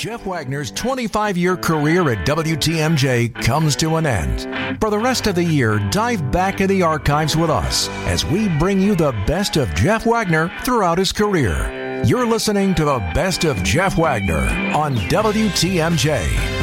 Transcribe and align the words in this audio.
Jeff 0.00 0.24
Wagner's 0.24 0.70
25 0.70 1.36
year 1.36 1.58
career 1.58 2.08
at 2.08 2.26
WTMJ 2.26 3.34
comes 3.44 3.76
to 3.76 3.96
an 3.96 4.06
end. 4.06 4.80
For 4.80 4.88
the 4.88 4.98
rest 4.98 5.26
of 5.26 5.34
the 5.34 5.44
year, 5.44 5.78
dive 5.90 6.32
back 6.32 6.62
in 6.62 6.68
the 6.68 6.80
archives 6.80 7.36
with 7.36 7.50
us 7.50 7.90
as 8.06 8.24
we 8.24 8.48
bring 8.48 8.80
you 8.80 8.94
the 8.94 9.12
best 9.26 9.58
of 9.58 9.68
Jeff 9.74 10.06
Wagner 10.06 10.50
throughout 10.64 10.96
his 10.96 11.12
career. 11.12 12.02
You're 12.06 12.24
listening 12.24 12.74
to 12.76 12.86
the 12.86 12.98
best 13.12 13.44
of 13.44 13.62
Jeff 13.62 13.98
Wagner 13.98 14.48
on 14.74 14.96
WTMJ. 14.96 16.59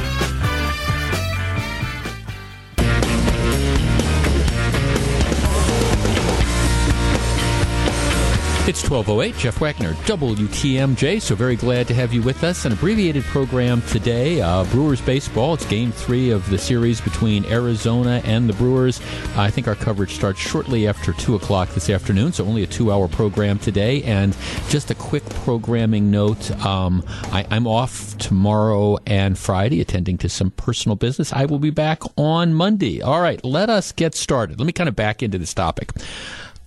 It's 8.67 8.83
1208, 8.83 9.39
Jeff 9.39 9.61
Wagner, 9.61 9.93
WTMJ. 9.93 11.21
So 11.21 11.35
very 11.35 11.55
glad 11.55 11.87
to 11.87 11.93
have 11.93 12.11
you 12.11 12.21
with 12.21 12.43
us. 12.43 12.65
An 12.65 12.73
abbreviated 12.73 13.23
program 13.23 13.81
today. 13.83 14.41
Uh, 14.41 14.65
Brewers 14.65 14.99
baseball. 14.99 15.53
It's 15.53 15.65
game 15.65 15.93
three 15.93 16.31
of 16.31 16.49
the 16.49 16.57
series 16.57 16.99
between 16.99 17.45
Arizona 17.45 18.21
and 18.25 18.49
the 18.49 18.51
Brewers. 18.51 18.99
I 19.37 19.49
think 19.51 19.69
our 19.69 19.75
coverage 19.75 20.15
starts 20.15 20.41
shortly 20.41 20.85
after 20.85 21.13
2 21.13 21.35
o'clock 21.35 21.69
this 21.69 21.89
afternoon, 21.89 22.33
so 22.33 22.43
only 22.43 22.61
a 22.61 22.67
two 22.67 22.91
hour 22.91 23.07
program 23.07 23.57
today. 23.57 24.03
And 24.03 24.35
just 24.67 24.91
a 24.91 24.95
quick 24.95 25.23
programming 25.29 26.11
note 26.11 26.51
um, 26.65 27.05
I, 27.31 27.47
I'm 27.49 27.67
off 27.67 28.17
tomorrow 28.17 28.97
and 29.07 29.37
Friday, 29.37 29.79
attending 29.79 30.17
to 30.17 30.27
some 30.27 30.51
personal 30.51 30.97
business. 30.97 31.31
I 31.31 31.45
will 31.45 31.59
be 31.59 31.69
back 31.69 32.01
on 32.17 32.53
Monday. 32.53 33.01
All 33.01 33.21
right, 33.21 33.41
let 33.45 33.69
us 33.69 33.93
get 33.93 34.13
started. 34.13 34.59
Let 34.59 34.65
me 34.65 34.73
kind 34.73 34.89
of 34.89 34.95
back 34.97 35.23
into 35.23 35.37
this 35.37 35.53
topic. 35.53 35.91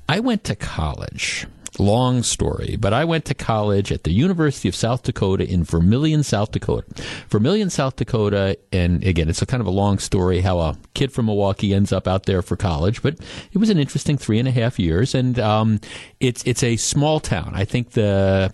I 0.09 0.21
went 0.21 0.45
to 0.45 0.57
college 0.57 1.47
long 1.79 2.23
story, 2.23 2.77
but 2.79 2.93
I 2.93 3.05
went 3.05 3.25
to 3.27 3.35
college 3.35 3.93
at 3.93 4.05
the 4.05 4.13
University 4.13 4.69
of 4.69 4.75
South 4.75 5.03
Dakota 5.03 5.49
in 5.49 5.65
Vermillion, 5.65 6.23
South 6.23 6.53
Dakota. 6.53 6.87
Vermillion, 7.29 7.71
South 7.71 7.97
Dakota, 7.97 8.59
and 8.73 9.05
again, 9.05 9.29
it's 9.29 9.43
a 9.43 9.47
kind 9.47 9.61
of 9.61 9.67
a 9.67 9.71
long 9.71 9.99
story 9.99 10.41
how 10.41 10.59
a 10.59 10.77
kid 10.95 11.13
from 11.13 11.27
Milwaukee 11.27 11.75
ends 11.75 11.93
up 11.93 12.09
out 12.09 12.25
there 12.25 12.43
for 12.43 12.57
college, 12.57 13.03
but 13.03 13.15
it 13.53 13.59
was 13.59 13.71
an 13.71 13.79
interesting 13.79 14.19
three 14.19 14.39
and 14.39 14.49
a 14.49 14.53
half 14.53 14.79
years, 14.79 15.15
and 15.15 15.39
um, 15.39 15.81
it's 16.19 16.43
it's 16.47 16.63
a 16.63 16.77
small 16.77 17.21
town. 17.21 17.53
I 17.55 17.65
think 17.65 17.91
the 17.91 18.53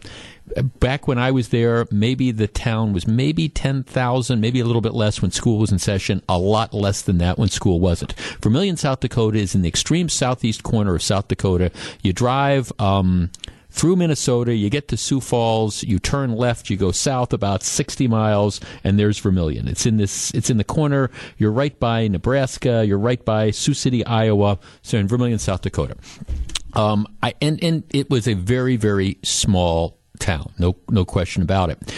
back 0.80 1.08
when 1.08 1.18
I 1.18 1.30
was 1.30 1.48
there, 1.48 1.86
maybe 1.90 2.30
the 2.30 2.46
town 2.46 2.92
was 2.92 3.06
maybe 3.06 3.48
10,000, 3.48 4.40
maybe 4.40 4.60
a 4.60 4.64
little 4.64 4.80
bit 4.80 4.94
less 4.94 5.20
when 5.20 5.30
school 5.30 5.58
was 5.58 5.72
in 5.72 5.78
session, 5.78 6.22
a 6.28 6.38
lot 6.38 6.72
less 6.72 7.02
than 7.02 7.18
that 7.18 7.38
when 7.38 7.48
school 7.48 7.80
wasn't. 7.80 8.14
Vermillion, 8.42 8.76
South 8.76 9.00
Dakota 9.00 9.38
is 9.38 9.54
in 9.54 9.62
the 9.62 9.68
extreme 9.68 10.08
southeast 10.08 10.62
corner 10.62 10.94
of 10.94 11.02
South 11.02 11.28
Dakota. 11.28 11.70
You 12.02 12.12
drive, 12.12 12.72
um, 12.78 13.30
through 13.70 13.96
Minnesota, 13.96 14.54
you 14.54 14.70
get 14.70 14.88
to 14.88 14.96
Sioux 14.96 15.20
Falls, 15.20 15.82
you 15.82 15.98
turn 15.98 16.34
left, 16.34 16.70
you 16.70 16.78
go 16.78 16.92
south 16.92 17.34
about 17.34 17.62
60 17.62 18.08
miles, 18.08 18.58
and 18.82 18.98
there's 18.98 19.18
Vermillion. 19.18 19.68
It's 19.68 19.84
in 19.84 19.98
this, 19.98 20.30
it's 20.32 20.48
in 20.48 20.56
the 20.56 20.64
corner. 20.64 21.10
You're 21.36 21.52
right 21.52 21.78
by 21.78 22.08
Nebraska. 22.08 22.86
You're 22.86 22.98
right 22.98 23.22
by 23.22 23.50
Sioux 23.50 23.74
City, 23.74 24.04
Iowa. 24.06 24.58
So 24.80 24.96
in 24.96 25.08
Vermillion, 25.08 25.38
South 25.38 25.60
Dakota. 25.60 25.96
Um, 26.72 27.06
I, 27.22 27.34
and, 27.42 27.62
and 27.62 27.84
it 27.90 28.08
was 28.08 28.26
a 28.26 28.32
very, 28.32 28.76
very 28.76 29.18
small 29.22 29.98
town. 30.18 30.52
No, 30.58 30.76
no 30.90 31.04
question 31.04 31.42
about 31.42 31.70
it. 31.70 31.94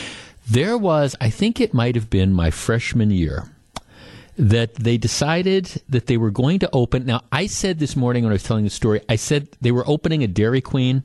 There 0.48 0.78
was, 0.78 1.14
I 1.20 1.30
think 1.30 1.60
it 1.60 1.74
might 1.74 1.94
have 1.94 2.08
been 2.08 2.32
my 2.32 2.50
freshman 2.50 3.10
year, 3.10 3.50
that 4.36 4.76
they 4.76 4.96
decided 4.96 5.82
that 5.88 6.06
they 6.06 6.16
were 6.16 6.30
going 6.30 6.60
to 6.60 6.70
open. 6.72 7.04
Now, 7.04 7.22
I 7.32 7.46
said 7.46 7.80
this 7.80 7.96
morning 7.96 8.22
when 8.22 8.30
I 8.30 8.34
was 8.34 8.44
telling 8.44 8.64
the 8.64 8.70
story, 8.70 9.00
I 9.08 9.16
said 9.16 9.48
they 9.60 9.72
were 9.72 9.84
opening 9.86 10.22
a 10.22 10.28
Dairy 10.28 10.60
Queen. 10.60 11.02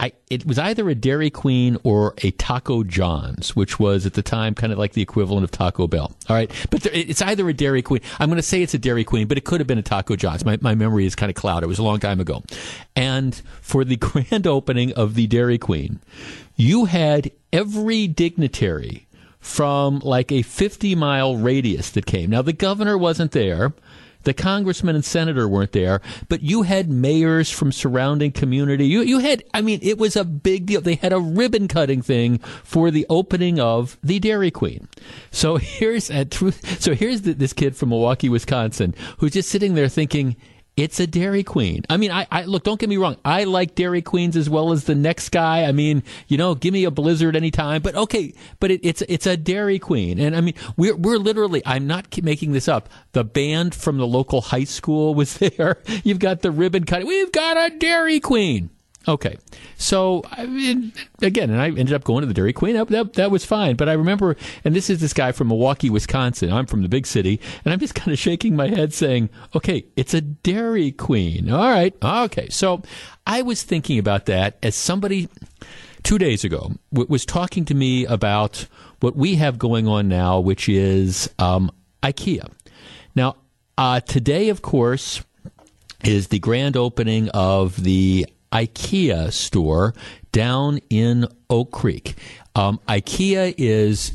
I, 0.00 0.12
it 0.30 0.46
was 0.46 0.60
either 0.60 0.88
a 0.88 0.94
Dairy 0.94 1.28
Queen 1.28 1.76
or 1.82 2.14
a 2.22 2.30
Taco 2.32 2.84
John's, 2.84 3.56
which 3.56 3.80
was 3.80 4.06
at 4.06 4.14
the 4.14 4.22
time 4.22 4.54
kind 4.54 4.72
of 4.72 4.78
like 4.78 4.92
the 4.92 5.02
equivalent 5.02 5.42
of 5.42 5.50
Taco 5.50 5.88
Bell. 5.88 6.14
All 6.28 6.36
right, 6.36 6.50
but 6.70 6.82
there, 6.82 6.92
it's 6.94 7.20
either 7.20 7.48
a 7.48 7.52
Dairy 7.52 7.82
Queen. 7.82 8.00
I'm 8.20 8.28
going 8.28 8.36
to 8.36 8.42
say 8.42 8.62
it's 8.62 8.74
a 8.74 8.78
Dairy 8.78 9.02
Queen, 9.02 9.26
but 9.26 9.38
it 9.38 9.44
could 9.44 9.60
have 9.60 9.66
been 9.66 9.78
a 9.78 9.82
Taco 9.82 10.14
John's. 10.14 10.44
My, 10.44 10.56
my 10.60 10.76
memory 10.76 11.04
is 11.04 11.16
kind 11.16 11.30
of 11.30 11.36
clouded. 11.36 11.64
It 11.64 11.68
was 11.68 11.80
a 11.80 11.82
long 11.82 11.98
time 11.98 12.20
ago. 12.20 12.44
And 12.94 13.34
for 13.60 13.84
the 13.84 13.96
grand 13.96 14.46
opening 14.46 14.92
of 14.92 15.14
the 15.14 15.26
Dairy 15.26 15.58
Queen, 15.58 15.98
you 16.54 16.84
had 16.84 17.32
every 17.52 18.06
dignitary 18.06 19.08
from 19.40 20.00
like 20.00 20.30
a 20.30 20.42
50 20.42 20.94
mile 20.94 21.36
radius 21.36 21.90
that 21.92 22.06
came. 22.06 22.30
Now 22.30 22.42
the 22.42 22.52
governor 22.52 22.98
wasn't 22.98 23.32
there. 23.32 23.72
The 24.28 24.34
congressman 24.34 24.94
and 24.94 25.02
senator 25.02 25.48
weren't 25.48 25.72
there, 25.72 26.02
but 26.28 26.42
you 26.42 26.60
had 26.60 26.90
mayors 26.90 27.50
from 27.50 27.72
surrounding 27.72 28.30
community. 28.30 28.86
You 28.86 29.00
you 29.00 29.20
had 29.20 29.42
I 29.54 29.62
mean 29.62 29.78
it 29.80 29.96
was 29.96 30.16
a 30.16 30.24
big 30.24 30.66
deal. 30.66 30.82
They 30.82 30.96
had 30.96 31.14
a 31.14 31.18
ribbon 31.18 31.66
cutting 31.66 32.02
thing 32.02 32.36
for 32.62 32.90
the 32.90 33.06
opening 33.08 33.58
of 33.58 33.96
the 34.02 34.18
Dairy 34.18 34.50
Queen. 34.50 34.86
So 35.30 35.56
here's 35.56 36.10
a 36.10 36.26
truth. 36.26 36.78
So 36.78 36.92
here's 36.94 37.22
the, 37.22 37.32
this 37.32 37.54
kid 37.54 37.74
from 37.74 37.88
Milwaukee, 37.88 38.28
Wisconsin, 38.28 38.94
who's 39.16 39.32
just 39.32 39.48
sitting 39.48 39.72
there 39.72 39.88
thinking 39.88 40.36
it's 40.78 41.00
a 41.00 41.08
Dairy 41.08 41.42
Queen. 41.42 41.82
I 41.90 41.96
mean, 41.96 42.12
I, 42.12 42.26
I, 42.30 42.44
look. 42.44 42.62
Don't 42.62 42.78
get 42.78 42.88
me 42.88 42.96
wrong. 42.96 43.16
I 43.24 43.44
like 43.44 43.74
Dairy 43.74 44.00
Queens 44.00 44.36
as 44.36 44.48
well 44.48 44.70
as 44.70 44.84
the 44.84 44.94
next 44.94 45.30
guy. 45.30 45.64
I 45.64 45.72
mean, 45.72 46.04
you 46.28 46.38
know, 46.38 46.54
give 46.54 46.72
me 46.72 46.84
a 46.84 46.90
Blizzard 46.92 47.34
anytime. 47.34 47.82
But 47.82 47.96
okay, 47.96 48.32
but 48.60 48.70
it, 48.70 48.80
it's 48.84 49.02
it's 49.02 49.26
a 49.26 49.36
Dairy 49.36 49.80
Queen, 49.80 50.20
and 50.20 50.36
I 50.36 50.40
mean, 50.40 50.54
we're 50.76 50.94
we're 50.94 51.18
literally. 51.18 51.62
I'm 51.66 51.88
not 51.88 52.22
making 52.22 52.52
this 52.52 52.68
up. 52.68 52.88
The 53.12 53.24
band 53.24 53.74
from 53.74 53.98
the 53.98 54.06
local 54.06 54.40
high 54.40 54.64
school 54.64 55.14
was 55.14 55.38
there. 55.38 55.82
You've 56.04 56.20
got 56.20 56.42
the 56.42 56.52
ribbon 56.52 56.84
cutting. 56.84 57.08
We've 57.08 57.32
got 57.32 57.56
a 57.56 57.76
Dairy 57.76 58.20
Queen. 58.20 58.70
Okay, 59.06 59.38
so 59.76 60.22
I 60.30 60.44
mean, 60.44 60.92
again, 61.22 61.50
and 61.50 61.60
I 61.60 61.68
ended 61.68 61.92
up 61.92 62.04
going 62.04 62.22
to 62.22 62.26
the 62.26 62.34
Dairy 62.34 62.52
Queen. 62.52 62.74
That, 62.74 62.88
that, 62.88 63.12
that 63.14 63.30
was 63.30 63.44
fine. 63.44 63.76
But 63.76 63.88
I 63.88 63.92
remember, 63.94 64.36
and 64.64 64.74
this 64.74 64.90
is 64.90 65.00
this 65.00 65.14
guy 65.14 65.32
from 65.32 65.48
Milwaukee, 65.48 65.88
Wisconsin. 65.88 66.52
I'm 66.52 66.66
from 66.66 66.82
the 66.82 66.88
big 66.88 67.06
city, 67.06 67.40
and 67.64 67.72
I'm 67.72 67.78
just 67.78 67.94
kind 67.94 68.12
of 68.12 68.18
shaking 68.18 68.54
my 68.54 68.68
head, 68.68 68.92
saying, 68.92 69.30
"Okay, 69.54 69.86
it's 69.96 70.12
a 70.12 70.20
Dairy 70.20 70.92
Queen. 70.92 71.50
All 71.50 71.70
right, 71.70 71.94
okay." 72.02 72.48
So 72.50 72.82
I 73.26 73.40
was 73.42 73.62
thinking 73.62 73.98
about 73.98 74.26
that 74.26 74.58
as 74.62 74.74
somebody 74.74 75.28
two 76.02 76.18
days 76.18 76.44
ago 76.44 76.72
w- 76.92 77.08
was 77.08 77.24
talking 77.24 77.64
to 77.66 77.74
me 77.74 78.04
about 78.06 78.66
what 79.00 79.16
we 79.16 79.36
have 79.36 79.58
going 79.58 79.86
on 79.86 80.08
now, 80.08 80.40
which 80.40 80.68
is 80.68 81.30
um, 81.38 81.70
IKEA. 82.02 82.50
Now, 83.14 83.36
uh, 83.78 84.00
today, 84.00 84.48
of 84.48 84.60
course, 84.60 85.22
is 86.04 86.28
the 86.28 86.38
grand 86.38 86.76
opening 86.76 87.28
of 87.30 87.82
the 87.82 88.26
IKEA 88.52 89.32
store 89.32 89.94
down 90.32 90.78
in 90.90 91.26
Oak 91.50 91.70
Creek. 91.72 92.14
Um, 92.54 92.80
IKEA 92.88 93.54
is 93.56 94.14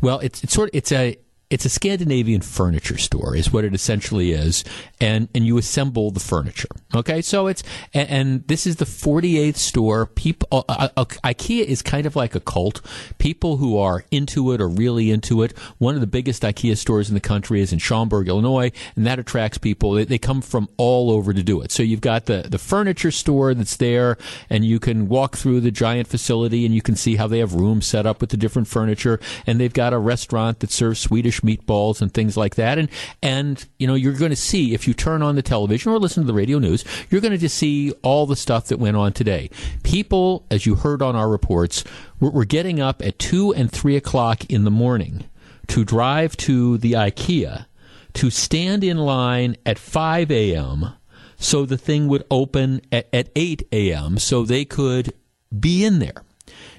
well, 0.00 0.18
it's, 0.18 0.44
it's 0.44 0.52
sort 0.52 0.68
of 0.68 0.74
it's 0.74 0.92
a 0.92 1.16
it's 1.54 1.64
a 1.64 1.68
Scandinavian 1.68 2.40
furniture 2.40 2.98
store, 2.98 3.36
is 3.36 3.52
what 3.52 3.62
it 3.62 3.76
essentially 3.76 4.32
is, 4.32 4.64
and 5.00 5.28
and 5.36 5.46
you 5.46 5.56
assemble 5.56 6.10
the 6.10 6.18
furniture. 6.18 6.66
Okay, 6.92 7.22
so 7.22 7.46
it's 7.46 7.62
and, 7.92 8.10
and 8.10 8.48
this 8.48 8.66
is 8.66 8.76
the 8.76 8.84
48th 8.84 9.54
store. 9.54 10.04
People, 10.06 10.48
uh, 10.50 10.64
uh, 10.68 10.88
uh, 10.96 11.04
IKEA 11.04 11.64
is 11.64 11.80
kind 11.80 12.06
of 12.06 12.16
like 12.16 12.34
a 12.34 12.40
cult. 12.40 12.80
People 13.18 13.58
who 13.58 13.78
are 13.78 14.04
into 14.10 14.50
it 14.50 14.60
are 14.60 14.68
really 14.68 15.12
into 15.12 15.44
it. 15.44 15.56
One 15.78 15.94
of 15.94 16.00
the 16.00 16.08
biggest 16.08 16.42
IKEA 16.42 16.76
stores 16.76 17.08
in 17.08 17.14
the 17.14 17.20
country 17.20 17.60
is 17.60 17.72
in 17.72 17.78
Schaumburg, 17.78 18.26
Illinois, 18.26 18.72
and 18.96 19.06
that 19.06 19.20
attracts 19.20 19.56
people. 19.56 19.92
They, 19.92 20.06
they 20.06 20.18
come 20.18 20.42
from 20.42 20.68
all 20.76 21.12
over 21.12 21.32
to 21.32 21.42
do 21.44 21.60
it. 21.60 21.70
So 21.70 21.84
you've 21.84 22.00
got 22.00 22.26
the 22.26 22.48
the 22.50 22.58
furniture 22.58 23.12
store 23.12 23.54
that's 23.54 23.76
there, 23.76 24.18
and 24.50 24.64
you 24.64 24.80
can 24.80 25.06
walk 25.06 25.36
through 25.36 25.60
the 25.60 25.70
giant 25.70 26.08
facility, 26.08 26.66
and 26.66 26.74
you 26.74 26.82
can 26.82 26.96
see 26.96 27.14
how 27.14 27.28
they 27.28 27.38
have 27.38 27.54
rooms 27.54 27.86
set 27.86 28.06
up 28.06 28.20
with 28.20 28.30
the 28.30 28.36
different 28.36 28.66
furniture, 28.66 29.20
and 29.46 29.60
they've 29.60 29.72
got 29.72 29.92
a 29.92 29.98
restaurant 29.98 30.58
that 30.58 30.72
serves 30.72 30.98
Swedish 30.98 31.43
meatballs 31.44 32.00
and 32.00 32.12
things 32.12 32.36
like 32.36 32.54
that. 32.56 32.78
And 32.78 32.88
and 33.22 33.64
you 33.78 33.86
know 33.86 33.94
you're 33.94 34.14
going 34.14 34.30
to 34.30 34.36
see 34.36 34.74
if 34.74 34.88
you 34.88 34.94
turn 34.94 35.22
on 35.22 35.36
the 35.36 35.42
television 35.42 35.92
or 35.92 35.98
listen 35.98 36.22
to 36.22 36.26
the 36.26 36.34
radio 36.34 36.58
news, 36.58 36.84
you're 37.10 37.20
going 37.20 37.32
to 37.32 37.38
just 37.38 37.56
see 37.56 37.92
all 38.02 38.26
the 38.26 38.36
stuff 38.36 38.66
that 38.66 38.78
went 38.78 38.96
on 38.96 39.12
today. 39.12 39.50
People, 39.82 40.46
as 40.50 40.66
you 40.66 40.74
heard 40.76 41.02
on 41.02 41.14
our 41.14 41.28
reports, 41.28 41.84
were, 42.20 42.30
were 42.30 42.44
getting 42.44 42.80
up 42.80 43.02
at 43.02 43.18
two 43.18 43.52
and 43.54 43.70
three 43.70 43.96
o'clock 43.96 44.44
in 44.50 44.64
the 44.64 44.70
morning 44.70 45.24
to 45.68 45.84
drive 45.84 46.36
to 46.36 46.78
the 46.78 46.92
IKEA 46.92 47.66
to 48.14 48.30
stand 48.30 48.82
in 48.84 48.96
line 48.96 49.56
at 49.66 49.78
5 49.78 50.30
a.m. 50.30 50.94
so 51.36 51.66
the 51.66 51.76
thing 51.76 52.08
would 52.08 52.24
open 52.30 52.80
at, 52.90 53.08
at 53.12 53.28
8 53.36 53.68
a.m. 53.72 54.18
so 54.18 54.44
they 54.44 54.64
could 54.64 55.12
be 55.58 55.84
in 55.84 55.98
there. 55.98 56.22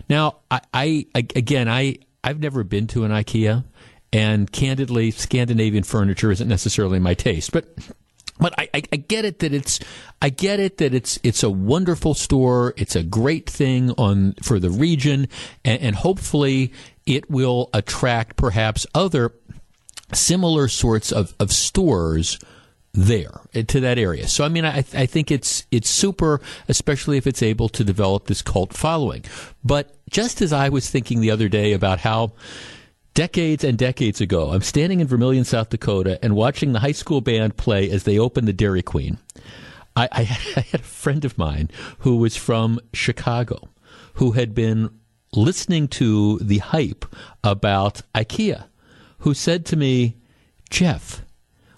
Now, 0.10 0.38
I, 0.50 0.62
I 0.74 1.07
again, 1.13 1.68
I 1.68 1.98
I've 2.24 2.40
never 2.40 2.63
been 2.63 2.88
to 2.88 3.04
an 3.04 3.12
IKEA. 3.12 3.63
And 4.13 4.52
candidly, 4.52 5.12
Scandinavian 5.12 5.84
furniture 5.84 6.31
isn't 6.31 6.48
necessarily 6.48 7.00
my 7.00 7.13
taste, 7.13 7.52
but 7.52 7.68
but 8.38 8.54
I, 8.57 8.69
I, 8.74 8.84
I, 8.92 8.96
get 8.98 9.24
it 9.24 9.40
that 9.40 9.54
it's 9.54 9.80
I 10.22 10.30
get 10.30 10.60
it 10.60 10.78
that 10.78 10.94
it's 10.94 11.19
it's 11.24 11.44
a 11.44 11.50
wonderful 11.50 12.13
store. 12.13 12.74
It's 12.78 12.96
a 12.96 13.04
great 13.04 13.50
thing 13.50 13.92
on 13.92 14.36
for 14.44 14.60
the 14.60 14.69
region, 14.69 15.28
and, 15.63 15.81
and 15.81 15.96
hopefully 15.96 16.74
it 17.06 17.30
will 17.30 17.69
attract 17.74 18.36
perhaps 18.36 18.86
other 18.94 19.34
similar 20.13 20.68
sorts 20.68 21.12
of, 21.12 21.34
of 21.40 21.52
stores 21.52 22.40
there 22.94 23.42
eh, 23.54 23.63
to 23.63 23.80
that 23.81 23.98
area. 23.98 24.28
So 24.28 24.44
I 24.44 24.50
mean, 24.50 24.66
I, 24.66 24.80
I 24.94 25.06
think 25.06 25.31
it's 25.31 25.66
it's 25.72 25.90
super, 25.90 26.42
especially 26.68 27.18
if 27.18 27.28
it's 27.28 27.42
able 27.42 27.69
to 27.69 27.84
develop 27.84 28.28
this 28.28 28.42
cult 28.42 28.74
following. 28.74 29.24
But 29.63 29.96
just 30.10 30.42
as 30.42 30.52
I 30.52 30.69
was 30.69 30.90
thinking 30.90 31.22
the 31.22 31.31
other 31.31 31.48
day 31.50 31.74
about 31.74 32.00
how 32.00 32.34
decades 33.16 33.64
and 33.64 33.78
decades 33.78 34.22
ago, 34.22 34.52
I'm 34.52 34.62
standing 34.62 35.00
in 35.00 35.08
Vermillion, 35.08 35.46
South 35.46 35.70
Dakota, 35.70 36.20
and 36.22 36.36
watching 36.36 36.74
the 36.74 36.82
high 36.82 36.92
school 36.92 37.22
band 37.22 37.58
play 37.58 37.90
as 37.90 38.04
they 38.04 38.20
open 38.20 38.46
the 38.46 38.54
Dairy 38.54 38.84
Queen. 38.84 39.18
I, 39.96 40.08
I, 40.12 40.20
I 40.58 40.62
had 40.62 40.82
a 40.82 40.84
friend 40.84 41.26
of 41.26 41.38
mine 41.38 41.72
who 42.00 42.18
was 42.18 42.36
from 42.36 42.80
Chicago, 42.94 43.70
who 44.16 44.34
had 44.34 44.54
been 44.54 45.00
listening 45.34 45.88
to 45.88 46.38
the 46.40 46.60
hype 46.60 47.06
about 47.44 48.02
IKEA, 48.14 48.66
who 49.20 49.34
said 49.34 49.66
to 49.66 49.76
me, 49.76 50.18
Jeff, 50.70 51.24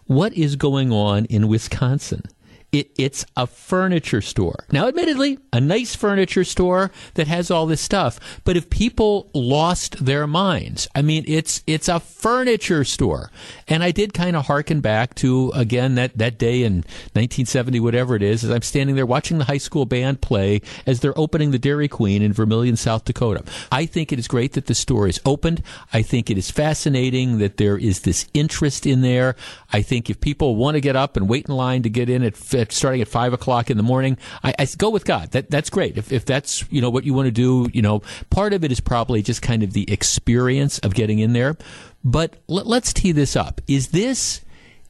what 0.05 0.33
is 0.33 0.55
going 0.55 0.91
on 0.91 1.25
in 1.25 1.47
Wisconsin? 1.47 2.23
It, 2.71 2.91
it's 2.97 3.25
a 3.37 3.47
furniture 3.47 4.21
store. 4.21 4.65
Now, 4.73 4.89
admittedly, 4.89 5.39
a 5.53 5.61
nice 5.61 5.95
furniture 5.95 6.43
store 6.43 6.91
that 7.13 7.27
has 7.27 7.49
all 7.49 7.65
this 7.65 7.79
stuff. 7.79 8.19
But 8.43 8.57
if 8.57 8.69
people 8.69 9.29
lost 9.33 10.03
their 10.03 10.27
minds, 10.27 10.87
I 10.93 11.01
mean, 11.01 11.23
it's 11.27 11.63
it's 11.65 11.87
a 11.87 12.01
furniture 12.01 12.83
store. 12.83 13.31
And 13.69 13.83
I 13.83 13.91
did 13.91 14.13
kind 14.13 14.35
of 14.35 14.47
harken 14.47 14.81
back 14.81 15.15
to 15.15 15.51
again 15.55 15.95
that 15.95 16.17
that 16.17 16.37
day 16.37 16.63
in 16.63 16.79
1970, 17.13 17.79
whatever 17.79 18.15
it 18.15 18.21
is, 18.21 18.43
as 18.43 18.51
I'm 18.51 18.61
standing 18.61 18.97
there 18.97 19.05
watching 19.05 19.37
the 19.37 19.45
high 19.45 19.57
school 19.57 19.85
band 19.85 20.19
play 20.19 20.61
as 20.85 20.99
they're 20.99 21.17
opening 21.17 21.51
the 21.51 21.59
Dairy 21.59 21.87
Queen 21.87 22.21
in 22.21 22.33
Vermillion, 22.33 22.75
South 22.75 23.05
Dakota. 23.05 23.43
I 23.71 23.85
think 23.85 24.11
it 24.11 24.19
is 24.19 24.27
great 24.27 24.53
that 24.53 24.65
the 24.65 24.75
store 24.75 25.07
is 25.07 25.21
opened. 25.25 25.63
I 25.93 26.01
think 26.01 26.29
it 26.29 26.37
is 26.37 26.51
fascinating 26.51 27.37
that 27.37 27.55
there 27.55 27.77
is 27.77 28.01
this 28.01 28.27
interest 28.33 28.85
in 28.85 29.01
there. 29.01 29.37
I 29.71 29.81
think 29.81 30.09
if 30.09 30.19
people 30.19 30.57
want 30.57 30.75
to 30.75 30.81
get 30.81 30.97
up 30.97 31.15
and 31.15 31.29
wait 31.29 31.47
in 31.47 31.55
line 31.55 31.83
to 31.83 31.89
get 31.89 32.09
in 32.09 32.23
at 32.23 32.35
at 32.57 32.71
starting 32.71 33.01
at 33.01 33.07
five 33.07 33.33
o'clock 33.33 33.69
in 33.69 33.77
the 33.77 33.83
morning. 33.83 34.17
I, 34.43 34.53
I 34.59 34.67
go 34.77 34.89
with 34.89 35.05
God. 35.05 35.31
That 35.31 35.49
that's 35.49 35.69
great. 35.69 35.97
If 35.97 36.11
if 36.11 36.25
that's 36.25 36.65
you 36.71 36.81
know 36.81 36.89
what 36.89 37.03
you 37.03 37.13
want 37.13 37.27
to 37.27 37.31
do, 37.31 37.69
you 37.73 37.81
know, 37.81 38.01
part 38.29 38.53
of 38.53 38.63
it 38.63 38.71
is 38.71 38.79
probably 38.79 39.21
just 39.21 39.41
kind 39.41 39.63
of 39.63 39.73
the 39.73 39.91
experience 39.91 40.79
of 40.79 40.93
getting 40.93 41.19
in 41.19 41.33
there. 41.33 41.57
But 42.03 42.37
let, 42.47 42.67
let's 42.67 42.93
tee 42.93 43.11
this 43.11 43.35
up. 43.35 43.61
Is 43.67 43.89
this 43.89 44.41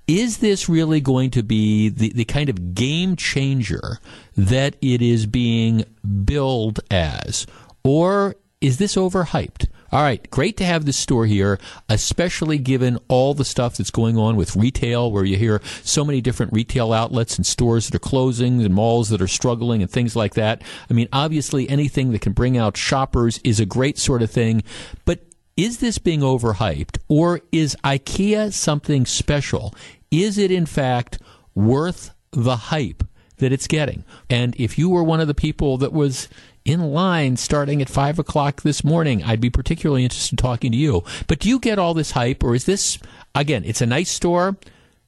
is 0.08 0.38
this 0.38 0.70
really 0.70 1.02
going 1.02 1.32
to 1.32 1.44
be 1.44 1.90
the, 1.90 2.12
the 2.14 2.26
kind 2.26 2.50
of 2.50 2.74
game 2.74 3.16
changer 3.18 4.00
that 4.38 4.78
it 4.82 5.02
is 5.02 5.26
being 5.26 5.84
billed 6.24 6.80
as? 6.90 7.46
Or 7.84 8.36
is 8.62 8.78
this 8.78 8.96
overhyped? 8.96 9.68
All 9.90 10.02
right, 10.02 10.30
great 10.30 10.58
to 10.58 10.66
have 10.66 10.86
this 10.86 10.98
store 10.98 11.26
here, 11.26 11.60
especially 11.88 12.58
given 12.58 12.98
all 13.08 13.34
the 13.34 13.46
stuff 13.46 13.78
that's 13.78 13.90
going 13.90 14.18
on 14.18 14.36
with 14.36 14.56
retail, 14.56 15.12
where 15.12 15.24
you 15.24 15.38
hear 15.38 15.62
so 15.84 16.04
many 16.04 16.20
different 16.20 16.52
retail 16.52 16.92
outlets 16.92 17.38
and 17.38 17.46
stores 17.46 17.88
that 17.88 17.96
are 17.96 18.00
closing 18.00 18.62
and 18.64 18.76
malls 18.76 19.08
that 19.10 19.22
are 19.22 19.28
struggling 19.28 19.82
and 19.82 19.90
things 19.90 20.14
like 20.14 20.34
that. 20.34 20.62
I 20.90 20.94
mean, 20.94 21.08
obviously, 21.14 21.70
anything 21.70 22.12
that 22.12 22.22
can 22.22 22.34
bring 22.34 22.58
out 22.58 22.76
shoppers 22.76 23.40
is 23.46 23.62
a 23.62 23.66
great 23.66 23.98
sort 23.98 24.22
of 24.22 24.30
thing, 24.30 24.62
but 25.06 25.22
is 25.56 25.80
this 25.80 25.98
being 25.98 26.20
overhyped 26.20 26.98
or 27.08 27.42
is 27.52 27.76
IKEA 27.84 28.52
something 28.52 29.06
special? 29.06 29.74
Is 30.12 30.38
it 30.38 30.52
in 30.52 30.66
fact 30.66 31.20
worth 31.56 32.12
the 32.32 32.58
hype 32.58 33.04
that 33.38 33.52
it's 33.54 33.68
getting? 33.68 34.04
And 34.30 34.54
if 34.60 34.78
you 34.78 34.90
were 34.90 35.04
one 35.04 35.20
of 35.20 35.28
the 35.28 35.34
people 35.34 35.78
that 35.78 35.94
was 35.94 36.28
in 36.68 36.92
line 36.92 37.38
starting 37.38 37.82
at 37.82 37.90
five 37.90 38.20
o'clock 38.20 38.62
this 38.62 38.84
morning. 38.84 39.24
I'd 39.24 39.40
be 39.40 39.50
particularly 39.50 40.04
interested 40.04 40.34
in 40.34 40.38
talking 40.38 40.72
to 40.74 40.78
you. 40.78 41.04
But 41.28 41.40
do 41.40 41.50
you 41.50 41.60
get 41.60 41.80
all 41.80 41.94
this 41.94 42.12
hype, 42.12 42.44
or 42.44 42.54
is 42.54 42.66
this 42.66 43.00
again? 43.34 43.64
It's 43.66 43.82
a 43.82 43.86
nice 43.86 44.12
store, 44.12 44.58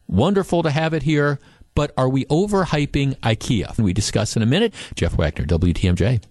wonderful 0.08 0.64
to 0.64 0.72
have 0.72 0.94
it 0.94 1.04
here. 1.04 1.40
But 1.76 1.92
are 1.98 2.10
we 2.10 2.26
overhyping 2.26 3.18
IKEA? 3.18 3.78
We 3.78 3.94
discuss 3.94 4.36
in 4.36 4.42
a 4.42 4.46
minute. 4.46 4.74
Jeff 4.96 5.18
Wagner, 5.18 5.46
WTMJ. 5.46 6.24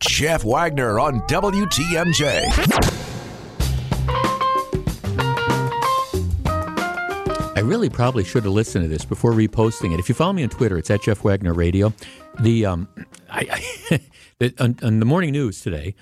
Jeff 0.00 0.44
Wagner 0.44 1.00
on 1.00 1.20
WTMJ. 1.22 3.23
I 7.56 7.60
really 7.60 7.88
probably 7.88 8.24
should 8.24 8.42
have 8.44 8.52
listened 8.52 8.84
to 8.84 8.88
this 8.88 9.04
before 9.04 9.32
reposting 9.32 9.94
it. 9.94 10.00
If 10.00 10.08
you 10.08 10.14
follow 10.14 10.32
me 10.32 10.42
on 10.42 10.48
Twitter, 10.48 10.76
it's 10.76 10.90
at 10.90 11.02
Jeff 11.02 11.22
Wagner 11.22 11.54
Radio. 11.54 11.92
The 12.40 12.66
um, 12.66 12.88
I, 13.30 13.62
I 14.40 14.50
on, 14.58 14.76
on, 14.82 14.98
the 14.98 15.06
morning 15.06 15.30
news 15.30 15.60
today, 15.60 15.94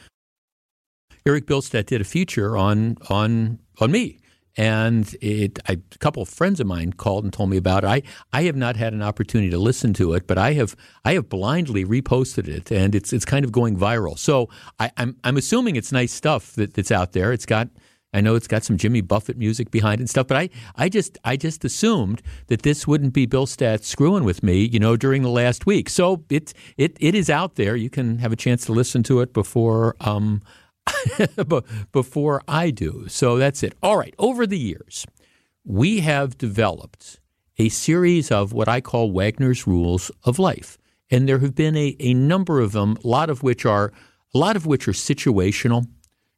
Eric 1.27 1.47
Bilstead 1.47 1.85
did 1.85 2.01
a 2.01 2.05
feature 2.05 2.57
on 2.57 2.97
on 3.11 3.59
on 3.81 3.93
me, 3.93 4.19
and 4.57 5.15
it, 5.21 5.59
I, 5.69 5.73
a 5.73 5.99
couple 5.99 6.23
of 6.23 6.31
friends 6.31 6.59
of 6.59 6.67
mine 6.67 6.95
called 6.95 7.25
and 7.25 7.33
told 7.33 7.51
me 7.51 7.59
about 7.59 7.85
it. 7.85 7.89
I, 7.89 8.03
I 8.33 8.45
have 8.45 8.57
not 8.57 8.77
had 8.77 8.95
an 8.95 9.03
opportunity 9.03 9.51
to 9.51 9.59
listen 9.59 9.93
to 9.95 10.15
it, 10.15 10.27
but 10.27 10.39
I 10.39 10.55
have 10.55 10.75
I 11.05 11.13
have 11.13 11.29
blindly 11.29 11.85
reposted 11.85 12.49
it, 12.49 12.73
and 12.73 12.95
it's 12.95 13.13
it's 13.13 13.27
kind 13.27 13.45
of 13.45 13.53
going 13.53 13.77
viral. 13.77 14.19
So 14.19 14.49
I, 14.81 14.91
I'm 14.97 15.17
I'm 15.23 15.37
assuming 15.37 15.77
it's 15.77 15.93
nice 15.93 16.15
stuff 16.15 16.55
that, 16.55 16.73
that's 16.73 16.91
out 16.91 17.13
there. 17.13 17.31
It's 17.31 17.47
got 17.47 17.69
I 18.13 18.21
know 18.21 18.35
it's 18.35 18.47
got 18.47 18.63
some 18.63 18.77
Jimmy 18.77 19.01
Buffett 19.01 19.39
music 19.39 19.71
behind 19.71 20.01
it 20.01 20.03
and 20.03 20.11
stuff, 20.11 20.27
but 20.27 20.37
I, 20.37 20.51
I 20.77 20.89
just 20.89 21.19
I 21.25 21.37
just 21.37 21.65
assumed 21.65 22.21
that 22.49 22.63
this 22.63 22.87
wouldn't 22.87 23.15
be 23.15 23.27
Bilstead 23.27 23.85
screwing 23.85 24.25
with 24.25 24.43
me, 24.43 24.65
you 24.65 24.79
know, 24.79 24.97
during 24.97 25.23
the 25.23 25.31
last 25.31 25.65
week. 25.67 25.89
So 25.89 26.25
it 26.29 26.53
it 26.77 26.97
it 27.01 27.15
is 27.15 27.31
out 27.31 27.55
there. 27.55 27.75
You 27.75 27.89
can 27.89 28.19
have 28.19 28.33
a 28.33 28.37
chance 28.37 28.67
to 28.67 28.73
listen 28.73 29.03
to 29.05 29.21
it 29.21 29.33
before 29.33 29.97
um 30.01 30.43
before 31.93 32.43
I 32.47 32.71
do. 32.71 33.07
So 33.09 33.39
that's 33.39 33.63
it. 33.63 33.75
All 33.83 33.97
right. 33.97 34.15
Over 34.19 34.47
the 34.47 34.59
years, 34.59 35.07
we 35.65 36.01
have 36.01 36.37
developed 36.37 37.21
a 37.59 37.69
series 37.69 38.31
of 38.31 38.53
what 38.53 38.69
I 38.69 38.81
call 38.81 39.13
Wagner's 39.13 39.67
rules 39.67 40.11
of 40.25 40.39
life, 40.39 40.77
and 41.11 41.29
there 41.29 41.39
have 41.39 41.55
been 41.55 41.77
a, 41.77 41.97
a 42.01 42.13
number 42.13 42.61
of 42.61 42.73
them. 42.73 42.99
A 43.05 43.09
lot 43.09 43.31
of 43.31 43.43
which 43.43 43.65
are 43.65 43.93
a 44.35 44.39
lot 44.39 44.57
of 44.57 44.67
which 44.67 44.87
are 44.87 44.93
situational 44.93 45.87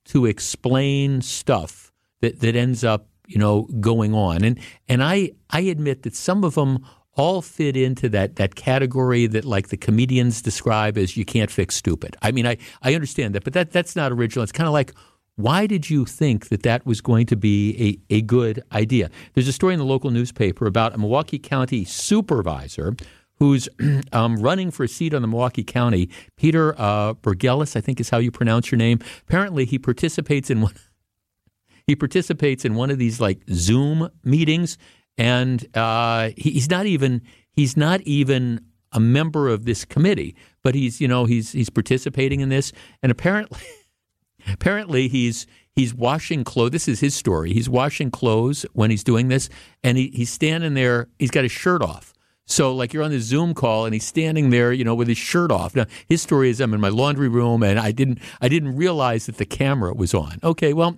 to 0.07 0.27
explain 0.27 1.23
stuff 1.23 1.93
that, 2.21 2.41
that 2.41 2.57
ends 2.57 2.85
up, 2.85 3.09
you 3.27 3.39
know, 3.39 3.63
going 3.81 4.15
on. 4.15 4.45
And 4.45 4.59
and 4.89 5.03
I 5.03 5.33
I 5.51 5.61
admit 5.61 6.03
that 6.03 6.15
some 6.15 6.45
of 6.45 6.55
them 6.55 6.85
all 7.17 7.43
fit 7.43 7.77
into 7.77 8.09
that 8.09 8.37
that 8.37 8.55
category 8.55 9.27
that 9.27 9.45
like 9.45 9.69
the 9.69 9.77
comedians 9.77 10.43
describe 10.43 10.99
as 10.99 11.17
you 11.17 11.25
can't 11.25 11.51
fix 11.51 11.75
stupid. 11.75 12.17
I 12.23 12.33
mean, 12.33 12.47
I, 12.47 12.57
I 12.83 12.95
understand 12.95 13.35
that, 13.35 13.45
but 13.45 13.53
that 13.53 13.71
that's 13.71 13.97
not 13.97 14.13
original. 14.13 14.43
It's 14.43 14.53
kind 14.53 14.67
of 14.67 14.73
like 14.73 14.93
why 15.37 15.67
did 15.67 15.91
you 15.91 16.05
think 16.05 16.49
that 16.49 16.63
that 16.63 16.87
was 16.87 17.01
going 17.01 17.27
to 17.27 17.37
be 17.37 17.99
a, 18.11 18.15
a 18.17 18.23
good 18.23 18.63
idea? 18.73 19.11
There's 19.35 19.49
a 19.49 19.53
story 19.53 19.75
in 19.75 19.81
the 19.81 19.85
local 19.85 20.11
newspaper 20.11 20.67
about 20.67 20.95
a 20.95 20.99
Milwaukee 20.99 21.41
County 21.41 21.85
supervisor 21.85 22.95
who's 23.45 23.69
um, 24.13 24.37
running 24.37 24.71
for 24.71 24.85
a 24.85 24.89
seat 24.89 25.13
on 25.13 25.21
the 25.21 25.29
Milwaukee 25.29 25.65
County. 25.65 26.09
Peter 26.37 26.75
uh, 26.79 27.13
Burgelis, 27.15 27.77
I 27.77 27.81
think 27.83 28.01
is 28.01 28.09
how 28.09 28.19
you 28.19 28.31
pronounce 28.31 28.71
your 28.71 28.79
name. 28.79 29.01
Apparently, 29.29 29.67
he 29.67 29.79
participates 29.79 30.51
in 30.51 30.61
one. 30.61 30.75
He 31.87 31.95
participates 31.95 32.65
in 32.65 32.77
one 32.77 32.91
of 32.91 32.97
these 32.97 33.21
like 33.21 33.43
Zoom 33.51 34.09
meetings, 34.23 34.79
and 35.19 35.63
uh, 35.77 36.31
he, 36.35 36.53
he's 36.53 36.71
not 36.71 36.87
even 36.87 37.21
he's 37.53 37.77
not 37.77 38.01
even 38.01 38.65
a 38.91 39.01
member 39.01 39.51
of 39.51 39.67
this 39.67 39.85
committee, 39.85 40.35
but 40.63 40.75
he's 40.75 40.99
you 40.99 41.07
know 41.07 41.27
he's 41.27 41.53
he's 41.53 41.69
participating 41.69 42.41
in 42.41 42.49
this, 42.49 42.73
and 43.03 43.13
apparently 43.13 43.61
apparently 44.51 45.09
he's 45.09 45.47
he's 45.77 45.93
washing 45.93 46.43
clothes. 46.43 46.71
This 46.71 46.89
is 46.89 47.01
his 47.01 47.15
story. 47.15 47.53
He's 47.53 47.69
washing 47.69 48.11
clothes 48.11 48.65
when 48.73 48.91
he's 48.91 49.05
doing 49.05 49.29
this, 49.29 49.51
and 49.83 49.99
he, 49.99 50.11
he's 50.15 50.31
standing 50.33 50.73
there. 50.73 51.09
He's 51.19 51.31
got 51.31 51.43
his 51.43 51.53
shirt 51.53 51.83
off, 51.83 52.14
so, 52.47 52.75
like, 52.75 52.93
you're 52.93 53.03
on 53.03 53.11
the 53.11 53.21
Zoom 53.21 53.55
call, 53.55 53.87
and 53.87 53.95
he's 53.95 54.05
standing 54.05 54.51
there, 54.51 54.73
you 54.73 54.85
know, 54.85 54.95
with 54.95 55.09
his 55.09 55.17
shirt 55.17 55.51
off. 55.51 55.75
Now, 55.75 55.87
his 56.09 56.21
story 56.21 56.51
is, 56.51 56.61
I'm 56.61 56.75
in 56.75 56.81
my 56.81 56.91
laundry 56.91 57.29
room, 57.29 57.63
and 57.63 57.79
I 57.79 57.91
didn't, 57.91 58.19
I 58.41 58.49
didn't 58.49 58.77
realize 58.77 59.27
that 59.27 59.39
the 59.39 59.47
camera 59.47 59.95
was 59.95 60.13
on. 60.13 60.39
Okay, 60.45 60.75
well, 60.75 60.97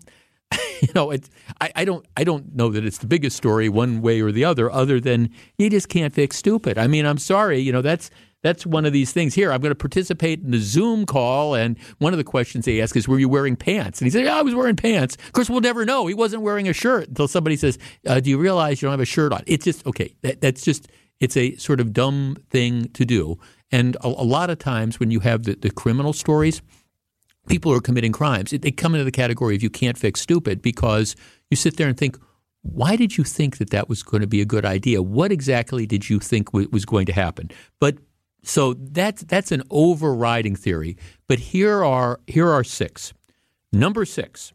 you 0.80 0.88
know, 0.94 1.12
it, 1.12 1.28
I, 1.60 1.70
I 1.76 1.84
don't, 1.84 2.04
I 2.16 2.24
don't 2.24 2.54
know 2.54 2.70
that 2.70 2.84
it's 2.84 2.98
the 2.98 3.06
biggest 3.06 3.36
story 3.36 3.68
one 3.68 4.02
way 4.02 4.20
or 4.20 4.32
the 4.32 4.44
other, 4.44 4.70
other 4.70 4.98
than 4.98 5.30
you 5.56 5.70
just 5.70 5.88
can't 5.88 6.12
fix 6.12 6.36
stupid. 6.36 6.78
I 6.78 6.88
mean, 6.88 7.06
I'm 7.06 7.18
sorry, 7.18 7.60
you 7.60 7.72
know, 7.72 7.82
that's 7.82 8.10
that's 8.42 8.64
one 8.64 8.84
of 8.84 8.92
these 8.92 9.12
things. 9.12 9.34
Here, 9.34 9.50
I'm 9.50 9.60
going 9.60 9.72
to 9.72 9.74
participate 9.74 10.40
in 10.40 10.52
the 10.52 10.58
Zoom 10.58 11.04
call, 11.04 11.54
and 11.54 11.76
one 11.98 12.12
of 12.12 12.16
the 12.16 12.24
questions 12.24 12.64
they 12.64 12.80
ask 12.80 12.96
is, 12.96 13.08
"Were 13.08 13.18
you 13.18 13.28
wearing 13.28 13.56
pants?" 13.56 14.00
And 14.00 14.06
he 14.06 14.10
said, 14.10 14.24
"Yeah, 14.24 14.38
I 14.38 14.42
was 14.42 14.54
wearing 14.54 14.76
pants." 14.76 15.16
Of 15.16 15.32
course, 15.32 15.50
we'll 15.50 15.60
never 15.60 15.84
know. 15.84 16.06
He 16.06 16.14
wasn't 16.14 16.42
wearing 16.42 16.68
a 16.68 16.72
shirt 16.72 17.08
until 17.08 17.26
somebody 17.26 17.56
says, 17.56 17.76
uh, 18.06 18.20
"Do 18.20 18.30
you 18.30 18.38
realize 18.38 18.80
you 18.80 18.86
don't 18.86 18.92
have 18.92 19.00
a 19.00 19.04
shirt 19.04 19.32
on?" 19.32 19.42
It's 19.46 19.64
just 19.64 19.84
okay. 19.86 20.14
That, 20.22 20.40
that's 20.40 20.62
just 20.62 20.86
it's 21.20 21.36
a 21.36 21.56
sort 21.56 21.80
of 21.80 21.92
dumb 21.92 22.36
thing 22.50 22.88
to 22.90 23.04
do. 23.04 23.38
And 23.70 23.96
a, 23.96 24.06
a 24.06 24.26
lot 24.26 24.50
of 24.50 24.58
times 24.58 25.00
when 25.00 25.10
you 25.10 25.20
have 25.20 25.44
the, 25.44 25.54
the 25.54 25.70
criminal 25.70 26.12
stories, 26.12 26.62
people 27.48 27.72
are 27.72 27.80
committing 27.80 28.12
crimes, 28.12 28.50
they 28.50 28.70
come 28.70 28.94
into 28.94 29.04
the 29.04 29.10
category 29.10 29.54
of 29.56 29.62
you 29.62 29.70
can't 29.70 29.98
fix 29.98 30.20
stupid 30.20 30.62
because 30.62 31.16
you 31.50 31.56
sit 31.56 31.76
there 31.76 31.88
and 31.88 31.96
think, 31.96 32.18
why 32.62 32.96
did 32.96 33.16
you 33.16 33.24
think 33.24 33.58
that 33.58 33.70
that 33.70 33.88
was 33.88 34.02
going 34.02 34.20
to 34.20 34.26
be 34.26 34.40
a 34.40 34.44
good 34.44 34.64
idea? 34.64 35.00
What 35.00 35.30
exactly 35.30 35.86
did 35.86 36.10
you 36.10 36.18
think 36.18 36.50
w- 36.50 36.68
was 36.72 36.84
going 36.84 37.06
to 37.06 37.12
happen? 37.12 37.50
But 37.80 37.98
so 38.42 38.74
that's 38.74 39.22
that's 39.24 39.52
an 39.52 39.62
overriding 39.70 40.56
theory. 40.56 40.96
But 41.28 41.38
here 41.38 41.84
are 41.84 42.20
here 42.26 42.48
are 42.50 42.64
six. 42.64 43.12
Number 43.72 44.04
six, 44.04 44.52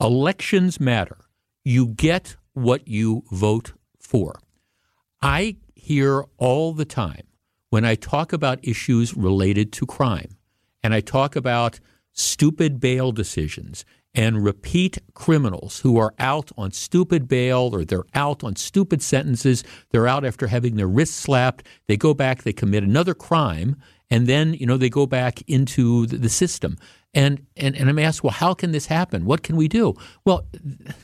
elections 0.00 0.80
matter. 0.80 1.18
You 1.64 1.86
get 1.86 2.36
what 2.52 2.86
you 2.88 3.22
vote 3.30 3.72
for. 3.98 4.40
I 5.22 5.56
hear 5.90 6.24
all 6.38 6.72
the 6.72 6.84
time 6.84 7.26
when 7.70 7.84
I 7.84 7.96
talk 7.96 8.32
about 8.32 8.60
issues 8.62 9.16
related 9.16 9.72
to 9.72 9.86
crime 9.86 10.36
and 10.84 10.94
I 10.94 11.00
talk 11.00 11.34
about 11.34 11.80
stupid 12.12 12.78
bail 12.78 13.10
decisions 13.10 13.84
and 14.14 14.44
repeat 14.44 14.98
criminals 15.14 15.80
who 15.80 15.98
are 15.98 16.14
out 16.20 16.52
on 16.56 16.70
stupid 16.70 17.26
bail 17.26 17.70
or 17.72 17.84
they're 17.84 18.04
out 18.14 18.44
on 18.44 18.54
stupid 18.54 19.02
sentences. 19.02 19.64
They're 19.90 20.06
out 20.06 20.24
after 20.24 20.46
having 20.46 20.76
their 20.76 20.86
wrists 20.86 21.16
slapped. 21.16 21.66
They 21.88 21.96
go 21.96 22.14
back, 22.14 22.44
they 22.44 22.52
commit 22.52 22.84
another 22.84 23.14
crime, 23.14 23.74
and 24.10 24.28
then 24.28 24.54
you 24.54 24.66
know 24.66 24.76
they 24.76 24.90
go 24.90 25.06
back 25.06 25.42
into 25.48 26.06
the, 26.06 26.28
system. 26.28 26.76
And, 27.14 27.44
and 27.56 27.74
and 27.74 27.88
I'm 27.88 27.98
asked, 27.98 28.22
well, 28.22 28.32
how 28.32 28.54
can 28.54 28.70
this 28.70 28.86
happen? 28.86 29.24
What 29.24 29.42
can 29.42 29.56
we 29.56 29.66
do? 29.66 29.96
Well, 30.24 30.46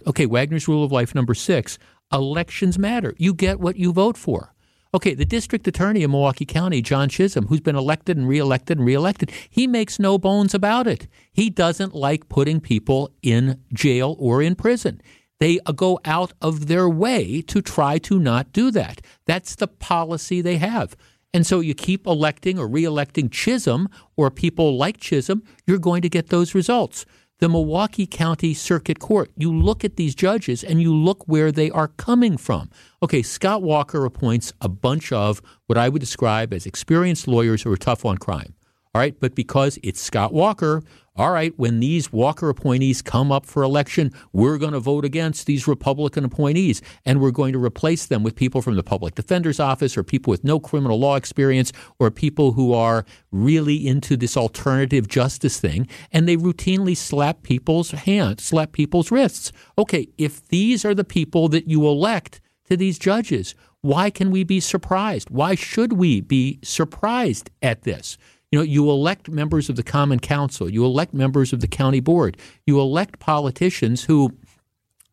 okay, 0.06 0.26
Wagner's 0.26 0.68
rule 0.68 0.84
of 0.84 0.92
life 0.92 1.12
number 1.12 1.34
six: 1.34 1.76
elections 2.12 2.78
matter. 2.78 3.16
You 3.18 3.34
get 3.34 3.58
what 3.58 3.74
you 3.76 3.92
vote 3.92 4.16
for. 4.16 4.52
Okay, 4.96 5.12
the 5.12 5.26
district 5.26 5.68
attorney 5.68 6.04
of 6.04 6.10
Milwaukee 6.10 6.46
County, 6.46 6.80
John 6.80 7.10
Chisholm, 7.10 7.48
who's 7.48 7.60
been 7.60 7.76
elected 7.76 8.16
and 8.16 8.26
reelected 8.26 8.78
and 8.78 8.86
reelected, 8.86 9.30
he 9.50 9.66
makes 9.66 9.98
no 9.98 10.16
bones 10.16 10.54
about 10.54 10.86
it. 10.86 11.06
He 11.34 11.50
doesn't 11.50 11.94
like 11.94 12.30
putting 12.30 12.62
people 12.62 13.12
in 13.20 13.60
jail 13.74 14.16
or 14.18 14.40
in 14.40 14.54
prison. 14.54 15.02
They 15.38 15.60
uh, 15.66 15.72
go 15.72 16.00
out 16.06 16.32
of 16.40 16.68
their 16.68 16.88
way 16.88 17.42
to 17.42 17.60
try 17.60 17.98
to 17.98 18.18
not 18.18 18.54
do 18.54 18.70
that. 18.70 19.02
That's 19.26 19.54
the 19.54 19.68
policy 19.68 20.40
they 20.40 20.56
have. 20.56 20.96
And 21.34 21.46
so 21.46 21.60
you 21.60 21.74
keep 21.74 22.06
electing 22.06 22.58
or 22.58 22.66
reelecting 22.66 23.30
Chisholm 23.30 23.90
or 24.16 24.30
people 24.30 24.78
like 24.78 24.96
Chisholm, 24.96 25.42
you're 25.66 25.76
going 25.76 26.00
to 26.00 26.08
get 26.08 26.28
those 26.30 26.54
results 26.54 27.04
the 27.38 27.48
Milwaukee 27.48 28.06
County 28.06 28.54
Circuit 28.54 28.98
Court. 28.98 29.30
You 29.36 29.54
look 29.54 29.84
at 29.84 29.96
these 29.96 30.14
judges 30.14 30.64
and 30.64 30.80
you 30.80 30.94
look 30.94 31.26
where 31.28 31.52
they 31.52 31.70
are 31.70 31.88
coming 31.88 32.36
from. 32.36 32.70
Okay, 33.02 33.22
Scott 33.22 33.62
Walker 33.62 34.04
appoints 34.04 34.52
a 34.60 34.68
bunch 34.68 35.12
of 35.12 35.42
what 35.66 35.76
I 35.76 35.88
would 35.88 36.00
describe 36.00 36.52
as 36.54 36.66
experienced 36.66 37.28
lawyers 37.28 37.62
who 37.62 37.72
are 37.72 37.76
tough 37.76 38.04
on 38.04 38.18
crime. 38.18 38.54
All 38.94 39.00
right, 39.00 39.18
but 39.20 39.34
because 39.34 39.78
it's 39.82 40.00
Scott 40.00 40.32
Walker, 40.32 40.82
all 41.16 41.30
right, 41.30 41.52
when 41.56 41.80
these 41.80 42.12
Walker 42.12 42.48
appointees 42.48 43.00
come 43.00 43.32
up 43.32 43.46
for 43.46 43.62
election, 43.62 44.12
we're 44.32 44.58
going 44.58 44.72
to 44.72 44.80
vote 44.80 45.04
against 45.04 45.46
these 45.46 45.66
Republican 45.66 46.24
appointees 46.24 46.82
and 47.04 47.20
we're 47.20 47.30
going 47.30 47.52
to 47.54 47.62
replace 47.62 48.06
them 48.06 48.22
with 48.22 48.34
people 48.34 48.60
from 48.60 48.76
the 48.76 48.82
public 48.82 49.14
defender's 49.14 49.58
office 49.58 49.96
or 49.96 50.02
people 50.02 50.30
with 50.30 50.44
no 50.44 50.60
criminal 50.60 50.98
law 50.98 51.16
experience 51.16 51.72
or 51.98 52.10
people 52.10 52.52
who 52.52 52.74
are 52.74 53.06
really 53.32 53.86
into 53.86 54.16
this 54.16 54.36
alternative 54.36 55.08
justice 55.08 55.58
thing. 55.58 55.88
And 56.12 56.28
they 56.28 56.36
routinely 56.36 56.96
slap 56.96 57.42
people's 57.42 57.92
hands, 57.92 58.44
slap 58.44 58.72
people's 58.72 59.10
wrists. 59.10 59.52
Okay, 59.78 60.08
if 60.18 60.46
these 60.48 60.84
are 60.84 60.94
the 60.94 61.04
people 61.04 61.48
that 61.48 61.66
you 61.66 61.86
elect 61.86 62.40
to 62.66 62.76
these 62.76 62.98
judges, 62.98 63.54
why 63.80 64.10
can 64.10 64.30
we 64.30 64.44
be 64.44 64.60
surprised? 64.60 65.30
Why 65.30 65.54
should 65.54 65.92
we 65.94 66.20
be 66.20 66.58
surprised 66.62 67.50
at 67.62 67.82
this? 67.82 68.18
You 68.52 68.60
know, 68.60 68.64
you 68.64 68.88
elect 68.88 69.28
members 69.28 69.68
of 69.68 69.76
the 69.76 69.82
Common 69.82 70.20
Council, 70.20 70.70
you 70.70 70.84
elect 70.84 71.12
members 71.12 71.52
of 71.52 71.60
the 71.60 71.66
county 71.66 72.00
board, 72.00 72.36
you 72.64 72.78
elect 72.78 73.18
politicians 73.18 74.04
who 74.04 74.36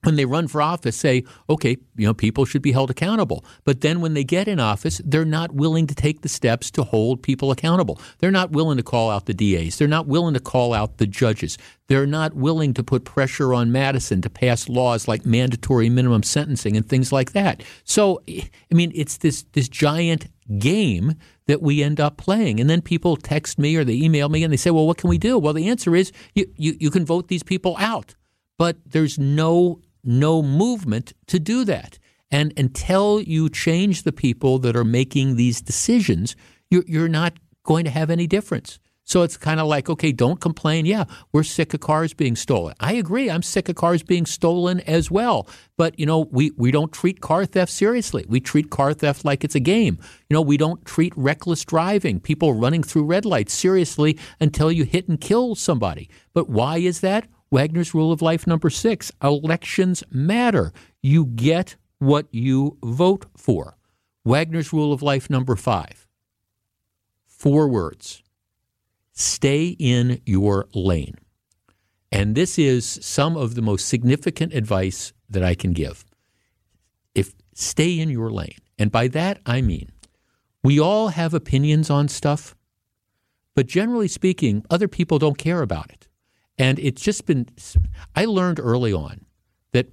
when 0.03 0.15
they 0.15 0.25
run 0.25 0.48
for 0.48 0.62
office 0.62 0.95
say, 0.95 1.24
okay, 1.50 1.77
you 1.95 2.05
know, 2.05 2.13
people 2.13 2.45
should 2.45 2.62
be 2.62 2.72
held 2.72 2.89
accountable. 2.89 3.43
But 3.63 3.81
then 3.81 4.01
when 4.01 4.13
they 4.13 4.24
get 4.24 4.48
in 4.48 4.60
office, 4.60 5.01
they're 5.03 5.25
not 5.25 5.53
willing 5.53 5.88
to 5.88 5.95
take 5.95 6.22
the 6.22 6.29
steps 6.29 6.69
to 6.72 6.83
hold 6.83 7.24
people 7.24 7.51
accountable. 7.51 8.00
They're 8.19 8.31
not 8.31 8.51
willing 8.51 8.77
to 8.77 8.83
call 8.83 9.10
out 9.10 9.25
the 9.25 9.33
DAs. 9.33 9.77
They're 9.77 9.88
not 9.88 10.07
willing 10.07 10.33
to 10.33 10.39
call 10.39 10.74
out 10.74 10.98
the 10.98 11.07
judges. 11.07 11.57
They're 11.88 12.05
not 12.05 12.33
willing 12.33 12.74
to 12.75 12.83
put 12.83 13.05
pressure 13.05 13.53
on 13.53 13.72
Madison 13.72 14.22
to 14.22 14.29
pass 14.29 14.69
laws 14.69 15.07
like 15.07 15.25
mandatory 15.25 15.89
minimum 15.89 16.24
sentencing 16.24 16.77
and 16.77 16.88
things 16.88 17.12
like 17.12 17.33
that. 17.33 17.63
So, 17.83 18.22
I 18.27 18.50
mean, 18.72 18.91
it's 18.95 19.17
this 19.17 19.43
this 19.51 19.67
giant 19.67 20.27
game 20.57 21.15
that 21.45 21.62
we 21.62 21.83
end 21.83 22.00
up 22.00 22.17
playing. 22.17 22.60
And 22.60 22.69
then 22.69 22.81
people 22.81 23.17
text 23.17 23.60
me 23.60 23.75
or 23.75 23.83
they 23.83 23.93
email 23.93 24.29
me 24.29 24.43
and 24.43 24.51
they 24.51 24.57
say, 24.57 24.72
well, 24.72 24.88
what 24.88 24.98
can 24.98 25.10
we 25.10 25.17
do? 25.17 25.38
Well, 25.38 25.53
the 25.53 25.67
answer 25.67 25.95
is 25.95 26.12
you, 26.33 26.45
you, 26.55 26.75
you 26.79 26.89
can 26.89 27.05
vote 27.05 27.27
these 27.27 27.43
people 27.43 27.75
out. 27.79 28.15
But 28.57 28.77
there's 28.86 29.17
no 29.17 29.81
no 30.03 30.41
movement 30.41 31.13
to 31.27 31.39
do 31.39 31.65
that. 31.65 32.00
And 32.31 32.51
until 32.57 33.22
you 33.22 33.50
change 33.50 34.03
the 34.03 34.12
people 34.12 34.57
that 34.60 34.75
are 34.75 34.83
making 34.83 35.36
these 35.36 35.62
decisions, 35.62 36.36
you're, 36.69 36.83
you're 36.88 37.07
not 37.07 37.33
going 37.63 37.86
to 37.86 37.91
have 37.91 38.10
any 38.10 38.27
difference. 38.27 38.79
So 39.05 39.22
it's 39.22 39.36
kind 39.36 39.60
of 39.60 39.67
like, 39.67 39.89
okay, 39.89 40.13
don't 40.13 40.39
complain. 40.39 40.86
Yeah, 40.86 41.03
we're 41.33 41.43
sick 41.43 41.74
of 41.74 41.81
cars 41.81 42.13
being 42.13 42.38
stolen. 42.38 42.74
I 42.79 42.93
agree. 42.93 43.29
I'm 43.29 43.43
sick 43.43 43.67
of 43.67 43.75
cars 43.75 44.01
being 44.01 44.25
stolen 44.25 44.79
as 44.81 45.12
well. 45.12 45.48
But, 45.77 46.00
you 46.00 46.05
know, 46.05 46.22
we, 46.31 46.51
we 46.55 46.72
don't 46.72 46.91
treat 46.91 47.19
car 47.19 47.45
theft 47.45 47.72
seriously. 47.72 48.25
We 48.29 48.39
treat 48.39 48.69
car 48.69 48.93
theft 48.93 49.25
like 49.25 49.43
it's 49.43 49.55
a 49.55 49.60
game. 49.60 50.00
You 50.29 50.36
know, 50.36 50.41
we 50.41 50.55
don't 50.55 50.86
treat 50.86 51.13
reckless 51.17 51.65
driving, 51.65 52.22
people 52.22 52.53
running 52.53 52.81
through 52.81 53.03
red 53.03 53.25
lights 53.25 53.53
seriously 53.53 54.17
until 54.39 54.72
you 54.72 54.86
hit 54.86 55.10
and 55.10 55.19
kill 55.19 55.55
somebody. 55.55 56.10
But 56.33 56.50
why 56.50 56.77
is 56.77 57.01
that? 57.01 57.27
Wagner's 57.53 57.93
rule 57.93 58.12
of 58.12 58.24
life 58.24 58.48
number 58.48 58.72
six 58.72 59.12
elections 59.22 60.03
matter. 60.10 60.74
You 61.03 61.27
get 61.27 61.75
what 62.00 62.25
you 62.31 62.79
vote 62.83 63.27
for. 63.38 63.77
Wagner's 64.25 64.74
rule 64.74 64.91
of 64.91 65.03
life 65.03 65.29
number 65.29 65.55
five 65.55 66.07
four 67.27 67.67
words 67.67 68.24
stay 69.12 69.75
in 69.77 70.19
your 70.25 70.65
lane. 70.74 71.13
And 72.12 72.33
this 72.33 72.57
is 72.57 72.88
some 73.03 73.38
of 73.38 73.53
the 73.53 73.62
most 73.62 73.88
significant 73.88 74.51
advice 74.55 75.13
that 75.29 75.43
I 75.43 75.53
can 75.53 75.74
give. 75.74 76.03
If 77.13 77.36
stay 77.53 78.00
in 78.00 78.10
your 78.10 78.31
lane. 78.31 78.57
And 78.79 78.91
by 78.91 79.07
that 79.10 79.39
I 79.45 79.62
mean 79.62 79.91
we 80.63 80.79
all 80.79 81.10
have 81.10 81.36
opinions 81.36 81.91
on 81.91 82.07
stuff, 82.07 82.55
but 83.53 83.67
generally 83.67 84.07
speaking, 84.07 84.65
other 84.72 84.88
people 84.88 85.19
don't 85.19 85.38
care 85.38 85.62
about 85.62 85.91
it. 85.91 86.02
And 86.57 86.79
it's 86.79 87.01
just 87.01 87.25
been 87.25 87.48
I 88.15 88.25
learned 88.25 88.60
early 88.60 88.93
on 88.93 89.25
that 89.72 89.88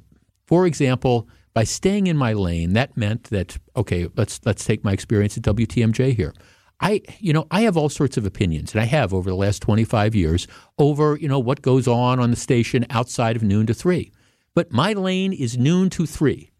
for 0.46 0.66
example, 0.66 1.28
by 1.54 1.64
staying 1.64 2.06
in 2.06 2.16
my 2.16 2.32
lane, 2.32 2.74
that 2.74 2.96
meant 2.96 3.24
that 3.24 3.58
okay, 3.76 4.08
let's 4.16 4.40
let's 4.44 4.64
take 4.64 4.84
my 4.84 4.92
experience 4.92 5.36
at 5.36 5.44
WTMJ 5.44 6.14
here. 6.14 6.34
I, 6.82 7.02
you 7.18 7.32
know, 7.32 7.46
I 7.50 7.62
have 7.62 7.76
all 7.76 7.90
sorts 7.90 8.16
of 8.16 8.24
opinions, 8.24 8.72
and 8.72 8.80
I 8.80 8.86
have 8.86 9.12
over 9.12 9.28
the 9.28 9.36
last 9.36 9.60
25 9.60 10.14
years 10.14 10.46
over, 10.78 11.18
you 11.20 11.28
know, 11.28 11.38
what 11.38 11.60
goes 11.60 11.86
on 11.86 12.18
on 12.18 12.30
the 12.30 12.36
station 12.36 12.86
outside 12.88 13.36
of 13.36 13.42
noon 13.42 13.66
to 13.66 13.74
three. 13.74 14.12
But 14.54 14.72
my 14.72 14.94
lane 14.94 15.32
is 15.32 15.58
noon 15.58 15.90
to 15.90 16.06
three. 16.06 16.52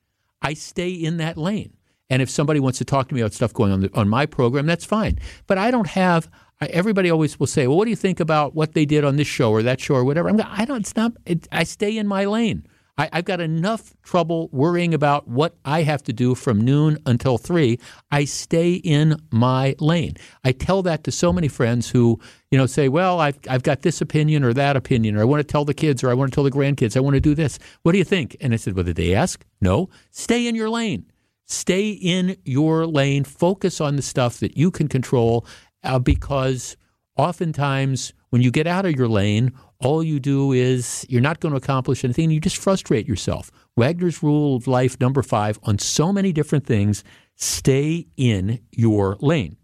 I 0.42 0.54
stay 0.54 0.90
in 0.90 1.16
that 1.16 1.37
lane. 1.37 1.73
And 2.11 2.21
if 2.21 2.29
somebody 2.29 2.61
wants 2.61 2.79
to 2.79 2.85
talk 2.85 3.09
to 3.09 3.14
me 3.14 3.21
about 3.21 3.33
stuff 3.33 3.55
going 3.55 3.73
on 3.73 3.81
the, 3.81 3.90
on 3.95 4.09
my 4.09 4.26
program, 4.26 4.67
that's 4.67 4.85
fine. 4.85 5.19
But 5.47 5.57
I 5.59 5.71
don't 5.71 5.87
have. 5.87 6.29
Everybody 6.61 7.09
always 7.11 7.40
will 7.40 7.47
say, 7.47 7.67
"Well, 7.67 7.79
what 7.79 7.85
do 7.85 7.90
you 7.90 7.97
think 7.97 8.21
about 8.21 8.55
what 8.55 8.75
they 8.75 8.85
did 8.85 9.05
on 9.05 9.17
this 9.17 9.29
show 9.29 9.50
or 9.50 9.62
that 9.62 9.81
show 9.81 9.95
or 9.95 10.05
whatever?" 10.05 10.29
I'm, 10.29 10.38
I 10.45 10.67
don't. 10.67 10.81
It's 10.81 10.97
not. 10.97 11.12
It, 11.25 11.49
I 11.50 11.64
stay 11.64 11.97
in 11.97 12.07
my 12.07 12.26
lane. 12.26 12.67
I, 12.99 13.09
have 13.12 13.25
got 13.25 13.40
enough 13.40 13.95
trouble 14.02 14.50
worrying 14.52 14.93
about 14.93 15.26
what 15.26 15.55
I 15.64 15.85
have 15.85 16.02
to 16.02 16.12
do 16.12 16.35
from 16.35 16.61
noon 16.61 16.99
until 17.07 17.38
three. 17.38 17.79
I 18.11 18.26
stay 18.26 18.75
in 18.75 19.17
my 19.31 19.75
lane. 19.81 20.17
I 20.45 20.52
tell 20.52 20.83
that 20.83 21.05
to 21.05 21.11
so 21.11 21.33
many 21.33 21.49
friends 21.49 21.88
who, 21.88 22.21
you 22.50 22.59
know, 22.59 22.67
say, 22.67 22.90
"Well, 22.90 23.19
I've 23.21 23.38
I've 23.49 23.62
got 23.62 23.81
this 23.81 24.02
opinion 24.02 24.45
or 24.45 24.52
that 24.52 24.76
opinion, 24.76 25.17
or 25.17 25.23
I 25.23 25.25
want 25.25 25.40
to 25.40 25.50
tell 25.50 25.64
the 25.64 25.73
kids, 25.73 26.05
or 26.05 26.11
I 26.11 26.14
want 26.14 26.31
to 26.31 26.35
tell 26.35 26.45
the 26.45 26.50
grandkids, 26.50 26.95
I 26.95 27.00
want 27.00 27.14
to 27.14 27.21
do 27.21 27.35
this. 27.35 27.59
What 27.83 27.93
do 27.93 27.99
you 27.99 28.05
think?" 28.05 28.37
And 28.38 28.52
I 28.52 28.57
said, 28.57 28.75
"Well, 28.75 28.85
did 28.85 28.97
they 28.97 29.14
ask? 29.14 29.47
No. 29.62 29.88
Stay 30.11 30.47
in 30.47 30.55
your 30.55 30.69
lane. 30.69 31.07
Stay 31.50 31.90
in 31.90 32.37
your 32.45 32.87
lane. 32.87 33.25
Focus 33.25 33.80
on 33.80 33.97
the 33.97 34.02
stuff 34.02 34.38
that 34.38 34.57
you 34.57 34.71
can 34.71 34.88
control, 34.88 35.45
uh, 35.85 35.99
because 35.99 36.76
oftentimes." 37.16 38.14
When 38.30 38.42
you 38.42 38.52
get 38.52 38.69
out 38.69 38.87
of 38.87 38.92
your 38.92 39.09
lane, 39.09 39.54
all 39.80 40.04
you 40.04 40.21
do 40.21 40.52
is 40.52 41.04
you're 41.09 41.21
not 41.21 41.40
going 41.40 41.50
to 41.50 41.57
accomplish 41.57 42.04
anything. 42.04 42.30
You 42.30 42.38
just 42.38 42.59
frustrate 42.59 43.09
yourself. 43.09 43.50
Wagner's 43.76 44.23
rule 44.23 44.54
of 44.54 44.69
life, 44.69 45.00
number 45.00 45.21
five, 45.21 45.59
on 45.64 45.80
so 45.80 46.12
many 46.12 46.33
different 46.33 46.64
things 46.64 47.02
stay 47.35 48.07
in 48.16 48.61
your 48.71 49.16
lane. 49.21 49.57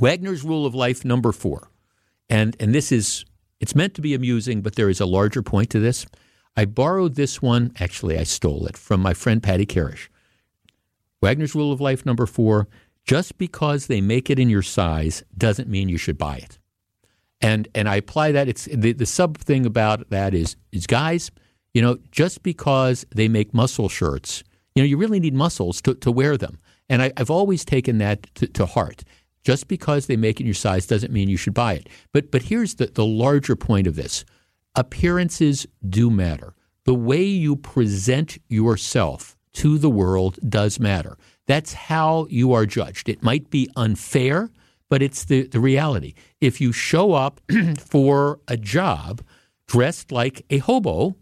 Wagner's 0.00 0.42
rule 0.42 0.66
of 0.66 0.74
life, 0.74 1.04
number 1.04 1.30
four, 1.30 1.70
and, 2.28 2.56
and 2.58 2.74
this 2.74 2.90
is, 2.90 3.24
it's 3.60 3.76
meant 3.76 3.94
to 3.94 4.00
be 4.00 4.14
amusing, 4.14 4.62
but 4.62 4.74
there 4.74 4.90
is 4.90 5.00
a 5.00 5.06
larger 5.06 5.42
point 5.42 5.70
to 5.70 5.78
this. 5.78 6.06
I 6.56 6.64
borrowed 6.64 7.14
this 7.14 7.40
one, 7.40 7.72
actually, 7.78 8.18
I 8.18 8.24
stole 8.24 8.66
it 8.66 8.76
from 8.76 9.00
my 9.00 9.14
friend 9.14 9.40
Patty 9.40 9.64
Karish. 9.64 10.08
Wagner's 11.22 11.54
rule 11.54 11.72
of 11.72 11.80
life, 11.80 12.06
number 12.06 12.26
four 12.26 12.68
just 13.04 13.38
because 13.38 13.86
they 13.86 14.00
make 14.00 14.30
it 14.30 14.38
in 14.38 14.50
your 14.50 14.62
size 14.62 15.22
doesn't 15.38 15.68
mean 15.68 15.88
you 15.88 15.96
should 15.96 16.18
buy 16.18 16.36
it 16.38 16.58
and 17.40 17.68
and 17.74 17.88
I 17.88 17.96
apply 17.96 18.32
that. 18.32 18.48
It's 18.48 18.66
the, 18.72 18.92
the 18.92 19.06
sub 19.06 19.38
thing 19.38 19.66
about 19.66 20.10
that 20.10 20.34
is 20.34 20.56
is 20.72 20.86
guys, 20.86 21.30
you 21.74 21.82
know, 21.82 21.98
just 22.10 22.42
because 22.42 23.06
they 23.14 23.28
make 23.28 23.54
muscle 23.54 23.88
shirts, 23.88 24.42
you 24.74 24.82
know, 24.82 24.86
you 24.86 24.96
really 24.96 25.20
need 25.20 25.34
muscles 25.34 25.80
to, 25.82 25.94
to 25.94 26.10
wear 26.10 26.36
them. 26.36 26.58
And 26.88 27.02
I, 27.02 27.12
have 27.16 27.30
always 27.30 27.64
taken 27.64 27.98
that 27.98 28.22
to, 28.36 28.46
to, 28.46 28.66
heart. 28.66 29.02
Just 29.42 29.66
because 29.66 30.06
they 30.06 30.16
make 30.16 30.38
it 30.38 30.44
in 30.44 30.46
your 30.46 30.54
size 30.54 30.86
doesn't 30.86 31.12
mean 31.12 31.28
you 31.28 31.36
should 31.36 31.54
buy 31.54 31.74
it. 31.74 31.88
But 32.12 32.30
but 32.30 32.42
here's 32.42 32.76
the, 32.76 32.86
the 32.86 33.04
larger 33.04 33.56
point 33.56 33.86
of 33.86 33.96
this: 33.96 34.24
appearances 34.74 35.66
do 35.88 36.10
matter. 36.10 36.54
The 36.84 36.94
way 36.94 37.22
you 37.22 37.56
present 37.56 38.38
yourself 38.48 39.35
to 39.56 39.78
the 39.78 39.90
world 39.90 40.38
does 40.46 40.78
matter. 40.78 41.16
That's 41.46 41.72
how 41.72 42.26
you 42.28 42.52
are 42.52 42.66
judged. 42.66 43.08
It 43.08 43.22
might 43.22 43.48
be 43.50 43.70
unfair, 43.74 44.50
but 44.90 45.02
it's 45.02 45.24
the, 45.24 45.46
the 45.46 45.60
reality. 45.60 46.14
If 46.40 46.60
you 46.60 46.72
show 46.72 47.12
up 47.12 47.40
for 47.78 48.40
a 48.48 48.56
job 48.56 49.22
dressed 49.66 50.12
like 50.12 50.44
a 50.50 50.58
hobo, 50.58 51.16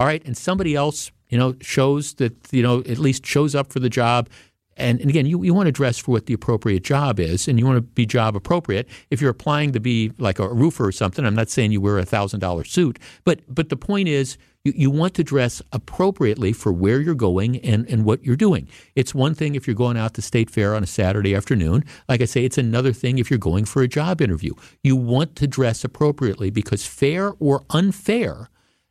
all 0.00 0.06
right, 0.06 0.24
and 0.24 0.36
somebody 0.36 0.74
else, 0.74 1.10
you 1.28 1.38
know, 1.38 1.54
shows 1.60 2.14
that, 2.14 2.34
you 2.52 2.62
know, 2.62 2.80
at 2.80 2.98
least 2.98 3.26
shows 3.26 3.54
up 3.54 3.72
for 3.72 3.80
the 3.80 3.90
job, 3.90 4.28
and, 4.76 5.00
and, 5.00 5.08
again, 5.08 5.26
you, 5.26 5.42
you 5.42 5.54
want 5.54 5.66
to 5.66 5.72
dress 5.72 5.98
for 5.98 6.12
what 6.12 6.26
the 6.26 6.34
appropriate 6.34 6.82
job 6.82 7.20
is, 7.20 7.48
and 7.48 7.58
you 7.58 7.66
want 7.66 7.76
to 7.76 7.82
be 7.82 8.06
job 8.06 8.36
appropriate. 8.36 8.88
If 9.10 9.20
you're 9.20 9.30
applying 9.30 9.72
to 9.72 9.80
be 9.80 10.12
like 10.18 10.38
a 10.38 10.48
roofer 10.48 10.86
or 10.86 10.92
something, 10.92 11.24
I'm 11.24 11.34
not 11.34 11.50
saying 11.50 11.72
you 11.72 11.80
wear 11.80 11.98
a 11.98 12.04
thousand 12.04 12.40
dollar 12.40 12.64
suit, 12.64 12.98
but 13.24 13.40
but 13.48 13.68
the 13.68 13.76
point 13.76 14.08
is 14.08 14.36
you, 14.64 14.72
you 14.74 14.90
want 14.90 15.14
to 15.14 15.24
dress 15.24 15.62
appropriately 15.72 16.52
for 16.52 16.72
where 16.72 17.00
you're 17.00 17.14
going 17.14 17.58
and, 17.58 17.88
and 17.88 18.04
what 18.04 18.24
you're 18.24 18.36
doing. 18.36 18.68
It's 18.94 19.14
one 19.14 19.34
thing 19.34 19.54
if 19.54 19.66
you're 19.66 19.76
going 19.76 19.96
out 19.96 20.14
to 20.14 20.22
State 20.22 20.50
Fair 20.50 20.74
on 20.74 20.82
a 20.82 20.86
Saturday 20.86 21.34
afternoon. 21.34 21.84
Like 22.08 22.22
I 22.22 22.24
say, 22.24 22.44
it's 22.44 22.58
another 22.58 22.92
thing 22.92 23.18
if 23.18 23.30
you're 23.30 23.38
going 23.38 23.66
for 23.66 23.82
a 23.82 23.88
job 23.88 24.20
interview. 24.20 24.54
You 24.82 24.96
want 24.96 25.36
to 25.36 25.46
dress 25.46 25.84
appropriately 25.84 26.50
because 26.50 26.86
fair 26.86 27.34
or 27.38 27.62
unfair, 27.70 28.48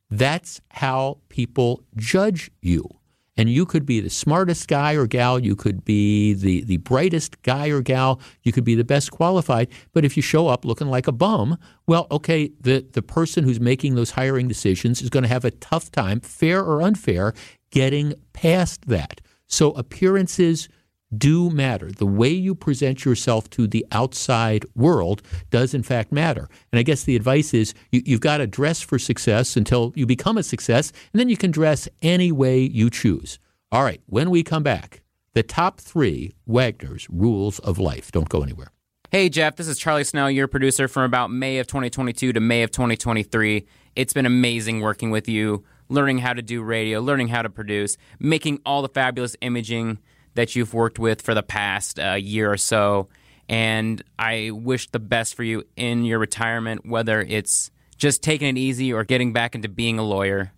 that's 0.09 0.61
how 0.69 1.17
people 1.29 1.83
judge 1.95 2.51
you. 2.61 2.87
And 3.35 3.49
you 3.49 3.65
could 3.65 3.85
be 3.85 3.99
the 3.99 4.09
smartest 4.09 4.67
guy 4.67 4.93
or 4.93 5.07
gal, 5.07 5.39
you 5.39 5.55
could 5.55 5.83
be 5.83 6.33
the, 6.33 6.63
the 6.63 6.77
brightest 6.77 7.41
guy 7.41 7.69
or 7.69 7.81
gal, 7.81 8.21
you 8.43 8.51
could 8.51 8.63
be 8.63 8.75
the 8.75 8.83
best 8.83 9.11
qualified. 9.11 9.69
But 9.91 10.05
if 10.05 10.15
you 10.15 10.21
show 10.21 10.47
up 10.47 10.65
looking 10.65 10.87
like 10.87 11.07
a 11.07 11.11
bum, 11.11 11.57
well, 11.87 12.05
okay, 12.11 12.51
the, 12.61 12.85
the 12.91 13.01
person 13.01 13.43
who's 13.43 13.59
making 13.59 13.95
those 13.95 14.11
hiring 14.11 14.47
decisions 14.47 15.01
is 15.01 15.09
going 15.09 15.23
to 15.23 15.29
have 15.29 15.45
a 15.45 15.51
tough 15.51 15.91
time, 15.91 16.19
fair 16.19 16.63
or 16.63 16.81
unfair, 16.81 17.33
getting 17.71 18.13
past 18.33 18.87
that. 18.87 19.19
So 19.47 19.71
appearances 19.71 20.69
do 21.17 21.49
matter. 21.49 21.91
The 21.91 22.05
way 22.05 22.29
you 22.29 22.55
present 22.55 23.05
yourself 23.05 23.49
to 23.51 23.67
the 23.67 23.85
outside 23.91 24.65
world 24.75 25.21
does, 25.49 25.73
in 25.73 25.83
fact, 25.83 26.11
matter. 26.11 26.49
And 26.71 26.79
I 26.79 26.83
guess 26.83 27.03
the 27.03 27.15
advice 27.15 27.53
is 27.53 27.73
you, 27.91 28.01
you've 28.05 28.21
got 28.21 28.37
to 28.37 28.47
dress 28.47 28.81
for 28.81 28.99
success 28.99 29.55
until 29.55 29.93
you 29.95 30.05
become 30.05 30.37
a 30.37 30.43
success, 30.43 30.91
and 31.11 31.19
then 31.19 31.29
you 31.29 31.37
can 31.37 31.51
dress 31.51 31.87
any 32.01 32.31
way 32.31 32.59
you 32.59 32.89
choose. 32.89 33.39
All 33.71 33.83
right, 33.83 34.01
when 34.05 34.29
we 34.29 34.43
come 34.43 34.63
back, 34.63 35.01
the 35.33 35.43
top 35.43 35.79
three 35.79 36.31
Wagner's 36.45 37.07
rules 37.09 37.59
of 37.59 37.79
life. 37.79 38.11
Don't 38.11 38.29
go 38.29 38.43
anywhere. 38.43 38.67
Hey, 39.11 39.29
Jeff, 39.29 39.55
this 39.55 39.67
is 39.67 39.77
Charlie 39.77 40.03
Snell, 40.03 40.31
your 40.31 40.47
producer 40.47 40.87
from 40.87 41.03
about 41.03 41.29
May 41.29 41.59
of 41.59 41.67
2022 41.67 42.33
to 42.33 42.39
May 42.39 42.63
of 42.63 42.71
2023. 42.71 43.65
It's 43.95 44.13
been 44.13 44.25
amazing 44.25 44.81
working 44.81 45.11
with 45.11 45.29
you, 45.29 45.63
learning 45.87 46.19
how 46.19 46.33
to 46.33 46.41
do 46.41 46.63
radio, 46.63 46.99
learning 46.99 47.27
how 47.27 47.43
to 47.43 47.49
produce, 47.49 47.95
making 48.19 48.59
all 48.65 48.81
the 48.81 48.89
fabulous 48.89 49.35
imaging 49.41 49.99
that 50.35 50.55
you've 50.55 50.73
worked 50.73 50.99
with 50.99 51.21
for 51.21 51.33
the 51.33 51.43
past 51.43 51.99
uh, 51.99 52.13
year 52.13 52.51
or 52.51 52.57
so. 52.57 53.09
And 53.49 54.03
I 54.17 54.51
wish 54.51 54.89
the 54.89 54.99
best 54.99 55.35
for 55.35 55.43
you 55.43 55.63
in 55.75 56.05
your 56.05 56.19
retirement, 56.19 56.85
whether 56.85 57.21
it's 57.21 57.71
just 57.97 58.23
taking 58.23 58.47
it 58.47 58.57
easy 58.57 58.91
or 58.93 59.03
getting 59.03 59.33
back 59.33 59.55
into 59.55 59.69
being 59.69 59.99
a 59.99 60.03
lawyer. 60.03 60.51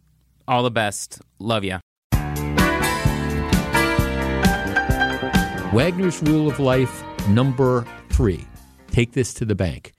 All 0.47 0.63
the 0.63 0.71
best. 0.71 1.21
Love 1.39 1.63
you. 1.63 1.79
Wagner's 5.73 6.21
rule 6.23 6.47
of 6.47 6.59
life 6.59 7.03
number 7.27 7.85
three 8.09 8.45
take 8.91 9.11
this 9.11 9.33
to 9.33 9.43
the 9.43 9.55
bank. 9.55 9.91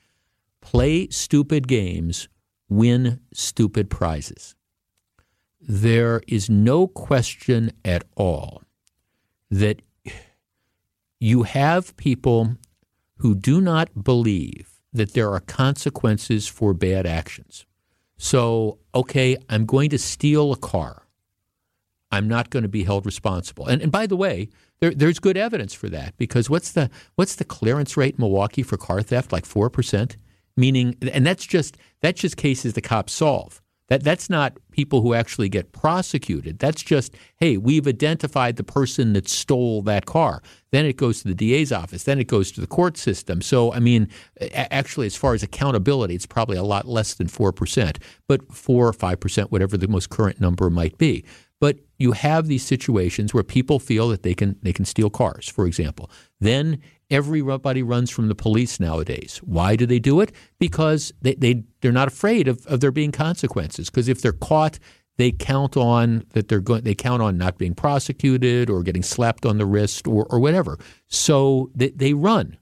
Play 0.62 1.08
stupid 1.10 1.68
games, 1.68 2.28
win 2.68 3.20
stupid 3.34 3.90
prizes. 3.90 4.54
There 5.60 6.22
is 6.26 6.48
no 6.48 6.86
question 6.86 7.72
at 7.84 8.04
all 8.16 8.62
that 9.50 9.82
you 11.20 11.44
have 11.44 11.96
people 11.96 12.56
who 13.18 13.34
do 13.34 13.60
not 13.60 14.04
believe 14.04 14.80
that 14.92 15.14
there 15.14 15.32
are 15.32 15.40
consequences 15.40 16.46
for 16.46 16.74
bad 16.74 17.06
actions. 17.06 17.66
So, 18.18 18.78
okay, 18.94 19.36
I'm 19.48 19.66
going 19.66 19.90
to 19.90 19.98
steal 19.98 20.52
a 20.52 20.56
car. 20.56 21.02
I'm 22.10 22.28
not 22.28 22.50
going 22.50 22.62
to 22.62 22.68
be 22.68 22.84
held 22.84 23.04
responsible. 23.04 23.66
And, 23.66 23.82
and 23.82 23.92
by 23.92 24.06
the 24.06 24.16
way, 24.16 24.48
there, 24.80 24.92
there's 24.92 25.18
good 25.18 25.36
evidence 25.36 25.74
for 25.74 25.88
that 25.88 26.16
because 26.16 26.48
what's 26.48 26.72
the 26.72 26.90
what's 27.16 27.34
the 27.34 27.44
clearance 27.44 27.96
rate 27.96 28.14
in 28.14 28.20
Milwaukee 28.20 28.62
for 28.62 28.76
car 28.76 29.02
theft? 29.02 29.32
Like 29.32 29.44
four 29.46 29.70
percent. 29.70 30.16
Meaning, 30.56 30.96
and 31.12 31.26
that's 31.26 31.44
just 31.44 31.76
that's 32.00 32.20
just 32.20 32.36
cases 32.36 32.72
the 32.72 32.80
cops 32.80 33.12
solve. 33.12 33.60
That 33.88 34.02
that's 34.02 34.28
not 34.28 34.58
people 34.72 35.00
who 35.00 35.14
actually 35.14 35.48
get 35.48 35.72
prosecuted. 35.72 36.58
That's 36.58 36.82
just, 36.82 37.14
hey, 37.36 37.56
we've 37.56 37.86
identified 37.86 38.56
the 38.56 38.64
person 38.64 39.12
that 39.12 39.28
stole 39.28 39.82
that 39.82 40.06
car. 40.06 40.42
Then 40.72 40.84
it 40.84 40.96
goes 40.96 41.22
to 41.22 41.28
the 41.28 41.34
DA's 41.34 41.70
office. 41.70 42.04
Then 42.04 42.18
it 42.18 42.26
goes 42.26 42.50
to 42.52 42.60
the 42.60 42.66
court 42.66 42.96
system. 42.96 43.40
So, 43.40 43.72
I 43.72 43.78
mean, 43.78 44.08
actually, 44.52 45.06
as 45.06 45.16
far 45.16 45.34
as 45.34 45.42
accountability, 45.42 46.14
it's 46.14 46.26
probably 46.26 46.56
a 46.56 46.64
lot 46.64 46.86
less 46.86 47.14
than 47.14 47.28
4%, 47.28 47.96
but 48.26 48.52
4 48.52 48.88
or 48.88 48.92
5%, 48.92 49.44
whatever 49.50 49.76
the 49.76 49.88
most 49.88 50.10
current 50.10 50.40
number 50.40 50.68
might 50.68 50.98
be. 50.98 51.24
But 51.60 51.78
you 51.98 52.12
have 52.12 52.48
these 52.48 52.64
situations 52.64 53.32
where 53.32 53.42
people 53.42 53.78
feel 53.78 54.08
that 54.08 54.22
they 54.22 54.34
can 54.34 54.56
they 54.62 54.72
can 54.72 54.84
steal 54.84 55.08
cars, 55.08 55.48
for 55.48 55.66
example. 55.66 56.10
Then 56.38 56.82
everybody 57.10 57.82
runs 57.82 58.10
from 58.10 58.28
the 58.28 58.34
police 58.34 58.80
nowadays. 58.80 59.40
Why 59.44 59.76
do 59.76 59.86
they 59.86 59.98
do 59.98 60.20
it? 60.20 60.32
Because 60.58 61.12
they, 61.22 61.34
they 61.34 61.64
they're 61.80 61.92
not 61.92 62.08
afraid 62.08 62.48
of, 62.48 62.66
of 62.66 62.80
there 62.80 62.90
being 62.90 63.12
consequences. 63.12 63.90
Because 63.90 64.08
if 64.08 64.22
they're 64.22 64.32
caught, 64.32 64.78
they 65.16 65.32
count 65.32 65.76
on 65.76 66.24
that 66.30 66.48
they're 66.48 66.60
going 66.60 66.84
they 66.84 66.94
count 66.94 67.22
on 67.22 67.38
not 67.38 67.58
being 67.58 67.74
prosecuted 67.74 68.68
or 68.68 68.82
getting 68.82 69.02
slapped 69.02 69.46
on 69.46 69.58
the 69.58 69.66
wrist 69.66 70.06
or, 70.06 70.26
or 70.30 70.38
whatever. 70.38 70.78
So 71.06 71.70
they, 71.74 71.90
they 71.90 72.14
run. 72.14 72.58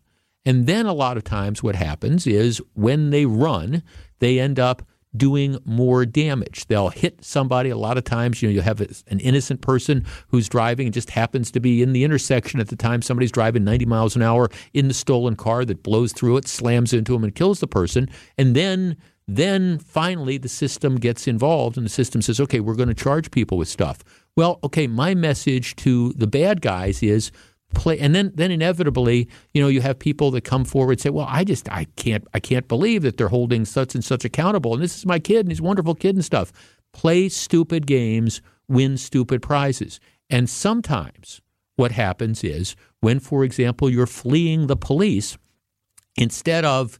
And 0.46 0.66
then 0.66 0.86
a 0.86 0.92
lot 0.92 1.16
of 1.16 1.24
times 1.24 1.62
what 1.62 1.74
happens 1.74 2.26
is 2.26 2.60
when 2.74 3.10
they 3.10 3.24
run, 3.24 3.82
they 4.18 4.38
end 4.38 4.60
up 4.60 4.82
doing 5.16 5.58
more 5.64 6.04
damage. 6.04 6.66
They'll 6.66 6.88
hit 6.88 7.24
somebody. 7.24 7.70
A 7.70 7.76
lot 7.76 7.98
of 7.98 8.04
times, 8.04 8.42
you 8.42 8.48
know, 8.48 8.54
you 8.54 8.60
have 8.60 8.80
an 8.80 9.20
innocent 9.20 9.60
person 9.60 10.04
who's 10.28 10.48
driving 10.48 10.86
and 10.86 10.94
just 10.94 11.10
happens 11.10 11.50
to 11.52 11.60
be 11.60 11.82
in 11.82 11.92
the 11.92 12.04
intersection 12.04 12.60
at 12.60 12.68
the 12.68 12.76
time 12.76 13.02
somebody's 13.02 13.32
driving 13.32 13.64
90 13.64 13.86
miles 13.86 14.16
an 14.16 14.22
hour 14.22 14.50
in 14.72 14.88
the 14.88 14.94
stolen 14.94 15.36
car 15.36 15.64
that 15.64 15.82
blows 15.82 16.12
through 16.12 16.36
it, 16.36 16.48
slams 16.48 16.92
into 16.92 17.12
them, 17.12 17.24
and 17.24 17.34
kills 17.34 17.60
the 17.60 17.66
person. 17.66 18.08
And 18.38 18.54
then 18.54 18.96
then 19.26 19.78
finally 19.78 20.36
the 20.36 20.48
system 20.48 20.96
gets 20.96 21.26
involved 21.26 21.76
and 21.76 21.86
the 21.86 21.90
system 21.90 22.20
says, 22.20 22.40
okay, 22.40 22.60
we're 22.60 22.74
going 22.74 22.88
to 22.88 22.94
charge 22.94 23.30
people 23.30 23.56
with 23.56 23.68
stuff. 23.68 24.04
Well, 24.36 24.58
okay, 24.64 24.86
my 24.86 25.14
message 25.14 25.76
to 25.76 26.12
the 26.14 26.26
bad 26.26 26.60
guys 26.60 27.02
is 27.02 27.30
play 27.74 27.98
and 27.98 28.14
then 28.14 28.32
then 28.34 28.50
inevitably 28.50 29.28
you 29.52 29.62
know 29.62 29.68
you 29.68 29.80
have 29.80 29.98
people 29.98 30.30
that 30.30 30.42
come 30.42 30.64
forward 30.64 30.92
and 30.92 31.00
say 31.00 31.10
well 31.10 31.26
i 31.28 31.44
just 31.44 31.70
i 31.70 31.84
can't 31.96 32.26
i 32.34 32.40
can't 32.40 32.68
believe 32.68 33.02
that 33.02 33.16
they're 33.16 33.28
holding 33.28 33.64
such 33.64 33.94
and 33.94 34.04
such 34.04 34.24
accountable 34.24 34.74
and 34.74 34.82
this 34.82 34.96
is 34.96 35.06
my 35.06 35.18
kid 35.18 35.40
and 35.40 35.48
he's 35.50 35.60
a 35.60 35.62
wonderful 35.62 35.94
kid 35.94 36.14
and 36.14 36.24
stuff. 36.24 36.52
Play 36.92 37.28
stupid 37.28 37.86
games 37.86 38.40
win 38.68 38.96
stupid 38.96 39.42
prizes. 39.42 40.00
And 40.30 40.48
sometimes 40.48 41.40
what 41.76 41.92
happens 41.92 42.44
is 42.44 42.76
when 43.00 43.20
for 43.20 43.44
example 43.44 43.90
you're 43.90 44.06
fleeing 44.06 44.66
the 44.66 44.76
police 44.76 45.36
instead 46.16 46.64
of 46.64 46.98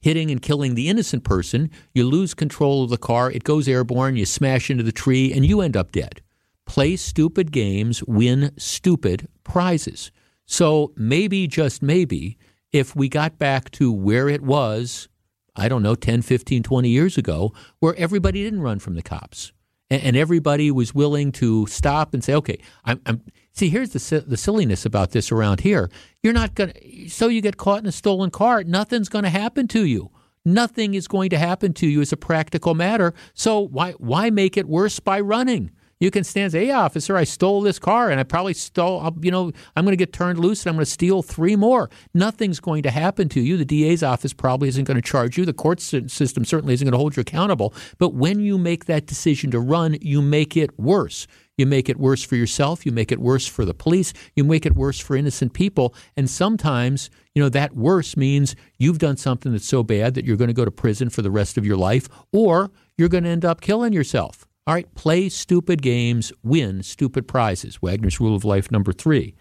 hitting 0.00 0.30
and 0.30 0.42
killing 0.42 0.74
the 0.74 0.88
innocent 0.88 1.24
person 1.24 1.70
you 1.94 2.04
lose 2.04 2.34
control 2.34 2.82
of 2.82 2.90
the 2.90 2.96
car 2.96 3.30
it 3.30 3.44
goes 3.44 3.68
airborne 3.68 4.16
you 4.16 4.26
smash 4.26 4.70
into 4.70 4.82
the 4.82 4.92
tree 4.92 5.32
and 5.32 5.46
you 5.46 5.60
end 5.60 5.76
up 5.76 5.92
dead 5.92 6.20
play 6.68 6.94
stupid 6.94 7.50
games, 7.50 8.04
win 8.04 8.52
stupid 8.58 9.26
prizes. 9.42 10.12
So 10.44 10.92
maybe, 10.96 11.48
just 11.48 11.82
maybe, 11.82 12.38
if 12.70 12.94
we 12.94 13.08
got 13.08 13.38
back 13.38 13.70
to 13.72 13.90
where 13.90 14.28
it 14.28 14.42
was, 14.42 15.08
I 15.56 15.68
don't 15.68 15.82
know, 15.82 15.94
10, 15.94 16.22
15, 16.22 16.62
20 16.62 16.88
years 16.88 17.18
ago, 17.18 17.52
where 17.80 17.96
everybody 17.96 18.44
didn't 18.44 18.60
run 18.60 18.78
from 18.78 18.94
the 18.94 19.02
cops 19.02 19.52
and, 19.90 20.02
and 20.02 20.16
everybody 20.16 20.70
was 20.70 20.94
willing 20.94 21.32
to 21.32 21.66
stop 21.66 22.12
and 22.12 22.22
say, 22.22 22.34
okay, 22.34 22.58
I'm, 22.84 23.00
I'm 23.06 23.22
see, 23.52 23.70
here's 23.70 23.90
the, 23.90 24.20
the 24.20 24.36
silliness 24.36 24.84
about 24.84 25.12
this 25.12 25.32
around 25.32 25.60
here. 25.60 25.90
You're 26.22 26.34
not 26.34 26.54
going 26.54 26.72
to, 26.72 27.08
so 27.08 27.28
you 27.28 27.40
get 27.40 27.56
caught 27.56 27.80
in 27.80 27.86
a 27.86 27.92
stolen 27.92 28.30
car, 28.30 28.62
nothing's 28.62 29.08
going 29.08 29.24
to 29.24 29.30
happen 29.30 29.68
to 29.68 29.86
you. 29.86 30.10
Nothing 30.44 30.94
is 30.94 31.08
going 31.08 31.30
to 31.30 31.38
happen 31.38 31.72
to 31.74 31.86
you 31.86 32.02
as 32.02 32.12
a 32.12 32.16
practical 32.16 32.74
matter. 32.74 33.14
So 33.32 33.58
why, 33.60 33.92
why 33.92 34.30
make 34.30 34.56
it 34.56 34.68
worse 34.68 35.00
by 35.00 35.20
running? 35.20 35.70
You 36.00 36.10
can 36.10 36.22
stand 36.22 36.44
and 36.44 36.52
say, 36.52 36.66
hey, 36.66 36.72
officer, 36.72 37.16
I 37.16 37.24
stole 37.24 37.60
this 37.60 37.78
car 37.78 38.10
and 38.10 38.20
I 38.20 38.22
probably 38.22 38.54
stole, 38.54 39.16
you 39.20 39.30
know, 39.30 39.50
I'm 39.74 39.84
going 39.84 39.92
to 39.92 39.96
get 39.96 40.12
turned 40.12 40.38
loose 40.38 40.62
and 40.62 40.70
I'm 40.70 40.76
going 40.76 40.84
to 40.84 40.90
steal 40.90 41.22
three 41.22 41.56
more. 41.56 41.90
Nothing's 42.14 42.60
going 42.60 42.84
to 42.84 42.90
happen 42.90 43.28
to 43.30 43.40
you. 43.40 43.56
The 43.56 43.64
DA's 43.64 44.02
office 44.02 44.32
probably 44.32 44.68
isn't 44.68 44.84
going 44.84 44.96
to 44.96 45.02
charge 45.02 45.36
you. 45.36 45.44
The 45.44 45.52
court 45.52 45.80
system 45.80 46.44
certainly 46.44 46.74
isn't 46.74 46.84
going 46.84 46.92
to 46.92 46.98
hold 46.98 47.16
you 47.16 47.22
accountable. 47.22 47.74
But 47.98 48.14
when 48.14 48.40
you 48.40 48.58
make 48.58 48.84
that 48.84 49.06
decision 49.06 49.50
to 49.50 49.60
run, 49.60 49.96
you 50.00 50.22
make 50.22 50.56
it 50.56 50.78
worse. 50.78 51.26
You 51.56 51.66
make 51.66 51.88
it 51.88 51.98
worse 51.98 52.22
for 52.22 52.36
yourself. 52.36 52.86
You 52.86 52.92
make 52.92 53.10
it 53.10 53.18
worse 53.18 53.48
for 53.48 53.64
the 53.64 53.74
police. 53.74 54.12
You 54.36 54.44
make 54.44 54.64
it 54.64 54.76
worse 54.76 55.00
for 55.00 55.16
innocent 55.16 55.52
people. 55.52 55.92
And 56.16 56.30
sometimes, 56.30 57.10
you 57.34 57.42
know, 57.42 57.48
that 57.48 57.74
worse 57.74 58.16
means 58.16 58.54
you've 58.78 59.00
done 59.00 59.16
something 59.16 59.50
that's 59.50 59.66
so 59.66 59.82
bad 59.82 60.14
that 60.14 60.24
you're 60.24 60.36
going 60.36 60.46
to 60.48 60.54
go 60.54 60.64
to 60.64 60.70
prison 60.70 61.10
for 61.10 61.22
the 61.22 61.32
rest 61.32 61.58
of 61.58 61.66
your 61.66 61.76
life, 61.76 62.08
or 62.32 62.70
you're 62.96 63.08
going 63.08 63.24
to 63.24 63.30
end 63.30 63.44
up 63.44 63.60
killing 63.60 63.92
yourself. 63.92 64.47
All 64.68 64.74
right, 64.74 64.94
play 64.94 65.30
stupid 65.30 65.80
games, 65.80 66.30
win 66.42 66.82
stupid 66.82 67.26
prizes. 67.26 67.80
Wagner's 67.80 68.20
rule 68.20 68.36
of 68.36 68.44
life 68.44 68.70
number 68.70 68.92
three. 68.92 69.34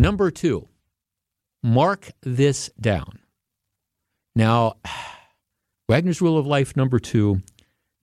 Number 0.00 0.32
two, 0.32 0.66
mark 1.62 2.10
this 2.22 2.70
down. 2.80 3.20
Now, 4.34 4.78
Wagner's 5.88 6.20
rule 6.20 6.36
of 6.36 6.48
life 6.48 6.76
number 6.76 6.98
two 6.98 7.40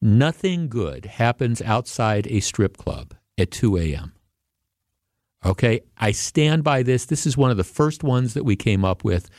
nothing 0.01 0.69
good 0.69 1.05
happens 1.05 1.61
outside 1.61 2.25
a 2.27 2.39
strip 2.39 2.77
club 2.77 3.15
at 3.37 3.51
2 3.51 3.77
a.m. 3.77 4.13
Okay, 5.45 5.81
I 5.97 6.11
stand 6.11 6.63
by 6.63 6.83
this. 6.83 7.03
This 7.03 7.25
is 7.27 7.35
one 7.35 7.51
of 7.51 7.57
the 7.57 7.65
first 7.65 8.01
ones 8.01 8.33
that 8.33 8.45
we 8.45 8.55
came 8.55 8.85
up 8.85 9.03
with. 9.03 9.29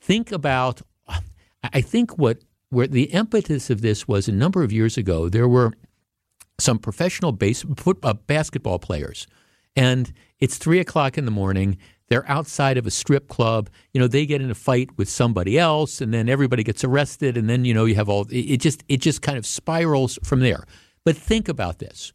Think 0.00 0.32
about, 0.32 0.80
I 1.62 1.82
think 1.82 2.16
what 2.16 2.38
where 2.70 2.86
the 2.86 3.04
impetus 3.04 3.68
of 3.68 3.82
this 3.82 4.08
was 4.08 4.26
a 4.26 4.32
number 4.32 4.62
of 4.62 4.72
years 4.72 4.96
ago. 4.96 5.28
There 5.28 5.48
were 5.48 5.74
some 6.58 6.78
professional 6.78 7.32
base, 7.32 7.64
foot, 7.76 7.98
uh, 8.02 8.14
basketball 8.14 8.78
players, 8.78 9.26
and 9.76 10.12
it's 10.40 10.58
three 10.58 10.80
o'clock 10.80 11.16
in 11.16 11.24
the 11.24 11.30
morning. 11.30 11.78
They're 12.08 12.28
outside 12.28 12.78
of 12.78 12.86
a 12.86 12.90
strip 12.90 13.28
club. 13.28 13.68
You 13.92 14.00
know, 14.00 14.08
they 14.08 14.24
get 14.24 14.40
in 14.40 14.50
a 14.50 14.54
fight 14.54 14.88
with 14.96 15.08
somebody 15.08 15.58
else, 15.58 16.00
and 16.00 16.12
then 16.12 16.28
everybody 16.28 16.64
gets 16.64 16.82
arrested, 16.82 17.36
and 17.36 17.48
then 17.48 17.64
you 17.64 17.74
know 17.74 17.84
you 17.84 17.94
have 17.94 18.08
all. 18.08 18.26
It 18.30 18.58
just 18.58 18.82
it 18.88 18.98
just 18.98 19.22
kind 19.22 19.38
of 19.38 19.46
spirals 19.46 20.18
from 20.24 20.40
there. 20.40 20.64
But 21.04 21.16
think 21.16 21.48
about 21.48 21.78
this: 21.78 22.12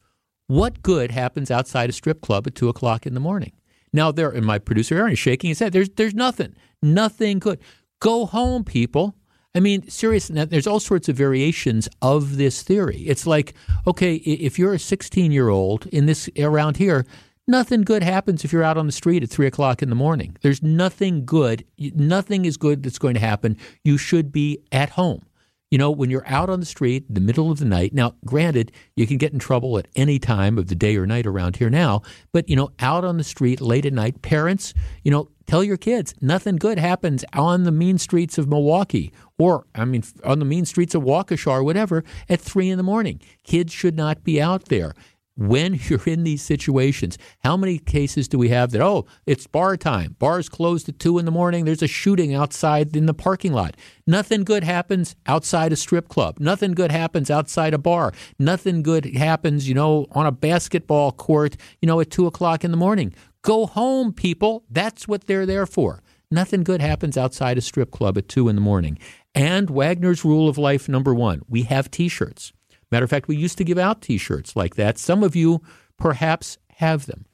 what 0.48 0.82
good 0.82 1.12
happens 1.12 1.52
outside 1.52 1.90
a 1.90 1.94
strip 1.94 2.22
club 2.22 2.48
at 2.48 2.56
two 2.56 2.70
o'clock 2.70 3.06
in 3.06 3.14
the 3.14 3.20
morning? 3.20 3.54
Now 3.94 4.12
there, 4.12 4.32
and 4.32 4.46
my 4.46 4.58
producer 4.58 4.98
Aaron 4.98 5.14
is 5.14 5.20
shaking 5.20 5.50
his 5.50 5.60
head. 5.60 5.72
There's 5.74 5.90
there's 5.90 6.16
nothing, 6.16 6.56
nothing 6.82 7.40
good. 7.40 7.60
Go 8.00 8.26
home, 8.26 8.64
people. 8.64 9.16
I 9.56 9.60
mean, 9.60 9.88
seriously, 9.88 10.44
there's 10.46 10.66
all 10.66 10.80
sorts 10.80 11.10
of 11.10 11.16
variations 11.16 11.88
of 12.02 12.38
this 12.38 12.64
theory. 12.64 13.04
It's 13.06 13.28
like, 13.28 13.54
okay, 13.86 14.16
if 14.16 14.58
you're 14.58 14.74
a 14.74 14.80
16 14.80 15.32
year 15.32 15.50
old 15.50 15.86
in 15.88 16.08
this 16.08 16.30
around 16.38 16.78
here, 16.78 17.06
Nothing 17.46 17.82
good 17.82 18.04
happens 18.04 18.46
if 18.46 18.54
you're 18.54 18.64
out 18.64 18.78
on 18.78 18.86
the 18.86 18.94
street 18.94 19.22
at 19.22 19.30
three 19.30 19.48
o'clock 19.48 19.82
in 19.82 19.90
the 19.90 19.96
morning. 19.96 20.38
There's 20.42 20.64
nothing 20.64 21.26
good. 21.26 21.66
Nothing 21.78 22.46
is 22.46 22.56
good 22.56 22.84
that's 22.84 22.98
going 22.98 23.16
to 23.16 23.20
happen. 23.20 23.58
You 23.84 23.98
should 23.98 24.32
be 24.32 24.60
at 24.72 24.92
home. 24.92 25.26
You 25.70 25.78
know, 25.78 25.92
when 25.92 26.10
you're 26.10 26.28
out 26.28 26.50
on 26.50 26.62
the 26.62 26.66
street 26.66 27.06
in 27.10 27.16
the 27.16 27.20
middle 27.20 27.52
of 27.52 27.60
the 27.60 27.66
night, 27.66 27.94
now, 27.94 28.16
granted, 28.26 28.72
you 28.96 29.08
can 29.08 29.18
get 29.18 29.34
in 29.34 29.40
trouble 29.40 29.78
at 29.78 29.88
any 29.96 30.20
time 30.20 30.58
of 30.58 30.68
the 30.68 30.76
day 30.76 30.96
or 30.96 31.06
night 31.06 31.26
around 31.26 31.58
here 31.58 31.70
now, 31.70 32.04
but, 32.32 32.48
you 32.48 32.56
know, 32.56 32.70
out 32.80 33.04
on 33.04 33.18
the 33.18 33.24
street 33.24 33.60
late 33.60 33.86
at 33.86 33.92
night, 33.92 34.22
parents, 34.22 34.74
you 35.04 35.12
know, 35.12 35.30
tell 35.48 35.64
your 35.64 35.78
kids 35.78 36.14
nothing 36.22 36.56
good 36.56 36.80
happens 36.80 37.26
on 37.34 37.64
the 37.64 37.72
mean 37.72 37.98
streets 37.98 38.38
of 38.38 38.48
Milwaukee 38.48 39.12
or, 39.38 39.66
I 39.76 39.86
mean, 39.86 40.04
on 40.24 40.40
the 40.40 40.46
mean 40.46 40.66
streets 40.66 40.96
of 40.96 41.04
Waukesha 41.04 41.52
or 41.52 41.64
whatever 41.64 42.04
at 42.30 42.40
three 42.40 42.70
in 42.70 42.78
the 42.78 42.84
morning. 42.84 43.20
Kids 43.44 43.74
should 43.74 43.96
not 43.96 44.24
be 44.24 44.42
out 44.42 44.66
there 44.66 44.94
when 45.36 45.80
you're 45.90 46.04
in 46.06 46.24
these 46.24 46.42
situations, 46.42 47.18
how 47.44 47.58
many 47.58 47.80
cases 47.80 48.28
do 48.28 48.38
we 48.38 48.50
have 48.50 48.72
that, 48.72 48.82
oh, 48.82 49.06
it's 49.26 49.48
bar 49.48 49.78
time, 49.78 50.16
bars 50.20 50.50
closed 50.50 50.88
at 50.90 51.00
two 51.00 51.18
in 51.18 51.26
the 51.26 51.32
morning, 51.32 51.66
there's 51.66 51.82
a 51.82 51.88
shooting 51.88 52.34
outside 52.34 52.96
in 52.96 53.06
the 53.06 53.14
parking 53.14 53.54
lot. 53.54 53.76
Nothing 54.06 54.44
good 54.44 54.64
happens 54.64 55.16
outside 55.26 55.72
a 55.72 55.76
strip 55.76 56.08
club. 56.08 56.40
Nothing 56.40 56.74
good 56.74 56.92
happens 56.92 57.32
outside 57.32 57.74
a 57.74 57.78
bar. 57.78 58.12
Nothing 58.38 58.84
good 58.84 59.06
happens, 59.16 59.68
you 59.68 59.76
know, 59.76 60.08
on 60.12 60.26
a 60.26 60.32
basketball 60.32 61.12
court, 61.12 61.56
you 61.82 61.88
know, 61.88 62.00
at 62.00 62.12
two 62.12 62.28
o'clock 62.28 62.64
in 62.64 62.72
the 62.72 62.78
morning. 62.78 63.14
Go 63.44 63.66
home, 63.68 64.14
people. 64.14 64.64
That's 64.70 65.08
what 65.08 65.28
they're 65.28 65.46
there 65.46 65.66
for. 65.66 66.02
Nothing 66.32 66.64
good 66.64 66.82
happens 66.82 67.18
outside 67.18 67.58
a 67.58 67.62
strip 67.62 67.92
club 67.92 68.18
at 68.18 68.28
two 68.28 68.50
in 68.50 68.56
the 68.56 68.62
morning. 68.62 68.98
And 69.36 69.70
Wagner's 69.70 70.26
rule 70.26 70.50
of 70.50 70.58
life 70.58 70.90
number 70.90 71.14
one 71.14 71.42
we 71.48 71.64
have 71.64 71.92
t 71.92 72.08
shirts. 72.08 72.54
Matter 72.92 73.04
of 73.04 73.10
fact, 73.10 73.28
we 73.28 73.36
used 73.36 73.58
to 73.60 73.64
give 73.64 73.78
out 73.78 74.02
t 74.02 74.18
shirts 74.18 74.56
like 74.56 74.76
that. 74.76 74.98
Some 74.98 75.24
of 75.24 75.36
you 75.36 75.62
perhaps 75.98 76.58
have 76.78 77.06
them. 77.06 77.26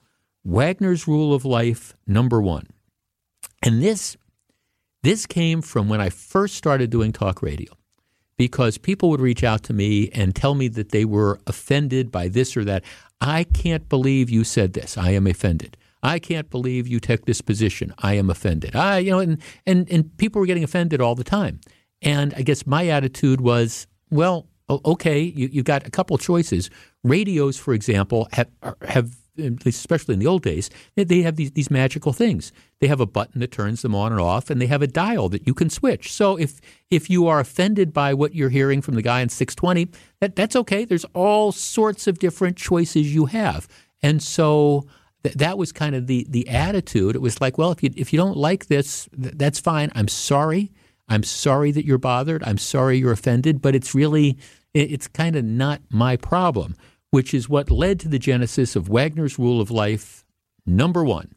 Wagner's 0.43 1.07
Rule 1.07 1.33
of 1.33 1.45
Life, 1.45 1.95
number 2.07 2.41
one. 2.41 2.67
And 3.61 3.81
this, 3.83 4.17
this 5.03 5.25
came 5.25 5.61
from 5.61 5.89
when 5.89 6.01
I 6.01 6.09
first 6.09 6.55
started 6.55 6.89
doing 6.89 7.11
talk 7.11 7.41
radio 7.41 7.73
because 8.37 8.77
people 8.77 9.09
would 9.09 9.19
reach 9.19 9.43
out 9.43 9.63
to 9.63 9.73
me 9.73 10.09
and 10.09 10.33
tell 10.33 10.55
me 10.55 10.69
that 10.69 10.89
they 10.89 11.03
were 11.03 11.39
offended 11.45 12.11
by 12.11 12.29
this 12.29 12.55
or 12.55 12.63
that. 12.65 12.83
I 13.21 13.43
can't 13.43 13.89
believe 13.89 14.29
you 14.29 14.45
said 14.45 14.73
this. 14.73 14.97
I 14.97 15.11
am 15.11 15.27
offended. 15.27 15.77
I 16.01 16.19
can't 16.19 16.49
believe 16.49 16.87
you 16.87 16.99
took 16.99 17.25
this 17.25 17.41
position. 17.41 17.93
I 17.99 18.13
am 18.13 18.29
offended. 18.29 18.75
I, 18.75 18.99
you 18.99 19.11
know, 19.11 19.19
and, 19.19 19.41
and, 19.65 19.89
and 19.91 20.15
people 20.17 20.39
were 20.39 20.45
getting 20.45 20.63
offended 20.63 21.01
all 21.01 21.15
the 21.15 21.23
time. 21.23 21.59
And 22.01 22.33
I 22.35 22.41
guess 22.41 22.65
my 22.65 22.87
attitude 22.87 23.41
was, 23.41 23.87
well, 24.09 24.47
okay, 24.69 25.19
you, 25.21 25.49
you've 25.51 25.65
got 25.65 25.85
a 25.85 25.91
couple 25.91 26.17
choices. 26.17 26.69
Radios, 27.03 27.57
for 27.57 27.73
example, 27.73 28.27
have, 28.31 28.49
have 28.87 29.15
especially 29.65 30.13
in 30.13 30.19
the 30.19 30.27
old 30.27 30.43
days, 30.43 30.69
they 30.95 31.21
have 31.21 31.35
these, 31.35 31.51
these 31.51 31.71
magical 31.71 32.13
things. 32.13 32.51
They 32.79 32.87
have 32.87 32.99
a 32.99 33.05
button 33.05 33.39
that 33.41 33.51
turns 33.51 33.81
them 33.81 33.95
on 33.95 34.11
and 34.11 34.21
off, 34.21 34.49
and 34.49 34.61
they 34.61 34.67
have 34.67 34.81
a 34.81 34.87
dial 34.87 35.29
that 35.29 35.47
you 35.47 35.53
can 35.53 35.69
switch. 35.69 36.11
So 36.11 36.37
if 36.37 36.59
if 36.89 37.09
you 37.09 37.27
are 37.27 37.39
offended 37.39 37.93
by 37.93 38.13
what 38.13 38.35
you're 38.35 38.49
hearing 38.49 38.81
from 38.81 38.95
the 38.95 39.01
guy 39.01 39.21
in 39.21 39.29
620, 39.29 39.89
that, 40.19 40.35
that's 40.35 40.55
okay. 40.55 40.85
There's 40.85 41.05
all 41.13 41.51
sorts 41.51 42.07
of 42.07 42.19
different 42.19 42.57
choices 42.57 43.13
you 43.13 43.25
have. 43.27 43.67
And 44.01 44.21
so 44.21 44.87
th- 45.23 45.35
that 45.35 45.57
was 45.57 45.71
kind 45.71 45.95
of 45.95 46.07
the, 46.07 46.25
the 46.29 46.47
attitude. 46.49 47.15
It 47.15 47.21
was 47.21 47.41
like, 47.41 47.57
well, 47.57 47.71
if 47.71 47.83
you, 47.83 47.91
if 47.95 48.13
you 48.13 48.17
don't 48.17 48.37
like 48.37 48.67
this, 48.67 49.07
th- 49.21 49.35
that's 49.35 49.59
fine. 49.59 49.91
I'm 49.95 50.07
sorry. 50.07 50.71
I'm 51.07 51.23
sorry 51.23 51.71
that 51.71 51.85
you're 51.85 51.97
bothered. 51.97 52.43
I'm 52.45 52.57
sorry 52.57 52.97
you're 52.97 53.11
offended, 53.11 53.61
but 53.61 53.75
it's 53.75 53.95
really 53.95 54.37
it's 54.73 55.07
kind 55.07 55.35
of 55.35 55.43
not 55.43 55.81
my 55.89 56.15
problem, 56.15 56.75
which 57.09 57.33
is 57.33 57.49
what 57.49 57.71
led 57.71 57.99
to 58.01 58.07
the 58.07 58.19
genesis 58.19 58.75
of 58.75 58.87
Wagner's 58.87 59.39
Rule 59.39 59.59
of 59.59 59.71
Life. 59.71 60.23
Number 60.65 61.03
one, 61.03 61.33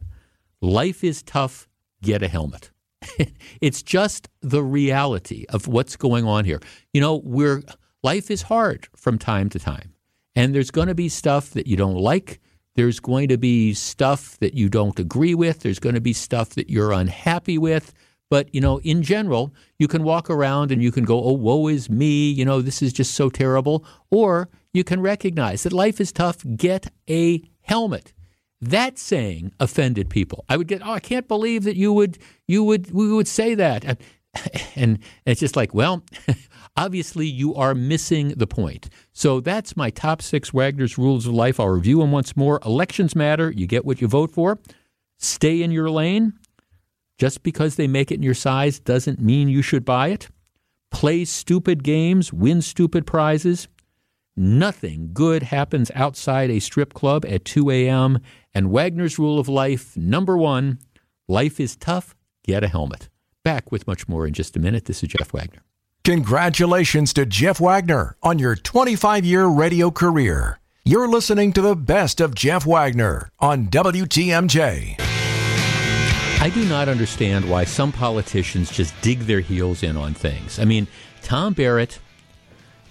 life 0.61 1.03
is 1.03 1.23
tough, 1.23 1.66
get 2.03 2.23
a 2.23 2.29
helmet. 2.29 2.71
it's 3.61 3.83
just 3.83 4.29
the 4.42 4.62
reality 4.62 5.47
of 5.49 5.66
what's 5.66 5.97
going 5.97 6.27
on 6.27 6.45
here. 6.45 6.61
You 6.92 7.01
know, 7.01 7.16
we're 7.25 7.62
life 8.03 8.31
is 8.31 8.42
hard 8.42 8.88
from 8.95 9.18
time 9.18 9.49
to 9.51 9.59
time. 9.59 9.95
And 10.35 10.55
there's 10.55 10.71
going 10.71 10.88
to 10.88 10.95
be 10.95 11.09
stuff 11.09 11.51
that 11.51 11.66
you 11.66 11.77
don't 11.77 11.97
like. 11.97 12.40
There's 12.74 13.00
going 13.00 13.28
to 13.28 13.37
be 13.37 13.74
stuff 13.74 14.38
that 14.38 14.54
you 14.54 14.68
don't 14.68 14.98
agree 14.98 15.35
with. 15.35 15.61
There's 15.61 15.78
going 15.78 15.94
to 15.94 16.00
be 16.00 16.12
stuff 16.12 16.50
that 16.50 16.70
you're 16.70 16.92
unhappy 16.92 17.58
with. 17.58 17.92
But, 18.30 18.54
you 18.54 18.62
know, 18.62 18.80
in 18.80 19.02
general, 19.02 19.52
you 19.78 19.88
can 19.88 20.04
walk 20.04 20.30
around 20.30 20.72
and 20.72 20.82
you 20.82 20.90
can 20.90 21.04
go, 21.04 21.22
oh, 21.22 21.32
woe 21.32 21.68
is 21.68 21.90
me, 21.90 22.30
you 22.30 22.46
know, 22.46 22.62
this 22.62 22.80
is 22.80 22.92
just 22.92 23.12
so 23.14 23.28
terrible. 23.28 23.85
Or 24.11 24.48
you 24.72 24.85
can 24.85 25.02
recognize 25.02 25.64
that 25.64 25.72
life 25.74 26.00
is 26.00 26.12
tough, 26.12 26.38
get 26.56 26.90
a 27.11 27.42
helmet. 27.61 28.14
That 28.58 28.98
saying 28.98 29.52
offended 29.61 30.08
people. 30.08 30.46
I 30.48 30.56
would 30.56 30.68
get, 30.68 30.80
oh, 30.87 30.92
I 30.92 31.00
can't 31.00 31.28
believe 31.28 31.64
that 31.64 31.76
you 31.76 31.92
would, 31.92 32.16
you 32.48 32.64
would, 32.64 32.90
we 32.90 33.12
would 33.12 33.28
say 33.28 33.54
that. 33.54 34.00
And, 34.75 34.99
it's 35.27 35.40
just 35.40 35.55
like, 35.55 35.75
well, 35.75 36.03
obviously 36.77 37.27
you 37.27 37.55
are 37.55 37.75
missing 37.75 38.29
the 38.31 38.47
point. 38.47 38.88
So 39.12 39.40
that's 39.40 39.77
my 39.77 39.90
top 39.90 40.23
six 40.23 40.53
Wagner's 40.53 40.97
rules 40.97 41.27
of 41.27 41.35
life. 41.35 41.61
I'll 41.61 41.68
review 41.68 41.99
them 41.99 42.11
once 42.11 42.37
more. 42.37 42.59
Elections 42.64 43.14
matter. 43.14 43.51
You 43.51 43.66
get 43.66 43.85
what 43.85 44.01
you 44.01 44.09
vote 44.09 44.31
for. 44.31 44.59
Stay 45.18 45.62
in 45.62 45.71
your 45.71 45.90
lane. 45.90 46.33
Just 47.18 47.42
because 47.42 47.77
they 47.77 47.87
make 47.87 48.11
it 48.11 48.16
in 48.16 48.23
your 48.23 48.35
size 48.35 48.81
doesn't 48.81 49.21
mean 49.21 49.49
you 49.49 49.62
should 49.62 49.85
buy 49.85 50.09
it. 50.09 50.29
Play 50.90 51.25
stupid 51.25 51.85
games, 51.85 52.33
win 52.33 52.62
stupid 52.62 53.07
prizes. 53.07 53.68
Nothing 54.35 55.11
good 55.12 55.42
happens 55.42 55.90
outside 55.95 56.51
a 56.51 56.59
strip 56.59 56.95
club 56.95 57.25
at 57.27 57.45
2 57.45 57.71
a.m. 57.71 58.18
And 58.55 58.71
Wagner's 58.71 59.18
rule 59.18 59.38
of 59.38 59.49
life 59.49 59.97
number 59.97 60.37
one 60.37 60.79
life 61.29 61.61
is 61.61 61.77
tough, 61.77 62.16
get 62.42 62.64
a 62.64 62.68
helmet. 62.68 63.09
Back 63.44 63.72
with 63.72 63.88
much 63.88 64.07
more 64.09 64.24
in 64.26 64.35
just 64.35 64.57
a 64.57 64.61
minute. 64.61 64.85
This 64.85 65.02
is 65.02 65.09
Jeff 65.09 65.33
Wagner. 65.33 65.62
Congratulations 66.05 67.12
to 67.14 67.26
Jeff 67.26 67.61
Wagner 67.61 68.16
on 68.22 68.38
your 68.38 68.55
25 68.55 69.24
year 69.24 69.46
radio 69.46 69.90
career. 69.90 70.61
You're 70.85 71.09
listening 71.09 71.52
to 71.55 71.61
the 71.61 71.74
best 71.74 72.20
of 72.20 72.37
Jeff 72.37 72.64
Wagner 72.64 73.31
on 73.40 73.66
WTMJ. 73.66 74.94
I 75.00 76.50
do 76.55 76.64
not 76.68 76.88
understand 76.88 77.48
why 77.48 77.64
some 77.64 77.90
politicians 77.90 78.70
just 78.70 79.00
dig 79.00 79.20
their 79.20 79.40
heels 79.40 79.83
in 79.83 79.96
on 79.96 80.14
things. 80.14 80.61
I 80.61 80.64
mean, 80.64 80.87
Tom 81.22 81.52
Barrett, 81.52 81.98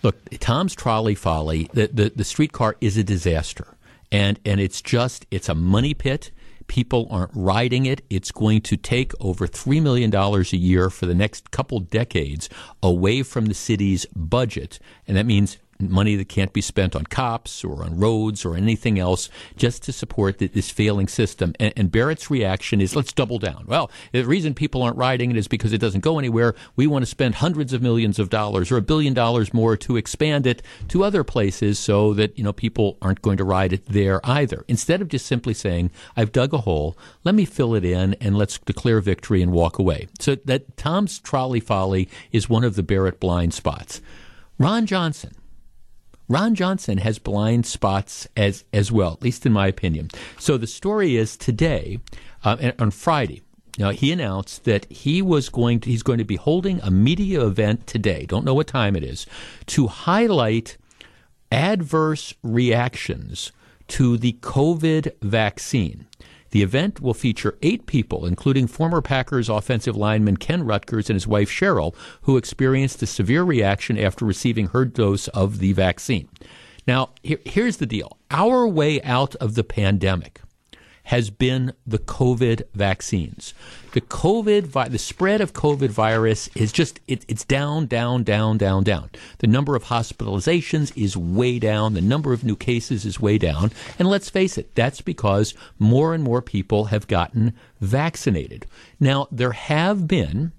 look, 0.04 0.18
Tom's 0.40 0.76
trolley 0.76 1.16
folly, 1.16 1.70
the, 1.74 1.88
the, 1.88 2.12
the 2.14 2.24
streetcar 2.26 2.76
is 2.82 2.98
a 2.98 3.04
disaster. 3.06 3.78
And, 4.12 4.38
and 4.46 4.60
it's 4.60 4.82
just, 4.82 5.26
it's 5.32 5.48
a 5.48 5.56
money 5.56 5.94
pit. 5.94 6.32
People 6.72 7.10
aren't 7.12 7.32
riding 7.36 7.86
it. 7.86 8.02
It's 8.10 8.32
going 8.32 8.62
to 8.62 8.78
take 8.78 9.12
over 9.20 9.46
$3 9.46 9.82
million 9.82 10.16
a 10.16 10.40
year 10.56 10.90
for 10.90 11.06
the 11.06 11.14
next 11.14 11.52
couple 11.52 11.82
decades 11.82 12.48
away 12.82 13.24
from 13.24 13.48
the 13.48 13.54
city's 13.54 14.06
budget. 14.16 14.80
And 15.06 15.18
that 15.18 15.26
means 15.26 15.58
money 15.90 16.16
that 16.16 16.30
can't 16.30 16.54
be 16.54 16.62
spent 16.62 16.96
on 16.96 17.06
cops 17.06 17.64
or 17.64 17.84
on 17.84 17.98
roads 17.98 18.46
or 18.46 18.56
anything 18.56 19.00
else 19.00 19.30
just 19.56 19.84
to 19.84 19.94
support 19.94 20.38
the, 20.38 20.48
this 20.48 20.70
failing 20.70 21.08
system. 21.08 21.54
And, 21.60 21.74
and, 21.76 21.92
Barrett's 21.92 22.32
reaction 22.32 22.80
is 22.80 22.96
let's 22.96 23.12
double 23.12 23.40
down. 23.40 23.66
Well, 23.68 23.92
the 24.12 24.24
reason 24.24 24.54
people 24.54 24.82
aren't 24.82 24.98
riding 24.98 25.32
it 25.32 25.38
is 25.38 25.48
because 25.48 25.74
it 25.74 25.80
doesn't 25.80 26.02
go 26.02 26.20
anywhere. 26.20 26.56
We 26.76 26.88
want 26.88 27.04
to 27.04 27.08
spend 27.10 27.36
hundreds 27.36 27.74
of 27.74 27.82
millions 27.82 28.20
of 28.20 28.30
dollars 28.30 28.72
or 28.72 28.78
a 28.78 28.82
billion 28.82 29.14
dollars 29.14 29.54
more 29.54 29.76
to 29.78 29.98
expand 29.98 30.48
it 30.48 30.62
to 30.90 31.04
other 31.04 31.24
places 31.24 31.80
so 31.80 32.14
that, 32.14 32.38
you 32.38 32.44
know, 32.44 32.54
people 32.54 32.98
aren't 33.02 33.22
going 33.22 33.38
to 33.38 33.44
ride 33.44 33.74
it 33.74 33.86
there 33.86 34.22
either. 34.24 34.64
Instead 34.68 35.02
of 35.02 35.08
just 35.08 35.26
simply 35.26 35.54
saying, 35.54 35.92
I've 36.16 36.32
dug 36.32 36.54
a 36.54 36.60
hole, 36.60 36.98
let 37.24 37.36
me 37.36 37.46
fill 37.46 37.76
it 37.76 37.86
in 37.86 38.16
and 38.16 38.38
let's 38.38 38.58
declare 38.60 39.02
victory 39.02 39.42
and 39.42 39.52
walk 39.52 39.80
away. 39.80 40.08
So 40.20 40.36
that 40.46 40.78
Tom's 40.78 41.20
trolley 41.20 41.60
folly 41.60 42.10
is 42.32 42.50
one 42.50 42.64
of 42.64 42.76
the 42.76 42.84
Barrett 42.84 43.20
blind 43.20 43.54
spots. 43.54 44.02
Ron 44.58 44.86
Johnson. 44.86 45.34
Ron 46.28 46.56
Johnson 46.56 46.98
has 47.00 47.20
blind 47.20 47.66
spots 47.66 48.28
as 48.38 48.64
as 48.74 48.92
well, 48.92 49.14
at 49.14 49.22
least 49.22 49.46
in 49.46 49.52
my 49.52 49.68
opinion. 49.68 50.10
So 50.40 50.58
the 50.58 50.68
story 50.68 51.18
is 51.18 51.36
today, 51.36 52.00
uh, 52.44 52.72
on 52.80 52.92
Friday, 52.92 53.42
now, 53.78 53.92
he 53.92 54.12
announced 54.12 54.66
that 54.66 54.86
he 54.92 55.22
was 55.22 55.50
going 55.50 55.80
to, 55.82 55.90
he's 55.90 56.04
going 56.04 56.18
to 56.18 56.26
be 56.26 56.36
holding 56.36 56.82
a 56.82 56.92
media 56.92 57.46
event 57.46 57.88
today, 57.88 58.26
don't 58.26 58.46
know 58.46 58.54
what 58.54 58.68
time 58.68 58.96
it 58.96 59.04
is, 59.04 59.26
to 59.68 59.88
highlight 59.88 60.78
adverse 61.52 62.34
reactions 62.44 63.52
to 63.88 64.18
the 64.18 64.34
COVID 64.42 65.14
vaccine. 65.22 66.06
The 66.52 66.62
event 66.62 67.02
will 67.02 67.14
feature 67.14 67.58
eight 67.62 67.86
people, 67.86 68.26
including 68.26 68.68
former 68.68 69.02
Packers 69.02 69.50
offensive 69.50 69.96
lineman 69.96 70.38
Ken 70.38 70.64
Ruettgers 70.64 71.10
and 71.10 71.16
his 71.16 71.28
wife 71.28 71.50
Cheryl, 71.50 71.96
who 72.24 72.38
experienced 72.38 73.02
a 73.02 73.08
severe 73.08 73.44
reaction 73.44 73.98
after 73.98 74.26
receiving 74.26 74.68
her 74.68 74.86
dose 74.86 75.28
of 75.30 75.60
the 75.60 75.74
vaccine. 75.74 76.30
Now, 76.86 77.12
here, 77.24 77.40
here's 77.46 77.78
the 77.78 77.86
deal 77.86 78.18
our 78.30 78.68
way 78.68 79.02
out 79.02 79.36
of 79.36 79.56
the 79.56 79.64
pandemic 79.64 80.42
has 81.04 81.30
been 81.30 81.74
the 81.86 82.00
COVID 82.00 82.64
vaccines. 82.74 83.54
The 83.94 84.02
COVID, 84.02 84.92
the 84.92 84.98
spread 84.98 85.42
of 85.42 85.54
COVID 85.54 85.90
virus 85.90 86.50
is 86.56 86.72
just, 86.72 87.00
it, 87.08 87.26
it's 87.28 87.44
down, 87.44 87.88
down, 87.88 88.24
down, 88.24 88.58
down, 88.58 88.84
down. 88.84 89.10
The 89.40 89.48
number 89.48 89.76
of 89.76 89.86
hospitalizations 89.86 90.96
is 90.96 91.18
way 91.18 91.60
down. 91.60 91.94
The 91.94 92.02
number 92.02 92.34
of 92.34 92.44
new 92.44 92.56
cases 92.56 93.06
is 93.06 93.20
way 93.20 93.38
down. 93.38 93.72
And 94.00 94.08
let's 94.08 94.30
face 94.30 94.58
it, 94.58 94.74
that's 94.76 95.02
because 95.02 95.54
more 95.78 96.14
and 96.14 96.24
more 96.24 96.42
people 96.42 96.86
have 96.86 97.08
gotten 97.08 97.54
vaccinated. 97.80 98.66
Now, 99.00 99.28
there 99.32 99.52
have 99.52 100.08
been, 100.08 100.52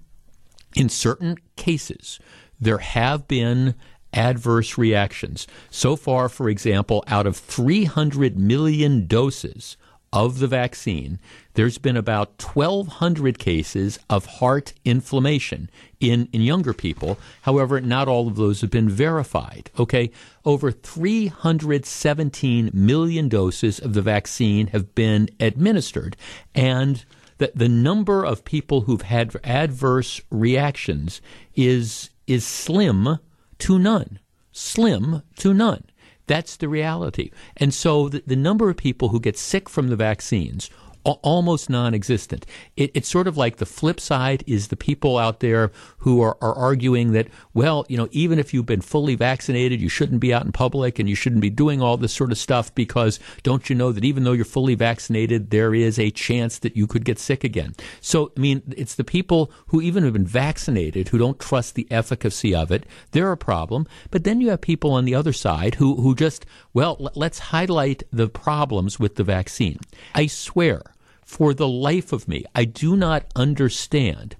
in 0.75 0.89
certain 0.89 1.37
cases, 1.55 2.19
there 2.59 2.79
have 2.79 3.27
been 3.27 3.75
adverse 4.13 4.77
reactions. 4.77 5.47
So 5.69 5.95
far, 5.95 6.29
for 6.29 6.49
example, 6.49 7.03
out 7.07 7.25
of 7.25 7.35
300 7.35 8.37
million 8.37 9.07
doses 9.07 9.75
of 10.13 10.39
the 10.39 10.47
vaccine, 10.47 11.19
there's 11.55 11.77
been 11.79 11.97
about 11.97 12.41
1,200 12.41 13.37
cases 13.39 13.99
of 14.09 14.25
heart 14.25 14.73
inflammation 14.85 15.69
in, 15.99 16.29
in 16.31 16.41
younger 16.41 16.73
people. 16.73 17.17
However, 17.41 17.81
not 17.81 18.07
all 18.07 18.27
of 18.27 18.35
those 18.35 18.61
have 18.61 18.69
been 18.69 18.89
verified. 18.89 19.71
Okay. 19.77 20.11
Over 20.45 20.71
317 20.71 22.69
million 22.73 23.27
doses 23.27 23.79
of 23.79 23.93
the 23.93 24.01
vaccine 24.03 24.67
have 24.67 24.93
been 24.93 25.29
administered. 25.39 26.15
And 26.53 27.03
the, 27.39 27.51
the 27.55 27.69
number 27.69 28.23
of 28.23 28.45
people 28.45 28.81
who've 28.81 29.01
had 29.01 29.35
adverse 29.43 30.21
reactions 30.29 31.21
is, 31.55 32.11
is 32.27 32.45
slim 32.45 33.17
to 33.59 33.79
none. 33.79 34.19
Slim 34.51 35.23
to 35.37 35.53
none. 35.53 35.85
That's 36.27 36.55
the 36.57 36.69
reality. 36.69 37.31
And 37.57 37.73
so 37.73 38.09
the, 38.09 38.23
the 38.25 38.35
number 38.35 38.69
of 38.69 38.77
people 38.77 39.09
who 39.09 39.19
get 39.19 39.37
sick 39.37 39.69
from 39.69 39.89
the 39.89 39.95
vaccines 39.95 40.69
almost 41.03 41.69
non-existent. 41.69 42.45
It, 42.77 42.91
it's 42.93 43.09
sort 43.09 43.27
of 43.27 43.37
like 43.37 43.57
the 43.57 43.65
flip 43.65 43.99
side 43.99 44.43
is 44.47 44.69
the 44.69 44.77
people 44.77 45.17
out 45.17 45.41
there 45.41 45.71
who 46.03 46.21
are, 46.21 46.37
are 46.41 46.53
arguing 46.53 47.13
that, 47.13 47.29
well, 47.53 47.85
you 47.87 47.95
know, 47.95 48.09
even 48.11 48.37
if 48.37 48.53
you've 48.53 48.65
been 48.65 48.81
fully 48.81 49.15
vaccinated, 49.15 49.79
you 49.79 49.87
shouldn't 49.87 50.19
be 50.19 50.33
out 50.33 50.45
in 50.45 50.51
public 50.51 50.99
and 50.99 51.07
you 51.07 51.15
shouldn't 51.15 51.41
be 51.41 51.49
doing 51.49 51.81
all 51.81 51.95
this 51.95 52.13
sort 52.13 52.31
of 52.31 52.37
stuff 52.37 52.75
because 52.75 53.21
don't 53.41 53.69
you 53.69 53.75
know 53.75 53.93
that 53.93 54.03
even 54.03 54.25
though 54.25 54.33
you're 54.33 54.43
fully 54.43 54.75
vaccinated, 54.75 55.49
there 55.49 55.73
is 55.73 55.97
a 55.97 56.11
chance 56.11 56.59
that 56.59 56.75
you 56.75 56.87
could 56.87 57.05
get 57.05 57.19
sick 57.19 57.45
again. 57.45 57.73
So, 58.01 58.33
I 58.35 58.39
mean, 58.41 58.63
it's 58.75 58.95
the 58.95 59.05
people 59.05 59.49
who 59.67 59.81
even 59.81 60.03
have 60.03 60.11
been 60.11 60.27
vaccinated 60.27 61.07
who 61.07 61.17
don't 61.17 61.39
trust 61.39 61.75
the 61.75 61.87
efficacy 61.89 62.53
of 62.53 62.69
it. 62.69 62.85
They're 63.11 63.31
a 63.31 63.37
problem. 63.37 63.87
But 64.11 64.25
then 64.25 64.41
you 64.41 64.49
have 64.49 64.59
people 64.59 64.91
on 64.91 65.05
the 65.05 65.15
other 65.15 65.33
side 65.33 65.75
who, 65.75 65.95
who 65.95 66.15
just, 66.15 66.45
well, 66.73 67.11
let's 67.15 67.39
highlight 67.39 68.03
the 68.11 68.27
problems 68.27 68.99
with 68.99 69.15
the 69.15 69.23
vaccine. 69.23 69.79
I 70.13 70.27
swear, 70.27 70.81
for 71.23 71.53
the 71.53 71.67
life 71.67 72.11
of 72.11 72.27
me, 72.27 72.43
I 72.53 72.65
do 72.65 72.97
not 72.97 73.25
understand 73.37 74.35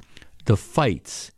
the 0.45 0.57
fights, 0.57 1.31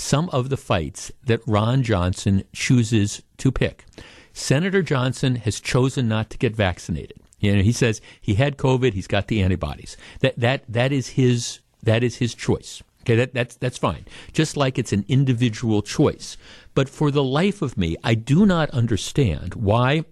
some 0.00 0.30
of 0.30 0.48
the 0.48 0.56
fights 0.56 1.12
that 1.26 1.46
Ron 1.46 1.82
Johnson 1.82 2.42
chooses 2.52 3.22
to 3.36 3.52
pick. 3.52 3.84
Senator 4.32 4.82
Johnson 4.82 5.36
has 5.36 5.60
chosen 5.60 6.08
not 6.08 6.30
to 6.30 6.38
get 6.38 6.56
vaccinated. 6.56 7.20
You 7.38 7.56
know, 7.56 7.62
he 7.62 7.72
says 7.72 8.00
he 8.20 8.34
had 8.34 8.56
COVID, 8.56 8.94
he's 8.94 9.06
got 9.06 9.28
the 9.28 9.42
antibodies. 9.42 9.96
That 10.20 10.38
that 10.38 10.64
that 10.68 10.92
is 10.92 11.08
his 11.10 11.60
that 11.82 12.02
is 12.02 12.16
his 12.16 12.34
choice. 12.34 12.82
Okay, 13.02 13.16
that, 13.16 13.34
that's 13.34 13.56
that's 13.56 13.78
fine. 13.78 14.04
Just 14.32 14.56
like 14.56 14.78
it's 14.78 14.92
an 14.92 15.04
individual 15.08 15.82
choice. 15.82 16.36
But 16.74 16.88
for 16.88 17.10
the 17.10 17.24
life 17.24 17.62
of 17.62 17.76
me, 17.76 17.96
I 18.04 18.14
do 18.14 18.46
not 18.46 18.70
understand 18.70 19.54
why 19.54 20.04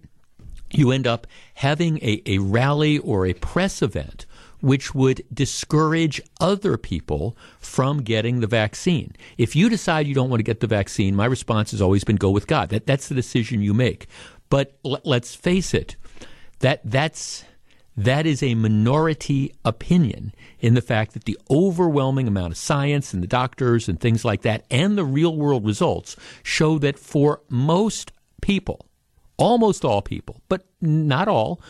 you 0.71 0.91
end 0.91 1.07
up 1.07 1.27
having 1.55 1.99
a, 1.99 2.23
a 2.27 2.39
rally 2.39 2.99
or 2.99 3.27
a 3.27 3.35
press 3.35 3.83
event 3.83 4.27
which 4.61 4.95
would 4.95 5.25
discourage 5.33 6.21
other 6.41 6.77
people 6.77 7.37
from 7.61 8.03
getting 8.03 8.41
the 8.41 8.47
vaccine. 8.47 9.15
If 9.37 9.55
you 9.55 9.69
decide 9.69 10.07
you 10.07 10.15
don't 10.15 10.31
want 10.31 10.41
to 10.41 10.45
get 10.45 10.61
the 10.61 10.67
vaccine, 10.67 11.15
my 11.15 11.27
response 11.27 11.71
has 11.71 11.81
always 11.81 12.05
been 12.05 12.17
go 12.17 12.31
with 12.31 12.47
God. 12.47 12.71
That, 12.71 12.87
that's 12.87 13.09
the 13.09 13.15
decision 13.15 13.63
you 13.63 13.75
make. 13.75 14.07
But 14.51 14.77
l- 14.85 15.01
let's 15.05 15.35
face 15.35 15.75
it, 15.75 15.97
that, 16.61 16.81
that's, 16.85 17.45
that 17.97 18.27
is 18.27 18.43
a 18.43 18.55
minority 18.55 19.55
opinion 19.65 20.33
in 20.61 20.75
the 20.75 20.81
fact 20.81 21.13
that 21.13 21.25
the 21.25 21.39
overwhelming 21.51 22.27
amount 22.27 22.53
of 22.53 22.59
science 22.59 23.13
and 23.13 23.23
the 23.23 23.29
doctors 23.29 23.89
and 23.89 24.01
things 24.01 24.25
like 24.25 24.43
that 24.43 24.65
and 24.71 24.97
the 24.97 25.05
real 25.05 25.37
world 25.37 25.65
results 25.65 26.17
show 26.43 26.79
that 26.79 26.99
for 26.99 27.43
most 27.49 28.13
people, 28.41 28.87
almost 29.37 29.85
all 29.85 30.03
people, 30.03 30.41
but 30.49 30.65
not 30.81 31.29
all, 31.29 31.61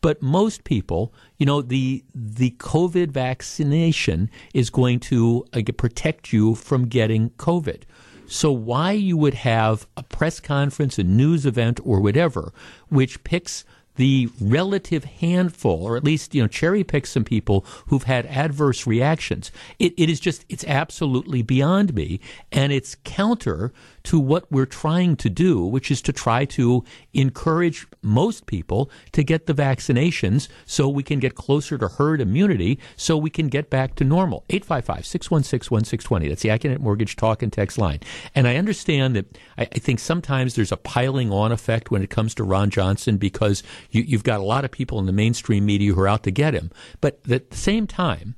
but 0.00 0.22
most 0.22 0.64
people, 0.64 1.12
you 1.38 1.46
know, 1.46 1.62
the 1.62 2.04
the 2.14 2.50
COVID 2.52 3.10
vaccination 3.10 4.30
is 4.54 4.70
going 4.70 5.00
to 5.00 5.44
uh, 5.52 5.62
protect 5.76 6.32
you 6.32 6.54
from 6.54 6.86
getting 6.86 7.30
COVID. 7.30 7.82
So 8.26 8.52
why 8.52 8.92
you 8.92 9.16
would 9.16 9.34
have 9.34 9.86
a 9.96 10.02
press 10.02 10.38
conference, 10.38 10.98
a 10.98 11.04
news 11.04 11.46
event, 11.46 11.80
or 11.82 12.00
whatever, 12.00 12.52
which 12.88 13.24
picks 13.24 13.64
the 13.98 14.30
relative 14.40 15.04
handful, 15.04 15.82
or 15.84 15.96
at 15.96 16.04
least 16.04 16.34
you 16.34 16.40
know 16.40 16.46
cherry 16.46 16.84
pick 16.84 17.04
some 17.04 17.24
people 17.24 17.66
who've 17.86 18.04
had 18.04 18.26
adverse 18.26 18.86
reactions. 18.86 19.50
It, 19.78 19.92
it 19.96 20.08
is 20.08 20.20
just 20.20 20.46
it's 20.48 20.64
absolutely 20.64 21.42
beyond 21.42 21.94
me, 21.94 22.20
and 22.52 22.72
it's 22.72 22.96
counter 23.04 23.72
to 24.08 24.18
what 24.18 24.50
we're 24.50 24.64
trying 24.64 25.14
to 25.14 25.28
do, 25.28 25.62
which 25.62 25.90
is 25.90 26.00
to 26.00 26.14
try 26.14 26.46
to 26.46 26.82
encourage 27.12 27.86
most 28.00 28.46
people 28.46 28.90
to 29.12 29.22
get 29.22 29.44
the 29.44 29.52
vaccinations 29.52 30.48
so 30.64 30.88
we 30.88 31.02
can 31.02 31.18
get 31.18 31.34
closer 31.34 31.76
to 31.76 31.86
herd 31.88 32.18
immunity 32.18 32.78
so 32.96 33.18
we 33.18 33.28
can 33.28 33.48
get 33.48 33.68
back 33.68 33.94
to 33.96 34.04
normal. 34.04 34.46
855 34.48 35.04
616 35.04 35.70
1620. 35.70 36.28
That's 36.28 36.40
the 36.40 36.48
Accunet 36.48 36.80
Mortgage 36.80 37.16
Talk 37.16 37.42
and 37.42 37.52
Text 37.52 37.76
line. 37.76 38.00
And 38.34 38.48
I 38.48 38.56
understand 38.56 39.14
that 39.14 39.36
I, 39.58 39.64
I, 39.64 39.78
think 39.78 40.00
sometimes 40.00 40.54
there's 40.54 40.72
a 40.72 40.78
piling 40.78 41.30
on 41.30 41.52
effect 41.52 41.90
when 41.90 42.02
it 42.02 42.08
comes 42.08 42.34
to 42.36 42.44
Ron 42.44 42.70
Johnson 42.70 43.18
because 43.18 43.62
you, 43.90 44.00
you've 44.04 44.24
got 44.24 44.40
a 44.40 44.42
lot 44.42 44.64
of 44.64 44.70
people 44.70 44.98
in 44.98 45.04
the 45.04 45.12
mainstream 45.12 45.66
media 45.66 45.92
who 45.92 46.00
are 46.00 46.08
out 46.08 46.22
to 46.22 46.30
get 46.30 46.54
him. 46.54 46.70
But 47.02 47.20
at 47.30 47.50
the 47.50 47.56
same 47.58 47.86
time, 47.86 48.36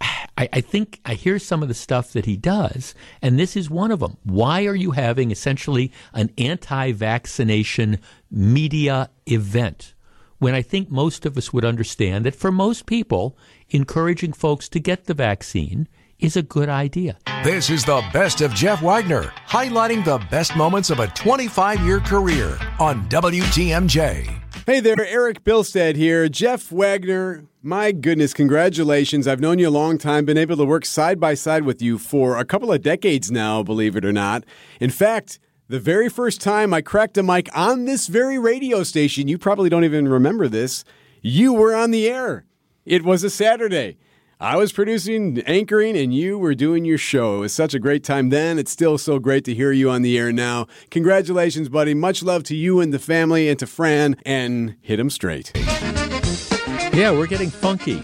I, 0.00 0.48
I, 0.52 0.60
think 0.60 1.00
I 1.04 1.14
hear 1.14 1.38
some 1.38 1.62
of 1.62 1.68
the 1.68 1.74
stuff 1.74 2.12
that 2.12 2.26
he 2.26 2.36
does, 2.36 2.94
and 3.20 3.38
this 3.38 3.56
is 3.56 3.68
one 3.68 3.90
of 3.90 4.00
them. 4.00 4.18
Why 4.22 4.66
are 4.66 4.74
you 4.74 4.92
having 4.92 5.30
essentially 5.30 5.92
an 6.12 6.30
anti 6.38 6.92
vaccination 6.92 7.98
media 8.30 9.10
event? 9.26 9.94
When 10.38 10.54
I 10.54 10.62
think 10.62 10.90
most 10.90 11.26
of 11.26 11.36
us 11.36 11.52
would 11.52 11.64
understand 11.64 12.24
that 12.24 12.36
for 12.36 12.52
most 12.52 12.86
people, 12.86 13.36
encouraging 13.70 14.32
folks 14.32 14.68
to 14.68 14.78
get 14.78 15.06
the 15.06 15.14
vaccine 15.14 15.88
is 16.18 16.36
a 16.36 16.42
good 16.42 16.68
idea. 16.68 17.16
This 17.44 17.70
is 17.70 17.84
the 17.84 18.02
best 18.12 18.40
of 18.40 18.52
Jeff 18.54 18.82
Wagner, 18.82 19.32
highlighting 19.48 20.04
the 20.04 20.18
best 20.30 20.56
moments 20.56 20.90
of 20.90 20.98
a 21.00 21.06
25 21.08 21.80
year 21.80 22.00
career 22.00 22.58
on 22.78 23.08
WTMJ. 23.08 24.34
Hey 24.66 24.80
there, 24.80 24.96
Eric 25.06 25.44
Bilstead 25.44 25.96
here. 25.96 26.28
Jeff 26.28 26.70
Wagner, 26.70 27.44
my 27.62 27.92
goodness, 27.92 28.34
congratulations. 28.34 29.26
I've 29.26 29.40
known 29.40 29.58
you 29.58 29.68
a 29.68 29.70
long 29.70 29.96
time, 29.96 30.24
been 30.24 30.36
able 30.36 30.56
to 30.58 30.64
work 30.64 30.84
side 30.84 31.18
by 31.18 31.34
side 31.34 31.62
with 31.62 31.80
you 31.80 31.96
for 31.96 32.36
a 32.36 32.44
couple 32.44 32.70
of 32.72 32.82
decades 32.82 33.30
now, 33.30 33.62
believe 33.62 33.96
it 33.96 34.04
or 34.04 34.12
not. 34.12 34.44
In 34.80 34.90
fact, 34.90 35.38
The 35.70 35.78
very 35.78 36.08
first 36.08 36.40
time 36.40 36.72
I 36.72 36.80
cracked 36.80 37.18
a 37.18 37.22
mic 37.22 37.50
on 37.54 37.84
this 37.84 38.06
very 38.06 38.38
radio 38.38 38.82
station, 38.84 39.28
you 39.28 39.36
probably 39.36 39.68
don't 39.68 39.84
even 39.84 40.08
remember 40.08 40.48
this, 40.48 40.82
you 41.20 41.52
were 41.52 41.74
on 41.74 41.90
the 41.90 42.08
air. 42.08 42.46
It 42.86 43.04
was 43.04 43.22
a 43.22 43.28
Saturday. 43.28 43.98
I 44.40 44.56
was 44.56 44.70
producing, 44.70 45.40
anchoring, 45.46 45.96
and 45.96 46.14
you 46.14 46.38
were 46.38 46.54
doing 46.54 46.84
your 46.84 46.96
show. 46.96 47.38
It 47.38 47.40
was 47.40 47.52
such 47.52 47.74
a 47.74 47.80
great 47.80 48.04
time 48.04 48.28
then. 48.28 48.56
It's 48.56 48.70
still 48.70 48.96
so 48.96 49.18
great 49.18 49.44
to 49.46 49.54
hear 49.54 49.72
you 49.72 49.90
on 49.90 50.02
the 50.02 50.16
air 50.16 50.30
now. 50.32 50.68
Congratulations, 50.92 51.68
buddy. 51.68 51.92
Much 51.92 52.22
love 52.22 52.44
to 52.44 52.54
you 52.54 52.78
and 52.78 52.94
the 52.94 53.00
family 53.00 53.48
and 53.48 53.58
to 53.58 53.66
Fran, 53.66 54.14
and 54.24 54.76
hit 54.80 55.00
him 55.00 55.10
straight. 55.10 55.50
Yeah, 55.56 57.10
we're 57.10 57.26
getting 57.26 57.50
funky. 57.50 58.00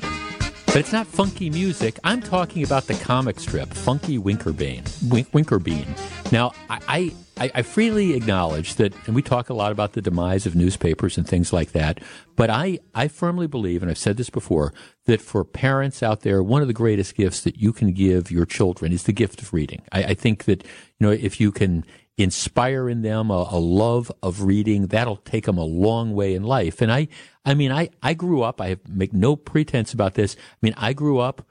But 0.66 0.76
it's 0.76 0.92
not 0.92 1.06
funky 1.06 1.50
music. 1.50 2.00
I'm 2.02 2.20
talking 2.20 2.64
about 2.64 2.88
the 2.88 2.94
comic 2.94 3.38
strip, 3.38 3.72
Funky 3.72 4.18
Winkerbean. 4.18 5.08
Wink, 5.08 5.30
Winkerbean. 5.30 5.86
Now, 6.32 6.50
I, 6.68 7.12
I, 7.36 7.50
I, 7.54 7.62
freely 7.62 8.14
acknowledge 8.14 8.76
that, 8.76 8.94
and 9.06 9.14
we 9.14 9.22
talk 9.22 9.48
a 9.48 9.54
lot 9.54 9.72
about 9.72 9.94
the 9.94 10.02
demise 10.02 10.46
of 10.46 10.54
newspapers 10.54 11.18
and 11.18 11.26
things 11.26 11.52
like 11.52 11.72
that, 11.72 12.00
but 12.36 12.48
I, 12.48 12.78
I 12.94 13.08
firmly 13.08 13.46
believe, 13.46 13.82
and 13.82 13.90
I've 13.90 13.98
said 13.98 14.16
this 14.16 14.30
before, 14.30 14.72
that 15.06 15.20
for 15.20 15.44
parents 15.44 16.02
out 16.02 16.20
there, 16.20 16.42
one 16.42 16.62
of 16.62 16.68
the 16.68 16.74
greatest 16.74 17.16
gifts 17.16 17.40
that 17.42 17.58
you 17.58 17.72
can 17.72 17.92
give 17.92 18.30
your 18.30 18.46
children 18.46 18.92
is 18.92 19.02
the 19.02 19.12
gift 19.12 19.42
of 19.42 19.52
reading. 19.52 19.82
I, 19.90 20.04
I 20.04 20.14
think 20.14 20.44
that, 20.44 20.62
you 20.62 21.06
know, 21.06 21.10
if 21.10 21.40
you 21.40 21.50
can 21.50 21.84
inspire 22.16 22.88
in 22.88 23.02
them 23.02 23.30
a, 23.30 23.48
a, 23.50 23.58
love 23.58 24.12
of 24.22 24.42
reading, 24.42 24.86
that'll 24.88 25.16
take 25.16 25.46
them 25.46 25.58
a 25.58 25.64
long 25.64 26.14
way 26.14 26.34
in 26.34 26.44
life. 26.44 26.80
And 26.80 26.92
I, 26.92 27.08
I 27.44 27.54
mean, 27.54 27.72
I, 27.72 27.90
I 28.02 28.14
grew 28.14 28.42
up, 28.42 28.60
I 28.60 28.76
make 28.88 29.12
no 29.12 29.34
pretense 29.34 29.92
about 29.92 30.14
this. 30.14 30.36
I 30.38 30.56
mean, 30.62 30.74
I 30.76 30.92
grew 30.92 31.18
up 31.18 31.44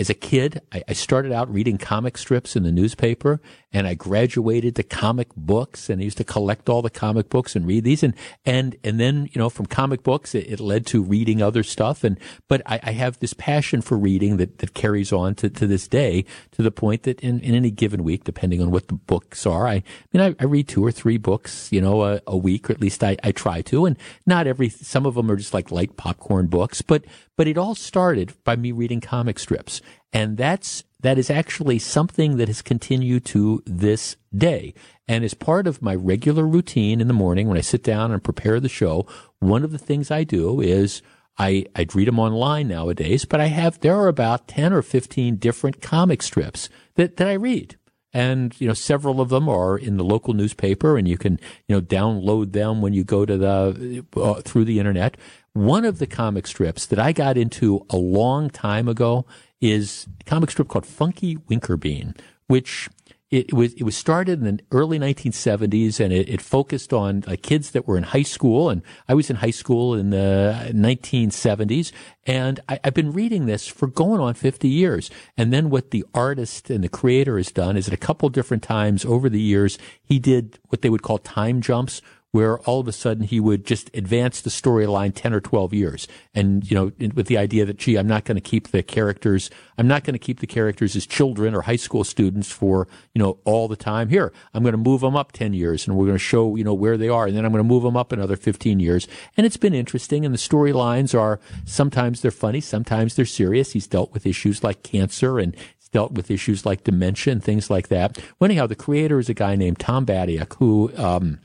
as 0.00 0.08
a 0.08 0.14
kid, 0.14 0.62
I, 0.72 0.82
I, 0.88 0.92
started 0.94 1.30
out 1.30 1.52
reading 1.52 1.76
comic 1.76 2.16
strips 2.16 2.56
in 2.56 2.62
the 2.62 2.72
newspaper, 2.72 3.38
and 3.70 3.86
I 3.86 3.92
graduated 3.92 4.74
to 4.76 4.82
comic 4.82 5.28
books, 5.36 5.90
and 5.90 6.00
I 6.00 6.04
used 6.04 6.16
to 6.16 6.24
collect 6.24 6.70
all 6.70 6.80
the 6.80 6.88
comic 6.88 7.28
books 7.28 7.54
and 7.54 7.66
read 7.66 7.84
these, 7.84 8.02
and 8.02 8.14
and 8.46 8.76
and 8.82 8.98
then 8.98 9.28
you 9.30 9.38
know 9.38 9.50
from 9.50 9.66
comic 9.66 10.02
books 10.02 10.34
it, 10.34 10.50
it 10.50 10.58
led 10.58 10.86
to 10.86 11.02
reading 11.02 11.42
other 11.42 11.62
stuff, 11.62 12.02
and 12.02 12.18
but 12.48 12.62
I, 12.64 12.80
I, 12.82 12.92
have 12.92 13.18
this 13.18 13.34
passion 13.34 13.82
for 13.82 13.98
reading 13.98 14.38
that 14.38 14.58
that 14.60 14.72
carries 14.72 15.12
on 15.12 15.34
to, 15.34 15.50
to 15.50 15.66
this 15.66 15.86
day 15.86 16.24
to 16.52 16.62
the 16.62 16.70
point 16.70 17.02
that 17.02 17.20
in, 17.20 17.38
in 17.40 17.54
any 17.54 17.70
given 17.70 18.02
week, 18.02 18.24
depending 18.24 18.62
on 18.62 18.70
what 18.70 18.88
the 18.88 18.94
books 18.94 19.44
are, 19.44 19.66
I, 19.66 19.74
I 19.74 19.82
mean 20.14 20.22
I, 20.22 20.42
I, 20.42 20.46
read 20.46 20.66
two 20.66 20.82
or 20.82 20.90
three 20.90 21.18
books, 21.18 21.70
you 21.70 21.82
know, 21.82 22.04
a, 22.04 22.22
a 22.26 22.38
week, 22.38 22.70
or 22.70 22.72
at 22.72 22.80
least 22.80 23.04
I, 23.04 23.18
I 23.22 23.32
try 23.32 23.60
to, 23.62 23.84
and 23.84 23.98
not 24.24 24.46
every 24.46 24.70
some 24.70 25.04
of 25.04 25.14
them 25.14 25.30
are 25.30 25.36
just 25.36 25.52
like 25.52 25.70
light 25.70 25.98
popcorn 25.98 26.46
books, 26.46 26.80
but 26.80 27.04
but 27.36 27.46
it 27.46 27.56
all 27.56 27.74
started 27.74 28.32
by 28.44 28.56
me 28.56 28.70
reading 28.70 29.00
comic 29.00 29.38
strips. 29.38 29.80
And 30.12 30.36
that's, 30.36 30.84
that 31.00 31.18
is 31.18 31.30
actually 31.30 31.78
something 31.78 32.36
that 32.36 32.48
has 32.48 32.62
continued 32.62 33.24
to 33.26 33.62
this 33.66 34.16
day. 34.36 34.74
And 35.06 35.24
as 35.24 35.34
part 35.34 35.66
of 35.66 35.82
my 35.82 35.94
regular 35.94 36.46
routine 36.46 37.00
in 37.00 37.08
the 37.08 37.14
morning 37.14 37.48
when 37.48 37.58
I 37.58 37.62
sit 37.62 37.82
down 37.82 38.12
and 38.12 38.22
prepare 38.22 38.60
the 38.60 38.68
show, 38.68 39.06
one 39.38 39.64
of 39.64 39.70
the 39.72 39.78
things 39.78 40.10
I 40.10 40.24
do 40.24 40.60
is 40.60 41.02
I, 41.38 41.66
I 41.74 41.86
read 41.94 42.08
them 42.08 42.18
online 42.18 42.68
nowadays, 42.68 43.24
but 43.24 43.40
I 43.40 43.46
have, 43.46 43.80
there 43.80 43.96
are 43.96 44.08
about 44.08 44.48
10 44.48 44.72
or 44.72 44.82
15 44.82 45.36
different 45.36 45.80
comic 45.80 46.22
strips 46.22 46.68
that, 46.96 47.16
that 47.16 47.28
I 47.28 47.34
read 47.34 47.76
and 48.12 48.60
you 48.60 48.66
know 48.66 48.74
several 48.74 49.20
of 49.20 49.28
them 49.28 49.48
are 49.48 49.78
in 49.78 49.96
the 49.96 50.04
local 50.04 50.34
newspaper 50.34 50.96
and 50.96 51.06
you 51.06 51.16
can 51.16 51.38
you 51.68 51.76
know 51.76 51.80
download 51.80 52.52
them 52.52 52.80
when 52.80 52.92
you 52.92 53.04
go 53.04 53.24
to 53.24 53.36
the 53.36 54.04
uh, 54.16 54.40
through 54.42 54.64
the 54.64 54.78
internet 54.78 55.16
one 55.52 55.84
of 55.84 55.98
the 55.98 56.06
comic 56.06 56.46
strips 56.46 56.86
that 56.86 56.98
i 56.98 57.12
got 57.12 57.36
into 57.36 57.84
a 57.90 57.96
long 57.96 58.50
time 58.50 58.88
ago 58.88 59.24
is 59.60 60.06
a 60.20 60.24
comic 60.24 60.50
strip 60.50 60.68
called 60.68 60.86
funky 60.86 61.36
winkerbean 61.36 62.16
which 62.50 62.88
it, 63.30 63.52
was 63.52 63.74
it 63.74 63.84
was 63.84 63.96
started 63.96 64.44
in 64.44 64.56
the 64.56 64.62
early 64.72 64.98
1970s, 64.98 66.00
and 66.00 66.12
it, 66.12 66.28
it 66.28 66.42
focused 66.42 66.92
on 66.92 67.22
uh, 67.28 67.36
kids 67.40 67.70
that 67.70 67.86
were 67.86 67.96
in 67.96 68.02
high 68.02 68.24
school. 68.24 68.68
And 68.68 68.82
I 69.08 69.14
was 69.14 69.30
in 69.30 69.36
high 69.36 69.52
school 69.52 69.94
in 69.94 70.10
the 70.10 70.72
1970s, 70.74 71.92
and 72.26 72.58
I, 72.68 72.80
have 72.82 72.94
been 72.94 73.12
reading 73.12 73.46
this 73.46 73.68
for 73.68 73.86
going 73.86 74.20
on 74.20 74.34
50 74.34 74.66
years. 74.66 75.10
And 75.36 75.52
then 75.52 75.70
what 75.70 75.92
the 75.92 76.04
artist 76.12 76.70
and 76.70 76.82
the 76.82 76.88
creator 76.88 77.36
has 77.36 77.52
done 77.52 77.76
is, 77.76 77.86
at 77.86 77.94
a 77.94 77.96
couple 77.98 78.28
different 78.30 78.64
times 78.64 79.04
over 79.04 79.28
the 79.28 79.40
years, 79.40 79.78
he 80.02 80.18
did 80.18 80.58
what 80.66 80.82
they 80.82 80.90
would 80.90 81.02
call 81.02 81.18
time 81.18 81.60
jumps, 81.60 82.02
where 82.32 82.58
all 82.60 82.80
of 82.80 82.86
a 82.86 82.92
sudden 82.92 83.24
he 83.24 83.40
would 83.40 83.66
just 83.66 83.90
advance 83.94 84.40
the 84.40 84.50
storyline 84.50 85.12
10 85.14 85.32
or 85.32 85.40
12 85.40 85.74
years. 85.74 86.06
And, 86.34 86.68
you 86.70 86.74
know, 86.76 87.10
with 87.14 87.26
the 87.26 87.36
idea 87.36 87.64
that, 87.64 87.76
gee, 87.76 87.96
I'm 87.96 88.06
not 88.06 88.24
going 88.24 88.36
to 88.36 88.40
keep 88.40 88.68
the 88.68 88.82
characters, 88.82 89.50
I'm 89.76 89.88
not 89.88 90.04
going 90.04 90.14
to 90.14 90.18
keep 90.18 90.40
the 90.40 90.46
characters 90.46 90.94
as 90.94 91.06
children 91.06 91.54
or 91.54 91.62
high 91.62 91.76
school 91.76 92.04
students 92.04 92.50
for, 92.50 92.86
you 93.14 93.22
know, 93.22 93.38
all 93.44 93.66
the 93.66 93.76
time. 93.76 94.08
Here, 94.08 94.32
I'm 94.54 94.62
going 94.62 94.72
to 94.72 94.78
move 94.78 95.00
them 95.00 95.16
up 95.16 95.32
10 95.32 95.54
years 95.54 95.86
and 95.86 95.96
we're 95.96 96.06
going 96.06 96.18
to 96.18 96.18
show, 96.18 96.54
you 96.54 96.64
know, 96.64 96.74
where 96.74 96.96
they 96.96 97.08
are. 97.08 97.26
And 97.26 97.36
then 97.36 97.44
I'm 97.44 97.52
going 97.52 97.64
to 97.64 97.68
move 97.68 97.82
them 97.82 97.96
up 97.96 98.12
another 98.12 98.36
15 98.36 98.78
years. 98.78 99.08
And 99.36 99.44
it's 99.44 99.56
been 99.56 99.74
interesting. 99.74 100.24
And 100.24 100.32
the 100.32 100.38
storylines 100.38 101.18
are 101.18 101.40
sometimes 101.64 102.22
they're 102.22 102.30
funny, 102.30 102.60
sometimes 102.60 103.16
they're 103.16 103.24
serious. 103.24 103.72
He's 103.72 103.88
dealt 103.88 104.12
with 104.12 104.26
issues 104.26 104.62
like 104.62 104.82
cancer 104.84 105.38
and 105.38 105.56
dealt 105.92 106.12
with 106.12 106.30
issues 106.30 106.64
like 106.64 106.84
dementia 106.84 107.32
and 107.32 107.42
things 107.42 107.68
like 107.70 107.88
that. 107.88 108.16
Well, 108.38 108.46
anyhow, 108.46 108.66
the 108.66 108.76
creator 108.76 109.18
is 109.18 109.28
a 109.28 109.34
guy 109.34 109.56
named 109.56 109.80
Tom 109.80 110.06
Batiuk 110.06 110.54
who, 110.58 110.92
um, 110.96 111.40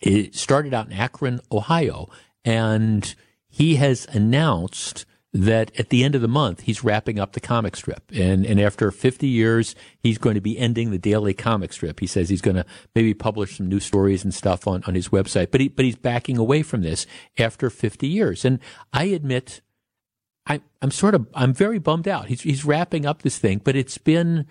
it 0.00 0.34
started 0.34 0.74
out 0.74 0.86
in 0.86 0.92
Akron, 0.92 1.40
Ohio, 1.50 2.08
and 2.44 3.14
he 3.48 3.76
has 3.76 4.06
announced 4.12 5.06
that 5.34 5.72
at 5.78 5.88
the 5.88 6.04
end 6.04 6.14
of 6.14 6.22
the 6.22 6.28
month 6.28 6.60
he's 6.60 6.84
wrapping 6.84 7.18
up 7.18 7.32
the 7.32 7.40
comic 7.40 7.74
strip. 7.74 8.04
And 8.14 8.46
and 8.46 8.60
after 8.60 8.90
50 8.92 9.26
years 9.26 9.74
he's 9.98 10.16
going 10.16 10.36
to 10.36 10.40
be 10.40 10.56
ending 10.56 10.92
the 10.92 10.98
daily 10.98 11.34
comic 11.34 11.72
strip. 11.72 11.98
He 11.98 12.06
says 12.06 12.28
he's 12.28 12.40
going 12.40 12.54
to 12.54 12.64
maybe 12.94 13.12
publish 13.14 13.56
some 13.56 13.68
new 13.68 13.80
stories 13.80 14.22
and 14.22 14.32
stuff 14.32 14.68
on 14.68 14.84
on 14.86 14.94
his 14.94 15.08
website 15.08 15.50
but 15.50 15.60
he 15.60 15.68
but 15.68 15.84
he's 15.84 15.96
backing 15.96 16.38
away 16.38 16.62
from 16.62 16.82
this 16.82 17.04
after 17.36 17.68
50 17.68 18.06
years. 18.06 18.44
And 18.44 18.60
i 18.92 19.04
admit 19.04 19.60
i 20.46 20.60
i'm 20.80 20.92
sort 20.92 21.16
of 21.16 21.26
i'm 21.34 21.52
very 21.52 21.80
bummed 21.80 22.06
out. 22.06 22.26
He's 22.26 22.42
he's 22.42 22.64
wrapping 22.64 23.04
up 23.04 23.22
this 23.22 23.38
thing 23.38 23.60
but 23.62 23.74
it's 23.74 23.98
been 23.98 24.46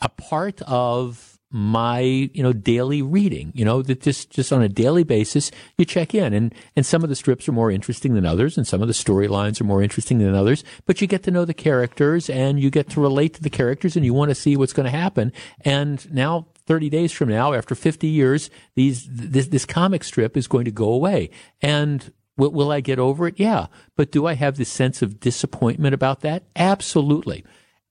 a 0.00 0.08
part 0.08 0.62
of 0.62 1.37
my 1.50 2.00
you 2.00 2.42
know 2.42 2.52
daily 2.52 3.00
reading 3.00 3.50
you 3.54 3.64
know 3.64 3.80
that 3.80 4.02
just 4.02 4.28
just 4.30 4.52
on 4.52 4.60
a 4.60 4.68
daily 4.68 5.02
basis 5.02 5.50
you 5.78 5.84
check 5.84 6.14
in. 6.14 6.34
And 6.34 6.54
and 6.76 6.84
some 6.84 7.02
of 7.02 7.08
the 7.08 7.16
strips 7.16 7.48
are 7.48 7.52
more 7.52 7.70
interesting 7.70 8.14
than 8.14 8.26
others 8.26 8.56
and 8.56 8.66
some 8.66 8.82
of 8.82 8.88
the 8.88 8.94
storylines 8.94 9.60
are 9.60 9.64
more 9.64 9.82
interesting 9.82 10.18
than 10.18 10.34
others 10.34 10.62
but 10.84 11.00
you 11.00 11.06
get 11.06 11.22
to 11.22 11.30
know 11.30 11.44
the 11.44 11.54
characters 11.54 12.28
and 12.28 12.60
you 12.60 12.70
get 12.70 12.90
to 12.90 13.00
relate 13.00 13.34
to 13.34 13.42
the 13.42 13.50
characters 13.50 13.96
and 13.96 14.04
you 14.04 14.12
want 14.12 14.30
to 14.30 14.34
see 14.34 14.56
what's 14.56 14.72
going 14.72 14.84
to 14.84 14.90
happen. 14.90 15.32
And 15.62 16.12
now 16.12 16.48
30 16.66 16.90
days 16.90 17.12
from 17.12 17.30
now 17.30 17.54
after 17.54 17.74
50 17.74 18.06
years 18.06 18.50
these 18.74 19.06
this 19.10 19.48
this 19.48 19.64
comic 19.64 20.04
strip 20.04 20.36
is 20.36 20.48
going 20.48 20.66
to 20.66 20.70
go 20.70 20.92
away. 20.92 21.30
And 21.62 22.12
will, 22.36 22.50
will 22.50 22.70
I 22.70 22.80
get 22.80 22.98
over 22.98 23.26
it? 23.28 23.40
Yeah. 23.40 23.68
But 23.96 24.12
do 24.12 24.26
I 24.26 24.34
have 24.34 24.56
this 24.56 24.68
sense 24.68 25.00
of 25.00 25.18
disappointment 25.18 25.94
about 25.94 26.20
that? 26.20 26.44
Absolutely 26.56 27.44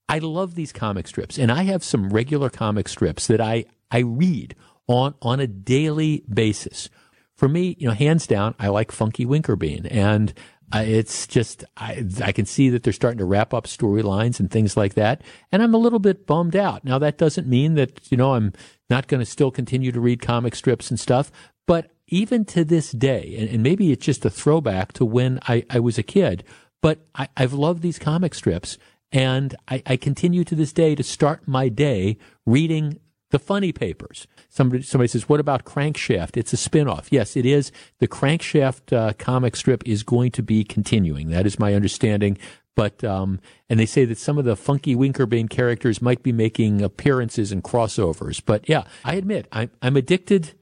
I 0.10 0.20
love 0.20 0.56
these 0.56 0.72
comic 0.72 1.08
strips, 1.08 1.38
and 1.38 1.52
I 1.52 1.64
have 1.64 1.84
some 1.84 2.10
regular 2.10 2.50
comic 2.50 2.88
strips 2.88 3.28
that 3.28 3.42
I, 3.42 3.66
I 3.92 4.00
read 4.00 4.56
on, 4.88 5.16
on 5.22 5.40
a 5.40 5.48
daily 5.48 6.24
basis. 6.32 6.90
For 7.36 7.48
me, 7.48 7.76
you 7.78 7.88
know, 7.88 7.94
hands 7.94 8.26
down, 8.26 8.56
I 8.58 8.70
like 8.70 8.92
Funky 8.92 9.26
Winkerbean, 9.26 9.88
and 9.92 10.34
uh, 10.74 10.84
it's 10.86 11.28
just 11.28 11.64
I, 11.78 12.06
I 12.22 12.32
can 12.32 12.46
see 12.46 12.70
that 12.70 12.84
they're 12.84 12.94
starting 12.94 13.20
to 13.20 13.26
wrap 13.26 13.54
up 13.54 13.66
storylines 13.66 14.40
and 14.40 14.50
things 14.50 14.76
like 14.76 14.96
that, 14.96 15.22
and 15.52 15.62
I'm 15.62 15.74
a 15.74 15.78
little 15.78 16.00
bit 16.00 16.26
bummed 16.26 16.56
out. 16.56 16.84
Now 16.84 17.00
that 17.00 17.18
doesn't 17.18 17.48
mean 17.48 17.76
that 17.76 18.12
you 18.12 18.18
know 18.18 18.34
I'm 18.34 18.54
not 18.90 19.08
going 19.08 19.20
to 19.20 19.26
still 19.26 19.52
continue 19.52 19.92
to 19.92 20.00
read 20.00 20.22
comic 20.22 20.56
strips 20.56 20.90
and 20.90 21.00
stuff, 21.00 21.32
but 21.68 21.92
even 22.08 22.46
to 22.46 22.64
this 22.64 22.92
day, 22.92 23.36
and, 23.38 23.50
and 23.50 23.64
maybe 23.64 23.92
it's 23.92 24.06
just 24.06 24.26
a 24.26 24.30
throwback 24.30 24.94
to 24.94 25.06
when 25.06 25.40
I, 25.48 25.66
I 25.70 25.80
was 25.80 25.98
a 25.98 26.04
kid, 26.04 26.44
but 26.82 27.06
I, 27.16 27.28
I've 27.36 27.54
loved 27.54 27.82
these 27.82 28.00
comic 28.00 28.34
strips, 28.34 28.78
and 29.12 29.56
I, 29.68 29.82
I, 29.86 29.98
continue 29.98 30.44
to 30.44 30.56
this 30.56 30.74
day 30.74 30.96
to 30.96 31.04
start 31.04 31.48
my 31.48 31.70
day 31.70 32.18
reading 32.46 33.00
the 33.30 33.40
funny 33.40 33.72
papers. 33.72 34.28
Somebody, 34.50 34.84
somebody 34.84 35.08
says, 35.08 35.28
what 35.30 35.40
about 35.40 35.66
Crankshaft? 35.66 36.38
It's 36.38 36.54
a 36.54 36.58
spinoff. 36.58 37.08
Yes, 37.10 37.36
it 37.36 37.46
is. 37.46 37.72
The 38.00 38.08
Crankshaft 38.08 38.96
uh, 38.96 39.14
comic 39.18 39.56
strip 39.56 39.84
is 39.86 40.04
going 40.04 40.32
to 40.32 40.44
be 40.44 40.64
continuing. 40.64 41.30
That 41.30 41.46
is 41.46 41.60
my 41.60 41.74
understanding. 41.74 42.38
But, 42.76 43.04
um, 43.04 43.40
and 43.70 43.80
they 43.80 43.86
say 43.86 44.06
that 44.06 44.18
some 44.18 44.38
of 44.38 44.46
the 44.46 44.56
funky 44.56 44.96
Winkerbean 44.96 45.50
characters 45.50 46.02
might 46.02 46.22
be 46.22 46.32
making 46.32 46.82
appearances 46.82 47.52
and 47.52 47.64
crossovers. 47.64 48.42
But 48.46 48.70
yeah, 48.70 48.84
I 49.04 49.16
admit, 49.16 49.48
I'm, 49.52 49.72
I'm 49.82 49.98
addicted 49.98 50.54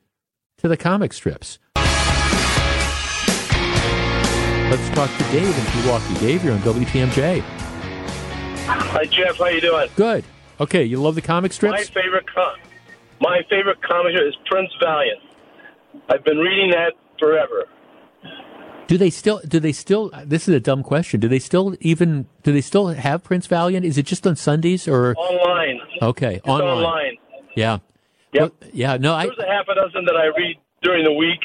to 0.60 0.68
the 0.68 0.78
comic 0.78 1.14
strips. 1.14 1.60
Let's 4.68 4.90
talk 4.96 5.16
to 5.16 5.24
Dave 5.32 5.58
in 5.58 5.82
Milwaukee. 5.82 6.14
Dave, 6.20 6.44
you're 6.44 6.54
on 6.54 6.60
WTMJ. 6.60 7.64
Hi, 8.67 9.06
Jeff. 9.06 9.38
How 9.38 9.47
you 9.47 9.62
doing? 9.62 9.89
Good. 9.95 10.23
Okay, 10.60 10.84
you 10.84 11.01
love 11.01 11.15
the 11.15 11.21
comic 11.21 11.54
strips? 11.54 11.74
My 11.74 12.01
favorite 12.01 12.26
com- 12.34 12.55
my 13.20 13.41
favorite 13.49 13.82
comic 13.82 14.13
strip 14.13 14.28
is 14.28 14.36
Prince 14.45 14.72
Valiant. 14.82 15.20
I've 16.09 16.24
been 16.24 16.38
reading 16.38 16.72
that 16.72 16.93
forever. 17.20 17.66
Do 18.88 18.97
they 18.97 19.09
still? 19.09 19.41
Do 19.47 19.59
they 19.59 19.72
still? 19.72 20.11
This 20.26 20.47
is 20.47 20.55
a 20.55 20.59
dumb 20.59 20.84
question. 20.84 21.20
Do 21.20 21.28
they 21.28 21.39
still 21.39 21.76
even? 21.80 22.28
Do 22.43 22.51
they 22.51 22.61
still 22.61 22.88
have 22.88 23.24
Prince 23.24 23.47
Valiant? 23.47 23.86
Is 23.86 23.97
it 23.97 24.05
just 24.05 24.26
on 24.28 24.36
Sundays 24.36 24.88
or 24.88 25.16
online? 25.16 25.80
Okay, 26.01 26.36
it's 26.36 26.47
online. 26.47 26.68
online. 26.70 27.18
Yeah. 27.55 27.80
Yep. 28.34 28.53
Well, 28.61 28.70
yeah, 28.74 28.97
no, 28.97 29.13
I. 29.13 29.26
There's 29.26 29.38
a 29.39 29.47
half 29.47 29.68
a 29.68 29.76
dozen 29.76 30.05
that 30.05 30.16
I 30.16 30.26
read 30.38 30.57
during 30.82 31.03
the 31.03 31.13
week. 31.13 31.39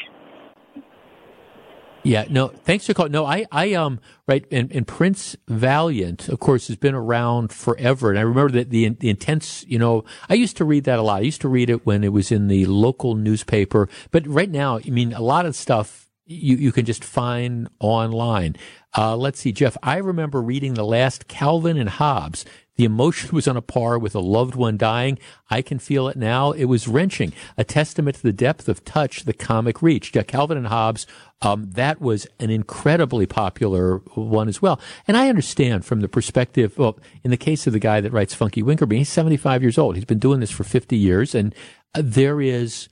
Yeah, 2.03 2.25
no, 2.29 2.47
thanks 2.47 2.87
for 2.87 2.93
calling. 2.93 3.11
No, 3.11 3.25
I, 3.25 3.45
I, 3.51 3.73
um, 3.73 3.99
right, 4.27 4.45
and, 4.51 4.71
and 4.71 4.87
Prince 4.87 5.35
Valiant, 5.47 6.29
of 6.29 6.39
course, 6.39 6.67
has 6.67 6.75
been 6.75 6.95
around 6.95 7.53
forever. 7.53 8.09
And 8.09 8.17
I 8.17 8.23
remember 8.23 8.53
that 8.53 8.71
the, 8.71 8.89
the 8.89 9.09
intense, 9.09 9.63
you 9.67 9.77
know, 9.77 10.03
I 10.27 10.33
used 10.33 10.57
to 10.57 10.65
read 10.65 10.85
that 10.85 10.97
a 10.97 11.03
lot. 11.03 11.17
I 11.17 11.25
used 11.25 11.41
to 11.41 11.49
read 11.49 11.69
it 11.69 11.85
when 11.85 12.03
it 12.03 12.11
was 12.11 12.31
in 12.31 12.47
the 12.47 12.65
local 12.65 13.15
newspaper. 13.15 13.87
But 14.09 14.25
right 14.27 14.49
now, 14.49 14.79
I 14.79 14.89
mean, 14.89 15.13
a 15.13 15.21
lot 15.21 15.45
of 15.45 15.55
stuff 15.55 16.09
you, 16.25 16.55
you 16.55 16.71
can 16.71 16.85
just 16.85 17.03
find 17.03 17.69
online. 17.79 18.55
Uh, 18.97 19.15
let's 19.15 19.39
see, 19.39 19.51
Jeff, 19.51 19.77
I 19.83 19.97
remember 19.97 20.41
reading 20.41 20.73
the 20.73 20.85
last 20.85 21.27
Calvin 21.27 21.77
and 21.77 21.89
Hobbes. 21.89 22.45
The 22.81 22.85
emotion 22.85 23.29
was 23.31 23.47
on 23.47 23.55
a 23.55 23.61
par 23.61 23.99
with 23.99 24.15
a 24.15 24.19
loved 24.19 24.55
one 24.55 24.75
dying. 24.75 25.19
I 25.51 25.61
can 25.61 25.77
feel 25.77 26.07
it 26.07 26.17
now. 26.17 26.51
It 26.51 26.65
was 26.65 26.87
wrenching, 26.87 27.31
a 27.55 27.63
testament 27.63 28.15
to 28.15 28.23
the 28.23 28.33
depth 28.33 28.67
of 28.67 28.83
touch 28.83 29.25
the 29.25 29.33
comic 29.33 29.83
reached. 29.83 30.15
Yeah, 30.15 30.23
Calvin 30.23 30.57
and 30.57 30.65
Hobbes, 30.65 31.05
um, 31.43 31.69
that 31.73 32.01
was 32.01 32.25
an 32.39 32.49
incredibly 32.49 33.27
popular 33.27 33.97
one 34.15 34.47
as 34.47 34.63
well. 34.63 34.81
And 35.07 35.15
I 35.15 35.29
understand 35.29 35.85
from 35.85 36.01
the 36.01 36.09
perspective, 36.09 36.75
well, 36.75 36.97
in 37.23 37.29
the 37.29 37.37
case 37.37 37.67
of 37.67 37.73
the 37.73 37.77
guy 37.77 38.01
that 38.01 38.11
writes 38.11 38.33
Funky 38.33 38.63
Winkerbean, 38.63 38.97
he's 38.97 39.09
75 39.09 39.61
years 39.61 39.77
old. 39.77 39.93
He's 39.93 40.03
been 40.03 40.17
doing 40.17 40.39
this 40.39 40.49
for 40.49 40.63
50 40.63 40.97
years. 40.97 41.35
And 41.35 41.53
uh, 41.93 42.01
there 42.03 42.41
is, 42.41 42.89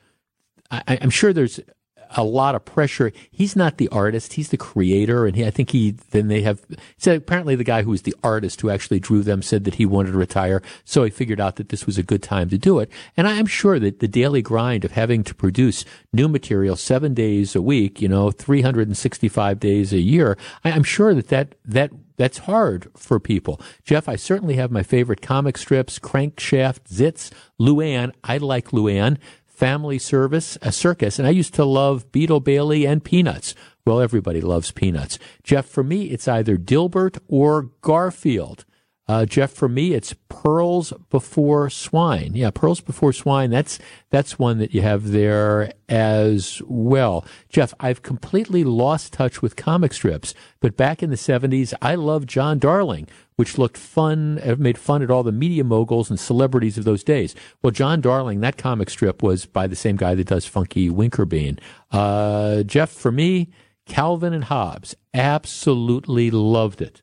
I, 0.69 0.99
I'm 1.01 1.09
sure 1.09 1.33
there's 1.33 1.59
a 2.15 2.23
lot 2.23 2.55
of 2.55 2.65
pressure. 2.65 3.11
He's 3.31 3.55
not 3.55 3.77
the 3.77 3.87
artist; 3.89 4.33
he's 4.33 4.49
the 4.49 4.57
creator, 4.57 5.25
and 5.25 5.35
he, 5.35 5.45
I 5.45 5.51
think 5.51 5.71
he. 5.71 5.91
Then 5.91 6.27
they 6.27 6.41
have. 6.41 6.65
So 6.97 7.15
apparently, 7.15 7.55
the 7.55 7.63
guy 7.63 7.83
who 7.83 7.91
was 7.91 8.03
the 8.03 8.15
artist 8.23 8.61
who 8.61 8.69
actually 8.69 8.99
drew 8.99 9.23
them 9.23 9.41
said 9.41 9.63
that 9.65 9.75
he 9.75 9.85
wanted 9.85 10.11
to 10.11 10.17
retire, 10.17 10.61
so 10.83 11.03
he 11.03 11.09
figured 11.09 11.39
out 11.39 11.57
that 11.57 11.69
this 11.69 11.85
was 11.85 11.97
a 11.97 12.03
good 12.03 12.23
time 12.23 12.49
to 12.49 12.57
do 12.57 12.79
it. 12.79 12.91
And 13.17 13.27
I 13.27 13.33
am 13.33 13.45
sure 13.45 13.79
that 13.79 13.99
the 13.99 14.07
daily 14.07 14.41
grind 14.41 14.85
of 14.85 14.91
having 14.91 15.23
to 15.25 15.35
produce 15.35 15.85
new 16.13 16.27
material 16.27 16.75
seven 16.75 17.13
days 17.13 17.55
a 17.55 17.61
week, 17.61 18.01
you 18.01 18.07
know, 18.07 18.31
365 18.31 19.59
days 19.59 19.93
a 19.93 19.99
year, 19.99 20.37
I, 20.63 20.71
I'm 20.71 20.83
sure 20.83 21.13
that 21.13 21.27
that 21.27 21.55
that 21.65 21.91
that's 22.19 22.39
hard 22.39 22.91
for 22.97 23.17
people. 23.17 23.61
Jeff, 23.85 24.09
I 24.09 24.17
certainly 24.17 24.55
have 24.55 24.71
my 24.71 24.83
favorite 24.83 25.21
comic 25.21 25.57
strips, 25.57 25.99
Crankshaft, 25.99 26.89
Zits, 26.89 27.31
Luann. 27.57 28.11
I 28.25 28.37
like 28.37 28.71
Luann. 28.71 29.17
Family 29.59 29.99
Service, 29.99 30.57
a 30.61 30.71
circus, 30.71 31.19
and 31.19 31.27
I 31.27 31.31
used 31.31 31.53
to 31.55 31.65
love 31.65 32.13
Beetle 32.13 32.39
Bailey 32.39 32.87
and 32.87 33.03
Peanuts. 33.03 33.53
Well, 33.85 33.99
everybody 33.99 34.39
loves 34.39 34.71
Peanuts. 34.71 35.19
Jeff, 35.43 35.65
for 35.65 35.83
me, 35.83 36.05
it's 36.05 36.29
either 36.29 36.55
Dilbert 36.55 37.19
or 37.27 37.63
Garfield. 37.81 38.63
Uh, 39.09 39.25
Jeff, 39.25 39.51
for 39.51 39.67
me, 39.67 39.95
it's 39.95 40.13
pearls 40.29 40.93
before 41.09 41.67
swine. 41.71 42.35
Yeah, 42.35 42.51
pearls 42.51 42.79
before 42.79 43.11
swine. 43.11 43.49
That's 43.49 43.79
that's 44.11 44.37
one 44.37 44.59
that 44.59 44.71
you 44.71 44.83
have 44.83 45.09
there 45.09 45.73
as 45.89 46.61
well. 46.67 47.25
Jeff, 47.49 47.73
I've 47.79 48.03
completely 48.03 48.63
lost 48.63 49.11
touch 49.11 49.41
with 49.41 49.55
comic 49.55 49.93
strips, 49.93 50.35
but 50.59 50.77
back 50.77 51.01
in 51.01 51.09
the 51.09 51.15
'70s, 51.15 51.73
I 51.81 51.95
loved 51.95 52.29
John 52.29 52.59
Darling, 52.59 53.07
which 53.35 53.57
looked 53.57 53.77
fun, 53.77 54.39
uh, 54.45 54.57
made 54.59 54.77
fun 54.77 55.01
at 55.01 55.09
all 55.09 55.23
the 55.23 55.31
media 55.31 55.63
moguls 55.63 56.11
and 56.11 56.19
celebrities 56.19 56.77
of 56.77 56.83
those 56.83 57.03
days. 57.03 57.33
Well, 57.63 57.71
John 57.71 58.01
Darling, 58.01 58.41
that 58.41 58.57
comic 58.57 58.91
strip 58.91 59.23
was 59.23 59.47
by 59.47 59.65
the 59.65 59.75
same 59.75 59.95
guy 59.95 60.13
that 60.13 60.27
does 60.27 60.45
Funky 60.45 60.87
Winkerbean. 60.87 61.59
Uh, 61.89 62.61
Jeff, 62.61 62.91
for 62.91 63.11
me, 63.11 63.49
Calvin 63.87 64.33
and 64.33 64.43
Hobbes, 64.43 64.95
absolutely 65.15 66.29
loved 66.29 66.79
it. 66.79 67.01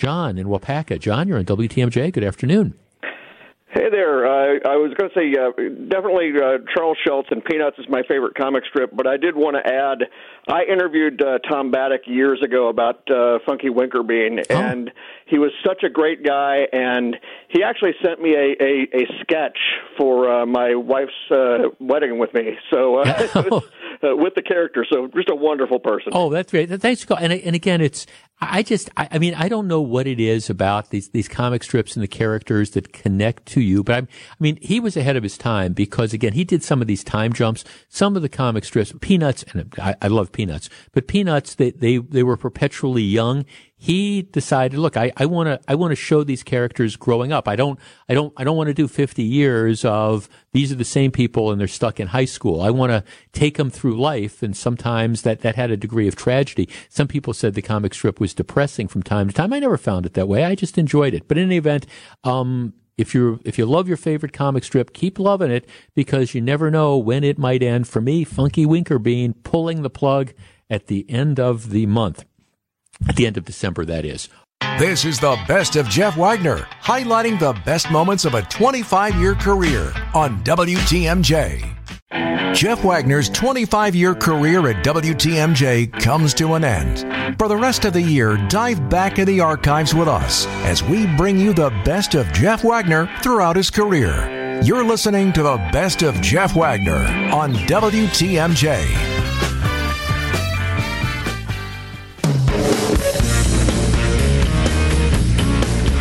John 0.00 0.38
in 0.38 0.46
Waupaca. 0.46 0.98
John, 0.98 1.28
you're 1.28 1.36
on 1.36 1.44
WTMJ. 1.44 2.10
Good 2.10 2.24
afternoon. 2.24 2.72
Hey 3.68 3.90
there. 3.90 4.24
Uh, 4.24 4.58
I 4.64 4.76
was 4.76 4.94
going 4.96 5.10
to 5.10 5.14
say 5.14 5.30
uh, 5.38 5.52
definitely 5.90 6.32
uh, 6.42 6.64
Charles 6.74 6.96
Schulz 7.06 7.26
and 7.30 7.44
Peanuts 7.44 7.78
is 7.78 7.84
my 7.86 8.00
favorite 8.08 8.34
comic 8.34 8.64
strip, 8.68 8.96
but 8.96 9.06
I 9.06 9.18
did 9.18 9.36
want 9.36 9.56
to 9.62 9.72
add 9.72 10.08
I 10.48 10.64
interviewed 10.64 11.22
uh, 11.22 11.38
Tom 11.48 11.70
Batiuk 11.70 12.06
years 12.06 12.40
ago 12.42 12.68
about 12.68 13.08
uh, 13.10 13.38
Funky 13.46 13.68
Winkerbean, 13.68 14.44
oh. 14.50 14.56
and 14.56 14.90
he 15.26 15.38
was 15.38 15.52
such 15.64 15.84
a 15.84 15.88
great 15.88 16.24
guy, 16.24 16.66
and 16.72 17.16
he 17.48 17.62
actually 17.62 17.92
sent 18.02 18.20
me 18.20 18.34
a, 18.34 18.56
a, 18.60 19.02
a 19.02 19.06
sketch 19.20 19.58
for 19.98 20.32
uh, 20.32 20.46
my 20.46 20.74
wife's 20.74 21.12
uh, 21.30 21.68
wedding 21.78 22.18
with 22.18 22.32
me. 22.34 22.58
So 22.72 23.00
uh, 23.00 23.28
was, 23.50 23.64
uh, 24.02 24.16
with 24.16 24.34
the 24.34 24.42
character, 24.42 24.86
so 24.90 25.08
just 25.08 25.30
a 25.30 25.34
wonderful 25.34 25.78
person. 25.78 26.12
Oh, 26.14 26.30
that's 26.30 26.50
great. 26.50 26.68
Thanks, 26.80 27.04
for 27.04 27.18
and 27.18 27.32
and 27.32 27.54
again, 27.54 27.80
it's 27.80 28.06
I 28.42 28.62
just, 28.62 28.88
I, 28.96 29.06
I, 29.12 29.18
mean, 29.18 29.34
I 29.34 29.48
don't 29.48 29.68
know 29.68 29.82
what 29.82 30.06
it 30.06 30.18
is 30.18 30.48
about 30.48 30.88
these, 30.88 31.10
these 31.10 31.28
comic 31.28 31.62
strips 31.62 31.94
and 31.94 32.02
the 32.02 32.08
characters 32.08 32.70
that 32.70 32.92
connect 32.92 33.44
to 33.46 33.60
you, 33.60 33.84
but 33.84 33.94
I, 33.94 33.98
I 33.98 34.06
mean, 34.38 34.58
he 34.62 34.80
was 34.80 34.96
ahead 34.96 35.16
of 35.16 35.22
his 35.22 35.36
time 35.36 35.74
because 35.74 36.14
again, 36.14 36.32
he 36.32 36.44
did 36.44 36.62
some 36.62 36.80
of 36.80 36.86
these 36.86 37.04
time 37.04 37.34
jumps, 37.34 37.64
some 37.88 38.16
of 38.16 38.22
the 38.22 38.30
comic 38.30 38.64
strips, 38.64 38.94
Peanuts, 39.00 39.44
and 39.52 39.74
I, 39.78 39.94
I 40.00 40.08
love 40.08 40.32
Peanuts, 40.32 40.70
but 40.92 41.06
Peanuts, 41.06 41.54
they, 41.54 41.70
they, 41.72 41.98
they 41.98 42.22
were 42.22 42.38
perpetually 42.38 43.02
young 43.02 43.44
he 43.82 44.20
decided, 44.20 44.78
look, 44.78 44.98
I, 44.98 45.10
I 45.16 45.24
want 45.24 45.46
to, 45.46 45.58
I 45.66 45.74
want 45.74 45.92
to 45.92 45.96
show 45.96 46.22
these 46.22 46.42
characters 46.42 46.96
growing 46.96 47.32
up. 47.32 47.48
I 47.48 47.56
don't, 47.56 47.78
I 48.10 48.14
don't, 48.14 48.30
I 48.36 48.44
don't 48.44 48.58
want 48.58 48.66
to 48.66 48.74
do 48.74 48.86
50 48.86 49.22
years 49.22 49.86
of 49.86 50.28
these 50.52 50.70
are 50.70 50.74
the 50.74 50.84
same 50.84 51.10
people 51.10 51.50
and 51.50 51.58
they're 51.58 51.66
stuck 51.66 51.98
in 51.98 52.08
high 52.08 52.26
school. 52.26 52.60
I 52.60 52.68
want 52.68 52.92
to 52.92 53.02
take 53.32 53.56
them 53.56 53.70
through 53.70 53.98
life. 53.98 54.42
And 54.42 54.54
sometimes 54.54 55.22
that, 55.22 55.40
that 55.40 55.54
had 55.54 55.70
a 55.70 55.78
degree 55.78 56.06
of 56.06 56.14
tragedy. 56.14 56.68
Some 56.90 57.08
people 57.08 57.32
said 57.32 57.54
the 57.54 57.62
comic 57.62 57.94
strip 57.94 58.20
was 58.20 58.34
depressing 58.34 58.86
from 58.86 59.02
time 59.02 59.28
to 59.28 59.32
time. 59.34 59.50
I 59.50 59.60
never 59.60 59.78
found 59.78 60.04
it 60.04 60.12
that 60.12 60.28
way. 60.28 60.44
I 60.44 60.54
just 60.54 60.76
enjoyed 60.76 61.14
it. 61.14 61.26
But 61.26 61.38
in 61.38 61.44
any 61.44 61.56
event, 61.56 61.86
um, 62.22 62.74
if 62.98 63.14
you 63.14 63.40
if 63.46 63.56
you 63.56 63.64
love 63.64 63.88
your 63.88 63.96
favorite 63.96 64.34
comic 64.34 64.62
strip, 64.62 64.92
keep 64.92 65.18
loving 65.18 65.50
it 65.50 65.66
because 65.94 66.34
you 66.34 66.42
never 66.42 66.70
know 66.70 66.98
when 66.98 67.24
it 67.24 67.38
might 67.38 67.62
end. 67.62 67.88
For 67.88 68.02
me, 68.02 68.24
Funky 68.24 68.66
Winkerbean 68.66 69.36
pulling 69.42 69.80
the 69.80 69.88
plug 69.88 70.34
at 70.68 70.88
the 70.88 71.06
end 71.08 71.40
of 71.40 71.70
the 71.70 71.86
month 71.86 72.26
at 73.08 73.16
the 73.16 73.26
end 73.26 73.36
of 73.36 73.44
December, 73.44 73.84
that 73.84 74.04
is. 74.04 74.28
This 74.78 75.04
is 75.04 75.18
the 75.18 75.38
best 75.48 75.76
of 75.76 75.88
Jeff 75.88 76.16
Wagner, 76.16 76.58
highlighting 76.82 77.38
the 77.38 77.58
best 77.64 77.90
moments 77.90 78.24
of 78.24 78.34
a 78.34 78.42
25 78.42 79.14
year 79.16 79.34
career 79.34 79.92
on 80.14 80.42
WTMJ. 80.44 81.76
Jeff 82.54 82.82
Wagner's 82.82 83.28
25 83.28 83.94
year 83.94 84.14
career 84.14 84.68
at 84.68 84.84
WTMJ 84.84 85.92
comes 86.02 86.34
to 86.34 86.54
an 86.54 86.64
end. 86.64 87.38
For 87.38 87.48
the 87.48 87.56
rest 87.56 87.84
of 87.84 87.92
the 87.92 88.02
year, 88.02 88.36
dive 88.48 88.88
back 88.88 89.18
in 89.18 89.26
the 89.26 89.40
archives 89.40 89.94
with 89.94 90.08
us 90.08 90.46
as 90.64 90.82
we 90.82 91.06
bring 91.16 91.38
you 91.38 91.52
the 91.52 91.70
best 91.84 92.14
of 92.14 92.30
Jeff 92.32 92.64
Wagner 92.64 93.08
throughout 93.22 93.56
his 93.56 93.70
career. 93.70 94.60
You're 94.62 94.84
listening 94.84 95.32
to 95.34 95.42
the 95.42 95.56
best 95.72 96.02
of 96.02 96.20
Jeff 96.20 96.54
Wagner 96.54 97.06
on 97.32 97.54
WTMJ. 97.54 99.29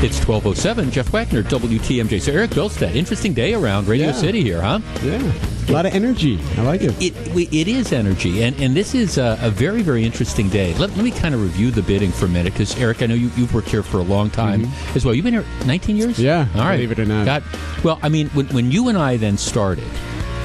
It's 0.01 0.15
1207. 0.25 0.91
Jeff 0.91 1.11
Wagner, 1.11 1.43
WTMJ. 1.43 2.21
So 2.21 2.31
Eric 2.31 2.51
Bilstead, 2.51 2.95
interesting 2.95 3.33
day 3.33 3.53
around 3.53 3.85
Radio 3.89 4.07
yeah. 4.07 4.13
City 4.13 4.41
here, 4.41 4.61
huh? 4.61 4.79
Yeah. 5.03 5.33
A 5.67 5.71
lot 5.73 5.85
of 5.85 5.93
energy. 5.93 6.39
I 6.55 6.61
like 6.61 6.81
it. 6.81 6.95
It, 7.01 7.13
it 7.53 7.67
is 7.67 7.91
energy. 7.91 8.43
And, 8.43 8.57
and 8.61 8.73
this 8.73 8.95
is 8.95 9.17
a, 9.17 9.37
a 9.41 9.49
very, 9.49 9.81
very 9.81 10.05
interesting 10.05 10.47
day. 10.47 10.73
Let, 10.75 10.91
let 10.91 11.03
me 11.03 11.11
kind 11.11 11.35
of 11.35 11.43
review 11.43 11.69
the 11.69 11.81
bidding 11.81 12.13
for 12.13 12.27
a 12.27 12.29
minute 12.29 12.53
because, 12.53 12.79
Eric, 12.79 13.01
I 13.01 13.07
know 13.07 13.13
you, 13.13 13.29
you've 13.35 13.53
worked 13.53 13.67
here 13.67 13.83
for 13.83 13.97
a 13.97 14.03
long 14.03 14.29
time 14.29 14.67
mm-hmm. 14.67 14.97
as 14.97 15.03
well. 15.03 15.13
You've 15.13 15.25
been 15.25 15.33
here 15.33 15.45
19 15.65 15.97
years? 15.97 16.17
Yeah. 16.17 16.47
All 16.55 16.61
right. 16.61 16.77
Believe 16.77 16.91
it 16.93 16.99
or 16.99 17.05
not. 17.05 17.25
Got, 17.25 17.43
well, 17.83 17.99
I 18.01 18.07
mean, 18.07 18.29
when, 18.29 18.47
when 18.47 18.71
you 18.71 18.87
and 18.87 18.97
I 18.97 19.17
then 19.17 19.37
started, 19.37 19.83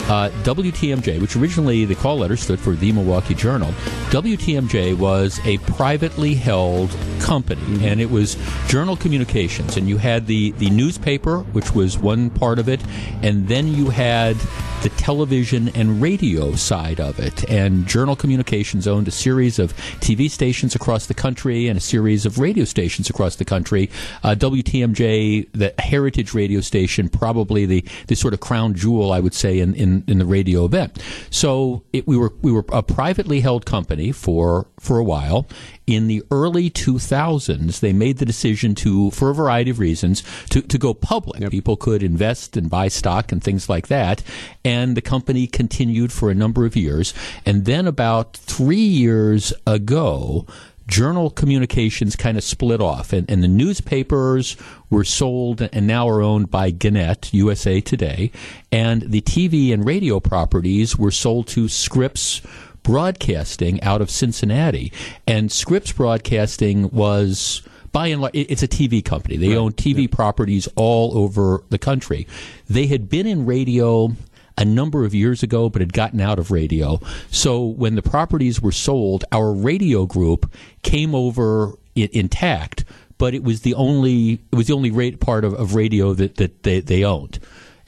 uh, 0.08 0.30
WTMJ, 0.42 1.20
which 1.20 1.36
originally 1.36 1.84
the 1.84 1.94
call 1.94 2.18
letter 2.18 2.36
stood 2.36 2.60
for 2.60 2.72
the 2.72 2.92
Milwaukee 2.92 3.34
Journal, 3.34 3.72
WTMJ 4.10 4.96
was 4.98 5.40
a 5.44 5.58
privately 5.58 6.34
held 6.34 6.90
company, 7.20 7.62
mm-hmm. 7.62 7.84
and 7.84 8.00
it 8.00 8.10
was 8.10 8.36
Journal 8.68 8.96
Communications. 8.96 9.76
And 9.76 9.88
you 9.88 9.96
had 9.96 10.26
the, 10.26 10.52
the 10.52 10.70
newspaper, 10.70 11.38
which 11.52 11.74
was 11.74 11.98
one 11.98 12.30
part 12.30 12.58
of 12.58 12.68
it, 12.68 12.82
and 13.22 13.48
then 13.48 13.68
you 13.68 13.90
had 13.90 14.36
the 14.84 14.90
television 14.90 15.70
and 15.70 16.02
radio 16.02 16.54
side 16.54 17.00
of 17.00 17.18
it. 17.18 17.48
And 17.50 17.86
Journal 17.86 18.14
Communications 18.14 18.86
owned 18.86 19.08
a 19.08 19.10
series 19.10 19.58
of 19.58 19.74
TV 20.00 20.30
stations 20.30 20.74
across 20.74 21.06
the 21.06 21.14
country 21.14 21.68
and 21.68 21.78
a 21.78 21.80
series 21.80 22.26
of 22.26 22.38
radio 22.38 22.66
stations 22.66 23.08
across 23.08 23.36
the 23.36 23.46
country. 23.46 23.88
Uh, 24.22 24.34
WTMJ, 24.34 25.48
the 25.52 25.72
heritage 25.78 26.34
radio 26.34 26.60
station, 26.60 27.08
probably 27.08 27.64
the, 27.64 27.82
the 28.08 28.14
sort 28.14 28.34
of 28.34 28.40
crown 28.40 28.74
jewel, 28.74 29.10
I 29.10 29.20
would 29.20 29.32
say, 29.32 29.58
in, 29.58 29.72
in, 29.74 29.93
in 30.08 30.18
the 30.18 30.26
radio 30.26 30.64
event. 30.64 31.00
So 31.30 31.84
it, 31.92 32.06
we 32.08 32.16
were 32.16 32.32
we 32.42 32.50
were 32.50 32.64
a 32.72 32.82
privately 32.82 33.40
held 33.40 33.66
company 33.66 34.10
for 34.10 34.66
for 34.80 34.98
a 34.98 35.04
while, 35.04 35.46
in 35.86 36.06
the 36.06 36.22
early 36.30 36.70
2000s, 36.70 37.80
they 37.80 37.92
made 37.92 38.18
the 38.18 38.24
decision 38.24 38.74
to, 38.76 39.10
for 39.10 39.30
a 39.30 39.34
variety 39.34 39.70
of 39.70 39.78
reasons, 39.78 40.22
to, 40.50 40.62
to 40.62 40.78
go 40.78 40.94
public. 40.94 41.40
Yep. 41.40 41.50
People 41.50 41.76
could 41.76 42.02
invest 42.02 42.56
and 42.56 42.70
buy 42.70 42.88
stock 42.88 43.32
and 43.32 43.42
things 43.42 43.68
like 43.68 43.88
that. 43.88 44.22
And 44.64 44.96
the 44.96 45.02
company 45.02 45.46
continued 45.46 46.12
for 46.12 46.30
a 46.30 46.34
number 46.34 46.64
of 46.64 46.76
years. 46.76 47.12
And 47.44 47.64
then 47.64 47.86
about 47.86 48.36
three 48.36 48.76
years 48.76 49.52
ago, 49.66 50.46
journal 50.86 51.30
communications 51.30 52.16
kind 52.16 52.36
of 52.36 52.44
split 52.44 52.80
off, 52.80 53.12
and, 53.12 53.30
and 53.30 53.42
the 53.42 53.48
newspapers 53.48 54.56
were 54.90 55.04
sold 55.04 55.62
and 55.72 55.86
now 55.86 56.08
are 56.08 56.22
owned 56.22 56.50
by 56.50 56.70
Gannett, 56.70 57.32
USA 57.32 57.80
Today, 57.80 58.30
and 58.70 59.02
the 59.02 59.22
TV 59.22 59.72
and 59.72 59.84
radio 59.84 60.20
properties 60.20 60.96
were 60.96 61.10
sold 61.10 61.46
to 61.48 61.68
Scripps 61.68 62.42
Broadcasting 62.82 63.82
out 63.82 64.02
of 64.02 64.10
Cincinnati. 64.10 64.92
And 65.26 65.50
Scripps 65.50 65.92
Broadcasting 65.92 66.90
was 66.90 67.62
by 67.92 68.08
and 68.08 68.20
large, 68.20 68.34
it's 68.34 68.62
a 68.62 68.68
TV 68.68 69.02
company. 69.02 69.38
They 69.38 69.50
right. 69.50 69.56
own 69.56 69.72
TV 69.72 70.02
yeah. 70.02 70.14
properties 70.14 70.68
all 70.76 71.16
over 71.16 71.62
the 71.70 71.78
country. 71.78 72.26
They 72.68 72.88
had 72.88 73.08
been 73.08 73.26
in 73.26 73.46
radio 73.46 74.14
a 74.56 74.64
number 74.64 75.04
of 75.04 75.14
years 75.14 75.42
ago, 75.42 75.68
but 75.68 75.80
had 75.80 75.92
gotten 75.92 76.20
out 76.20 76.38
of 76.38 76.50
radio. 76.50 77.00
So 77.30 77.64
when 77.64 77.94
the 77.94 78.02
properties 78.02 78.60
were 78.60 78.72
sold, 78.72 79.24
our 79.32 79.52
radio 79.52 80.06
group 80.06 80.50
came 80.82 81.14
over 81.14 81.72
I- 81.96 82.10
intact, 82.12 82.84
but 83.18 83.34
it 83.34 83.42
was 83.42 83.62
the 83.62 83.74
only 83.74 84.40
it 84.52 84.56
was 84.56 84.68
the 84.68 84.74
only 84.74 84.90
rate 84.90 85.20
part 85.20 85.44
of, 85.44 85.54
of 85.54 85.74
radio 85.74 86.14
that, 86.14 86.36
that 86.36 86.62
they, 86.62 86.80
they 86.80 87.04
owned. 87.04 87.40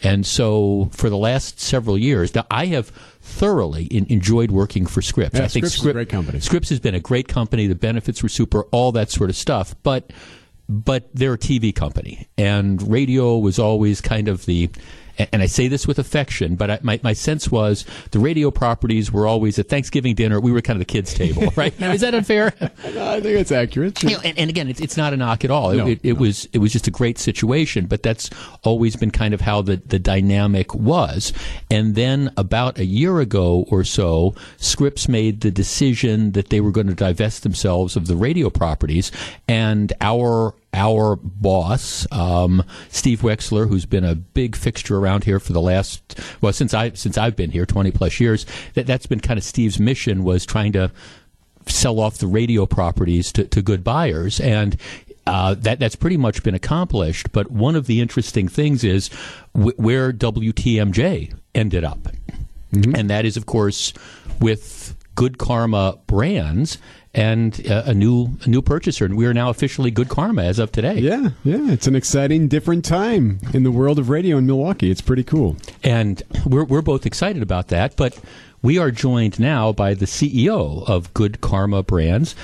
And 0.03 0.27
so 0.27 0.91
for 0.93 1.09
the 1.09 1.17
last 1.17 1.59
several 1.59 1.97
years, 1.97 2.35
now 2.35 2.45
I 2.51 2.67
have 2.67 2.89
thoroughly 3.21 3.85
in, 3.85 4.07
enjoyed 4.07 4.51
working 4.51 4.87
for 4.87 5.01
Scripps. 5.01 5.39
Yeah, 5.39 5.45
I 5.45 5.49
think 5.49 5.67
Scripps, 5.67 5.77
Scripps, 5.77 5.85
is 5.85 5.91
a 5.91 5.93
great 5.93 6.09
company. 6.09 6.41
Scripps 6.41 6.69
has 6.69 6.81
been 6.81 6.95
a 6.95 7.01
great 7.01 7.29
company. 7.29 7.67
The 7.67 7.75
benefits 7.75 8.23
were 8.23 8.29
super, 8.29 8.64
all 8.64 8.93
that 8.93 9.11
sort 9.11 9.31
of 9.31 9.37
stuff. 9.37 9.75
But 9.83 10.12
but 10.69 11.09
they're 11.14 11.35
a 11.35 11.39
TV 11.39 11.75
company, 11.75 12.29
and 12.37 12.83
radio 12.91 13.39
was 13.39 13.59
always 13.59 14.01
kind 14.01 14.29
of 14.29 14.47
the 14.47 14.69
and 15.19 15.43
I 15.43 15.47
say 15.47 15.69
this 15.69 15.87
with 15.87 15.99
affection, 15.99 16.57
but 16.57 16.71
I, 16.71 16.79
my, 16.83 17.01
my 17.03 17.12
sense 17.12 17.51
was 17.51 17.85
the 18.11 18.19
radio 18.19 18.51
properties 18.51 19.12
were 19.12 19.27
always 19.27 19.59
at 19.59 19.69
Thanksgiving 19.69 20.14
dinner. 20.14 20.41
We 20.41 20.53
were 20.53 20.61
kind 20.61 20.77
of 20.77 20.87
the 20.87 20.93
kids' 20.93 21.14
table, 21.14 21.53
right? 21.57 21.75
Is 21.81 22.03
that 22.03 22.14
unfair? 22.14 22.53
no, 22.61 22.69
I 23.11 23.21
think 23.21 23.39
it's 23.39 23.53
accurate. 23.53 23.99
Sure. 23.99 24.11
You 24.11 24.17
know, 24.17 24.23
and, 24.25 24.39
and, 24.39 24.51
again, 24.51 24.69
it's, 24.69 24.81
it's 24.81 24.97
not 24.97 25.12
a 25.12 25.17
knock 25.17 25.45
at 25.45 25.51
all. 25.51 25.73
No, 25.73 25.87
it, 25.87 26.01
it, 26.03 26.14
no. 26.14 26.21
was 26.21 26.49
it 26.53 26.59
was 26.59 26.73
just 26.73 26.87
a 26.87 26.91
great 26.91 27.19
situation, 27.19 27.87
but 27.87 28.03
that's 28.03 28.31
always 28.62 28.97
been 28.97 29.11
kind 29.11 29.35
of 29.35 29.41
how 29.41 29.62
the, 29.62 29.77
the 29.77 29.99
dynamic 29.99 30.75
was. 30.75 31.33
And 31.71 31.95
then 31.95 32.33
about 32.37 32.79
a 32.79 32.85
year 32.85 33.21
ago 33.21 33.67
or 33.71 33.85
so, 33.85 34.35
Scripps 34.59 35.09
made 35.09 35.41
the 35.41 35.51
decision 35.51 36.33
that 36.33 36.51
they 36.51 36.61
were 36.61 36.71
going 36.71 36.89
to 36.89 36.95
divest 36.95 37.43
themselves 37.43 37.97
of 37.97 38.07
the 38.07 38.17
radio 38.17 38.51
properties, 38.51 39.11
and 39.49 39.93
our 40.01 40.55
our 40.77 41.16
boss, 41.16 42.07
um, 42.12 42.62
Steve 42.91 43.22
Wexler, 43.22 43.66
who's 43.68 43.87
been 43.87 44.05
a 44.05 44.14
big 44.14 44.55
fixture 44.55 44.99
around 44.99 45.24
here 45.24 45.41
for 45.41 45.53
the 45.53 45.61
last 45.61 46.20
well 46.41 46.53
since 46.53 46.74
I 46.74 46.91
since 46.91 47.18
I've 47.18 47.35
been 47.35 47.51
here 47.51 47.66
twenty 47.66 47.91
plus 47.91 48.20
years. 48.20 48.47
That 48.74 48.87
that's 48.87 49.07
been 49.07 49.20
kind 49.20 49.39
of 49.39 49.45
Steve's 49.45 49.81
mission 49.81 50.22
was 50.22 50.45
trying 50.45 50.72
to 50.72 50.93
sell 51.66 51.99
off 51.99 52.18
the 52.18 52.29
radio 52.29 52.66
properties 52.66 53.33
to, 53.33 53.45
to 53.45 53.62
good 53.62 53.83
buyers 53.83 54.39
and. 54.39 54.77
Uh, 55.29 55.55
that 55.55 55.81
that's 55.81 55.97
pretty 55.97 56.16
much 56.16 56.45
been 56.45 56.55
accomplished. 56.55 57.33
But 57.33 57.51
one 57.51 57.74
of 57.74 57.89
the 57.89 58.01
interesting 58.01 58.47
things 58.47 58.85
is 58.85 59.11
w- 59.57 59.74
where 59.77 60.12
WTMJ 60.12 61.35
ended 61.53 61.83
up, 61.83 61.99
mm-hmm. 62.72 62.95
and 62.95 63.11
that 63.11 63.24
is, 63.24 63.37
of 63.37 63.45
course, 63.45 63.93
with 64.41 64.95
Good 65.16 65.37
Karma 65.39 65.99
Brands 66.07 66.79
and 67.17 67.67
uh, 67.69 67.83
a 67.87 67.95
new 67.95 68.29
a 68.43 68.49
new 68.49 68.62
purchaser, 68.62 69.07
and 69.07 69.17
we 69.17 69.27
are 69.27 69.35
now 69.35 69.49
officially 69.49 69.91
Good 69.91 70.11
Karma 70.11 70.43
as 70.43 70.59
of 70.59 70.71
today. 70.71 70.99
Yeah, 70.99 71.31
yeah, 71.43 71.73
it's 71.73 71.87
an 71.87 71.97
exciting, 71.97 72.47
different 72.47 72.85
time 72.85 73.41
in 73.55 73.64
the 73.64 73.71
world 73.73 73.99
of 73.99 74.11
radio 74.11 74.37
in 74.37 74.47
Milwaukee. 74.47 74.91
It's 74.91 75.01
pretty 75.01 75.25
cool, 75.25 75.57
and 75.83 76.23
we're 76.45 76.64
we're 76.64 76.83
both 76.83 77.07
excited 77.07 77.43
about 77.43 77.69
that. 77.69 77.97
But 77.97 78.21
we 78.62 78.79
are 78.79 78.91
joined 78.91 79.41
now 79.41 79.73
by 79.73 79.95
the 79.95 80.07
CEO 80.07 80.89
of 80.89 81.12
Good 81.14 81.41
Karma 81.41 81.83
Brands. 81.83 82.37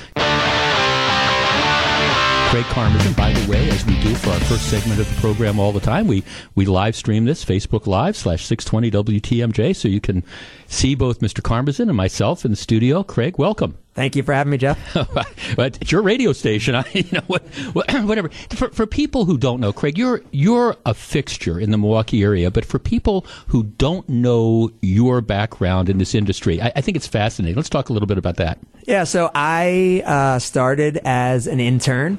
Craig 2.53 2.65
Karmazin. 2.67 3.17
By 3.17 3.33
the 3.33 3.51
way, 3.51 3.71
as 3.71 3.83
we 3.87 3.99
do 4.03 4.15
for 4.15 4.29
our 4.29 4.41
first 4.41 4.69
segment 4.69 5.01
of 5.01 5.09
the 5.09 5.21
program 5.23 5.59
all 5.59 5.73
the 5.73 5.81
time, 5.81 6.07
we, 6.07 6.23
we 6.55 6.67
live 6.67 6.95
stream 6.95 7.25
this 7.25 7.43
Facebook 7.43 7.87
Live 7.87 8.15
slash 8.15 8.45
620 8.45 9.21
WTMJ, 9.21 9.75
so 9.75 9.89
you 9.89 10.03
can 10.03 10.23
see 10.67 10.95
both 10.95 11.21
Mr. 11.21 11.41
Karmazin 11.41 11.89
and 11.89 11.97
myself 11.97 12.45
in 12.45 12.51
the 12.51 12.57
studio. 12.59 13.03
Craig, 13.03 13.39
welcome. 13.39 13.79
Thank 13.95 14.17
you 14.17 14.23
for 14.23 14.33
having 14.33 14.51
me, 14.51 14.57
Jeff. 14.57 14.79
but 15.57 15.79
it's 15.81 15.93
your 15.93 16.01
radio 16.01 16.33
station. 16.33 16.75
I, 16.75 16.85
you 16.95 17.05
know, 17.13 17.21
what, 17.27 17.43
whatever. 17.73 18.31
For, 18.51 18.71
for 18.71 18.87
people 18.87 19.27
who 19.27 19.37
don't 19.37 19.61
know, 19.61 19.73
Craig, 19.73 19.99
you're 19.99 20.23
you're 20.31 20.77
a 20.87 20.95
fixture 20.95 21.61
in 21.61 21.71
the 21.71 21.79
Milwaukee 21.79 22.23
area. 22.23 22.51
But 22.51 22.65
for 22.65 22.79
people 22.79 23.27
who 23.49 23.65
don't 23.65 24.09
know 24.09 24.71
your 24.81 25.21
background 25.21 25.91
in 25.91 25.99
this 25.99 26.15
industry, 26.15 26.61
I, 26.61 26.73
I 26.77 26.81
think 26.81 26.97
it's 26.97 27.07
fascinating. 27.07 27.57
Let's 27.57 27.69
talk 27.69 27.91
a 27.91 27.93
little 27.93 28.07
bit 28.07 28.19
about 28.19 28.37
that. 28.37 28.59
Yeah. 28.87 29.05
So 29.05 29.31
I 29.35 30.03
uh, 30.07 30.39
started 30.39 30.99
as 31.05 31.47
an 31.47 31.61
intern 31.61 32.19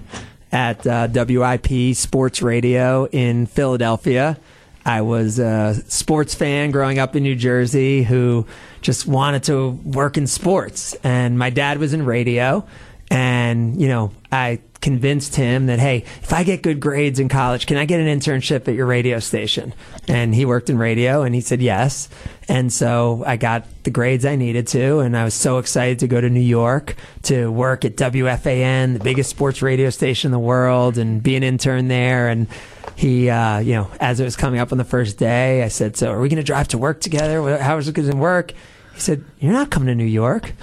at 0.51 0.86
uh, 0.86 1.07
WIP 1.11 1.95
Sports 1.95 2.43
Radio 2.43 3.05
in 3.05 3.47
Philadelphia. 3.47 4.38
I 4.86 5.02
was 5.02 5.40
a 5.40 5.76
sports 5.88 6.36
fan 6.36 6.72
growing 6.72 7.00
up 7.00 7.16
in 7.16 7.24
New 7.24 7.36
Jersey 7.36 8.04
who 8.04 8.46
just 8.82 9.08
wanted 9.08 9.44
to 9.44 9.70
work 9.70 10.18
in 10.18 10.28
sports. 10.28 10.94
And 11.04 11.40
my 11.40 11.50
dad 11.50 11.78
was 11.78 11.94
in 11.94 12.06
radio. 12.06 12.66
And, 13.10 13.80
you 13.80 13.88
know, 13.88 14.12
I 14.32 14.60
convinced 14.82 15.36
him 15.36 15.68
that, 15.68 15.80
hey, 15.80 16.04
if 16.22 16.34
I 16.34 16.44
get 16.44 16.62
good 16.62 16.80
grades 16.80 17.20
in 17.20 17.30
college, 17.30 17.68
can 17.68 17.78
I 17.78 17.86
get 17.86 18.02
an 18.02 18.08
internship 18.08 18.68
at 18.68 18.76
your 18.76 18.86
radio 18.86 19.20
station? 19.20 19.74
And 20.10 20.36
he 20.36 20.46
worked 20.46 20.70
in 20.70 20.78
radio 20.78 21.22
and 21.22 21.34
he 21.34 21.40
said 21.40 21.62
yes. 21.62 22.10
And 22.50 22.74
so 22.74 23.24
I 23.26 23.38
got 23.38 23.66
the 23.84 23.92
grades 23.92 24.26
I 24.26 24.36
needed 24.36 24.68
to. 24.68 25.00
And 25.00 25.16
I 25.16 25.24
was 25.24 25.34
so 25.34 25.60
excited 25.60 26.00
to 26.00 26.08
go 26.08 26.20
to 26.20 26.30
New 26.30 26.42
York 26.42 26.96
to 27.24 27.50
work 27.50 27.86
at 27.86 27.96
WFAN, 27.96 28.98
the 28.98 29.04
biggest 29.04 29.30
sports 29.30 29.62
radio 29.62 29.90
station 29.90 30.30
in 30.30 30.32
the 30.34 30.40
world, 30.40 30.98
and 30.98 31.24
be 31.24 31.38
an 31.38 31.44
intern 31.44 31.88
there. 31.88 32.28
And 32.28 32.48
he, 32.96 33.30
uh, 33.30 33.60
you 33.60 33.74
know, 33.74 33.91
as 34.00 34.20
it 34.20 34.24
was 34.24 34.36
coming 34.36 34.60
up 34.60 34.72
on 34.72 34.78
the 34.78 34.84
first 34.84 35.18
day, 35.18 35.64
I 35.64 35.68
said, 35.68 35.98
so 35.98 36.12
are 36.12 36.20
we 36.20 36.30
going 36.30 36.38
to 36.38 36.44
drive 36.44 36.68
to 36.70 36.78
work 36.78 37.02
together? 37.02 37.58
How 37.58 37.78
is 37.78 37.88
it 37.88 37.96
going 37.96 38.10
to 38.10 38.16
work? 38.16 38.54
He 38.94 39.00
said, 39.00 39.24
you're 39.39 39.54
not 39.54 39.70
coming 39.72 39.88
to 39.88 39.96
New 39.96 40.04
York. 40.06 40.54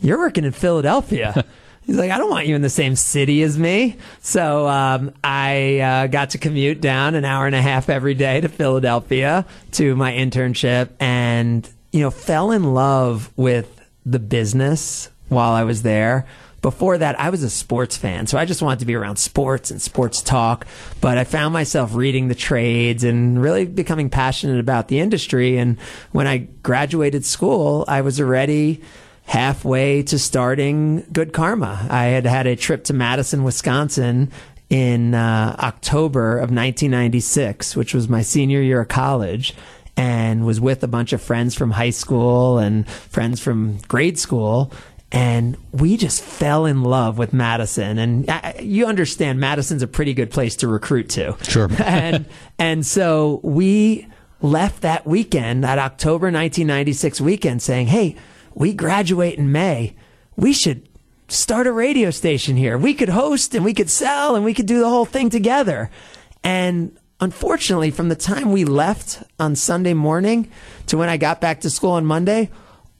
You're 0.00 0.18
working 0.18 0.44
in 0.44 0.52
Philadelphia. 0.52 1.44
He's 1.82 1.96
like, 1.96 2.10
I 2.10 2.18
don't 2.18 2.30
want 2.30 2.46
you 2.46 2.54
in 2.54 2.62
the 2.62 2.70
same 2.70 2.94
city 2.94 3.42
as 3.42 3.58
me. 3.58 3.96
So 4.20 4.68
um, 4.68 5.12
I 5.24 5.80
uh, 5.80 6.06
got 6.06 6.30
to 6.30 6.38
commute 6.38 6.80
down 6.80 7.14
an 7.16 7.24
hour 7.24 7.46
and 7.46 7.54
a 7.54 7.62
half 7.62 7.88
every 7.88 8.14
day 8.14 8.40
to 8.40 8.48
Philadelphia 8.48 9.44
to 9.72 9.96
my 9.96 10.12
internship 10.12 10.90
and, 11.00 11.68
you 11.90 12.00
know, 12.00 12.10
fell 12.10 12.52
in 12.52 12.74
love 12.74 13.32
with 13.36 13.80
the 14.06 14.20
business 14.20 15.10
while 15.28 15.52
I 15.52 15.64
was 15.64 15.82
there. 15.82 16.26
Before 16.62 16.98
that, 16.98 17.18
I 17.18 17.30
was 17.30 17.42
a 17.42 17.48
sports 17.50 17.96
fan, 17.96 18.26
so 18.26 18.36
I 18.36 18.44
just 18.44 18.60
wanted 18.60 18.80
to 18.80 18.86
be 18.86 18.94
around 18.94 19.16
sports 19.16 19.70
and 19.70 19.80
sports 19.80 20.20
talk. 20.20 20.66
But 21.00 21.16
I 21.16 21.24
found 21.24 21.54
myself 21.54 21.94
reading 21.94 22.28
the 22.28 22.34
trades 22.34 23.02
and 23.02 23.40
really 23.40 23.64
becoming 23.64 24.10
passionate 24.10 24.60
about 24.60 24.88
the 24.88 25.00
industry. 25.00 25.56
And 25.56 25.78
when 26.12 26.26
I 26.26 26.48
graduated 26.62 27.24
school, 27.24 27.84
I 27.88 28.02
was 28.02 28.20
already 28.20 28.82
halfway 29.24 30.02
to 30.02 30.18
starting 30.18 31.06
Good 31.12 31.32
Karma. 31.32 31.86
I 31.88 32.06
had 32.06 32.26
had 32.26 32.46
a 32.46 32.56
trip 32.56 32.84
to 32.84 32.92
Madison, 32.92 33.44
Wisconsin 33.44 34.30
in 34.68 35.14
uh, 35.14 35.56
October 35.58 36.36
of 36.36 36.50
1996, 36.50 37.76
which 37.76 37.94
was 37.94 38.08
my 38.08 38.22
senior 38.22 38.60
year 38.60 38.80
of 38.80 38.88
college, 38.88 39.54
and 39.96 40.46
was 40.46 40.60
with 40.60 40.82
a 40.82 40.88
bunch 40.88 41.12
of 41.12 41.20
friends 41.20 41.54
from 41.54 41.72
high 41.72 41.90
school 41.90 42.58
and 42.58 42.88
friends 42.88 43.40
from 43.40 43.78
grade 43.88 44.18
school. 44.18 44.72
And 45.12 45.56
we 45.72 45.96
just 45.96 46.22
fell 46.22 46.66
in 46.66 46.82
love 46.84 47.18
with 47.18 47.32
Madison, 47.32 47.98
and 47.98 48.30
I, 48.30 48.60
you 48.62 48.86
understand 48.86 49.40
Madison's 49.40 49.82
a 49.82 49.88
pretty 49.88 50.14
good 50.14 50.30
place 50.30 50.54
to 50.56 50.68
recruit 50.68 51.08
to. 51.10 51.36
Sure. 51.42 51.68
and 51.84 52.26
and 52.60 52.86
so 52.86 53.40
we 53.42 54.06
left 54.40 54.82
that 54.82 55.06
weekend, 55.08 55.64
that 55.64 55.80
October 55.80 56.26
1996 56.26 57.20
weekend, 57.20 57.60
saying, 57.60 57.88
"Hey, 57.88 58.14
we 58.54 58.72
graduate 58.72 59.36
in 59.38 59.50
May. 59.50 59.96
We 60.36 60.52
should 60.52 60.88
start 61.28 61.66
a 61.66 61.72
radio 61.72 62.10
station 62.10 62.56
here. 62.56 62.76
We 62.76 62.94
could 62.94 63.08
host 63.08 63.54
and 63.54 63.64
we 63.64 63.74
could 63.74 63.90
sell 63.90 64.34
and 64.34 64.44
we 64.44 64.54
could 64.54 64.66
do 64.66 64.80
the 64.80 64.88
whole 64.88 65.04
thing 65.04 65.30
together. 65.30 65.90
And 66.42 66.98
unfortunately, 67.20 67.90
from 67.90 68.08
the 68.08 68.16
time 68.16 68.52
we 68.52 68.64
left 68.64 69.22
on 69.38 69.54
Sunday 69.54 69.94
morning 69.94 70.50
to 70.86 70.96
when 70.96 71.08
I 71.08 71.16
got 71.16 71.40
back 71.40 71.60
to 71.60 71.70
school 71.70 71.92
on 71.92 72.04
Monday, 72.04 72.50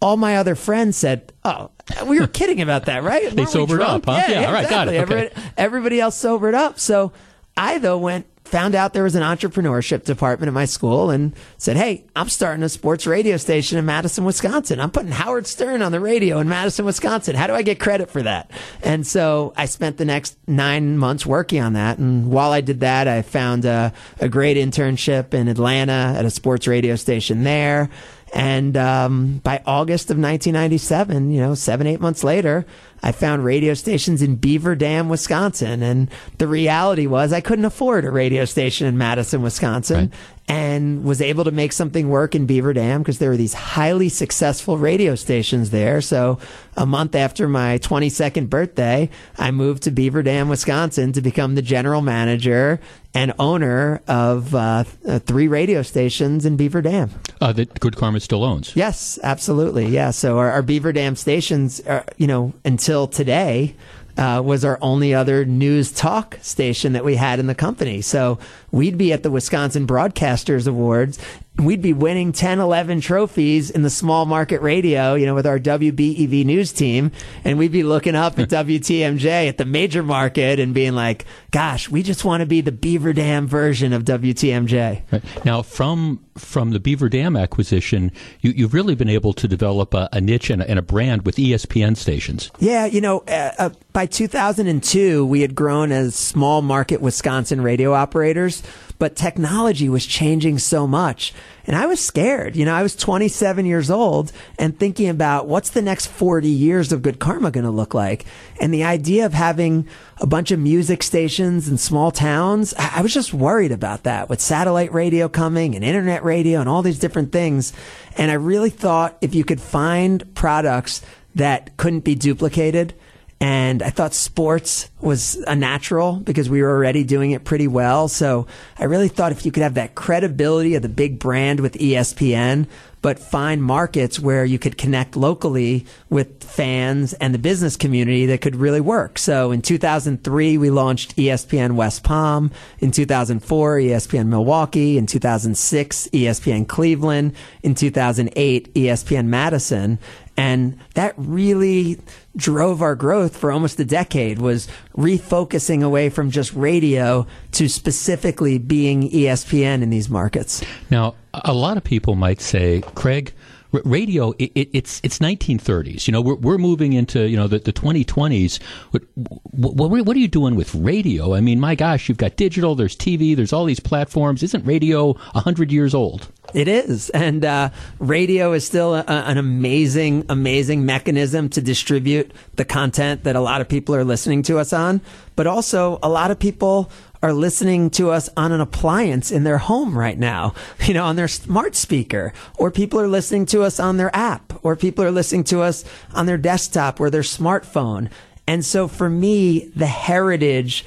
all 0.01 0.16
my 0.16 0.36
other 0.36 0.55
friends 0.55 0.96
said, 0.96 1.32
"Oh, 1.44 1.70
we 2.07 2.20
were 2.20 2.26
kidding 2.26 2.61
about 2.61 2.86
that, 2.86 3.03
right? 3.03 3.30
they 3.30 3.42
Weren't 3.42 3.51
sobered 3.51 3.82
up, 3.82 4.07
huh? 4.07 4.22
Yeah, 4.28 4.40
yeah, 4.40 4.46
all 4.46 4.53
right, 4.53 4.68
got 4.68 4.88
it. 4.88 4.92
Okay. 4.92 4.98
Everybody, 4.98 5.30
everybody 5.57 6.01
else 6.01 6.16
sobered 6.16 6.55
up. 6.55 6.78
So 6.78 7.12
I 7.57 7.78
though 7.78 7.98
went 7.98 8.26
found 8.51 8.74
out 8.74 8.92
there 8.92 9.05
was 9.05 9.14
an 9.14 9.22
entrepreneurship 9.22 10.05
department 10.05 10.48
at 10.48 10.53
my 10.53 10.64
school 10.64 11.11
and 11.11 11.34
said, 11.57 11.76
Hey, 11.76 12.05
I'm 12.16 12.28
starting 12.28 12.64
a 12.64 12.68
sports 12.68 13.07
radio 13.07 13.36
station 13.36 13.78
in 13.78 13.86
Madison, 13.86 14.24
Wisconsin. 14.24 14.80
I'm 14.80 14.90
putting 14.90 15.12
Howard 15.12 15.46
Stern 15.46 15.82
on 15.82 15.92
the 15.92 16.01
radio 16.01 16.38
in 16.40 16.48
Madison, 16.48 16.84
Wisconsin. 16.84 17.36
How 17.36 17.46
do 17.46 17.55
I 17.55 17.62
get 17.62 17.78
credit 17.78 18.11
for 18.11 18.22
that? 18.22 18.51
And 18.82 19.07
so 19.07 19.53
I 19.57 19.66
spent 19.66 19.98
the 19.98 20.05
next 20.05 20.36
nine 20.48 20.98
months 20.98 21.24
working 21.24 21.61
on 21.61 21.74
that. 21.74 21.98
And 21.98 22.30
while 22.30 22.51
I 22.51 22.61
did 22.61 22.80
that, 22.80 23.07
I 23.07 23.22
found 23.22 23.64
a, 23.64 23.92
a 24.18 24.28
great 24.28 24.57
internship 24.57 25.32
in 25.32 25.46
Atlanta 25.46 26.14
at 26.16 26.24
a 26.24 26.30
sports 26.30 26.66
radio 26.66 26.96
station 26.96 27.44
there. 27.44 27.88
And 28.33 28.76
um, 28.76 29.39
by 29.39 29.62
August 29.66 30.11
of 30.11 30.16
1997, 30.16 31.33
you 31.33 31.41
know, 31.41 31.55
seven, 31.55 31.87
eight 31.87 32.01
months 32.01 32.22
later, 32.22 32.64
I 33.03 33.12
found 33.12 33.44
radio 33.44 33.74
stations 33.74 34.22
in 34.22 34.36
Beaver 34.36 34.74
Dam, 34.74 35.09
Wisconsin. 35.09 35.82
And 35.82 36.11
the 36.38 36.46
reality 36.46 37.07
was 37.07 37.32
I 37.32 37.40
couldn't 37.40 37.64
afford 37.64 38.05
a 38.05 38.11
radio 38.11 38.44
station 38.44 38.86
in 38.86 38.98
Madison, 38.98 39.42
Wisconsin. 39.42 40.11
Right. 40.11 40.14
And 40.48 41.05
was 41.05 41.22
able 41.22 41.44
to 41.44 41.53
make 41.53 41.72
something 41.72 42.09
work 42.09 42.34
in 42.34 42.44
Beaver 42.44 42.72
Dam 42.72 43.03
because 43.03 43.20
there 43.20 43.30
were 43.30 43.36
these 43.36 43.55
highly 43.55 44.09
successful 44.09 44.78
radio 44.78 45.14
stations 45.14 45.70
there. 45.70 46.01
So 46.01 46.40
a 46.76 46.84
month 46.84 47.14
after 47.14 47.46
my 47.46 47.78
22nd 47.78 48.51
birthday, 48.51 49.11
I 49.38 49.53
moved 49.53 49.84
to 49.84 49.92
Beaver 49.92 50.24
Dam, 50.24 50.48
Wisconsin 50.48 51.12
to 51.12 51.20
become 51.20 51.55
the 51.55 51.62
general 51.62 52.03
manager 52.03 52.80
and 53.14 53.32
owner 53.38 54.03
of 54.09 54.53
uh, 54.55 54.82
three 55.20 55.46
radio 55.46 55.82
stations 55.82 56.44
in 56.44 56.57
Beaver 56.57 56.82
Dam. 56.82 57.11
Uh, 57.40 57.53
that 57.53 57.78
Good 57.78 57.96
Karma 57.96 58.18
still 58.18 58.42
owns. 58.42 58.74
Yes, 58.74 59.20
absolutely. 59.22 59.86
Yeah. 59.86 60.11
So 60.11 60.38
our, 60.38 60.51
our 60.51 60.62
Beaver 60.62 60.92
Dam 60.92 61.14
stations, 61.14 61.80
are, 61.86 62.05
you 62.16 62.26
know, 62.26 62.53
until 62.64 62.89
today, 63.07 63.76
uh, 64.16 64.43
was 64.45 64.64
our 64.64 64.78
only 64.82 65.14
other 65.14 65.45
news 65.45 65.93
talk 65.93 66.38
station 66.43 66.93
that 66.93 67.05
we 67.05 67.16
had 67.16 67.38
in 67.38 67.47
the 67.47 67.55
company. 67.55 68.01
So 68.01 68.38
we'd 68.72 68.98
be 68.98 69.12
at 69.12 69.22
the 69.22 69.30
Wisconsin 69.30 69.86
Broadcasters 69.86 70.66
Awards. 70.66 71.18
We'd 71.58 71.82
be 71.82 71.92
winning 71.92 72.32
10, 72.32 72.58
11 72.58 73.02
trophies 73.02 73.70
in 73.70 73.82
the 73.82 73.90
small 73.90 74.24
market 74.24 74.62
radio, 74.62 75.14
you 75.14 75.26
know, 75.26 75.34
with 75.34 75.46
our 75.46 75.58
WBEV 75.58 76.44
news 76.44 76.72
team. 76.72 77.12
And 77.44 77.58
we'd 77.58 77.72
be 77.72 77.82
looking 77.82 78.14
up 78.14 78.38
at 78.38 78.48
WTMJ 78.50 79.48
at 79.48 79.58
the 79.58 79.66
major 79.66 80.02
market 80.02 80.58
and 80.58 80.72
being 80.72 80.94
like, 80.94 81.26
gosh, 81.50 81.88
we 81.90 82.02
just 82.02 82.24
want 82.24 82.40
to 82.40 82.46
be 82.46 82.60
the 82.60 82.72
Beaver 82.72 83.12
Dam 83.12 83.46
version 83.46 83.92
of 83.92 84.04
WTMJ. 84.04 85.02
Right. 85.12 85.44
Now, 85.44 85.62
from 85.62 86.20
from 86.40 86.70
the 86.70 86.80
Beaver 86.80 87.08
Dam 87.08 87.36
acquisition, 87.36 88.10
you, 88.40 88.64
have 88.64 88.74
really 88.74 88.94
been 88.94 89.08
able 89.08 89.32
to 89.34 89.46
develop 89.46 89.94
a, 89.94 90.08
a 90.12 90.20
niche 90.20 90.50
and 90.50 90.62
a, 90.62 90.70
and 90.70 90.78
a, 90.78 90.82
brand 90.82 91.26
with 91.26 91.36
ESPN 91.36 91.96
stations. 91.96 92.50
Yeah, 92.58 92.86
you 92.86 93.00
know, 93.00 93.20
uh, 93.28 93.52
uh, 93.58 93.70
by 93.92 94.06
2002, 94.06 95.26
we 95.26 95.42
had 95.42 95.54
grown 95.54 95.92
as 95.92 96.14
small 96.14 96.62
market 96.62 97.00
Wisconsin 97.00 97.60
radio 97.60 97.92
operators 97.92 98.59
but 99.01 99.16
technology 99.16 99.88
was 99.88 100.05
changing 100.05 100.59
so 100.59 100.86
much. 100.86 101.32
And 101.66 101.74
I 101.74 101.86
was 101.86 102.05
scared. 102.05 102.55
You 102.55 102.66
know, 102.66 102.74
I 102.74 102.82
was 102.82 102.94
27 102.94 103.64
years 103.64 103.90
old 103.90 104.30
and 104.59 104.78
thinking 104.78 105.09
about 105.09 105.48
what's 105.48 105.70
the 105.70 105.80
next 105.80 106.07
40 106.07 106.48
years 106.48 106.92
of 106.92 107.01
good 107.01 107.18
karma 107.18 107.51
going 107.51 107.64
to 107.64 107.70
look 107.70 107.94
like? 107.94 108.26
And 108.61 108.74
the 108.74 108.84
idea 108.84 109.24
of 109.24 109.32
having 109.32 109.88
a 110.18 110.26
bunch 110.26 110.51
of 110.51 110.61
music 110.61 111.03
stations 111.03 111.66
in 111.66 111.78
small 111.78 112.11
towns, 112.11 112.74
I 112.78 113.01
was 113.01 113.14
just 113.14 113.32
worried 113.32 113.72
about 113.72 114.03
that 114.03 114.28
with 114.28 114.40
satellite 114.40 114.92
radio 114.92 115.30
coming 115.30 115.74
and 115.74 115.82
internet 115.82 116.22
radio 116.22 116.61
and 116.61 116.68
all 116.68 116.82
these 116.82 116.98
different 116.98 117.32
things. 117.32 117.72
And 118.18 118.30
I 118.30 118.34
really 118.34 118.70
thought 118.70 119.16
if 119.22 119.34
you 119.34 119.44
could 119.44 119.62
find 119.62 120.34
products 120.34 121.01
that 121.34 121.74
couldn't 121.78 122.01
be 122.01 122.14
duplicated, 122.14 122.92
and 123.41 123.82
I 123.82 123.88
thought 123.88 124.12
sports 124.12 124.91
was 125.01 125.36
a 125.47 125.57
natural 125.57 126.16
because 126.16 126.51
we 126.51 126.61
were 126.61 126.68
already 126.68 127.05
doing 127.05 127.30
it 127.30 127.45
pretty 127.45 127.66
well. 127.66 128.07
So 128.07 128.47
I 128.78 128.84
really 128.84 129.09
thought 129.09 129.32
if 129.32 129.47
you 129.47 129.53
could 129.53 129.62
have 129.62 129.74
that 129.74 129.95
credibility 129.95 130.74
of 130.74 130.82
the 130.82 130.91
big 130.91 131.18
brand 131.18 131.61
with 131.61 131.72
ESPN, 131.74 132.66
but 133.03 133.18
find 133.18 133.62
markets 133.62 134.20
where 134.20 134.45
you 134.45 134.59
could 134.59 134.76
connect 134.76 135.16
locally 135.16 135.86
with 136.11 136.45
fans 136.45 137.14
and 137.14 137.32
the 137.32 137.38
business 137.38 137.76
community 137.76 138.26
that 138.26 138.43
could 138.43 138.57
really 138.57 138.80
work. 138.80 139.18
So 139.18 139.53
in 139.53 139.62
2003, 139.62 140.59
we 140.59 140.68
launched 140.68 141.16
ESPN 141.16 141.72
West 141.72 142.05
Palm. 142.05 142.51
In 142.78 142.91
2004, 142.91 143.78
ESPN 143.78 144.26
Milwaukee. 144.26 144.99
In 144.99 145.07
2006, 145.07 146.09
ESPN 146.09 146.68
Cleveland. 146.68 147.32
In 147.62 147.74
2008, 147.74 148.74
ESPN 148.74 149.26
Madison. 149.26 149.99
And 150.41 150.78
that 150.95 151.12
really 151.18 151.99
drove 152.34 152.80
our 152.80 152.95
growth 152.95 153.36
for 153.36 153.53
almost 153.53 153.78
a 153.78 153.84
decade 153.84 154.38
was 154.38 154.68
refocusing 154.97 155.82
away 155.82 156.09
from 156.09 156.30
just 156.30 156.55
radio 156.55 157.26
to 157.53 157.68
specifically 157.68 158.57
being 158.57 159.11
ESPN 159.11 159.82
in 159.82 159.91
these 159.91 160.09
markets. 160.09 160.64
Now, 160.88 161.14
a 161.34 161.53
lot 161.53 161.76
of 161.76 161.84
people 161.84 162.14
might 162.14 162.41
say, 162.41 162.80
Craig, 162.95 163.34
radio 163.72 164.32
it, 164.32 164.52
it, 164.54 164.70
it's 164.72 165.00
it's 165.02 165.18
1930s 165.18 166.06
you 166.06 166.12
know 166.12 166.20
we're, 166.20 166.34
we're 166.36 166.58
moving 166.58 166.92
into 166.92 167.28
you 167.28 167.36
know 167.36 167.46
the, 167.46 167.58
the 167.58 167.72
2020s 167.72 168.60
what, 168.90 169.02
what, 169.14 169.90
what, 169.90 170.16
are 170.16 170.20
you 170.20 170.28
doing 170.28 170.56
with 170.56 170.74
radio 170.74 171.34
i 171.34 171.40
mean 171.40 171.60
my 171.60 171.74
gosh 171.74 172.08
you've 172.08 172.18
got 172.18 172.36
digital 172.36 172.74
there's 172.74 172.96
tv 172.96 173.36
there's 173.36 173.52
all 173.52 173.64
these 173.64 173.80
platforms 173.80 174.42
isn't 174.42 174.64
radio 174.64 175.12
100 175.12 175.70
years 175.70 175.94
old 175.94 176.28
it 176.54 176.68
is. 176.68 177.10
And 177.10 177.44
uh, 177.44 177.70
radio 177.98 178.52
is 178.52 178.66
still 178.66 178.94
a, 178.94 179.04
an 179.06 179.38
amazing, 179.38 180.26
amazing 180.28 180.84
mechanism 180.84 181.48
to 181.50 181.60
distribute 181.60 182.32
the 182.54 182.64
content 182.64 183.24
that 183.24 183.36
a 183.36 183.40
lot 183.40 183.60
of 183.60 183.68
people 183.68 183.94
are 183.94 184.04
listening 184.04 184.42
to 184.44 184.58
us 184.58 184.72
on. 184.72 185.00
But 185.36 185.46
also, 185.46 185.98
a 186.02 186.08
lot 186.08 186.30
of 186.30 186.38
people 186.38 186.90
are 187.22 187.32
listening 187.32 187.90
to 187.90 188.10
us 188.10 188.28
on 188.36 188.52
an 188.52 188.60
appliance 188.60 189.30
in 189.30 189.44
their 189.44 189.58
home 189.58 189.96
right 189.96 190.18
now, 190.18 190.54
you 190.84 190.94
know, 190.94 191.04
on 191.04 191.16
their 191.16 191.28
smart 191.28 191.74
speaker, 191.76 192.32
or 192.56 192.70
people 192.70 193.00
are 193.00 193.08
listening 193.08 193.46
to 193.46 193.62
us 193.62 193.78
on 193.78 193.96
their 193.96 194.14
app, 194.14 194.52
or 194.64 194.76
people 194.76 195.04
are 195.04 195.10
listening 195.10 195.44
to 195.44 195.60
us 195.60 195.84
on 196.14 196.26
their 196.26 196.38
desktop 196.38 197.00
or 197.00 197.10
their 197.10 197.22
smartphone. 197.22 198.10
And 198.46 198.64
so 198.64 198.88
for 198.88 199.08
me, 199.08 199.70
the 199.76 199.86
heritage 199.86 200.84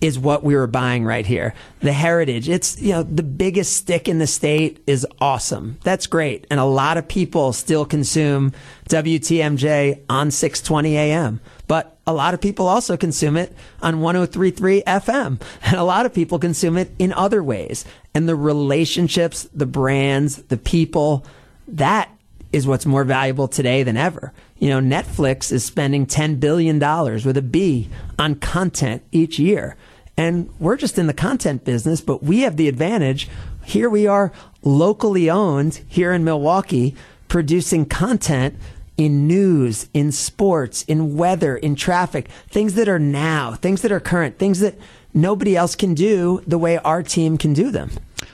is 0.00 0.18
what 0.18 0.44
we 0.44 0.54
were 0.54 0.66
buying 0.66 1.04
right 1.04 1.24
here. 1.24 1.54
The 1.80 1.92
heritage. 1.92 2.48
It's, 2.48 2.80
you 2.80 2.92
know, 2.92 3.02
the 3.02 3.22
biggest 3.22 3.74
stick 3.74 4.08
in 4.08 4.18
the 4.18 4.26
state 4.26 4.82
is 4.86 5.06
awesome. 5.20 5.78
That's 5.82 6.06
great. 6.06 6.46
And 6.50 6.60
a 6.60 6.64
lot 6.64 6.98
of 6.98 7.08
people 7.08 7.52
still 7.52 7.86
consume 7.86 8.52
WTMJ 8.90 10.02
on 10.10 10.30
620 10.30 10.96
AM. 10.96 11.40
But 11.66 11.98
a 12.06 12.12
lot 12.12 12.34
of 12.34 12.40
people 12.40 12.68
also 12.68 12.96
consume 12.96 13.36
it 13.36 13.54
on 13.82 14.00
1033 14.00 14.82
FM. 14.86 15.40
And 15.62 15.76
a 15.76 15.84
lot 15.84 16.06
of 16.06 16.14
people 16.14 16.38
consume 16.38 16.76
it 16.76 16.92
in 16.98 17.12
other 17.12 17.42
ways. 17.42 17.84
And 18.14 18.28
the 18.28 18.36
relationships, 18.36 19.48
the 19.52 19.66
brands, 19.66 20.36
the 20.44 20.56
people, 20.56 21.26
that 21.66 22.10
is 22.52 22.66
what's 22.66 22.86
more 22.86 23.04
valuable 23.04 23.48
today 23.48 23.82
than 23.82 23.96
ever. 23.96 24.32
You 24.58 24.70
know, 24.70 24.80
Netflix 24.80 25.52
is 25.52 25.64
spending 25.64 26.06
$10 26.06 26.40
billion 26.40 26.78
with 26.78 27.36
a 27.36 27.42
B 27.42 27.90
on 28.18 28.36
content 28.36 29.02
each 29.12 29.38
year. 29.38 29.76
And 30.16 30.48
we're 30.58 30.76
just 30.76 30.98
in 30.98 31.08
the 31.08 31.14
content 31.14 31.64
business, 31.64 32.00
but 32.00 32.22
we 32.22 32.40
have 32.40 32.56
the 32.56 32.68
advantage. 32.68 33.28
Here 33.64 33.90
we 33.90 34.06
are 34.06 34.32
locally 34.62 35.28
owned 35.28 35.82
here 35.88 36.12
in 36.12 36.24
Milwaukee, 36.24 36.94
producing 37.28 37.84
content 37.84 38.56
in 38.96 39.26
news, 39.26 39.88
in 39.92 40.12
sports, 40.12 40.82
in 40.84 41.16
weather, 41.16 41.56
in 41.56 41.74
traffic, 41.74 42.28
things 42.48 42.74
that 42.74 42.88
are 42.88 42.98
now, 42.98 43.54
things 43.54 43.82
that 43.82 43.92
are 43.92 44.00
current, 44.00 44.38
things 44.38 44.60
that 44.60 44.76
nobody 45.12 45.56
else 45.56 45.74
can 45.74 45.94
do 45.94 46.42
the 46.46 46.58
way 46.58 46.78
our 46.78 47.02
team 47.02 47.38
can 47.38 47.52
do 47.52 47.70
them. 47.70 47.90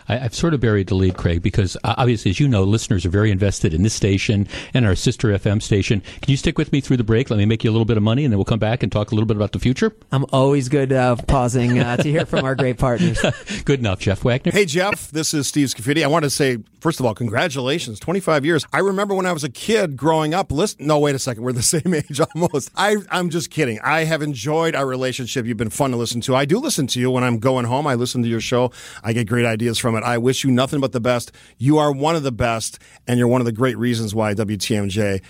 I, 0.08 0.16
have 0.16 0.34
sort 0.34 0.54
of 0.54 0.60
buried 0.60 0.88
the 0.88 0.94
lead, 0.94 1.16
Craig, 1.16 1.42
because 1.42 1.76
uh, 1.84 1.94
obviously, 1.96 2.30
as 2.30 2.40
you 2.40 2.48
know, 2.48 2.64
listeners 2.64 3.06
are 3.06 3.08
very 3.10 3.30
invested 3.30 3.72
in 3.72 3.82
this 3.82 3.94
station 3.94 4.48
and 4.74 4.86
our 4.86 4.94
sister 4.94 5.28
FM 5.28 5.62
station. 5.62 6.00
Can 6.00 6.30
you 6.30 6.36
stick 6.36 6.58
with 6.58 6.72
me 6.72 6.80
through 6.80 6.98
the 6.98 7.04
break? 7.04 7.30
Let 7.30 7.38
me 7.38 7.46
make 7.46 7.64
you 7.64 7.70
a 7.70 7.72
little 7.72 7.84
bit 7.84 7.96
of 7.96 8.02
money, 8.02 8.24
and 8.24 8.32
then 8.32 8.38
we'll 8.38 8.44
come 8.44 8.58
back 8.58 8.82
and 8.82 8.90
talk 8.90 9.10
a 9.10 9.14
little 9.14 9.26
bit 9.26 9.36
about 9.36 9.52
the 9.52 9.58
future. 9.58 9.94
I'm 10.10 10.26
always 10.32 10.68
good 10.68 10.92
uh, 10.92 11.16
pausing 11.16 11.78
uh, 11.78 11.96
to 11.96 12.08
hear 12.08 12.26
from 12.26 12.44
our 12.44 12.54
great 12.54 12.78
partners. 12.78 13.20
good 13.64 13.80
enough, 13.80 14.00
Jeff 14.00 14.24
Wagner. 14.24 14.52
Hey, 14.52 14.64
Jeff, 14.64 15.10
this 15.10 15.34
is 15.34 15.48
Steve 15.48 15.68
Scafidi. 15.68 16.02
I 16.02 16.08
want 16.08 16.24
to 16.24 16.30
say, 16.30 16.58
first 16.82 16.98
of 16.98 17.06
all, 17.06 17.14
congratulations, 17.14 18.00
25 18.00 18.44
years. 18.44 18.66
I 18.72 18.80
remember 18.80 19.14
when 19.14 19.24
I 19.24 19.32
was 19.32 19.44
a 19.44 19.48
kid 19.48 19.96
growing 19.96 20.34
up. 20.34 20.50
Listen, 20.50 20.88
no, 20.88 20.98
wait 20.98 21.14
a 21.14 21.18
second, 21.18 21.44
we're 21.44 21.52
the 21.52 21.62
same 21.62 21.94
age 21.94 22.20
almost. 22.20 22.70
I, 22.76 22.96
I'm 23.08 23.30
just 23.30 23.50
kidding. 23.50 23.78
I 23.84 24.04
have 24.04 24.20
enjoyed 24.20 24.74
our 24.74 24.86
relationship. 24.86 25.46
You've 25.46 25.56
been 25.56 25.70
fun 25.70 25.92
to 25.92 25.96
listen 25.96 26.20
to. 26.22 26.34
I 26.34 26.44
do 26.44 26.58
listen 26.58 26.88
to 26.88 27.00
you 27.00 27.10
when 27.10 27.22
I'm 27.22 27.38
going 27.38 27.66
home. 27.66 27.86
I 27.86 27.94
listen 27.94 28.22
to 28.22 28.28
your 28.28 28.40
show. 28.40 28.72
I 29.04 29.12
get 29.12 29.28
great 29.28 29.46
ideas 29.46 29.78
from 29.78 29.94
it. 29.94 30.02
I 30.02 30.18
wish 30.18 30.42
you 30.42 30.50
nothing 30.50 30.80
but 30.80 30.90
the 30.90 31.00
best. 31.00 31.30
You 31.56 31.78
are 31.78 31.92
one 31.92 32.16
of 32.16 32.24
the 32.24 32.32
best, 32.32 32.80
and 33.06 33.16
you're 33.16 33.28
one 33.28 33.40
of 33.40 33.44
the 33.44 33.52
great 33.52 33.78
reasons 33.78 34.12
why 34.12 34.34
WTMJ 34.34 35.22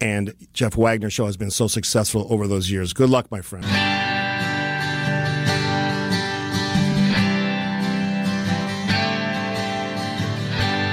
and 0.00 0.34
Jeff 0.52 0.76
Wagner 0.76 1.10
show 1.10 1.26
has 1.26 1.36
been 1.36 1.50
so 1.50 1.68
successful 1.68 2.26
over 2.30 2.48
those 2.48 2.70
years. 2.70 2.92
Good 2.92 3.10
luck, 3.10 3.30
my 3.30 3.42
friend. 3.42 3.99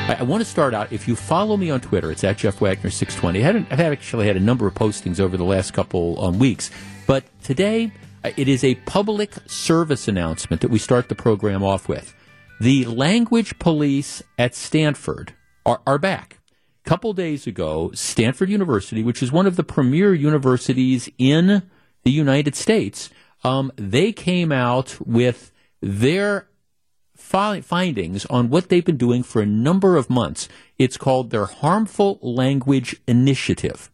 I 0.10 0.24
want 0.24 0.42
to 0.42 0.50
start 0.50 0.74
out. 0.74 0.94
If 0.94 1.06
you 1.06 1.18
follow 1.18 1.58
me 1.58 1.70
on 1.70 1.82
Twitter, 1.82 2.14
it's 2.14 2.24
at 2.24 2.38
Jeff 2.38 2.62
Wagner 2.62 2.90
six 2.90 3.14
twenty. 3.14 3.44
I've 3.44 3.80
actually 3.82 4.26
had 4.26 4.38
a 4.38 4.40
number 4.40 4.66
of 4.66 4.74
postings 4.74 5.20
over 5.20 5.36
the 5.36 5.44
last 5.44 5.74
couple 5.74 6.24
um, 6.24 6.40
weeks, 6.40 6.72
but 7.06 7.26
today 7.44 7.92
uh, 8.24 8.32
it 8.38 8.48
is 8.48 8.64
a 8.64 8.76
public 8.76 9.34
service 9.48 10.08
announcement 10.08 10.62
that 10.62 10.72
we 10.72 10.80
start 10.80 11.10
the 11.10 11.16
program 11.16 11.62
off 11.62 11.90
with. 11.90 12.16
The 12.62 12.86
language 12.86 13.60
police 13.60 14.24
at 14.38 14.56
Stanford 14.56 15.34
are, 15.66 15.82
are 15.86 15.98
back. 15.98 16.40
A 16.86 16.90
couple 16.90 17.12
days 17.12 17.46
ago, 17.46 17.92
Stanford 17.94 18.50
University, 18.50 19.04
which 19.04 19.22
is 19.22 19.30
one 19.30 19.46
of 19.46 19.58
the 19.58 19.64
premier 19.64 20.14
universities 20.14 21.10
in 21.18 21.64
the 22.04 22.12
United 22.12 22.56
States, 22.56 23.10
um, 23.44 23.74
they 23.76 24.14
came 24.14 24.54
out 24.54 25.06
with 25.06 25.52
their 25.82 26.48
fi- 27.28 27.60
findings 27.60 28.26
on 28.28 28.50
what 28.50 28.70
they've 28.70 28.86
been 28.86 28.98
doing 28.98 29.22
for 29.22 29.42
a 29.42 29.46
number 29.46 29.98
of 29.98 30.10
months. 30.10 30.48
It's 30.78 30.96
called 30.96 31.30
their 31.30 31.46
Harmful 31.46 32.20
Language 32.22 32.96
Initiative. 33.06 33.92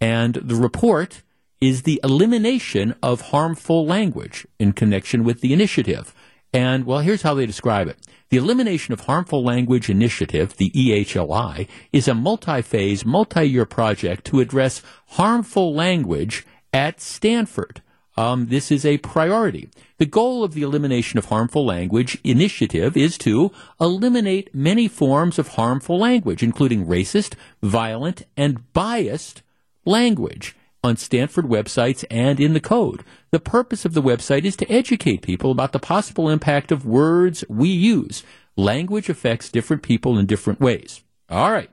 And 0.00 0.34
the 0.34 0.54
report 0.54 1.22
is 1.60 1.82
the 1.82 2.00
elimination 2.04 2.94
of 3.02 3.32
harmful 3.32 3.84
language 3.84 4.46
in 4.60 4.72
connection 4.72 5.24
with 5.24 5.40
the 5.40 5.52
initiative. 5.52 6.14
And, 6.52 6.84
well, 6.86 7.00
here's 7.00 7.22
how 7.22 7.34
they 7.34 7.44
describe 7.44 7.88
it. 7.88 7.98
The 8.28 8.36
Elimination 8.36 8.92
of 8.92 9.00
Harmful 9.00 9.42
Language 9.42 9.90
Initiative, 9.90 10.56
the 10.56 10.70
EHLI, 10.70 11.66
is 11.92 12.06
a 12.06 12.14
multi-phase, 12.14 13.04
multi-year 13.04 13.66
project 13.66 14.24
to 14.26 14.40
address 14.40 14.82
harmful 15.08 15.74
language 15.74 16.46
at 16.72 17.00
Stanford. 17.00 17.82
Um, 18.16 18.46
this 18.46 18.70
is 18.70 18.86
a 18.86 18.98
priority. 18.98 19.68
The 19.98 20.06
goal 20.06 20.42
of 20.42 20.54
the 20.54 20.62
Elimination 20.62 21.18
of 21.18 21.26
Harmful 21.26 21.66
Language 21.66 22.18
initiative 22.24 22.96
is 22.96 23.18
to 23.18 23.52
eliminate 23.80 24.54
many 24.54 24.88
forms 24.88 25.38
of 25.38 25.48
harmful 25.48 25.98
language, 25.98 26.42
including 26.42 26.86
racist, 26.86 27.34
violent, 27.62 28.24
and 28.36 28.72
biased 28.72 29.42
language 29.84 30.56
on 30.82 30.96
Stanford 30.96 31.46
websites 31.46 32.04
and 32.10 32.40
in 32.40 32.54
the 32.54 32.60
code. 32.60 33.04
The 33.32 33.40
purpose 33.40 33.84
of 33.84 33.92
the 33.92 34.02
website 34.02 34.44
is 34.44 34.56
to 34.56 34.70
educate 34.70 35.20
people 35.20 35.50
about 35.50 35.72
the 35.72 35.78
possible 35.78 36.28
impact 36.28 36.72
of 36.72 36.86
words 36.86 37.44
we 37.48 37.68
use. 37.68 38.22
Language 38.56 39.08
affects 39.08 39.50
different 39.50 39.82
people 39.82 40.18
in 40.18 40.26
different 40.26 40.60
ways. 40.60 41.02
All 41.28 41.50
right. 41.50 41.70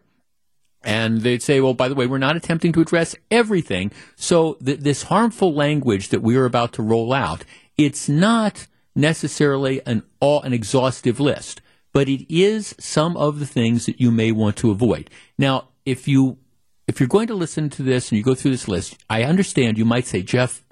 And 0.83 1.21
they'd 1.21 1.41
say, 1.41 1.61
well, 1.61 1.73
by 1.73 1.87
the 1.87 1.95
way, 1.95 2.07
we're 2.07 2.17
not 2.17 2.35
attempting 2.35 2.73
to 2.73 2.81
address 2.81 3.15
everything. 3.31 3.91
So 4.15 4.55
th- 4.55 4.79
this 4.79 5.03
harmful 5.03 5.53
language 5.53 6.09
that 6.09 6.21
we 6.21 6.35
are 6.35 6.45
about 6.45 6.73
to 6.73 6.83
roll 6.83 7.13
out, 7.13 7.45
it's 7.77 8.09
not 8.09 8.67
necessarily 8.95 9.81
an 9.85 10.03
all, 10.19 10.41
an 10.41 10.53
exhaustive 10.53 11.19
list, 11.19 11.61
but 11.93 12.09
it 12.09 12.25
is 12.33 12.75
some 12.79 13.15
of 13.17 13.39
the 13.39 13.45
things 13.45 13.85
that 13.85 13.99
you 13.99 14.11
may 14.11 14.31
want 14.31 14.57
to 14.57 14.71
avoid. 14.71 15.09
Now, 15.37 15.69
if 15.85 16.07
you 16.07 16.37
if 16.87 16.99
you're 16.99 17.07
going 17.07 17.27
to 17.27 17.35
listen 17.35 17.69
to 17.69 17.83
this 17.83 18.09
and 18.09 18.17
you 18.17 18.23
go 18.23 18.35
through 18.35 18.51
this 18.51 18.67
list, 18.67 18.97
I 19.09 19.23
understand 19.23 19.77
you 19.77 19.85
might 19.85 20.05
say, 20.05 20.21
Jeff, 20.21 20.62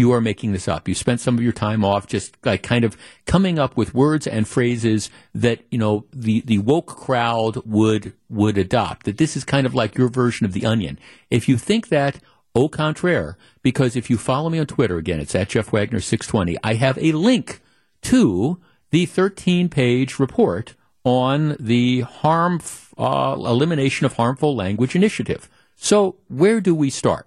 you 0.00 0.12
are 0.12 0.20
making 0.20 0.52
this 0.52 0.66
up. 0.66 0.88
You 0.88 0.94
spent 0.94 1.20
some 1.20 1.36
of 1.36 1.44
your 1.44 1.52
time 1.52 1.84
off 1.84 2.06
just 2.06 2.36
like 2.44 2.62
kind 2.62 2.84
of 2.84 2.96
coming 3.26 3.58
up 3.58 3.76
with 3.76 3.94
words 3.94 4.26
and 4.26 4.48
phrases 4.48 5.10
that, 5.34 5.60
you 5.70 5.78
know, 5.78 6.06
the, 6.12 6.40
the 6.40 6.58
woke 6.58 6.88
crowd 6.88 7.56
would, 7.64 8.14
would 8.28 8.58
adopt. 8.58 9.06
That 9.06 9.18
this 9.18 9.36
is 9.36 9.44
kind 9.44 9.66
of 9.66 9.74
like 9.74 9.96
your 9.96 10.08
version 10.08 10.46
of 10.46 10.52
the 10.52 10.66
onion. 10.66 10.98
If 11.30 11.48
you 11.48 11.56
think 11.56 11.88
that, 11.88 12.18
au 12.54 12.68
contraire, 12.68 13.36
because 13.62 13.94
if 13.94 14.10
you 14.10 14.18
follow 14.18 14.50
me 14.50 14.58
on 14.58 14.66
Twitter, 14.66 14.96
again, 14.96 15.20
it's 15.20 15.34
at 15.34 15.50
Jeff 15.50 15.72
Wagner 15.72 16.00
620, 16.00 16.56
I 16.64 16.74
have 16.74 16.98
a 16.98 17.12
link 17.12 17.60
to 18.02 18.58
the 18.90 19.06
13 19.06 19.68
page 19.68 20.18
report 20.18 20.74
on 21.04 21.56
the 21.60 22.00
harm, 22.00 22.60
uh, 22.98 23.34
elimination 23.36 24.04
of 24.06 24.14
harmful 24.14 24.56
language 24.56 24.96
initiative. 24.96 25.48
So 25.76 26.16
where 26.28 26.60
do 26.60 26.74
we 26.74 26.90
start? 26.90 27.26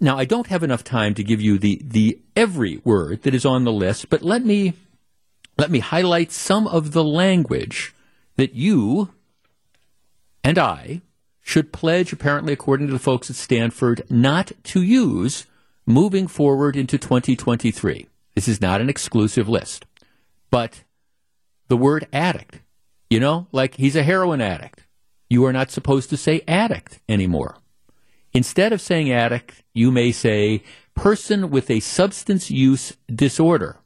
Now, 0.00 0.18
I 0.18 0.24
don't 0.24 0.48
have 0.48 0.62
enough 0.62 0.84
time 0.84 1.14
to 1.14 1.24
give 1.24 1.40
you 1.40 1.58
the, 1.58 1.80
the 1.82 2.18
every 2.34 2.80
word 2.84 3.22
that 3.22 3.34
is 3.34 3.46
on 3.46 3.64
the 3.64 3.72
list, 3.72 4.10
but 4.10 4.22
let 4.22 4.44
me, 4.44 4.74
let 5.56 5.70
me 5.70 5.78
highlight 5.78 6.32
some 6.32 6.66
of 6.66 6.92
the 6.92 7.04
language 7.04 7.94
that 8.36 8.54
you 8.54 9.10
and 10.44 10.58
I 10.58 11.00
should 11.42 11.72
pledge, 11.72 12.12
apparently, 12.12 12.52
according 12.52 12.88
to 12.88 12.92
the 12.92 12.98
folks 12.98 13.30
at 13.30 13.36
Stanford, 13.36 14.02
not 14.10 14.52
to 14.64 14.82
use 14.82 15.46
moving 15.86 16.26
forward 16.26 16.76
into 16.76 16.98
2023. 16.98 18.06
This 18.34 18.48
is 18.48 18.60
not 18.60 18.80
an 18.80 18.90
exclusive 18.90 19.48
list. 19.48 19.86
But 20.50 20.82
the 21.68 21.76
word 21.76 22.06
addict, 22.12 22.60
you 23.08 23.18
know, 23.18 23.46
like 23.50 23.76
he's 23.76 23.96
a 23.96 24.02
heroin 24.02 24.40
addict 24.40 24.82
you 25.28 25.44
are 25.44 25.52
not 25.52 25.70
supposed 25.70 26.10
to 26.10 26.16
say 26.16 26.42
addict 26.46 27.00
anymore. 27.08 27.56
Instead 28.36 28.70
of 28.70 28.82
saying 28.82 29.10
addict, 29.10 29.62
you 29.72 29.90
may 29.90 30.12
say 30.12 30.62
person 30.94 31.48
with 31.48 31.70
a 31.70 31.80
substance 31.80 32.50
use 32.50 32.94
disorder. 33.08 33.78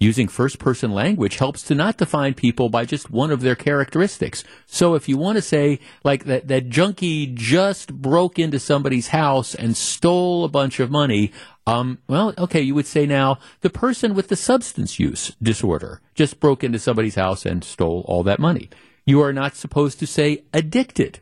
Using 0.00 0.26
first 0.26 0.58
person 0.58 0.90
language 0.90 1.36
helps 1.36 1.62
to 1.62 1.76
not 1.76 1.96
define 1.96 2.34
people 2.34 2.70
by 2.70 2.84
just 2.84 3.12
one 3.12 3.30
of 3.30 3.40
their 3.40 3.54
characteristics. 3.54 4.42
So 4.66 4.96
if 4.96 5.08
you 5.08 5.16
want 5.16 5.36
to 5.36 5.42
say, 5.42 5.78
like, 6.02 6.24
that, 6.24 6.48
that 6.48 6.70
junkie 6.70 7.28
just 7.28 7.94
broke 7.94 8.36
into 8.36 8.58
somebody's 8.58 9.06
house 9.06 9.54
and 9.54 9.76
stole 9.76 10.44
a 10.44 10.48
bunch 10.48 10.80
of 10.80 10.90
money, 10.90 11.30
um, 11.64 11.98
well, 12.08 12.34
okay, 12.36 12.62
you 12.62 12.74
would 12.74 12.86
say 12.86 13.06
now 13.06 13.38
the 13.60 13.70
person 13.70 14.16
with 14.16 14.26
the 14.26 14.34
substance 14.34 14.98
use 14.98 15.36
disorder 15.40 16.00
just 16.16 16.40
broke 16.40 16.64
into 16.64 16.80
somebody's 16.80 17.14
house 17.14 17.46
and 17.46 17.62
stole 17.62 18.04
all 18.08 18.24
that 18.24 18.40
money. 18.40 18.70
You 19.06 19.20
are 19.20 19.32
not 19.32 19.54
supposed 19.54 20.00
to 20.00 20.06
say 20.08 20.42
addicted. 20.52 21.20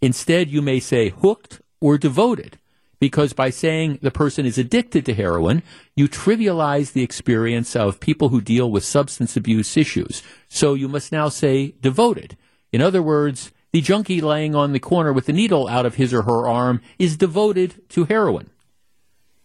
Instead, 0.00 0.48
you 0.48 0.62
may 0.62 0.78
say 0.78 1.08
hooked 1.08 1.60
or 1.82 1.98
devoted, 1.98 2.58
because 3.00 3.32
by 3.32 3.50
saying 3.50 3.98
the 4.00 4.12
person 4.12 4.46
is 4.46 4.56
addicted 4.56 5.04
to 5.04 5.14
heroin, 5.14 5.62
you 5.96 6.08
trivialize 6.08 6.92
the 6.92 7.02
experience 7.02 7.74
of 7.74 7.98
people 7.98 8.28
who 8.28 8.40
deal 8.40 8.70
with 8.70 8.84
substance 8.84 9.36
abuse 9.36 9.76
issues. 9.76 10.22
So 10.48 10.74
you 10.74 10.88
must 10.88 11.10
now 11.10 11.28
say 11.28 11.74
devoted. 11.80 12.36
In 12.70 12.80
other 12.80 13.02
words, 13.02 13.50
the 13.72 13.80
junkie 13.80 14.20
laying 14.20 14.54
on 14.54 14.72
the 14.72 14.78
corner 14.78 15.12
with 15.12 15.26
the 15.26 15.32
needle 15.32 15.66
out 15.66 15.84
of 15.84 15.96
his 15.96 16.14
or 16.14 16.22
her 16.22 16.46
arm 16.46 16.80
is 16.98 17.16
devoted 17.16 17.88
to 17.90 18.04
heroin. 18.04 18.50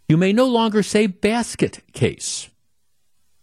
You 0.07 0.17
may 0.17 0.31
no 0.31 0.45
longer 0.45 0.83
say 0.83 1.07
basket 1.07 1.81
case 1.93 2.49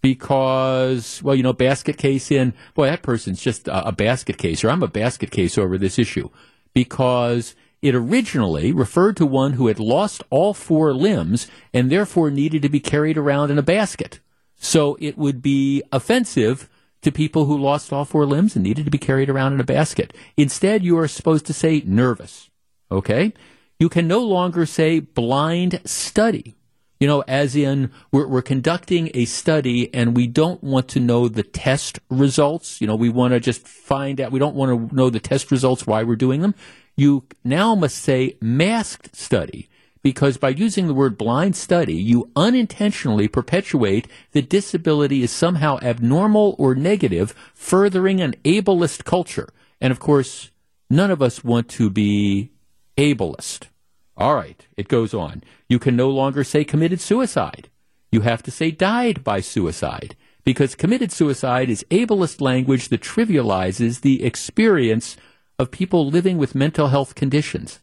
because, 0.01 1.23
well, 1.23 1.35
you 1.35 1.43
know, 1.43 1.53
basket 1.53 1.99
case 1.99 2.31
in, 2.31 2.55
boy, 2.75 2.87
that 2.87 3.03
person's 3.03 3.43
just 3.43 3.67
a, 3.67 3.89
a 3.89 3.93
basket 3.93 4.39
case, 4.39 4.63
or 4.63 4.71
I'm 4.71 4.83
a 4.83 4.89
basket 4.89 5.31
case 5.31 5.59
over 5.59 5.77
this 5.77 5.99
issue. 5.99 6.29
Because 6.73 7.55
it 7.85 7.95
originally 7.95 8.73
referred 8.73 9.15
to 9.15 9.27
one 9.27 9.53
who 9.53 9.67
had 9.67 9.79
lost 9.79 10.25
all 10.31 10.55
four 10.55 10.95
limbs 10.95 11.49
and 11.75 11.93
therefore 11.93 12.31
needed 12.31 12.63
to 12.63 12.69
be 12.71 12.81
carried 12.81 13.19
around 13.19 13.51
in 13.51 13.59
a 13.59 13.63
basket. 13.63 14.21
So 14.57 14.97
it 15.01 15.19
would 15.19 15.43
be 15.43 15.83
offensive 15.93 16.71
to 17.03 17.13
people 17.13 17.45
who 17.45 17.59
lost 17.59 17.93
all 17.93 18.07
four 18.07 18.25
limbs 18.25 18.57
and 18.57 18.63
needed 18.63 18.87
to 18.87 18.91
be 18.91 18.97
carried 18.97 19.29
around 19.29 19.53
in 19.53 19.61
a 19.61 19.65
basket. 19.65 20.17
Instead, 20.35 20.83
you 20.83 20.97
are 20.99 21.07
supposed 21.07 21.45
to 21.45 21.53
say 21.53 21.83
nervous. 21.85 22.49
Okay? 22.91 23.35
You 23.79 23.91
can 23.91 24.09
no 24.09 24.21
longer 24.21 24.65
say 24.65 25.01
blind 25.01 25.83
study 25.85 26.57
you 27.01 27.09
know, 27.09 27.23
as 27.29 27.55
in 27.55 27.91
we're, 28.13 28.27
we're 28.27 28.41
conducting 28.41 29.11
a 29.13 29.27
study 29.27 29.93
and 29.93 30.17
we 30.17 30.27
don't 30.27 30.63
want 30.63 30.89
to 30.89 31.01
know 31.01 31.29
the 31.29 31.43
test 31.43 31.99
results. 32.09 32.81
You 32.81 32.87
know, 32.87 32.95
we 32.95 33.11
want 33.11 33.35
to 33.35 33.41
just 33.41 33.69
find 33.69 34.21
out, 34.23 34.33
we 34.33 34.39
don't 34.39 34.55
want 34.55 34.91
to 34.91 34.97
know 34.97 35.11
the 35.11 35.21
test 35.21 35.51
results, 35.51 35.87
why 35.87 36.03
we're 36.03 36.17
doing 36.17 36.41
them. 36.41 36.55
You 36.97 37.25
now 37.43 37.75
must 37.75 37.97
say 37.97 38.37
masked 38.41 39.17
study 39.17 39.69
because 40.03 40.37
by 40.37 40.51
using 40.51 40.87
the 40.87 40.95
word 40.95 41.17
blind 41.17 41.57
study, 41.57 41.95
you 41.95 42.31
unintentionally 42.37 43.27
perpetuate 43.27 44.07
that 44.33 44.51
disability 44.51 45.23
is 45.23 45.31
somehow 45.31 45.79
abnormal 45.83 46.55
or 46.59 46.75
negative, 46.75 47.35
furthering 47.55 48.21
an 48.21 48.35
ableist 48.45 49.05
culture. 49.05 49.49
And 49.81 49.91
of 49.91 49.99
course, 49.99 50.51
none 50.91 51.11
of 51.11 51.23
us 51.23 51.43
want 51.43 51.69
to 51.71 51.89
be 51.89 52.51
ableist. 52.99 53.69
All 54.17 54.35
right, 54.35 54.65
it 54.77 54.89
goes 54.89 55.15
on. 55.15 55.43
You 55.69 55.79
can 55.79 55.97
no 55.97 56.11
longer 56.11 56.45
say 56.45 56.65
committed 56.65 57.01
suicide. 57.01 57.71
You 58.13 58.21
have 58.21 58.43
to 58.45 58.51
say 58.51 58.71
died 58.71 59.25
by 59.25 59.41
suicide 59.41 60.15
because 60.45 60.75
committed 60.75 61.11
suicide 61.11 61.71
is 61.71 61.85
ableist 61.91 62.41
language 62.41 62.91
that 62.91 63.01
trivializes 63.01 64.03
the 64.03 64.23
experience 64.23 65.17
of 65.59 65.71
people 65.71 66.09
living 66.09 66.39
with 66.39 66.55
mental 66.55 66.89
health 66.89 67.15
conditions. 67.15 67.81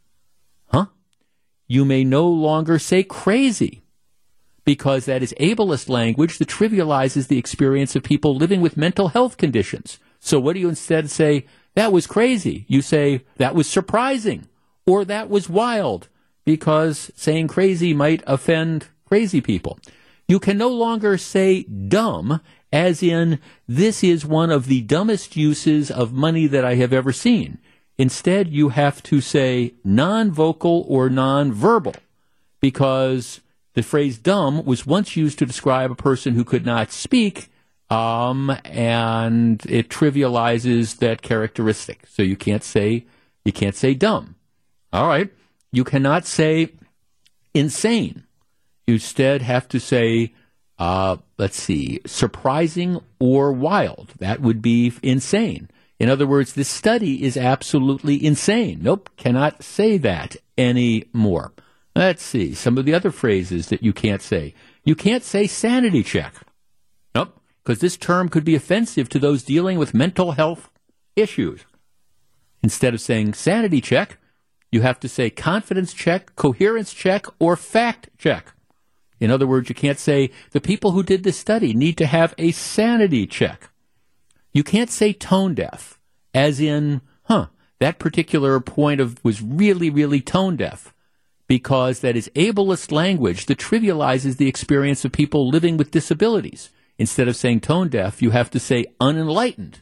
Huh? 0.68 0.88
You 1.68 1.86
may 1.86 2.04
no 2.04 2.28
longer 2.28 2.80
say 2.80 3.04
crazy 3.04 3.84
because 4.64 5.06
that 5.06 5.24
is 5.24 5.34
ableist 5.40 5.90
language 5.90 6.38
that 6.38 6.50
trivializes 6.50 7.28
the 7.28 7.38
experience 7.38 7.96
of 7.96 8.04
people 8.04 8.36
living 8.36 8.62
with 8.62 8.78
mental 8.78 9.10
health 9.10 9.38
conditions. 9.38 10.00
So 10.20 10.40
what 10.40 10.54
do 10.54 10.60
you 10.60 10.70
instead 10.70 11.10
say? 11.10 11.46
That 11.76 11.92
was 11.92 12.06
crazy. 12.06 12.66
You 12.68 12.82
say 12.82 13.24
that 13.38 13.56
was 13.56 13.68
surprising 13.68 14.48
or 14.86 15.06
that 15.06 15.30
was 15.30 15.50
wild 15.50 16.10
because 16.46 17.12
saying 17.16 17.48
crazy 17.48 17.94
might 17.94 18.24
offend 18.28 18.88
crazy 19.06 19.42
people. 19.42 19.80
You 20.28 20.40
can 20.40 20.58
no 20.58 20.70
longer 20.70 21.18
say 21.18 21.64
dumb, 21.64 22.42
as 22.72 23.04
in, 23.04 23.40
this 23.68 24.04
is 24.04 24.26
one 24.26 24.50
of 24.50 24.68
the 24.68 24.82
dumbest 24.82 25.36
uses 25.36 25.92
of 25.92 26.14
money 26.14 26.48
that 26.48 26.64
I 26.64 26.76
have 26.76 26.94
ever 26.94 27.12
seen. 27.12 27.58
Instead, 27.98 28.48
you 28.48 28.70
have 28.70 29.04
to 29.04 29.22
say 29.22 29.74
non 29.84 30.32
vocal 30.32 30.86
or 30.88 31.10
non 31.10 31.52
verbal, 31.52 31.96
because 32.62 33.42
the 33.74 33.84
phrase 33.84 34.18
dumb 34.18 34.66
was 34.66 34.88
once 34.88 35.16
used 35.16 35.40
to 35.40 35.46
describe 35.46 35.92
a 35.92 35.96
person 35.96 36.34
who 36.34 36.44
could 36.44 36.66
not 36.66 36.92
speak, 36.92 37.50
um, 37.90 38.56
and 38.64 39.66
it 39.66 39.90
trivializes 39.90 40.98
that 41.00 41.22
characteristic. 41.22 42.06
So 42.08 42.24
you 42.24 42.38
can't 42.38 42.64
say, 42.64 43.06
you 43.44 43.52
can't 43.52 43.76
say 43.76 43.94
dumb. 43.94 44.36
All 44.94 45.08
right. 45.08 45.30
You 45.72 45.84
cannot 45.84 46.26
say 46.26 46.72
insane. 47.54 48.24
Instead 48.92 49.42
have 49.42 49.68
to 49.70 49.80
say 49.80 50.34
Uh, 50.80 51.18
let's 51.38 51.62
see, 51.62 52.00
surprising 52.08 53.00
or 53.20 53.54
wild. 53.54 54.16
That 54.18 54.42
would 54.42 54.64
be 54.64 54.92
insane. 55.04 55.70
In 56.00 56.10
other 56.10 56.26
words, 56.26 56.54
this 56.54 56.70
study 56.70 57.22
is 57.22 57.38
absolutely 57.38 58.18
insane. 58.26 58.80
Nope, 58.82 59.12
cannot 59.16 59.62
say 59.62 60.00
that 60.00 60.38
anymore. 60.58 61.54
Let's 61.96 62.24
see 62.24 62.56
some 62.56 62.80
of 62.80 62.86
the 62.86 62.96
other 62.96 63.12
phrases 63.12 63.68
that 63.68 63.84
you 63.84 63.94
can't 63.94 64.24
say. 64.24 64.56
You 64.84 64.96
can't 64.96 65.24
say 65.24 65.46
sanity 65.46 66.02
check. 66.02 66.34
Nope, 67.14 67.40
because 67.64 67.80
this 67.80 67.96
term 67.96 68.28
could 68.28 68.44
be 68.44 68.56
offensive 68.56 69.08
to 69.10 69.20
those 69.20 69.44
dealing 69.44 69.78
with 69.78 69.94
mental 69.94 70.32
health 70.32 70.72
issues. 71.16 71.62
Instead 72.64 72.96
of 72.96 73.02
saying 73.02 73.36
sanity 73.36 73.82
check, 73.82 74.18
you 74.72 74.82
have 74.82 75.00
to 75.02 75.08
say 75.08 75.30
confidence 75.30 75.94
check, 75.94 76.36
coherence 76.36 76.92
check, 76.92 77.28
or 77.38 77.56
fact 77.56 78.10
check. 78.18 78.54
In 79.22 79.32
other 79.32 79.48
words, 79.48 79.70
you 79.70 79.76
can't 79.76 80.00
say 80.00 80.32
the 80.50 80.60
people 80.60 80.92
who 80.92 81.04
did 81.04 81.24
this 81.24 81.38
study 81.38 81.74
need 81.74 81.96
to 82.00 82.08
have 82.08 82.34
a 82.38 82.52
sanity 82.52 83.28
check. 83.28 83.70
You 84.52 84.64
can't 84.64 84.90
say 84.90 85.14
tone 85.14 85.54
deaf, 85.54 86.00
as 86.34 86.60
in, 86.60 87.02
huh, 87.26 87.48
that 87.80 88.00
particular 88.00 88.60
point 88.60 89.00
of 89.00 89.24
was 89.24 89.42
really, 89.42 89.90
really 89.92 90.22
tone 90.22 90.58
deaf, 90.58 90.94
because 91.48 92.00
that 92.00 92.18
is 92.18 92.32
ableist 92.36 92.92
language 92.92 93.46
that 93.46 93.60
trivializes 93.60 94.38
the 94.38 94.48
experience 94.48 95.06
of 95.06 95.12
people 95.12 95.48
living 95.48 95.78
with 95.78 95.92
disabilities. 95.92 96.72
Instead 96.98 97.28
of 97.28 97.36
saying 97.36 97.62
tone 97.62 97.90
deaf, 97.90 98.22
you 98.22 98.32
have 98.32 98.50
to 98.50 98.60
say 98.60 98.86
unenlightened. 99.00 99.82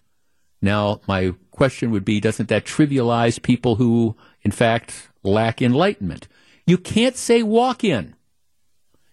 Now, 0.61 0.99
my 1.07 1.33
question 1.51 1.91
would 1.91 2.03
be, 2.03 2.19
doesn't 2.19 2.49
that 2.49 2.65
trivialize 2.65 3.41
people 3.41 3.75
who, 3.75 4.17
in 4.41 4.51
fact, 4.51 5.09
lack 5.23 5.61
enlightenment? 5.61 6.27
You 6.67 6.77
can't 6.77 7.15
say 7.15 7.41
walk 7.41 7.85
in. 7.85 8.15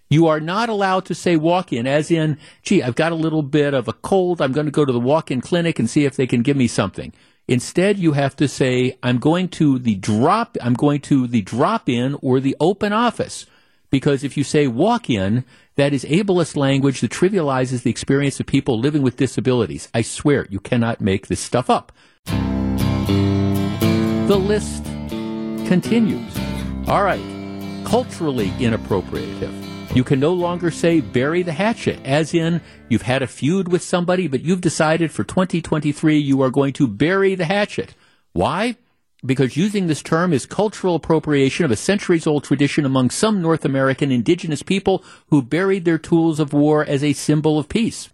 You 0.09 0.29
are 0.29 0.41
not 0.41 0.69
allowed 0.69 1.05
to 1.07 1.15
say 1.15 1.37
walk 1.37 1.73
in, 1.73 1.87
as 1.87 2.11
in, 2.11 2.39
gee, 2.63 2.83
I've 2.83 2.95
got 2.95 3.13
a 3.13 3.17
little 3.17 3.43
bit 3.43 3.75
of 3.75 3.89
a 3.89 3.93
cold. 3.93 4.41
I'm 4.41 4.53
going 4.53 4.67
to 4.67 4.73
go 4.73 4.85
to 4.85 4.93
the 4.93 5.01
walk 5.01 5.31
in 5.31 5.41
clinic 5.41 5.79
and 5.79 5.91
see 5.91 6.05
if 6.05 6.15
they 6.17 6.27
can 6.27 6.43
give 6.43 6.57
me 6.57 6.69
something. 6.69 7.13
Instead, 7.49 7.99
you 7.99 8.13
have 8.13 8.37
to 8.37 8.49
say, 8.49 8.99
I'm 9.03 9.19
going 9.19 9.49
to 9.51 9.79
the 9.79 9.97
drop, 9.97 10.57
I'm 10.61 10.75
going 10.75 11.01
to 11.03 11.27
the 11.27 11.43
drop 11.43 11.89
in 11.89 12.17
or 12.23 12.41
the 12.41 12.57
open 12.61 12.93
office. 12.93 13.47
Because 13.89 14.25
if 14.25 14.37
you 14.37 14.43
say 14.43 14.67
walk 14.67 15.09
in, 15.09 15.45
that 15.77 15.93
is 15.93 16.05
ableist 16.05 16.57
language 16.57 17.01
that 17.01 17.13
trivializes 17.13 17.83
the 17.83 17.91
experience 17.91 18.41
of 18.41 18.47
people 18.47 18.79
living 18.81 19.03
with 19.03 19.17
disabilities. 19.17 19.89
I 19.95 20.03
swear, 20.03 20.47
you 20.51 20.59
cannot 20.59 21.01
make 21.01 21.29
this 21.29 21.41
stuff 21.41 21.71
up. 21.71 21.93
The 24.27 24.37
list 24.37 24.85
continues. 25.69 26.37
All 26.89 27.05
right. 27.05 27.23
Culturally 27.85 28.51
inappropriative. 28.59 29.66
You 29.97 30.05
can 30.05 30.21
no 30.21 30.35
longer 30.35 30.71
say 30.71 31.01
bury 31.01 31.43
the 31.43 31.55
hatchet, 31.55 31.99
as 32.05 32.35
in 32.35 32.61
you've 32.91 33.01
had 33.01 33.23
a 33.23 33.27
feud 33.27 33.69
with 33.69 33.83
somebody, 33.83 34.29
but 34.29 34.43
you've 34.43 34.61
decided 34.61 35.11
for 35.11 35.25
2023 35.25 36.19
you 36.19 36.43
are 36.43 36.51
going 36.51 36.75
to 36.75 36.87
bury 36.87 37.35
the 37.35 37.47
hatchet. 37.47 37.95
Why? 38.35 38.77
Because 39.25 39.57
using 39.57 39.87
this 39.87 40.03
term 40.03 40.35
is 40.35 40.45
cultural 40.45 40.97
appropriation 40.97 41.65
of 41.65 41.71
a 41.71 41.77
centuries 41.77 42.27
old 42.27 42.45
tradition 42.45 42.85
among 42.85 43.09
some 43.09 43.41
North 43.41 43.65
American 43.65 44.13
indigenous 44.13 44.63
people 44.63 45.03
who 45.29 45.41
buried 45.41 45.87
their 45.87 45.97
tools 45.97 46.41
of 46.41 46.53
war 46.53 46.85
as 46.85 47.03
a 47.03 47.15
symbol 47.15 47.59
of 47.59 47.71
peace. 47.71 48.11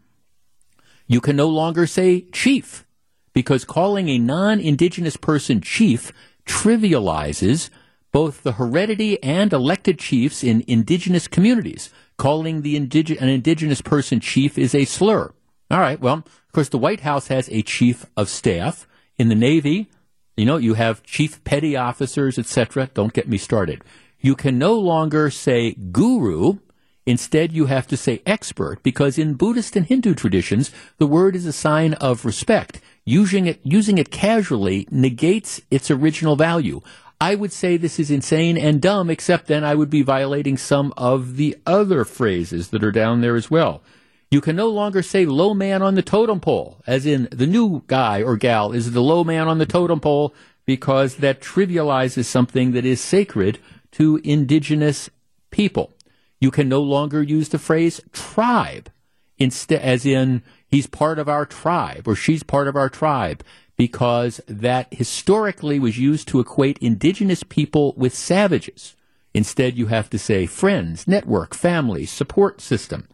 You 1.09 1.20
can 1.20 1.35
no 1.35 1.49
longer 1.49 1.89
say 1.89 2.26
chief, 2.30 2.87
because 3.33 3.64
calling 3.64 4.09
a 4.09 4.18
non 4.18 4.61
indigenous 4.61 5.16
person 5.16 5.61
chief 5.61 6.12
trivializes 6.47 7.70
both 8.12 8.42
the 8.42 8.52
heredity 8.52 9.22
and 9.22 9.52
elected 9.52 9.98
chiefs 9.98 10.44
in 10.44 10.64
indigenous 10.68 11.26
communities. 11.26 11.90
Calling 12.18 12.62
the 12.62 12.76
an 12.76 13.28
indigenous 13.28 13.80
person 13.80 14.20
chief 14.20 14.58
is 14.58 14.74
a 14.74 14.84
slur. 14.84 15.32
All 15.70 15.80
right, 15.80 15.98
well, 15.98 16.16
of 16.16 16.52
course, 16.52 16.68
the 16.68 16.78
White 16.78 17.00
House 17.00 17.28
has 17.28 17.48
a 17.48 17.62
chief 17.62 18.04
of 18.16 18.28
staff. 18.28 18.86
In 19.18 19.28
the 19.28 19.34
Navy, 19.34 19.88
you 20.36 20.44
know, 20.44 20.56
you 20.56 20.74
have 20.74 21.02
chief 21.02 21.42
petty 21.44 21.76
officers, 21.76 22.38
etc. 22.38 22.90
Don't 22.94 23.12
get 23.12 23.28
me 23.28 23.38
started. 23.38 23.82
You 24.20 24.34
can 24.34 24.58
no 24.58 24.74
longer 24.74 25.30
say 25.30 25.72
guru. 25.72 26.58
Instead, 27.04 27.52
you 27.52 27.66
have 27.66 27.86
to 27.88 27.96
say 27.96 28.22
expert 28.26 28.82
because 28.82 29.18
in 29.18 29.34
Buddhist 29.34 29.74
and 29.74 29.86
Hindu 29.86 30.14
traditions, 30.14 30.70
the 30.98 31.06
word 31.06 31.34
is 31.34 31.46
a 31.46 31.52
sign 31.52 31.94
of 31.94 32.24
respect. 32.24 32.80
Using 33.04 33.46
it, 33.46 33.60
using 33.64 33.98
it 33.98 34.10
casually 34.10 34.86
negates 34.90 35.60
its 35.70 35.90
original 35.90 36.36
value. 36.36 36.80
I 37.23 37.37
would 37.37 37.53
say 37.53 37.77
this 37.77 38.01
is 38.01 38.11
insane 38.11 38.59
and 38.59 38.83
dumb, 38.83 39.09
except 39.09 39.47
then 39.47 39.62
I 39.62 39.77
would 39.77 39.91
be 39.91 40.03
violating 40.03 40.57
some 40.57 40.93
of 40.97 41.37
the 41.37 41.57
other 41.64 42.05
phrases 42.05 42.70
that 42.70 42.83
are 42.83 42.91
down 42.91 43.20
there 43.20 43.37
as 43.37 43.49
well. 43.49 43.81
You 44.29 44.41
can 44.41 44.57
no 44.57 44.66
longer 44.66 45.03
say 45.03 45.25
low 45.25 45.55
man 45.55 45.83
on 45.83 45.95
the 45.95 46.03
totem 46.03 46.41
pole, 46.41 46.83
as 46.85 47.07
in 47.07 47.29
the 47.31 47.47
new 47.47 47.85
guy 47.87 48.25
or 48.25 48.37
gal 48.37 48.73
is 48.73 48.91
the 48.91 49.01
low 49.01 49.23
man 49.23 49.47
on 49.47 49.59
the 49.59 49.66
totem 49.66 50.01
pole, 50.01 50.35
because 50.66 51.18
that 51.18 51.41
trivializes 51.41 52.25
something 52.25 52.73
that 52.73 52.85
is 52.85 53.01
sacred 53.01 53.61
to 53.93 54.20
indigenous 54.25 55.09
people. 55.53 55.93
You 56.41 56.51
can 56.51 56.68
no 56.68 56.83
longer 56.83 57.23
use 57.23 57.51
the 57.51 57.59
phrase 57.61 58.01
tribe, 58.12 58.91
as 59.39 60.05
in 60.05 60.43
he's 60.66 60.89
part 60.89 61.20
of 61.20 61.29
our 61.29 61.47
tribe 61.47 62.09
or 62.09 62.16
she's 62.16 62.43
part 62.43 62.66
of 62.66 62.75
our 62.75 62.89
tribe 62.89 63.45
because 63.83 64.41
that 64.47 64.87
historically 64.95 65.80
was 65.80 65.99
used 65.99 66.28
to 66.28 66.39
equate 66.39 66.78
indigenous 66.78 67.43
people 67.43 67.93
with 67.97 68.14
savages. 68.14 68.95
Instead, 69.35 69.76
you 69.76 69.89
have 69.89 70.09
to 70.09 70.20
say 70.20 70.47
friends, 70.47 71.09
network, 71.09 71.53
family, 71.53 72.07
support 72.07 72.61
system. 72.61 73.09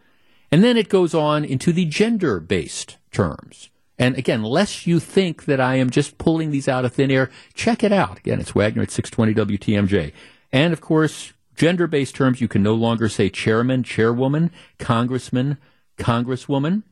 And 0.52 0.62
then 0.62 0.76
it 0.76 0.90
goes 0.90 1.14
on 1.14 1.42
into 1.42 1.72
the 1.72 1.86
gender 1.86 2.38
based 2.38 2.98
terms. 3.12 3.70
And 3.98 4.14
again, 4.18 4.42
lest 4.42 4.86
you 4.86 5.00
think 5.00 5.46
that 5.46 5.58
I 5.58 5.76
am 5.76 5.88
just 5.88 6.18
pulling 6.18 6.50
these 6.50 6.68
out 6.68 6.84
of 6.84 6.92
thin 6.92 7.10
air, 7.10 7.30
check 7.54 7.82
it 7.82 7.90
out. 7.90 8.18
Again, 8.18 8.38
it's 8.38 8.54
Wagner 8.54 8.82
at 8.82 8.90
620 8.90 9.56
WTMJ. 9.56 10.12
And 10.52 10.74
of 10.74 10.82
course, 10.82 11.32
gender 11.56 11.86
based 11.86 12.14
terms, 12.14 12.42
you 12.42 12.48
can 12.48 12.62
no 12.62 12.74
longer 12.74 13.08
say 13.08 13.30
chairman, 13.30 13.84
chairwoman, 13.84 14.50
congressman, 14.78 15.56
congresswoman 15.96 16.82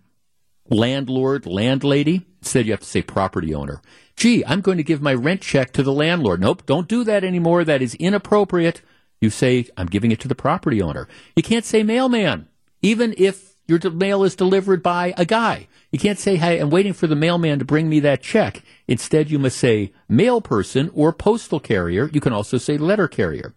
landlord, 0.70 1.46
landlady. 1.46 2.26
Instead, 2.40 2.66
you 2.66 2.72
have 2.72 2.80
to 2.80 2.86
say 2.86 3.02
property 3.02 3.54
owner. 3.54 3.80
Gee, 4.16 4.44
I'm 4.46 4.60
going 4.60 4.78
to 4.78 4.84
give 4.84 5.02
my 5.02 5.14
rent 5.14 5.42
check 5.42 5.72
to 5.72 5.82
the 5.82 5.92
landlord. 5.92 6.40
Nope, 6.40 6.64
don't 6.66 6.88
do 6.88 7.04
that 7.04 7.24
anymore. 7.24 7.64
That 7.64 7.82
is 7.82 7.94
inappropriate. 7.96 8.82
You 9.20 9.30
say, 9.30 9.66
I'm 9.76 9.86
giving 9.86 10.12
it 10.12 10.20
to 10.20 10.28
the 10.28 10.34
property 10.34 10.80
owner. 10.80 11.08
You 11.34 11.42
can't 11.42 11.64
say 11.64 11.82
mailman, 11.82 12.48
even 12.82 13.14
if 13.18 13.54
your 13.66 13.78
mail 13.90 14.22
is 14.22 14.36
delivered 14.36 14.82
by 14.82 15.12
a 15.16 15.24
guy. 15.24 15.68
You 15.90 15.98
can't 15.98 16.18
say, 16.18 16.36
hey, 16.36 16.58
I'm 16.58 16.70
waiting 16.70 16.92
for 16.92 17.06
the 17.06 17.16
mailman 17.16 17.58
to 17.58 17.64
bring 17.64 17.88
me 17.88 18.00
that 18.00 18.22
check. 18.22 18.62
Instead, 18.86 19.30
you 19.30 19.38
must 19.38 19.58
say 19.58 19.92
mail 20.08 20.40
person 20.40 20.90
or 20.94 21.12
postal 21.12 21.60
carrier. 21.60 22.10
You 22.12 22.20
can 22.20 22.32
also 22.32 22.58
say 22.58 22.76
letter 22.76 23.08
carrier. 23.08 23.54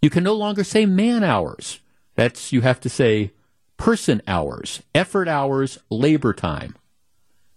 You 0.00 0.10
can 0.10 0.24
no 0.24 0.34
longer 0.34 0.64
say 0.64 0.86
man 0.86 1.22
hours. 1.22 1.80
That's, 2.14 2.52
you 2.52 2.62
have 2.62 2.80
to 2.80 2.88
say 2.88 3.32
person 3.80 4.20
hours, 4.28 4.82
effort 4.94 5.26
hours, 5.26 5.78
labor 5.88 6.34
time. 6.34 6.76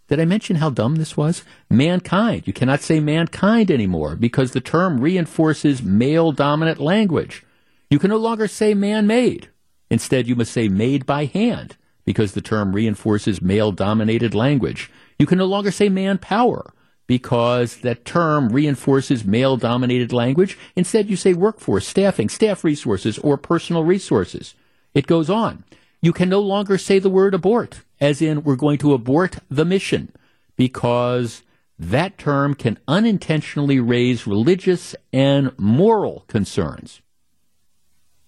Did 0.08 0.22
I 0.22 0.26
mention 0.26 0.56
how 0.56 0.70
dumb 0.70 0.96
this 0.96 1.18
was? 1.18 1.44
Mankind. 1.70 2.44
You 2.46 2.54
cannot 2.54 2.80
say 2.80 3.02
mankind 3.02 3.70
anymore 3.70 4.16
because 4.16 4.52
the 4.52 4.62
term 4.62 5.02
reinforces 5.02 5.84
male 5.84 6.32
dominant 6.32 6.80
language. 6.80 7.44
You 7.90 8.00
can 8.00 8.10
no 8.10 8.16
longer 8.16 8.48
say 8.48 8.74
man 8.74 9.06
made. 9.06 9.50
Instead, 9.90 10.26
you 10.26 10.36
must 10.38 10.54
say 10.54 10.70
made 10.70 11.06
by 11.06 11.26
hand 11.26 11.76
because 12.06 12.32
the 12.32 12.42
term 12.42 12.74
reinforces 12.74 13.42
male 13.42 13.74
dominated 13.74 14.34
language. 14.34 14.90
You 15.20 15.26
can 15.26 15.40
no 15.40 15.46
longer 15.46 15.72
say 15.72 15.90
manpower 15.90 16.74
because 17.06 17.78
that 17.82 18.06
term 18.06 18.48
reinforces 18.48 19.26
male 19.26 19.58
dominated 19.58 20.14
language. 20.14 20.58
Instead, 20.78 21.10
you 21.10 21.18
say 21.18 21.34
workforce, 21.34 21.86
staffing, 21.86 22.30
staff 22.30 22.64
resources, 22.64 23.20
or 23.20 23.36
personal 23.36 23.84
resources. 23.84 24.56
It 24.94 25.06
goes 25.06 25.30
on. 25.30 25.66
You 26.04 26.12
can 26.12 26.28
no 26.28 26.42
longer 26.42 26.78
say 26.78 27.00
the 27.00 27.10
word 27.10 27.34
abort, 27.34 27.80
as 28.02 28.22
in 28.22 28.44
we're 28.44 28.58
going 28.58 28.78
to 28.80 28.94
abort 28.94 29.38
the 29.50 29.64
mission, 29.64 30.12
because 30.58 31.44
that 31.80 32.18
term 32.18 32.56
can 32.56 32.78
unintentionally 32.90 33.80
raise 33.80 34.28
religious 34.28 34.98
and 35.14 35.58
moral 35.58 36.26
concerns. 36.28 37.02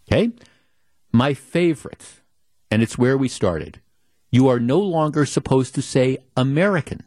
Okay? 0.08 0.32
My 1.12 1.34
favorite, 1.34 2.22
and 2.72 2.82
it's 2.82 2.98
where 2.98 3.18
we 3.18 3.28
started. 3.28 3.82
You 4.32 4.48
are 4.48 4.60
no 4.60 4.80
longer 4.80 5.26
supposed 5.26 5.76
to 5.76 5.82
say 5.82 6.20
American. 6.38 7.04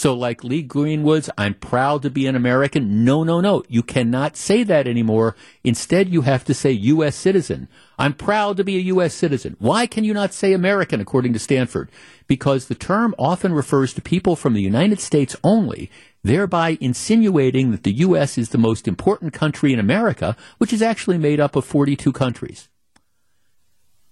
So, 0.00 0.14
like 0.14 0.42
Lee 0.42 0.62
Greenwood's, 0.62 1.28
I'm 1.36 1.52
proud 1.52 2.00
to 2.04 2.10
be 2.10 2.26
an 2.26 2.34
American. 2.34 3.04
No, 3.04 3.22
no, 3.22 3.42
no. 3.42 3.62
You 3.68 3.82
cannot 3.82 4.34
say 4.34 4.62
that 4.62 4.88
anymore. 4.88 5.36
Instead, 5.62 6.08
you 6.08 6.22
have 6.22 6.42
to 6.46 6.54
say 6.54 6.70
U.S. 6.70 7.14
citizen. 7.14 7.68
I'm 7.98 8.14
proud 8.14 8.56
to 8.56 8.64
be 8.64 8.78
a 8.78 8.92
U.S. 8.94 9.12
citizen. 9.12 9.56
Why 9.58 9.86
can 9.86 10.04
you 10.04 10.14
not 10.14 10.32
say 10.32 10.54
American, 10.54 11.02
according 11.02 11.34
to 11.34 11.38
Stanford? 11.38 11.90
Because 12.26 12.68
the 12.68 12.74
term 12.74 13.14
often 13.18 13.52
refers 13.52 13.92
to 13.92 14.00
people 14.00 14.36
from 14.36 14.54
the 14.54 14.62
United 14.62 15.00
States 15.00 15.36
only, 15.44 15.90
thereby 16.24 16.78
insinuating 16.80 17.70
that 17.70 17.82
the 17.82 17.96
U.S. 17.96 18.38
is 18.38 18.48
the 18.48 18.56
most 18.56 18.88
important 18.88 19.34
country 19.34 19.74
in 19.74 19.78
America, 19.78 20.34
which 20.56 20.72
is 20.72 20.80
actually 20.80 21.18
made 21.18 21.40
up 21.40 21.56
of 21.56 21.66
42 21.66 22.10
countries. 22.10 22.70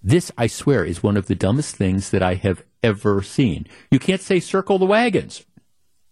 This, 0.03 0.31
I 0.37 0.45
swear, 0.45 0.85
is 0.85 1.03
one 1.03 1.17
of 1.17 1.25
the 1.25 1.35
dumbest 1.35 1.75
things 1.75 2.11
that 2.11 2.23
I 2.23 2.35
have 2.35 2.63
ever 2.81 3.21
seen. 3.21 3.67
You 3.91 3.99
can't 3.99 4.21
say 4.21 4.39
circle 4.39 4.77
the 4.77 4.85
wagons. 4.85 5.43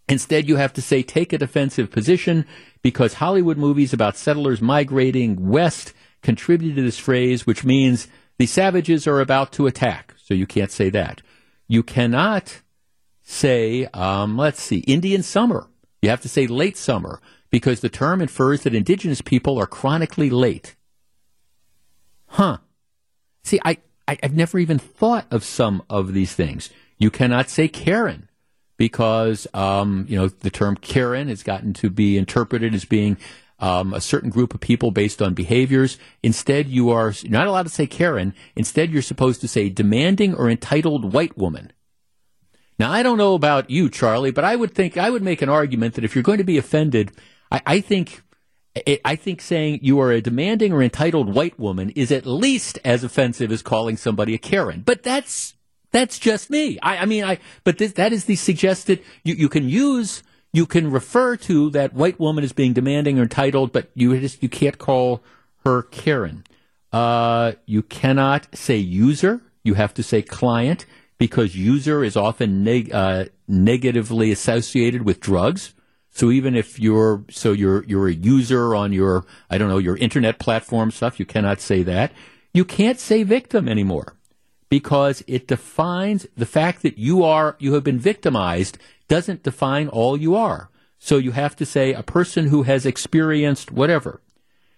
Instead, 0.08 0.48
you 0.48 0.56
have 0.56 0.72
to 0.72 0.82
say 0.82 1.02
take 1.02 1.32
a 1.32 1.38
defensive 1.38 1.90
position 1.90 2.46
because 2.82 3.14
Hollywood 3.14 3.58
movies 3.58 3.92
about 3.92 4.16
settlers 4.16 4.62
migrating 4.62 5.48
west 5.48 5.92
contributed 6.22 6.76
to 6.76 6.82
this 6.82 6.98
phrase, 6.98 7.46
which 7.46 7.64
means 7.64 8.08
the 8.38 8.46
savages 8.46 9.06
are 9.06 9.20
about 9.20 9.52
to 9.52 9.66
attack. 9.66 10.14
So 10.16 10.34
you 10.34 10.46
can't 10.46 10.70
say 10.70 10.90
that. 10.90 11.20
You 11.66 11.82
cannot 11.82 12.62
say, 13.22 13.86
um, 13.92 14.38
let's 14.38 14.62
see, 14.62 14.78
Indian 14.80 15.22
summer. 15.22 15.68
You 16.00 16.08
have 16.08 16.22
to 16.22 16.28
say 16.28 16.46
late 16.46 16.76
summer 16.76 17.20
because 17.50 17.80
the 17.80 17.88
term 17.88 18.22
infers 18.22 18.62
that 18.62 18.74
indigenous 18.74 19.20
people 19.20 19.58
are 19.58 19.66
chronically 19.66 20.30
late. 20.30 20.76
Huh. 22.26 22.58
See, 23.42 23.60
I, 23.64 23.78
I, 24.06 24.18
have 24.22 24.34
never 24.34 24.58
even 24.58 24.78
thought 24.78 25.26
of 25.30 25.44
some 25.44 25.82
of 25.90 26.12
these 26.12 26.34
things. 26.34 26.70
You 26.98 27.10
cannot 27.10 27.48
say 27.48 27.68
Karen 27.68 28.27
because, 28.78 29.46
um, 29.52 30.06
you 30.08 30.16
know, 30.16 30.28
the 30.28 30.50
term 30.50 30.76
Karen 30.76 31.28
has 31.28 31.42
gotten 31.42 31.74
to 31.74 31.90
be 31.90 32.16
interpreted 32.16 32.74
as 32.74 32.86
being 32.86 33.18
um, 33.58 33.92
a 33.92 34.00
certain 34.00 34.30
group 34.30 34.54
of 34.54 34.60
people 34.60 34.90
based 34.90 35.20
on 35.20 35.34
behaviors. 35.34 35.98
Instead, 36.22 36.68
you 36.68 36.90
are 36.90 37.12
not 37.24 37.46
allowed 37.46 37.64
to 37.64 37.68
say 37.68 37.86
Karen. 37.86 38.32
Instead, 38.56 38.90
you're 38.90 39.02
supposed 39.02 39.40
to 39.42 39.48
say 39.48 39.68
demanding 39.68 40.34
or 40.34 40.48
entitled 40.48 41.12
white 41.12 41.36
woman. 41.36 41.72
Now, 42.78 42.92
I 42.92 43.02
don't 43.02 43.18
know 43.18 43.34
about 43.34 43.68
you, 43.68 43.90
Charlie, 43.90 44.30
but 44.30 44.44
I 44.44 44.54
would 44.54 44.72
think 44.72 44.96
I 44.96 45.10
would 45.10 45.22
make 45.22 45.42
an 45.42 45.48
argument 45.48 45.94
that 45.94 46.04
if 46.04 46.14
you're 46.14 46.22
going 46.22 46.38
to 46.38 46.44
be 46.44 46.58
offended, 46.58 47.10
I, 47.50 47.60
I 47.66 47.80
think 47.80 48.22
I 49.04 49.16
think 49.16 49.40
saying 49.40 49.80
you 49.82 49.98
are 50.00 50.12
a 50.12 50.20
demanding 50.20 50.72
or 50.72 50.80
entitled 50.80 51.34
white 51.34 51.58
woman 51.58 51.90
is 51.90 52.12
at 52.12 52.26
least 52.26 52.78
as 52.84 53.02
offensive 53.02 53.50
as 53.50 53.62
calling 53.62 53.96
somebody 53.96 54.34
a 54.34 54.38
Karen. 54.38 54.82
But 54.86 55.02
that's 55.02 55.54
that's 55.90 56.18
just 56.18 56.50
me. 56.50 56.78
I, 56.82 56.98
I 56.98 57.04
mean, 57.06 57.24
I 57.24 57.38
but 57.64 57.78
this, 57.78 57.92
that 57.92 58.12
is 58.12 58.26
the 58.26 58.36
suggested. 58.36 59.02
You, 59.24 59.34
you 59.34 59.48
can 59.48 59.68
use 59.68 60.22
you 60.52 60.66
can 60.66 60.90
refer 60.90 61.36
to 61.36 61.70
that 61.70 61.94
white 61.94 62.18
woman 62.18 62.44
as 62.44 62.52
being 62.52 62.72
demanding 62.72 63.18
or 63.18 63.22
entitled, 63.22 63.72
but 63.72 63.90
you 63.94 64.18
just 64.20 64.42
you 64.42 64.48
can't 64.48 64.78
call 64.78 65.22
her 65.64 65.82
Karen. 65.82 66.44
Uh, 66.92 67.52
you 67.66 67.82
cannot 67.82 68.48
say 68.56 68.76
user. 68.76 69.42
You 69.62 69.74
have 69.74 69.92
to 69.94 70.02
say 70.02 70.22
client 70.22 70.86
because 71.18 71.56
user 71.56 72.02
is 72.02 72.16
often 72.16 72.64
neg- 72.64 72.92
uh, 72.92 73.26
negatively 73.46 74.30
associated 74.30 75.02
with 75.02 75.20
drugs. 75.20 75.74
So 76.10 76.30
even 76.30 76.54
if 76.54 76.78
you're 76.80 77.24
so 77.30 77.52
you're 77.52 77.84
you're 77.84 78.08
a 78.08 78.14
user 78.14 78.74
on 78.74 78.92
your 78.92 79.24
I 79.50 79.58
don't 79.58 79.68
know 79.68 79.78
your 79.78 79.96
internet 79.96 80.38
platform 80.38 80.90
stuff, 80.90 81.18
you 81.18 81.26
cannot 81.26 81.60
say 81.60 81.82
that. 81.82 82.12
You 82.52 82.64
can't 82.64 82.98
say 82.98 83.22
victim 83.22 83.68
anymore 83.68 84.17
because 84.68 85.22
it 85.26 85.48
defines 85.48 86.26
the 86.36 86.46
fact 86.46 86.82
that 86.82 86.98
you 86.98 87.22
are 87.24 87.56
you 87.58 87.74
have 87.74 87.84
been 87.84 87.98
victimized 87.98 88.78
doesn't 89.08 89.42
define 89.42 89.88
all 89.88 90.16
you 90.16 90.34
are. 90.34 90.70
So 90.98 91.16
you 91.16 91.32
have 91.32 91.56
to 91.56 91.66
say 91.66 91.92
a 91.92 92.02
person 92.02 92.48
who 92.48 92.64
has 92.64 92.84
experienced 92.84 93.70
whatever. 93.70 94.20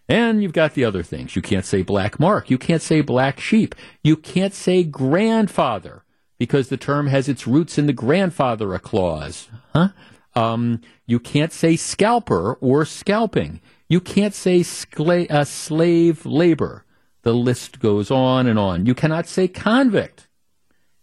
And 0.08 0.42
you've 0.42 0.52
got 0.52 0.74
the 0.74 0.84
other 0.84 1.02
things. 1.02 1.36
You 1.36 1.42
can't 1.42 1.64
say 1.64 1.82
black 1.82 2.18
mark. 2.18 2.50
You 2.50 2.58
can't 2.58 2.82
say 2.82 3.00
black 3.00 3.38
sheep. 3.38 3.74
You 4.02 4.16
can't 4.16 4.52
say 4.52 4.82
grandfather 4.82 6.04
because 6.36 6.68
the 6.68 6.76
term 6.76 7.06
has 7.06 7.28
its 7.28 7.46
roots 7.46 7.78
in 7.78 7.86
the 7.86 7.92
grandfather 7.92 8.76
clause. 8.78 9.48
Huh? 9.72 9.88
Um, 10.34 10.80
you 11.06 11.20
can't 11.20 11.52
say 11.52 11.76
scalper 11.76 12.54
or 12.54 12.84
scalping. 12.84 13.60
You 13.88 14.00
can't 14.00 14.34
say 14.34 14.60
skla- 14.60 15.30
uh, 15.30 15.44
slave 15.44 16.26
labor. 16.26 16.84
The 17.22 17.34
list 17.34 17.80
goes 17.80 18.10
on 18.10 18.46
and 18.46 18.58
on. 18.58 18.86
You 18.86 18.94
cannot 18.94 19.26
say 19.26 19.48
convict. 19.48 20.26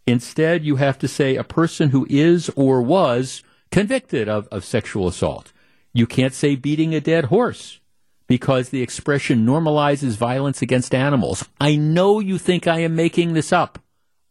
Instead, 0.05 0.63
you 0.63 0.77
have 0.77 0.97
to 0.99 1.07
say 1.07 1.35
a 1.35 1.43
person 1.43 1.89
who 1.89 2.07
is 2.09 2.49
or 2.55 2.81
was 2.81 3.43
convicted 3.71 4.29
of, 4.29 4.47
of 4.47 4.63
sexual 4.63 5.07
assault. 5.07 5.51
You 5.93 6.07
can't 6.07 6.33
say 6.33 6.55
beating 6.55 6.95
a 6.95 7.01
dead 7.01 7.25
horse 7.25 7.79
because 8.27 8.69
the 8.69 8.81
expression 8.81 9.45
normalizes 9.45 10.15
violence 10.15 10.61
against 10.61 10.95
animals. 10.95 11.45
I 11.59 11.75
know 11.75 12.19
you 12.19 12.37
think 12.37 12.67
I 12.67 12.79
am 12.79 12.95
making 12.95 13.33
this 13.33 13.51
up. 13.51 13.79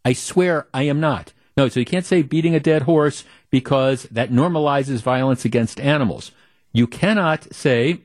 I 0.05 0.12
swear 0.12 0.66
I 0.72 0.84
am 0.84 1.01
not. 1.01 1.32
No, 1.57 1.68
so 1.68 1.80
you 1.80 1.87
can't 1.87 2.05
say 2.05 2.22
beating 2.22 2.55
a 2.55 2.61
dead 2.61 2.82
horse 2.82 3.24
because 3.51 4.05
that 4.05 4.30
normalizes 4.30 5.01
violence 5.01 5.45
against 5.45 5.80
animals. 5.80 6.30
You 6.72 6.87
cannot 6.87 7.55
say 7.55 8.03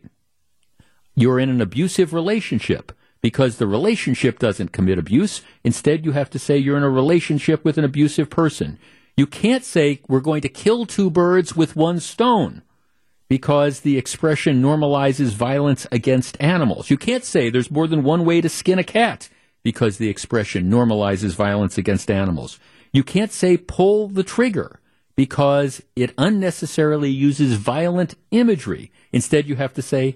you're 1.15 1.39
in 1.39 1.49
an 1.49 1.61
abusive 1.61 2.13
relationship 2.13 2.93
because 3.21 3.57
the 3.57 3.67
relationship 3.67 4.39
doesn't 4.39 4.71
commit 4.71 4.97
abuse. 4.97 5.41
Instead, 5.63 6.05
you 6.05 6.11
have 6.11 6.29
to 6.31 6.39
say 6.39 6.57
you're 6.57 6.77
in 6.77 6.83
a 6.83 6.89
relationship 6.89 7.63
with 7.63 7.77
an 7.77 7.83
abusive 7.83 8.29
person. 8.29 8.79
You 9.15 9.27
can't 9.27 9.63
say 9.63 10.01
we're 10.07 10.19
going 10.19 10.41
to 10.41 10.49
kill 10.49 10.85
two 10.85 11.09
birds 11.09 11.55
with 11.55 11.75
one 11.75 11.99
stone 11.99 12.63
because 13.29 13.81
the 13.81 13.97
expression 13.97 14.61
normalizes 14.61 15.29
violence 15.29 15.87
against 15.91 16.35
animals. 16.41 16.89
You 16.89 16.97
can't 16.97 17.23
say 17.23 17.49
there's 17.49 17.71
more 17.71 17.87
than 17.87 18.03
one 18.03 18.25
way 18.25 18.41
to 18.41 18.49
skin 18.49 18.79
a 18.79 18.83
cat 18.83 19.29
because 19.63 19.97
the 19.97 20.09
expression 20.09 20.69
normalizes 20.69 21.35
violence 21.35 21.77
against 21.77 22.09
animals. 22.09 22.59
You 22.91 23.03
can't 23.03 23.31
say 23.31 23.57
pull 23.57 24.07
the 24.07 24.23
trigger 24.23 24.79
because 25.15 25.81
it 25.95 26.13
unnecessarily 26.17 27.09
uses 27.09 27.53
violent 27.53 28.15
imagery. 28.31 28.91
Instead, 29.11 29.47
you 29.47 29.55
have 29.55 29.73
to 29.75 29.81
say 29.81 30.15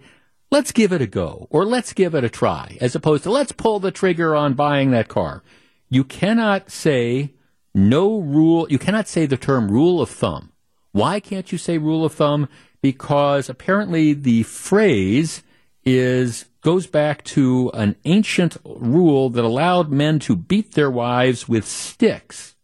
let's 0.52 0.72
give 0.72 0.92
it 0.92 1.02
a 1.02 1.08
go 1.08 1.48
or 1.50 1.66
let's 1.66 1.94
give 1.94 2.16
it 2.16 2.24
a 2.24 2.30
try 2.30 2.78
as 2.82 2.96
opposed 2.96 3.24
to 3.24 3.32
let's 3.32 3.52
pull 3.52 3.80
the 3.80 3.92
trigger 3.92 4.36
on 4.36 4.54
buying 4.54 4.92
that 4.92 5.08
car. 5.08 5.44
You 5.90 6.04
cannot 6.04 6.72
say 6.72 7.34
no 7.74 8.20
rule, 8.20 8.68
you 8.70 8.80
cannot 8.80 9.08
say 9.08 9.26
the 9.26 9.38
term 9.38 9.70
rule 9.70 10.02
of 10.02 10.10
thumb. 10.10 10.52
Why 10.92 11.20
can't 11.20 11.52
you 11.52 11.58
say 11.58 11.78
rule 11.78 12.06
of 12.06 12.14
thumb? 12.14 12.48
Because 12.82 13.50
apparently 13.50 14.14
the 14.14 14.44
phrase 14.44 15.44
is 15.84 16.46
goes 16.62 16.88
back 16.88 17.24
to 17.24 17.70
an 17.74 17.96
ancient 18.06 18.58
rule 18.66 19.30
that 19.30 19.44
allowed 19.44 19.92
men 19.92 20.18
to 20.20 20.36
beat 20.36 20.72
their 20.72 20.90
wives 20.90 21.48
with 21.48 21.68
sticks. 21.68 22.56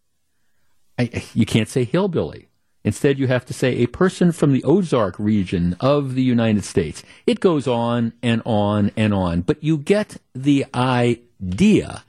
I, 0.98 1.24
you 1.34 1.46
can't 1.46 1.70
say 1.70 1.84
hillbilly. 1.84 2.48
Instead, 2.84 3.20
you 3.20 3.28
have 3.28 3.46
to 3.46 3.54
say 3.54 3.76
a 3.76 3.88
person 3.88 4.32
from 4.32 4.54
the 4.54 4.64
Ozark 4.64 5.16
region 5.20 5.76
of 5.80 6.16
the 6.16 6.24
United 6.24 6.64
States. 6.64 7.04
It 7.28 7.40
goes 7.40 7.68
on 7.68 8.14
and 8.24 8.42
on 8.46 8.92
and 8.98 9.14
on, 9.14 9.42
but 9.42 9.64
you 9.64 9.78
get 9.78 10.18
the 10.34 10.66
idea 10.74 12.04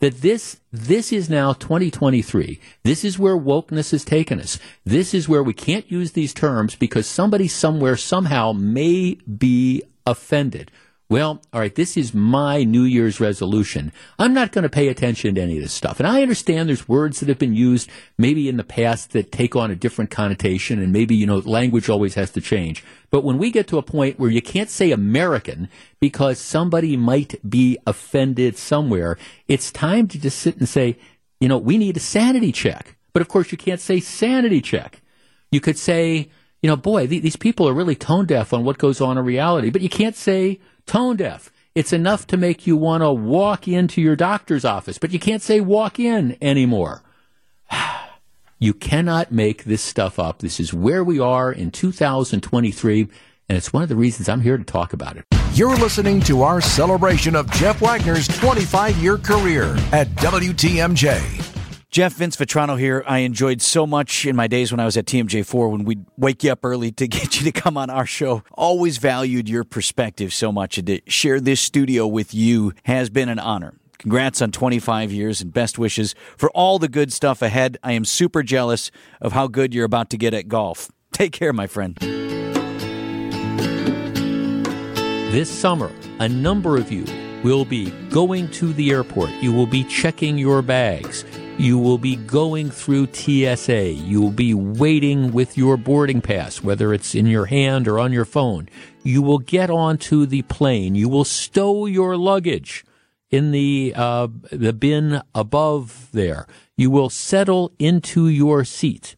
that 0.00 0.20
this 0.22 0.60
this 0.72 1.12
is 1.12 1.30
now 1.30 1.52
2023. 1.52 2.60
This 2.82 3.04
is 3.04 3.18
where 3.18 3.36
wokeness 3.36 3.92
has 3.92 4.04
taken 4.04 4.40
us. 4.40 4.58
This 4.84 5.14
is 5.14 5.28
where 5.28 5.42
we 5.42 5.54
can't 5.54 5.90
use 5.90 6.12
these 6.12 6.34
terms 6.34 6.74
because 6.74 7.06
somebody 7.06 7.48
somewhere 7.48 7.96
somehow 7.96 8.52
may 8.52 9.14
be 9.14 9.82
offended 10.06 10.70
well, 11.10 11.42
all 11.52 11.60
right, 11.60 11.74
this 11.74 11.98
is 11.98 12.14
my 12.14 12.64
New 12.64 12.84
Year's 12.84 13.20
resolution. 13.20 13.92
I'm 14.18 14.32
not 14.32 14.52
going 14.52 14.62
to 14.62 14.70
pay 14.70 14.88
attention 14.88 15.34
to 15.34 15.40
any 15.40 15.56
of 15.56 15.62
this 15.62 15.72
stuff. 15.72 16.00
And 16.00 16.06
I 16.06 16.22
understand 16.22 16.68
there's 16.68 16.88
words 16.88 17.20
that 17.20 17.28
have 17.28 17.38
been 17.38 17.54
used 17.54 17.90
maybe 18.16 18.48
in 18.48 18.56
the 18.56 18.64
past 18.64 19.12
that 19.12 19.30
take 19.30 19.54
on 19.54 19.70
a 19.70 19.76
different 19.76 20.10
connotation 20.10 20.80
and 20.80 20.92
maybe, 20.92 21.14
you 21.14 21.26
know, 21.26 21.38
language 21.38 21.90
always 21.90 22.14
has 22.14 22.30
to 22.32 22.40
change. 22.40 22.82
But 23.10 23.22
when 23.22 23.36
we 23.36 23.50
get 23.50 23.68
to 23.68 23.78
a 23.78 23.82
point 23.82 24.18
where 24.18 24.30
you 24.30 24.40
can't 24.40 24.70
say 24.70 24.92
American 24.92 25.68
because 26.00 26.38
somebody 26.38 26.96
might 26.96 27.38
be 27.48 27.78
offended 27.86 28.56
somewhere, 28.56 29.18
it's 29.46 29.70
time 29.70 30.08
to 30.08 30.18
just 30.18 30.38
sit 30.38 30.56
and 30.56 30.68
say, 30.68 30.96
you 31.38 31.48
know, 31.48 31.58
we 31.58 31.76
need 31.76 31.98
a 31.98 32.00
sanity 32.00 32.50
check. 32.50 32.96
But 33.12 33.20
of 33.20 33.28
course, 33.28 33.52
you 33.52 33.58
can't 33.58 33.80
say 33.80 34.00
sanity 34.00 34.62
check. 34.62 35.02
You 35.50 35.60
could 35.60 35.76
say, 35.76 36.30
you 36.62 36.68
know, 36.68 36.76
boy, 36.76 37.06
th- 37.06 37.22
these 37.22 37.36
people 37.36 37.68
are 37.68 37.74
really 37.74 37.94
tone 37.94 38.24
deaf 38.24 38.54
on 38.54 38.64
what 38.64 38.78
goes 38.78 39.02
on 39.02 39.18
in 39.18 39.24
reality. 39.26 39.68
But 39.68 39.82
you 39.82 39.90
can't 39.90 40.16
say 40.16 40.60
tone 40.86 41.16
deaf. 41.16 41.50
It's 41.74 41.92
enough 41.92 42.26
to 42.28 42.36
make 42.36 42.66
you 42.66 42.76
want 42.76 43.02
to 43.02 43.10
walk 43.10 43.66
into 43.66 44.00
your 44.00 44.14
doctor's 44.14 44.64
office, 44.64 44.98
but 44.98 45.10
you 45.10 45.18
can't 45.18 45.42
say 45.42 45.60
walk 45.60 45.98
in 45.98 46.36
anymore. 46.40 47.02
you 48.58 48.72
cannot 48.72 49.32
make 49.32 49.64
this 49.64 49.82
stuff 49.82 50.18
up. 50.18 50.38
This 50.38 50.60
is 50.60 50.72
where 50.72 51.02
we 51.02 51.18
are 51.18 51.50
in 51.50 51.70
2023, 51.70 53.00
and 53.48 53.58
it's 53.58 53.72
one 53.72 53.82
of 53.82 53.88
the 53.88 53.96
reasons 53.96 54.28
I'm 54.28 54.42
here 54.42 54.56
to 54.56 54.64
talk 54.64 54.92
about 54.92 55.16
it. 55.16 55.24
You're 55.54 55.76
listening 55.76 56.20
to 56.22 56.42
our 56.42 56.60
celebration 56.60 57.34
of 57.34 57.50
Jeff 57.52 57.80
Wagner's 57.80 58.28
25 58.28 58.96
year 58.98 59.18
career 59.18 59.76
at 59.92 60.08
WTMJ. 60.10 61.53
Jeff 61.94 62.14
Vince 62.14 62.34
Vitrano 62.34 62.76
here. 62.76 63.04
I 63.06 63.18
enjoyed 63.18 63.62
so 63.62 63.86
much 63.86 64.26
in 64.26 64.34
my 64.34 64.48
days 64.48 64.72
when 64.72 64.80
I 64.80 64.84
was 64.84 64.96
at 64.96 65.06
TMJ4 65.06 65.70
when 65.70 65.84
we'd 65.84 66.04
wake 66.16 66.42
you 66.42 66.50
up 66.50 66.64
early 66.64 66.90
to 66.90 67.06
get 67.08 67.38
you 67.38 67.44
to 67.44 67.52
come 67.52 67.76
on 67.76 67.88
our 67.88 68.04
show. 68.04 68.42
Always 68.54 68.98
valued 68.98 69.48
your 69.48 69.62
perspective 69.62 70.34
so 70.34 70.50
much. 70.50 70.76
And 70.76 70.88
to 70.88 71.00
share 71.06 71.38
this 71.38 71.60
studio 71.60 72.04
with 72.08 72.34
you 72.34 72.72
has 72.82 73.10
been 73.10 73.28
an 73.28 73.38
honor. 73.38 73.74
Congrats 73.98 74.42
on 74.42 74.50
25 74.50 75.12
years 75.12 75.40
and 75.40 75.52
best 75.52 75.78
wishes 75.78 76.16
for 76.36 76.50
all 76.50 76.80
the 76.80 76.88
good 76.88 77.12
stuff 77.12 77.42
ahead. 77.42 77.78
I 77.84 77.92
am 77.92 78.04
super 78.04 78.42
jealous 78.42 78.90
of 79.20 79.30
how 79.30 79.46
good 79.46 79.72
you're 79.72 79.84
about 79.84 80.10
to 80.10 80.16
get 80.16 80.34
at 80.34 80.48
golf. 80.48 80.90
Take 81.12 81.30
care, 81.30 81.52
my 81.52 81.68
friend. 81.68 81.96
This 85.30 85.48
summer, 85.48 85.92
a 86.18 86.28
number 86.28 86.76
of 86.76 86.90
you 86.90 87.04
will 87.44 87.64
be 87.64 87.92
going 88.08 88.50
to 88.50 88.72
the 88.72 88.90
airport. 88.90 89.30
You 89.34 89.52
will 89.52 89.68
be 89.68 89.84
checking 89.84 90.36
your 90.36 90.60
bags. 90.60 91.24
You 91.56 91.78
will 91.78 91.98
be 91.98 92.16
going 92.16 92.70
through 92.70 93.12
TSA. 93.12 93.92
You 93.92 94.20
will 94.20 94.32
be 94.32 94.52
waiting 94.52 95.32
with 95.32 95.56
your 95.56 95.76
boarding 95.76 96.20
pass, 96.20 96.62
whether 96.62 96.92
it's 96.92 97.14
in 97.14 97.26
your 97.26 97.46
hand 97.46 97.86
or 97.86 98.00
on 98.00 98.12
your 98.12 98.24
phone. 98.24 98.68
You 99.04 99.22
will 99.22 99.38
get 99.38 99.70
onto 99.70 100.26
the 100.26 100.42
plane. 100.42 100.96
You 100.96 101.08
will 101.08 101.24
stow 101.24 101.86
your 101.86 102.16
luggage 102.16 102.84
in 103.30 103.52
the 103.52 103.94
uh, 103.96 104.28
the 104.50 104.72
bin 104.72 105.22
above 105.32 106.08
there. 106.12 106.48
You 106.76 106.90
will 106.90 107.08
settle 107.08 107.72
into 107.78 108.26
your 108.28 108.64
seat. 108.64 109.14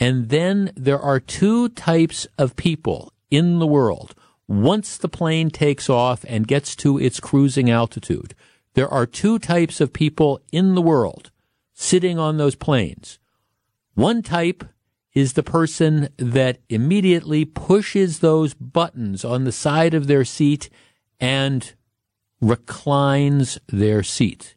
And 0.00 0.30
then 0.30 0.72
there 0.74 1.00
are 1.00 1.20
two 1.20 1.68
types 1.68 2.26
of 2.38 2.56
people 2.56 3.12
in 3.30 3.58
the 3.58 3.66
world. 3.66 4.14
Once 4.48 4.96
the 4.96 5.08
plane 5.08 5.50
takes 5.50 5.90
off 5.90 6.24
and 6.28 6.48
gets 6.48 6.74
to 6.76 6.98
its 6.98 7.20
cruising 7.20 7.70
altitude, 7.70 8.34
there 8.72 8.88
are 8.88 9.06
two 9.06 9.38
types 9.38 9.80
of 9.82 9.92
people 9.92 10.40
in 10.50 10.74
the 10.74 10.82
world 10.82 11.30
sitting 11.74 12.18
on 12.18 12.36
those 12.36 12.54
planes. 12.54 13.18
One 13.94 14.22
type 14.22 14.64
is 15.12 15.34
the 15.34 15.42
person 15.42 16.08
that 16.16 16.58
immediately 16.68 17.44
pushes 17.44 18.18
those 18.18 18.54
buttons 18.54 19.24
on 19.24 19.44
the 19.44 19.52
side 19.52 19.94
of 19.94 20.06
their 20.06 20.24
seat 20.24 20.70
and 21.20 21.74
reclines 22.40 23.58
their 23.68 24.02
seat. 24.02 24.56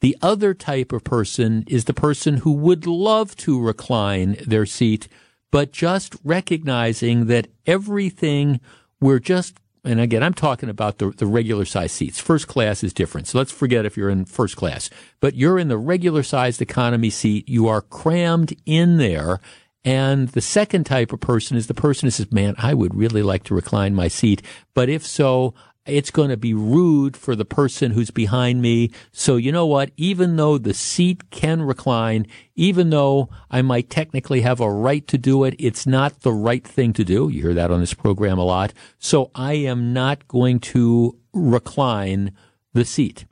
The 0.00 0.16
other 0.20 0.54
type 0.54 0.92
of 0.92 1.04
person 1.04 1.64
is 1.66 1.84
the 1.84 1.94
person 1.94 2.38
who 2.38 2.52
would 2.52 2.86
love 2.86 3.36
to 3.36 3.60
recline 3.60 4.36
their 4.46 4.66
seat, 4.66 5.08
but 5.50 5.72
just 5.72 6.16
recognizing 6.24 7.26
that 7.26 7.48
everything 7.66 8.60
we're 9.00 9.20
just 9.20 9.56
and 9.84 10.00
again, 10.00 10.22
I'm 10.22 10.34
talking 10.34 10.68
about 10.68 10.98
the, 10.98 11.10
the 11.10 11.26
regular 11.26 11.64
size 11.64 11.92
seats. 11.92 12.20
First 12.20 12.46
class 12.46 12.84
is 12.84 12.92
different. 12.92 13.26
So 13.26 13.38
let's 13.38 13.50
forget 13.50 13.84
if 13.84 13.96
you're 13.96 14.10
in 14.10 14.24
first 14.24 14.56
class, 14.56 14.90
but 15.20 15.34
you're 15.34 15.58
in 15.58 15.68
the 15.68 15.78
regular 15.78 16.22
sized 16.22 16.62
economy 16.62 17.10
seat. 17.10 17.48
You 17.48 17.66
are 17.68 17.82
crammed 17.82 18.54
in 18.64 18.98
there. 18.98 19.40
And 19.84 20.28
the 20.28 20.40
second 20.40 20.84
type 20.84 21.12
of 21.12 21.18
person 21.18 21.56
is 21.56 21.66
the 21.66 21.74
person 21.74 22.06
who 22.06 22.10
says, 22.10 22.30
man, 22.30 22.54
I 22.58 22.74
would 22.74 22.94
really 22.94 23.22
like 23.22 23.42
to 23.44 23.54
recline 23.54 23.96
my 23.96 24.06
seat. 24.06 24.40
But 24.74 24.88
if 24.88 25.04
so, 25.04 25.54
it's 25.84 26.10
going 26.10 26.30
to 26.30 26.36
be 26.36 26.54
rude 26.54 27.16
for 27.16 27.34
the 27.34 27.44
person 27.44 27.90
who's 27.90 28.10
behind 28.10 28.62
me. 28.62 28.90
So 29.10 29.36
you 29.36 29.50
know 29.50 29.66
what? 29.66 29.90
Even 29.96 30.36
though 30.36 30.56
the 30.58 30.74
seat 30.74 31.30
can 31.30 31.62
recline, 31.62 32.26
even 32.54 32.90
though 32.90 33.28
I 33.50 33.62
might 33.62 33.90
technically 33.90 34.42
have 34.42 34.60
a 34.60 34.70
right 34.70 35.06
to 35.08 35.18
do 35.18 35.44
it, 35.44 35.56
it's 35.58 35.86
not 35.86 36.20
the 36.20 36.32
right 36.32 36.66
thing 36.66 36.92
to 36.94 37.04
do. 37.04 37.28
You 37.28 37.42
hear 37.42 37.54
that 37.54 37.70
on 37.70 37.80
this 37.80 37.94
program 37.94 38.38
a 38.38 38.44
lot. 38.44 38.72
So 38.98 39.30
I 39.34 39.54
am 39.54 39.92
not 39.92 40.28
going 40.28 40.60
to 40.60 41.16
recline 41.32 42.32
the 42.72 42.84
seat. 42.84 43.24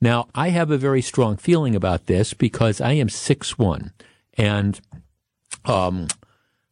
Now 0.00 0.28
I 0.34 0.50
have 0.50 0.70
a 0.70 0.78
very 0.78 1.00
strong 1.00 1.36
feeling 1.38 1.74
about 1.74 2.06
this 2.06 2.34
because 2.34 2.80
I 2.80 2.92
am 2.92 3.08
six 3.08 3.56
one 3.56 3.92
and, 4.36 4.78
um, 5.64 6.08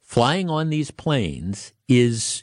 flying 0.00 0.50
on 0.50 0.68
these 0.68 0.90
planes 0.90 1.72
is, 1.88 2.42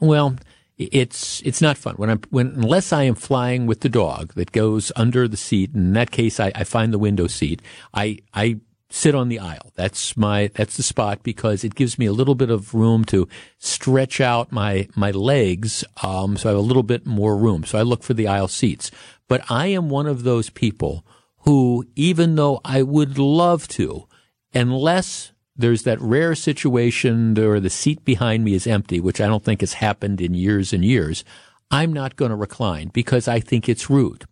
well, 0.00 0.36
it's 0.78 1.40
it's 1.42 1.60
not 1.60 1.76
fun 1.76 1.94
when 1.96 2.10
I'm 2.10 2.20
when 2.30 2.48
unless 2.48 2.92
I 2.92 3.04
am 3.04 3.14
flying 3.14 3.66
with 3.66 3.80
the 3.80 3.88
dog 3.88 4.34
that 4.34 4.52
goes 4.52 4.90
under 4.96 5.28
the 5.28 5.36
seat. 5.36 5.74
In 5.74 5.92
that 5.92 6.10
case, 6.10 6.40
I, 6.40 6.52
I 6.54 6.64
find 6.64 6.92
the 6.92 6.98
window 6.98 7.26
seat. 7.26 7.62
I 7.94 8.18
I 8.34 8.60
sit 8.92 9.14
on 9.14 9.28
the 9.28 9.38
aisle. 9.38 9.72
That's 9.74 10.16
my 10.16 10.50
that's 10.54 10.76
the 10.76 10.82
spot 10.82 11.22
because 11.22 11.64
it 11.64 11.74
gives 11.74 11.98
me 11.98 12.06
a 12.06 12.12
little 12.12 12.34
bit 12.34 12.50
of 12.50 12.74
room 12.74 13.04
to 13.06 13.28
stretch 13.58 14.20
out 14.20 14.52
my 14.52 14.88
my 14.94 15.10
legs, 15.10 15.84
um, 16.02 16.36
so 16.36 16.48
I 16.48 16.52
have 16.52 16.58
a 16.58 16.62
little 16.62 16.82
bit 16.82 17.06
more 17.06 17.36
room. 17.36 17.64
So 17.64 17.78
I 17.78 17.82
look 17.82 18.02
for 18.02 18.14
the 18.14 18.28
aisle 18.28 18.48
seats. 18.48 18.90
But 19.28 19.50
I 19.50 19.68
am 19.68 19.88
one 19.88 20.06
of 20.06 20.24
those 20.24 20.50
people 20.50 21.06
who, 21.38 21.86
even 21.96 22.34
though 22.34 22.60
I 22.64 22.82
would 22.82 23.18
love 23.18 23.66
to, 23.68 24.06
unless 24.54 25.31
there's 25.56 25.82
that 25.82 26.00
rare 26.00 26.34
situation 26.34 27.34
where 27.34 27.60
the 27.60 27.70
seat 27.70 28.04
behind 28.04 28.44
me 28.44 28.54
is 28.54 28.66
empty, 28.66 29.00
which 29.00 29.20
I 29.20 29.26
don't 29.26 29.44
think 29.44 29.60
has 29.60 29.74
happened 29.74 30.20
in 30.20 30.34
years 30.34 30.72
and 30.72 30.84
years. 30.84 31.24
I'm 31.70 31.92
not 31.92 32.16
going 32.16 32.30
to 32.30 32.36
recline 32.36 32.88
because 32.88 33.28
I 33.28 33.40
think 33.40 33.68
it's 33.68 33.90
rude. 33.90 34.24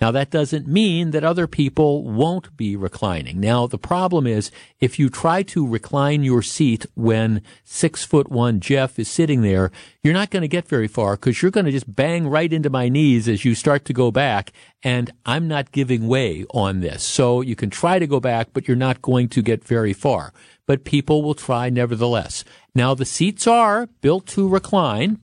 Now 0.00 0.12
that 0.12 0.30
doesn't 0.30 0.68
mean 0.68 1.10
that 1.10 1.24
other 1.24 1.46
people 1.46 2.04
won't 2.04 2.56
be 2.56 2.76
reclining. 2.76 3.40
Now 3.40 3.66
the 3.66 3.78
problem 3.78 4.26
is 4.26 4.50
if 4.80 4.98
you 4.98 5.10
try 5.10 5.42
to 5.44 5.66
recline 5.66 6.22
your 6.22 6.42
seat 6.42 6.86
when 6.94 7.42
six 7.64 8.04
foot 8.04 8.30
one 8.30 8.60
Jeff 8.60 8.98
is 8.98 9.08
sitting 9.08 9.42
there, 9.42 9.72
you're 10.02 10.14
not 10.14 10.30
going 10.30 10.42
to 10.42 10.48
get 10.48 10.68
very 10.68 10.88
far 10.88 11.16
because 11.16 11.42
you're 11.42 11.50
going 11.50 11.66
to 11.66 11.72
just 11.72 11.94
bang 11.94 12.28
right 12.28 12.52
into 12.52 12.70
my 12.70 12.88
knees 12.88 13.28
as 13.28 13.44
you 13.44 13.54
start 13.54 13.84
to 13.86 13.92
go 13.92 14.10
back. 14.10 14.52
And 14.82 15.10
I'm 15.26 15.48
not 15.48 15.72
giving 15.72 16.06
way 16.06 16.46
on 16.50 16.80
this. 16.80 17.02
So 17.02 17.40
you 17.40 17.56
can 17.56 17.70
try 17.70 17.98
to 17.98 18.06
go 18.06 18.20
back, 18.20 18.48
but 18.52 18.68
you're 18.68 18.76
not 18.76 19.02
going 19.02 19.28
to 19.30 19.42
get 19.42 19.64
very 19.64 19.92
far 19.92 20.32
but 20.68 20.84
people 20.84 21.22
will 21.22 21.34
try 21.34 21.70
nevertheless. 21.70 22.44
Now, 22.74 22.94
the 22.94 23.06
seats 23.06 23.46
are 23.46 23.88
built 24.02 24.26
to 24.28 24.46
recline. 24.46 25.18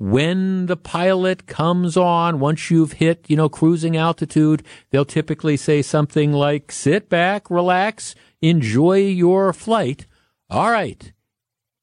When 0.00 0.66
the 0.66 0.76
pilot 0.76 1.48
comes 1.48 1.96
on, 1.96 2.38
once 2.38 2.70
you've 2.70 2.92
hit, 2.92 3.24
you 3.26 3.34
know, 3.34 3.48
cruising 3.48 3.96
altitude, 3.96 4.62
they'll 4.90 5.04
typically 5.04 5.56
say 5.56 5.82
something 5.82 6.32
like, 6.32 6.70
sit 6.70 7.08
back, 7.08 7.50
relax, 7.50 8.14
enjoy 8.40 8.98
your 8.98 9.52
flight. 9.52 10.06
All 10.48 10.70
right. 10.70 11.12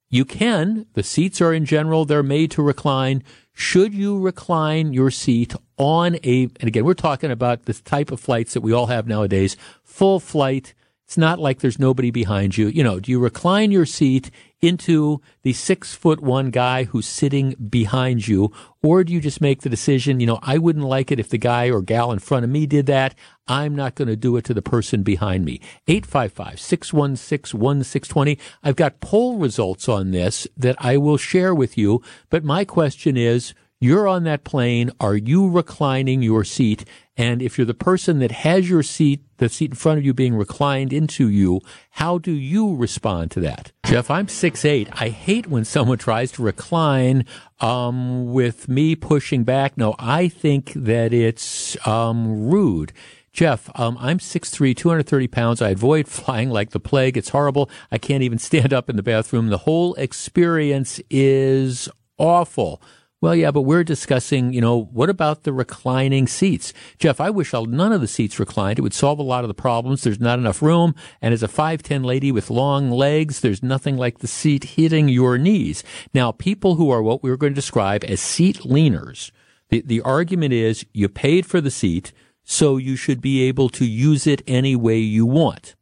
You 0.09 0.23
can. 0.23 0.85
The 0.93 1.03
seats 1.03 1.41
are 1.41 1.53
in 1.53 1.65
general, 1.65 2.05
they're 2.05 2.23
made 2.23 2.51
to 2.51 2.61
recline. 2.61 3.21
Should 3.51 3.93
you 3.93 4.17
recline 4.17 4.93
your 4.93 5.11
seat 5.11 5.53
on 5.75 6.15
a, 6.23 6.43
and 6.61 6.67
again, 6.69 6.85
we're 6.85 6.93
talking 6.93 7.31
about 7.31 7.63
the 7.63 7.73
type 7.73 8.11
of 8.11 8.21
flights 8.21 8.53
that 8.53 8.61
we 8.61 8.71
all 8.71 8.85
have 8.85 9.07
nowadays, 9.07 9.57
full 9.83 10.21
flight, 10.21 10.73
it's 11.05 11.17
not 11.17 11.37
like 11.37 11.59
there's 11.59 11.79
nobody 11.79 12.11
behind 12.11 12.57
you. 12.57 12.67
You 12.67 12.83
know, 12.83 12.99
do 12.99 13.11
you 13.11 13.19
recline 13.19 13.71
your 13.71 13.85
seat 13.85 14.31
into 14.65 15.21
the 15.43 15.53
six 15.53 15.93
foot 15.93 16.19
one 16.19 16.49
guy 16.49 16.85
who's 16.85 17.05
sitting 17.05 17.55
behind 17.69 18.27
you? 18.27 18.51
Or 18.81 19.03
do 19.03 19.13
you 19.13 19.21
just 19.21 19.41
make 19.41 19.61
the 19.61 19.69
decision, 19.69 20.19
you 20.19 20.27
know, 20.27 20.39
I 20.41 20.57
wouldn't 20.57 20.85
like 20.85 21.11
it 21.11 21.19
if 21.19 21.29
the 21.29 21.37
guy 21.37 21.69
or 21.69 21.81
gal 21.81 22.11
in 22.11 22.19
front 22.19 22.43
of 22.43 22.49
me 22.49 22.65
did 22.65 22.85
that. 22.87 23.15
I'm 23.47 23.75
not 23.75 23.95
going 23.95 24.07
to 24.07 24.15
do 24.15 24.37
it 24.37 24.45
to 24.45 24.53
the 24.53 24.61
person 24.61 25.03
behind 25.03 25.45
me. 25.45 25.61
855 25.87 26.59
616 26.59 27.59
1620. 27.59 28.39
I've 28.63 28.75
got 28.75 28.99
poll 28.99 29.37
results 29.37 29.87
on 29.87 30.11
this 30.11 30.47
that 30.57 30.75
I 30.79 30.97
will 30.97 31.17
share 31.17 31.53
with 31.53 31.77
you. 31.77 32.01
But 32.29 32.43
my 32.43 32.65
question 32.65 33.17
is, 33.17 33.53
you're 33.79 34.07
on 34.07 34.23
that 34.23 34.45
plane. 34.45 34.89
Are 34.99 35.17
you 35.17 35.49
reclining 35.49 36.21
your 36.21 36.43
seat? 36.43 36.85
And 37.17 37.41
if 37.41 37.57
you're 37.57 37.65
the 37.65 37.73
person 37.73 38.19
that 38.19 38.31
has 38.31 38.69
your 38.69 38.83
seat, 38.83 39.23
the 39.37 39.47
seat 39.47 39.71
in 39.71 39.75
front 39.75 39.99
of 39.99 40.05
you 40.05 40.13
being 40.13 40.35
reclined 40.35 40.91
into 40.91 41.29
you, 41.29 41.61
how 41.91 42.17
do 42.17 42.31
you 42.31 42.75
respond 42.75 43.31
to 43.31 43.39
that? 43.41 43.71
Jeff, 43.85 44.11
I'm 44.11 44.27
six 44.27 44.65
eight. 44.65 44.89
I 44.93 45.09
hate 45.09 45.47
when 45.47 45.63
someone 45.63 45.97
tries 45.97 46.31
to 46.33 46.43
recline 46.43 47.25
um, 47.61 48.33
with 48.33 48.67
me 48.67 48.95
pushing 48.95 49.43
back. 49.43 49.77
No, 49.77 49.95
I 49.97 50.27
think 50.27 50.73
that 50.75 51.13
it's 51.13 51.77
um, 51.87 52.49
rude. 52.49 52.91
Jeff, 53.31 53.69
um, 53.77 53.97
I'm 53.99 54.19
6'3", 54.19 54.73
230 54.77 55.27
pounds. 55.27 55.61
I 55.61 55.71
avoid 55.71 56.07
flying 56.07 56.49
like 56.49 56.69
the 56.69 56.79
plague. 56.79 57.17
It's 57.17 57.29
horrible. 57.29 57.69
I 57.91 57.97
can't 57.97 58.23
even 58.23 58.39
stand 58.39 58.73
up 58.73 58.89
in 58.89 58.95
the 58.95 59.03
bathroom. 59.03 59.47
The 59.47 59.59
whole 59.59 59.93
experience 59.95 61.01
is 61.09 61.89
awful. 62.17 62.81
Well, 63.25 63.33
yeah, 63.35 63.49
but 63.49 63.63
we're 63.63 63.83
discussing, 63.83 64.53
you 64.53 64.61
know, 64.61 64.83
what 64.93 65.09
about 65.09 65.45
the 65.45 65.51
reclining 65.51 66.27
seats? 66.27 66.73
Jeff, 66.99 67.19
I 67.19 67.31
wish 67.31 67.53
none 67.53 67.91
of 67.91 67.99
the 67.99 68.07
seats 68.07 68.39
reclined. 68.39 68.77
It 68.77 68.83
would 68.83 68.93
solve 68.93 69.17
a 69.17 69.23
lot 69.23 69.43
of 69.43 69.47
the 69.47 69.55
problems. 69.55 70.03
There's 70.03 70.19
not 70.19 70.37
enough 70.37 70.61
room. 70.61 70.93
And 71.23 71.33
as 71.33 71.41
a 71.41 71.47
5'10 71.47 72.05
lady 72.05 72.31
with 72.31 72.51
long 72.51 72.91
legs, 72.91 73.39
there's 73.39 73.63
nothing 73.63 73.97
like 73.97 74.19
the 74.19 74.27
seat 74.27 74.63
hitting 74.75 75.09
your 75.09 75.39
knees. 75.39 75.83
Now, 76.13 76.33
people 76.33 76.75
who 76.75 76.91
are 76.91 77.01
what 77.01 77.23
we 77.23 77.31
are 77.31 77.35
going 77.35 77.53
to 77.53 77.55
describe 77.55 78.03
as 78.03 78.21
seat 78.21 78.59
leaners, 78.59 79.31
the, 79.69 79.81
the 79.81 80.01
argument 80.01 80.53
is 80.53 80.85
you 80.93 81.09
paid 81.09 81.47
for 81.47 81.59
the 81.59 81.71
seat, 81.71 82.13
so 82.43 82.77
you 82.77 82.95
should 82.95 83.21
be 83.21 83.41
able 83.41 83.69
to 83.69 83.87
use 83.87 84.27
it 84.27 84.43
any 84.45 84.75
way 84.75 84.99
you 84.99 85.25
want. 85.25 85.74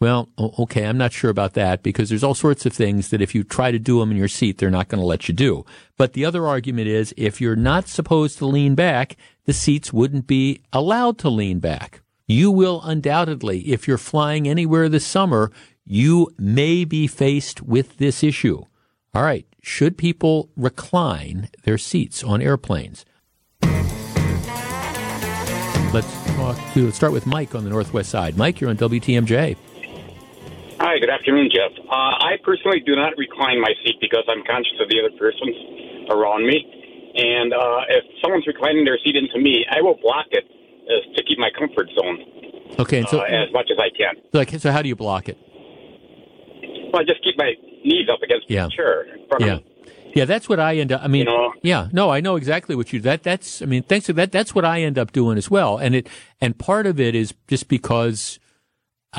Well, 0.00 0.30
okay, 0.38 0.86
I'm 0.86 0.96
not 0.96 1.12
sure 1.12 1.30
about 1.30 1.52
that 1.54 1.82
because 1.82 2.08
there's 2.08 2.24
all 2.24 2.34
sorts 2.34 2.64
of 2.64 2.72
things 2.72 3.10
that 3.10 3.20
if 3.20 3.34
you 3.34 3.44
try 3.44 3.70
to 3.70 3.78
do 3.78 4.00
them 4.00 4.10
in 4.10 4.16
your 4.16 4.28
seat, 4.28 4.56
they're 4.56 4.70
not 4.70 4.88
going 4.88 5.00
to 5.00 5.06
let 5.06 5.28
you 5.28 5.34
do. 5.34 5.66
But 5.98 6.14
the 6.14 6.24
other 6.24 6.46
argument 6.46 6.88
is 6.88 7.12
if 7.18 7.38
you're 7.38 7.54
not 7.54 7.86
supposed 7.86 8.38
to 8.38 8.46
lean 8.46 8.74
back, 8.74 9.16
the 9.44 9.52
seats 9.52 9.92
wouldn't 9.92 10.26
be 10.26 10.62
allowed 10.72 11.18
to 11.18 11.28
lean 11.28 11.58
back. 11.58 12.00
You 12.26 12.50
will 12.50 12.80
undoubtedly, 12.82 13.60
if 13.68 13.86
you're 13.86 13.98
flying 13.98 14.48
anywhere 14.48 14.88
this 14.88 15.04
summer, 15.04 15.52
you 15.84 16.30
may 16.38 16.86
be 16.86 17.06
faced 17.06 17.60
with 17.60 17.98
this 17.98 18.22
issue. 18.22 18.62
All 19.12 19.22
right, 19.22 19.46
should 19.60 19.98
people 19.98 20.48
recline 20.56 21.50
their 21.64 21.76
seats 21.76 22.24
on 22.24 22.40
airplanes? 22.40 23.04
Let's 25.92 26.24
talk 26.36 26.56
to, 26.72 26.84
let's 26.84 26.96
start 26.96 27.12
with 27.12 27.26
Mike 27.26 27.54
on 27.54 27.64
the 27.64 27.70
Northwest 27.70 28.08
side. 28.08 28.38
Mike, 28.38 28.60
you're 28.60 28.70
on 28.70 28.78
WTMJ. 28.78 29.56
Hi, 30.80 30.98
good 30.98 31.10
afternoon, 31.10 31.50
Jeff. 31.52 31.72
Uh, 31.84 31.92
I 31.92 32.36
personally 32.42 32.80
do 32.80 32.96
not 32.96 33.12
recline 33.18 33.60
my 33.60 33.72
seat 33.84 33.96
because 34.00 34.24
I'm 34.28 34.42
conscious 34.48 34.72
of 34.80 34.88
the 34.88 34.98
other 35.00 35.14
persons 35.18 35.54
around 36.10 36.46
me. 36.46 36.64
and 37.16 37.52
uh, 37.52 37.80
if 37.90 38.04
someone's 38.22 38.46
reclining 38.46 38.84
their 38.84 38.98
seat 39.04 39.14
into 39.16 39.38
me, 39.38 39.66
I 39.70 39.82
will 39.82 39.98
block 40.00 40.26
it 40.30 40.44
uh, 40.48 41.16
to 41.16 41.22
keep 41.24 41.38
my 41.38 41.50
comfort 41.58 41.88
zone. 41.98 42.24
Okay, 42.78 42.98
and 43.00 43.08
so 43.08 43.20
uh, 43.20 43.24
as 43.24 43.52
much 43.52 43.68
as 43.70 43.78
I 43.78 43.90
can. 43.94 44.14
like 44.32 44.50
so, 44.58 44.70
how 44.72 44.80
do 44.80 44.88
you 44.88 44.96
block 44.96 45.28
it? 45.28 45.36
Well, 46.92 47.02
I 47.02 47.04
just 47.04 47.22
keep 47.22 47.36
my 47.36 47.52
knees 47.84 48.08
up 48.10 48.22
against 48.22 48.48
Yeah. 48.50 48.64
the 48.64 48.70
chair. 48.70 49.06
Yeah. 49.38 49.58
Yeah, 50.14 50.24
that's 50.24 50.48
what 50.48 50.58
I 50.58 50.76
end 50.78 50.90
up. 50.92 51.02
I 51.04 51.08
mean, 51.08 51.20
You 51.20 51.24
know? 51.26 51.52
yeah, 51.62 51.88
no, 51.92 52.10
I 52.10 52.20
know 52.20 52.34
exactly 52.34 52.74
what 52.74 52.92
you. 52.92 52.98
That 53.00 53.22
that's. 53.22 53.62
I 53.62 53.66
mean, 53.66 53.82
thanks 53.84 54.06
to 54.06 54.12
that. 54.14 54.32
That's 54.32 54.54
what 54.56 54.64
I 54.64 54.80
end 54.82 54.98
up 54.98 55.12
doing 55.12 55.38
as 55.38 55.48
well. 55.48 55.76
And 55.78 55.94
it 55.94 56.08
and 56.40 56.58
part 56.58 56.86
of 56.86 56.98
it 56.98 57.14
is 57.14 57.32
just 57.46 57.68
because, 57.68 58.39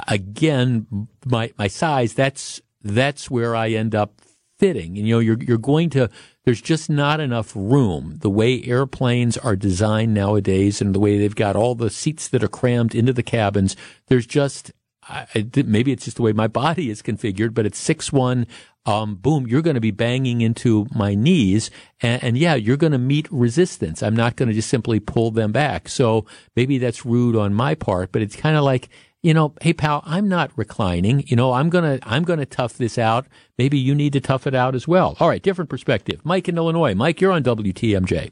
again, 0.07 1.07
my 1.25 1.51
my 1.57 1.67
size. 1.67 2.13
That's 2.13 2.61
that's 2.81 3.29
where 3.29 3.55
I 3.55 3.69
end 3.69 3.95
up 3.95 4.21
fitting. 4.59 4.97
And 4.97 5.07
you 5.07 5.15
know, 5.15 5.19
you're 5.19 5.41
you're 5.41 5.57
going 5.57 5.89
to. 5.91 6.09
There's 6.43 6.61
just 6.61 6.89
not 6.89 7.19
enough 7.19 7.55
room. 7.55 8.17
The 8.21 8.29
way 8.29 8.63
airplanes 8.63 9.37
are 9.37 9.55
designed 9.55 10.13
nowadays, 10.13 10.81
and 10.81 10.95
the 10.95 10.99
way 10.99 11.17
they've 11.17 11.35
got 11.35 11.55
all 11.55 11.75
the 11.75 11.89
seats 11.89 12.27
that 12.29 12.43
are 12.43 12.47
crammed 12.47 12.95
into 12.95 13.13
the 13.13 13.23
cabins. 13.23 13.75
There's 14.07 14.25
just 14.25 14.71
I, 15.03 15.27
maybe 15.65 15.91
it's 15.91 16.05
just 16.05 16.17
the 16.17 16.23
way 16.23 16.31
my 16.31 16.47
body 16.47 16.89
is 16.89 17.01
configured, 17.01 17.53
but 17.53 17.65
it's 17.65 17.79
six 17.79 18.13
one. 18.13 18.47
Um, 18.85 19.15
boom, 19.15 19.45
you're 19.47 19.61
going 19.61 19.75
to 19.75 19.81
be 19.81 19.91
banging 19.91 20.41
into 20.41 20.87
my 20.95 21.13
knees, 21.13 21.69
and, 22.01 22.23
and 22.23 22.37
yeah, 22.37 22.55
you're 22.55 22.77
going 22.77 22.93
to 22.93 22.97
meet 22.97 23.31
resistance. 23.31 24.01
I'm 24.01 24.15
not 24.15 24.35
going 24.35 24.49
to 24.49 24.55
just 24.55 24.69
simply 24.69 24.99
pull 24.99 25.29
them 25.29 25.51
back. 25.51 25.87
So 25.87 26.25
maybe 26.55 26.79
that's 26.79 27.05
rude 27.05 27.35
on 27.35 27.53
my 27.53 27.75
part, 27.75 28.11
but 28.11 28.23
it's 28.23 28.35
kind 28.35 28.57
of 28.57 28.63
like 28.63 28.89
you 29.21 29.33
know, 29.33 29.53
hey 29.61 29.73
pal, 29.73 30.01
I'm 30.05 30.27
not 30.27 30.51
reclining. 30.55 31.23
You 31.27 31.35
know, 31.35 31.53
I'm 31.53 31.69
gonna 31.69 31.99
I'm 32.03 32.23
gonna 32.23 32.45
tough 32.45 32.77
this 32.77 32.97
out. 32.97 33.27
Maybe 33.57 33.77
you 33.77 33.93
need 33.93 34.13
to 34.13 34.21
tough 34.21 34.47
it 34.47 34.55
out 34.55 34.75
as 34.75 34.87
well. 34.87 35.15
All 35.19 35.29
right, 35.29 35.41
different 35.41 35.69
perspective. 35.69 36.21
Mike 36.23 36.49
in 36.49 36.57
Illinois. 36.57 36.95
Mike, 36.95 37.21
you're 37.21 37.31
on 37.31 37.43
WTMJ. 37.43 38.31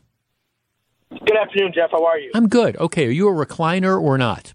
Good 1.11 1.37
afternoon, 1.37 1.71
Jeff. 1.73 1.91
How 1.91 2.05
are 2.05 2.19
you? 2.19 2.31
I'm 2.33 2.47
good. 2.47 2.77
Okay, 2.77 3.07
are 3.07 3.11
you 3.11 3.27
a 3.29 3.31
recliner 3.45 3.99
or 3.99 4.17
not? 4.17 4.53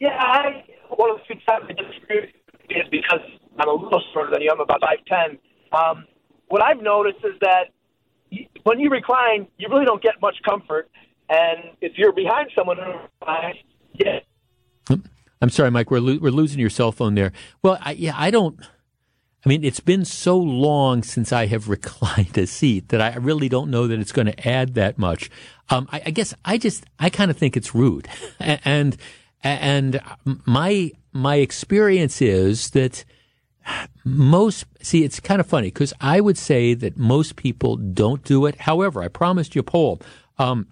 Yeah, 0.00 0.16
I 0.18 0.64
one 0.90 1.10
of 1.10 1.18
the 1.18 1.24
few 1.24 1.36
times 1.48 1.64
I 1.68 1.72
disagree 1.72 2.32
is 2.70 2.86
because 2.90 3.20
I'm 3.58 3.68
a 3.68 3.72
little 3.72 4.02
shorter 4.12 4.30
than 4.30 4.42
you. 4.42 4.50
I'm 4.52 4.60
about 4.60 4.80
five 4.80 4.98
ten. 5.06 5.38
Um, 5.72 6.06
what 6.48 6.62
I've 6.62 6.80
noticed 6.80 7.18
is 7.24 7.34
that 7.40 7.70
you, 8.30 8.46
when 8.62 8.78
you 8.78 8.88
recline, 8.88 9.48
you 9.58 9.68
really 9.68 9.84
don't 9.84 10.02
get 10.02 10.14
much 10.22 10.36
comfort, 10.48 10.88
and 11.28 11.76
if 11.80 11.98
you're 11.98 12.12
behind 12.12 12.50
someone 12.56 12.76
who 12.76 12.92
reclines, 13.20 13.56
yeah, 13.94 14.20
I'm 15.40 15.50
sorry, 15.50 15.70
Mike. 15.70 15.90
We're 15.90 16.00
lo- 16.00 16.18
we're 16.20 16.30
losing 16.30 16.58
your 16.58 16.70
cell 16.70 16.92
phone 16.92 17.14
there. 17.14 17.32
Well, 17.62 17.78
I, 17.80 17.92
yeah, 17.92 18.14
I 18.16 18.30
don't. 18.30 18.58
I 19.44 19.48
mean, 19.48 19.62
it's 19.64 19.80
been 19.80 20.04
so 20.04 20.36
long 20.36 21.02
since 21.02 21.32
I 21.32 21.46
have 21.46 21.68
reclined 21.68 22.36
a 22.36 22.46
seat 22.46 22.88
that 22.88 23.00
I 23.00 23.16
really 23.16 23.48
don't 23.48 23.70
know 23.70 23.86
that 23.86 23.98
it's 23.98 24.12
going 24.12 24.26
to 24.26 24.48
add 24.48 24.74
that 24.74 24.98
much. 24.98 25.30
Um, 25.70 25.88
I, 25.92 26.02
I 26.06 26.10
guess 26.10 26.34
I 26.44 26.58
just 26.58 26.84
I 26.98 27.10
kind 27.10 27.30
of 27.30 27.36
think 27.36 27.56
it's 27.56 27.74
rude, 27.74 28.08
and 28.40 28.96
and 29.42 30.00
my 30.24 30.92
my 31.12 31.36
experience 31.36 32.20
is 32.20 32.70
that 32.70 33.04
most 34.04 34.64
see 34.80 35.04
it's 35.04 35.20
kind 35.20 35.40
of 35.40 35.46
funny 35.46 35.68
because 35.68 35.92
I 36.00 36.20
would 36.20 36.38
say 36.38 36.74
that 36.74 36.96
most 36.96 37.36
people 37.36 37.76
don't 37.76 38.24
do 38.24 38.46
it. 38.46 38.56
However, 38.56 39.02
I 39.02 39.08
promised 39.08 39.54
you 39.54 39.60
a 39.60 39.64
poll. 39.64 40.00
Um, 40.38 40.66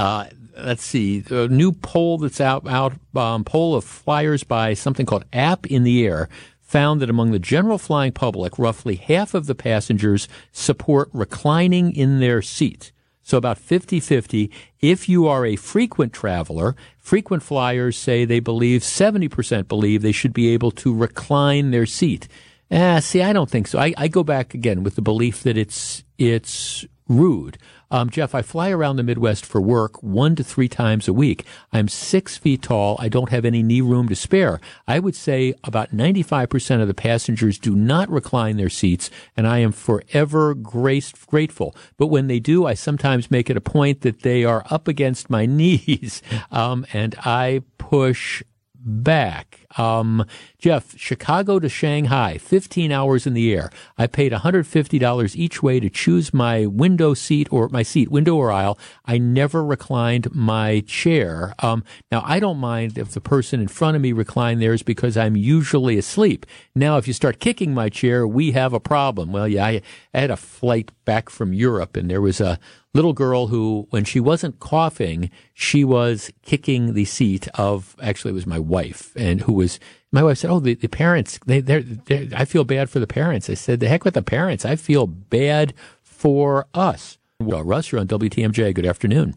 uh, 0.00 0.24
let's 0.56 0.82
see, 0.82 1.20
the 1.20 1.46
new 1.48 1.72
poll 1.72 2.16
that's 2.16 2.40
out, 2.40 2.66
out 2.66 2.94
um, 3.14 3.44
poll 3.44 3.74
of 3.74 3.84
flyers 3.84 4.44
by 4.44 4.72
something 4.72 5.04
called 5.04 5.26
App 5.30 5.66
in 5.66 5.84
the 5.84 6.06
Air 6.06 6.30
found 6.62 7.02
that 7.02 7.10
among 7.10 7.32
the 7.32 7.38
general 7.38 7.76
flying 7.76 8.12
public, 8.12 8.58
roughly 8.58 8.94
half 8.94 9.34
of 9.34 9.46
the 9.46 9.54
passengers 9.54 10.26
support 10.52 11.10
reclining 11.12 11.94
in 11.94 12.18
their 12.20 12.40
seat. 12.40 12.92
So 13.22 13.36
about 13.36 13.58
50-50. 13.58 14.50
If 14.80 15.06
you 15.06 15.26
are 15.26 15.44
a 15.44 15.56
frequent 15.56 16.14
traveler, 16.14 16.74
frequent 16.98 17.42
flyers 17.42 17.98
say 17.98 18.24
they 18.24 18.40
believe 18.40 18.80
70% 18.80 19.68
believe 19.68 20.00
they 20.00 20.12
should 20.12 20.32
be 20.32 20.48
able 20.48 20.70
to 20.72 20.94
recline 20.94 21.72
their 21.72 21.86
seat. 21.86 22.26
Ah, 22.70 23.00
see, 23.00 23.20
I 23.20 23.34
don't 23.34 23.50
think 23.50 23.66
so. 23.66 23.78
I, 23.78 23.92
I 23.98 24.08
go 24.08 24.24
back 24.24 24.54
again 24.54 24.82
with 24.82 24.94
the 24.94 25.02
belief 25.02 25.42
that 25.42 25.58
it's 25.58 26.04
it's 26.16 26.86
rude. 27.06 27.58
Um, 27.90 28.08
Jeff, 28.10 28.34
I 28.34 28.42
fly 28.42 28.70
around 28.70 28.96
the 28.96 29.02
Midwest 29.02 29.44
for 29.44 29.60
work 29.60 30.02
one 30.02 30.36
to 30.36 30.44
three 30.44 30.68
times 30.68 31.08
a 31.08 31.12
week. 31.12 31.44
I'm 31.72 31.88
six 31.88 32.36
feet 32.36 32.62
tall. 32.62 32.96
I 32.98 33.08
don't 33.08 33.30
have 33.30 33.44
any 33.44 33.62
knee 33.62 33.80
room 33.80 34.08
to 34.08 34.16
spare. 34.16 34.60
I 34.86 34.98
would 34.98 35.16
say 35.16 35.54
about 35.64 35.90
95% 35.90 36.80
of 36.80 36.88
the 36.88 36.94
passengers 36.94 37.58
do 37.58 37.74
not 37.74 38.08
recline 38.08 38.56
their 38.56 38.68
seats, 38.68 39.10
and 39.36 39.46
I 39.46 39.58
am 39.58 39.72
forever 39.72 40.54
grace, 40.54 41.12
grateful. 41.12 41.74
But 41.96 42.06
when 42.08 42.28
they 42.28 42.40
do, 42.40 42.66
I 42.66 42.74
sometimes 42.74 43.30
make 43.30 43.50
it 43.50 43.56
a 43.56 43.60
point 43.60 44.02
that 44.02 44.22
they 44.22 44.44
are 44.44 44.64
up 44.70 44.86
against 44.86 45.28
my 45.28 45.46
knees, 45.60 46.22
um, 46.50 46.86
and 46.92 47.14
I 47.24 47.62
push 47.78 48.42
back. 48.74 49.59
Um, 49.78 50.24
Jeff, 50.58 50.98
Chicago 50.98 51.58
to 51.58 51.68
Shanghai, 51.68 52.38
15 52.38 52.92
hours 52.92 53.26
in 53.26 53.34
the 53.34 53.52
air. 53.52 53.70
I 53.96 54.06
paid 54.06 54.32
$150 54.32 55.36
each 55.36 55.62
way 55.62 55.80
to 55.80 55.88
choose 55.88 56.34
my 56.34 56.66
window 56.66 57.14
seat 57.14 57.48
or 57.52 57.68
my 57.68 57.82
seat, 57.82 58.10
window 58.10 58.36
or 58.36 58.50
aisle. 58.50 58.78
I 59.04 59.18
never 59.18 59.64
reclined 59.64 60.34
my 60.34 60.80
chair. 60.86 61.54
Um, 61.60 61.84
now 62.10 62.22
I 62.24 62.40
don't 62.40 62.58
mind 62.58 62.98
if 62.98 63.12
the 63.12 63.20
person 63.20 63.60
in 63.60 63.68
front 63.68 63.96
of 63.96 64.02
me 64.02 64.12
reclined 64.12 64.60
theirs 64.60 64.82
because 64.82 65.16
I'm 65.16 65.36
usually 65.36 65.96
asleep. 65.98 66.46
Now, 66.74 66.96
if 66.96 67.06
you 67.06 67.14
start 67.14 67.40
kicking 67.40 67.74
my 67.74 67.88
chair, 67.88 68.26
we 68.26 68.52
have 68.52 68.72
a 68.72 68.80
problem. 68.80 69.32
Well, 69.32 69.48
yeah, 69.48 69.66
I, 69.66 69.82
I 70.12 70.20
had 70.20 70.30
a 70.30 70.36
flight 70.36 70.90
back 71.04 71.30
from 71.30 71.52
Europe 71.52 71.96
and 71.96 72.10
there 72.10 72.20
was 72.20 72.40
a 72.40 72.58
little 72.92 73.12
girl 73.12 73.48
who, 73.48 73.86
when 73.90 74.04
she 74.04 74.18
wasn't 74.18 74.58
coughing, 74.58 75.30
she 75.54 75.84
was 75.84 76.30
kicking 76.42 76.94
the 76.94 77.04
seat 77.04 77.46
of, 77.54 77.96
actually 78.02 78.30
it 78.30 78.34
was 78.34 78.46
my 78.46 78.58
wife 78.58 79.12
and 79.16 79.42
who 79.42 79.52
was, 79.60 79.78
my 80.10 80.22
wife 80.22 80.38
said, 80.38 80.50
Oh, 80.50 80.60
the, 80.60 80.74
the 80.74 80.88
parents, 80.88 81.38
they, 81.46 81.60
they're, 81.60 81.82
they're, 81.82 82.26
I 82.34 82.44
feel 82.44 82.64
bad 82.64 82.90
for 82.90 82.98
the 82.98 83.06
parents. 83.06 83.48
I 83.48 83.54
said, 83.54 83.80
the 83.80 83.88
heck 83.88 84.04
with 84.04 84.14
the 84.14 84.22
parents. 84.22 84.64
I 84.64 84.76
feel 84.76 85.06
bad 85.06 85.72
for 86.02 86.66
us. 86.74 87.18
Well, 87.38 87.62
Russ, 87.62 87.92
you're 87.92 88.00
on 88.00 88.08
WTMJ. 88.08 88.74
Good 88.74 88.86
afternoon. 88.86 89.34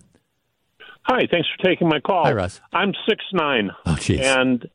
Hi, 1.03 1.27
thanks 1.29 1.47
for 1.55 1.63
taking 1.63 1.87
my 1.87 1.99
call. 1.99 2.25
Hi, 2.25 2.33
Russ. 2.33 2.61
I'm 2.71 2.93
six 3.07 3.23
nine, 3.33 3.71
Oh, 3.85 3.91
jeez. 3.99 4.21
and 4.21 4.69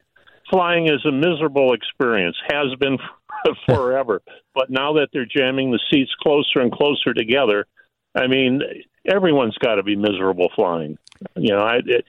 flying 0.51 0.87
is 0.87 1.05
a 1.07 1.13
miserable 1.13 1.73
experience. 1.73 2.37
Has 2.51 2.75
been 2.79 2.99
forever. 3.67 4.23
but 4.55 4.71
now 4.71 4.95
that 4.95 5.09
they're 5.13 5.27
jamming 5.27 5.71
the 5.71 5.81
seats 5.91 6.11
closer 6.23 6.61
and 6.61 6.71
closer 6.73 7.15
together, 7.15 7.67
I 8.15 8.27
mean, 8.27 8.63
everyone's 9.07 9.57
got 9.59 9.77
to 9.77 9.83
be 9.83 9.97
miserable 9.97 10.51
flying. 10.55 10.99
You 11.37 11.55
know, 11.55 11.61
I. 11.61 11.77
It, 11.85 12.05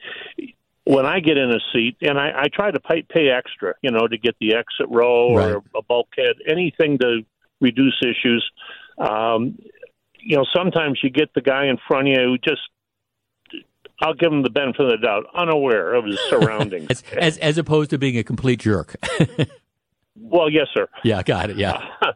when 0.94 1.06
I 1.06 1.20
get 1.20 1.36
in 1.38 1.50
a 1.50 1.60
seat, 1.72 1.96
and 2.02 2.18
I, 2.18 2.32
I 2.42 2.48
try 2.52 2.70
to 2.70 2.80
pay, 2.80 3.02
pay 3.02 3.28
extra, 3.28 3.74
you 3.82 3.90
know, 3.90 4.06
to 4.08 4.18
get 4.18 4.34
the 4.40 4.54
exit 4.54 4.86
row 4.88 5.28
or 5.28 5.38
Right. 5.38 5.62
a 5.76 5.82
bulkhead, 5.82 6.36
anything 6.48 6.98
to 6.98 7.20
reduce 7.60 8.00
issues. 8.02 8.48
Um, 8.98 9.58
you 10.18 10.36
know, 10.36 10.44
sometimes 10.54 10.98
you 11.02 11.10
get 11.10 11.32
the 11.34 11.40
guy 11.42 11.66
in 11.66 11.78
front 11.86 12.08
of 12.08 12.12
you 12.16 12.20
who 12.24 12.38
just 12.38 12.60
I'll 14.02 14.14
give 14.14 14.32
him 14.32 14.42
the 14.42 14.50
benefit 14.50 14.80
of 14.80 14.88
the 14.90 14.96
doubt, 14.96 15.26
unaware 15.34 15.92
of 15.94 16.06
his 16.06 16.18
surroundings. 16.30 16.88
As, 16.90 17.02
as, 17.18 17.38
as 17.38 17.58
opposed 17.58 17.90
to 17.90 17.98
being 17.98 18.16
a 18.16 18.24
complete 18.24 18.60
jerk. 18.60 18.96
well, 20.16 20.48
yes, 20.50 20.68
sir. 20.74 20.88
yeah, 21.04 21.22
got 21.22 21.50
it. 21.50 21.56
Yeah. 21.56 21.82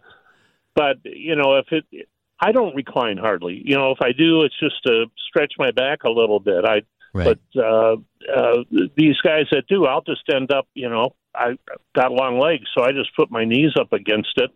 But 0.76 0.96
you 1.04 1.36
know, 1.36 1.54
if 1.58 1.66
it, 1.70 2.08
I 2.40 2.50
don't 2.50 2.74
recline 2.74 3.16
hardly. 3.16 3.62
You 3.64 3.76
know, 3.76 3.92
if 3.92 3.98
I 4.02 4.10
do, 4.10 4.42
it's 4.42 4.58
just 4.58 4.82
to 4.86 5.04
stretch 5.28 5.52
my 5.56 5.70
back 5.70 6.02
a 6.02 6.10
little 6.10 6.40
bit. 6.40 6.64
I, 6.64 6.80
Right. 7.14 7.38
but 7.54 7.60
uh, 7.62 7.96
uh, 8.36 8.64
these 8.96 9.16
guys 9.22 9.44
that 9.52 9.64
do, 9.68 9.86
I'll 9.86 10.02
just 10.02 10.22
end 10.34 10.50
up. 10.52 10.66
You 10.74 10.88
know, 10.90 11.14
I 11.34 11.56
got 11.94 12.10
long 12.12 12.38
legs, 12.40 12.64
so 12.76 12.82
I 12.84 12.90
just 12.92 13.14
put 13.16 13.30
my 13.30 13.44
knees 13.44 13.70
up 13.80 13.92
against 13.92 14.34
it, 14.36 14.50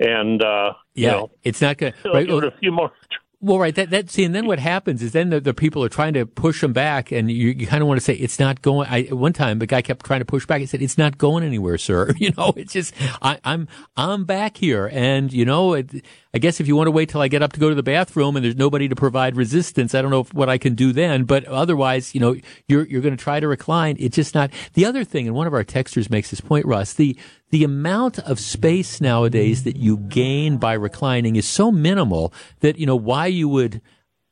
and 0.00 0.42
uh, 0.42 0.74
Yeah. 0.94 1.06
you 1.08 1.16
know, 1.16 1.30
it's 1.42 1.60
not 1.60 1.76
I'll 2.04 2.12
right, 2.12 2.26
give 2.26 2.38
it 2.38 2.44
a 2.44 2.56
few 2.58 2.72
more. 2.72 2.92
Well, 3.40 3.60
right. 3.60 3.72
That, 3.76 3.90
that, 3.90 4.10
see, 4.10 4.24
and 4.24 4.34
then 4.34 4.46
what 4.46 4.58
happens 4.58 5.00
is 5.00 5.12
then 5.12 5.30
the, 5.30 5.38
the 5.40 5.54
people 5.54 5.84
are 5.84 5.88
trying 5.88 6.14
to 6.14 6.26
push 6.26 6.60
them 6.60 6.72
back 6.72 7.12
and 7.12 7.30
you, 7.30 7.50
you 7.50 7.68
kind 7.68 7.82
of 7.82 7.86
want 7.86 7.98
to 8.00 8.04
say, 8.04 8.14
it's 8.14 8.40
not 8.40 8.62
going, 8.62 8.88
I, 8.90 9.02
one 9.04 9.32
time 9.32 9.60
the 9.60 9.66
guy 9.66 9.80
kept 9.80 10.04
trying 10.04 10.18
to 10.18 10.24
push 10.24 10.44
back. 10.44 10.58
He 10.58 10.66
said, 10.66 10.82
it's 10.82 10.98
not 10.98 11.18
going 11.18 11.44
anywhere, 11.44 11.78
sir. 11.78 12.12
You 12.18 12.32
know, 12.36 12.52
it's 12.56 12.72
just, 12.72 12.94
I, 13.22 13.38
I'm, 13.44 13.68
I'm 13.96 14.24
back 14.24 14.56
here. 14.56 14.90
And, 14.92 15.32
you 15.32 15.44
know, 15.44 15.74
it, 15.74 16.04
I 16.34 16.38
guess 16.38 16.58
if 16.58 16.66
you 16.66 16.74
want 16.74 16.88
to 16.88 16.90
wait 16.90 17.10
till 17.10 17.20
I 17.20 17.28
get 17.28 17.42
up 17.42 17.52
to 17.52 17.60
go 17.60 17.68
to 17.68 17.76
the 17.76 17.82
bathroom 17.82 18.34
and 18.34 18.44
there's 18.44 18.56
nobody 18.56 18.88
to 18.88 18.96
provide 18.96 19.36
resistance, 19.36 19.94
I 19.94 20.02
don't 20.02 20.10
know 20.10 20.20
if, 20.20 20.34
what 20.34 20.48
I 20.48 20.58
can 20.58 20.74
do 20.74 20.92
then, 20.92 21.22
but 21.22 21.44
otherwise, 21.44 22.16
you 22.16 22.20
know, 22.20 22.34
you're, 22.66 22.86
you're 22.88 23.02
going 23.02 23.16
to 23.16 23.22
try 23.22 23.38
to 23.38 23.46
recline. 23.46 23.96
It's 24.00 24.16
just 24.16 24.34
not, 24.34 24.50
the 24.74 24.84
other 24.84 25.04
thing, 25.04 25.28
and 25.28 25.36
one 25.36 25.46
of 25.46 25.54
our 25.54 25.64
texters 25.64 26.10
makes 26.10 26.30
this 26.30 26.40
point, 26.40 26.66
Russ, 26.66 26.94
the, 26.94 27.16
the 27.50 27.64
amount 27.64 28.18
of 28.20 28.38
space 28.38 29.00
nowadays 29.00 29.64
that 29.64 29.76
you 29.76 29.96
gain 29.96 30.58
by 30.58 30.74
reclining 30.74 31.36
is 31.36 31.46
so 31.46 31.70
minimal 31.70 32.32
that, 32.60 32.78
you 32.78 32.86
know, 32.86 32.96
why 32.96 33.26
you 33.26 33.48
would, 33.48 33.80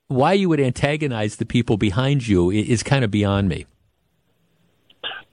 why 0.08 0.32
you 0.32 0.48
would 0.48 0.60
antagonize 0.60 1.36
the 1.36 1.46
people 1.46 1.76
behind 1.76 2.28
you 2.28 2.50
is 2.50 2.82
kind 2.82 3.04
of 3.04 3.10
beyond 3.10 3.48
me. 3.48 3.66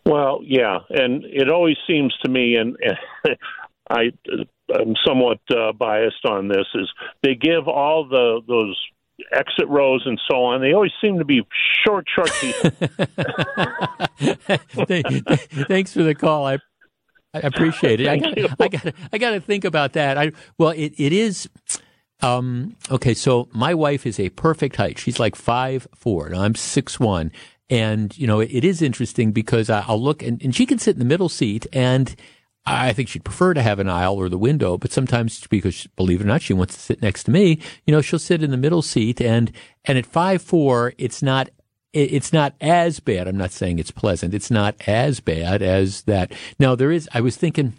Well, 0.05 0.41
yeah, 0.43 0.79
and 0.89 1.23
it 1.25 1.49
always 1.49 1.77
seems 1.87 2.13
to 2.23 2.29
me, 2.29 2.55
and, 2.55 2.75
and 2.81 3.37
I, 3.89 4.11
I'm 4.73 4.95
somewhat 5.05 5.39
uh, 5.49 5.71
biased 5.71 6.25
on 6.25 6.49
this, 6.49 6.65
is 6.75 6.91
they 7.21 7.35
give 7.35 7.67
all 7.67 8.07
the 8.07 8.41
those 8.45 8.77
exit 9.31 9.67
rows 9.67 10.01
and 10.05 10.19
so 10.29 10.43
on. 10.43 10.61
They 10.61 10.73
always 10.73 10.91
seem 11.01 11.19
to 11.19 11.25
be 11.25 11.41
short, 11.85 12.05
short 12.13 12.31
people. 12.41 12.71
Thanks 15.67 15.93
for 15.93 16.03
the 16.03 16.15
call. 16.17 16.47
I 16.47 16.59
I 17.33 17.39
appreciate 17.39 17.99
it. 17.99 18.07
I 18.59 18.67
got 18.67 18.93
I 19.11 19.17
got 19.17 19.31
to 19.31 19.41
think 19.41 19.65
about 19.65 19.93
that. 19.93 20.17
I 20.17 20.31
well, 20.57 20.71
it 20.71 20.93
it 20.97 21.13
is. 21.13 21.49
Um, 22.21 22.77
okay, 22.89 23.13
so 23.13 23.49
my 23.51 23.73
wife 23.73 24.05
is 24.05 24.19
a 24.19 24.29
perfect 24.29 24.77
height. 24.77 24.97
She's 24.97 25.19
like 25.19 25.35
five 25.35 25.87
four, 25.95 26.27
and 26.27 26.35
I'm 26.35 26.55
six 26.55 26.99
one. 26.99 27.31
And 27.69 28.17
you 28.17 28.27
know, 28.27 28.39
it, 28.39 28.49
it 28.51 28.63
is 28.63 28.81
interesting 28.81 29.31
because 29.31 29.69
I, 29.69 29.85
will 29.87 30.01
look 30.01 30.21
and, 30.21 30.41
and 30.41 30.55
she 30.55 30.65
can 30.65 30.79
sit 30.79 30.95
in 30.95 30.99
the 30.99 31.05
middle 31.05 31.29
seat, 31.29 31.65
and 31.73 32.15
I 32.65 32.93
think 32.93 33.09
she'd 33.09 33.25
prefer 33.25 33.53
to 33.53 33.61
have 33.61 33.79
an 33.79 33.89
aisle 33.89 34.15
or 34.15 34.29
the 34.29 34.37
window, 34.37 34.77
but 34.77 34.91
sometimes 34.91 35.45
because 35.47 35.87
believe 35.97 36.21
it 36.21 36.23
or 36.23 36.27
not, 36.27 36.41
she 36.41 36.53
wants 36.53 36.75
to 36.75 36.81
sit 36.81 37.01
next 37.01 37.25
to 37.25 37.31
me. 37.31 37.59
You 37.85 37.91
know, 37.93 38.01
she'll 38.01 38.19
sit 38.19 38.41
in 38.41 38.51
the 38.51 38.57
middle 38.57 38.81
seat 38.81 39.19
and, 39.19 39.51
and 39.83 39.97
at 39.97 40.05
five, 40.05 40.41
four, 40.41 40.93
it's 40.97 41.21
not, 41.21 41.49
it's 41.93 42.33
not 42.33 42.55
as 42.59 42.99
bad. 42.99 43.27
I'm 43.27 43.37
not 43.37 43.51
saying 43.51 43.79
it's 43.79 43.91
pleasant. 43.91 44.33
It's 44.33 44.51
not 44.51 44.75
as 44.87 45.19
bad 45.19 45.61
as 45.61 46.01
that. 46.03 46.31
Now 46.59 46.75
there 46.75 46.91
is, 46.91 47.07
I 47.13 47.21
was 47.21 47.37
thinking, 47.37 47.73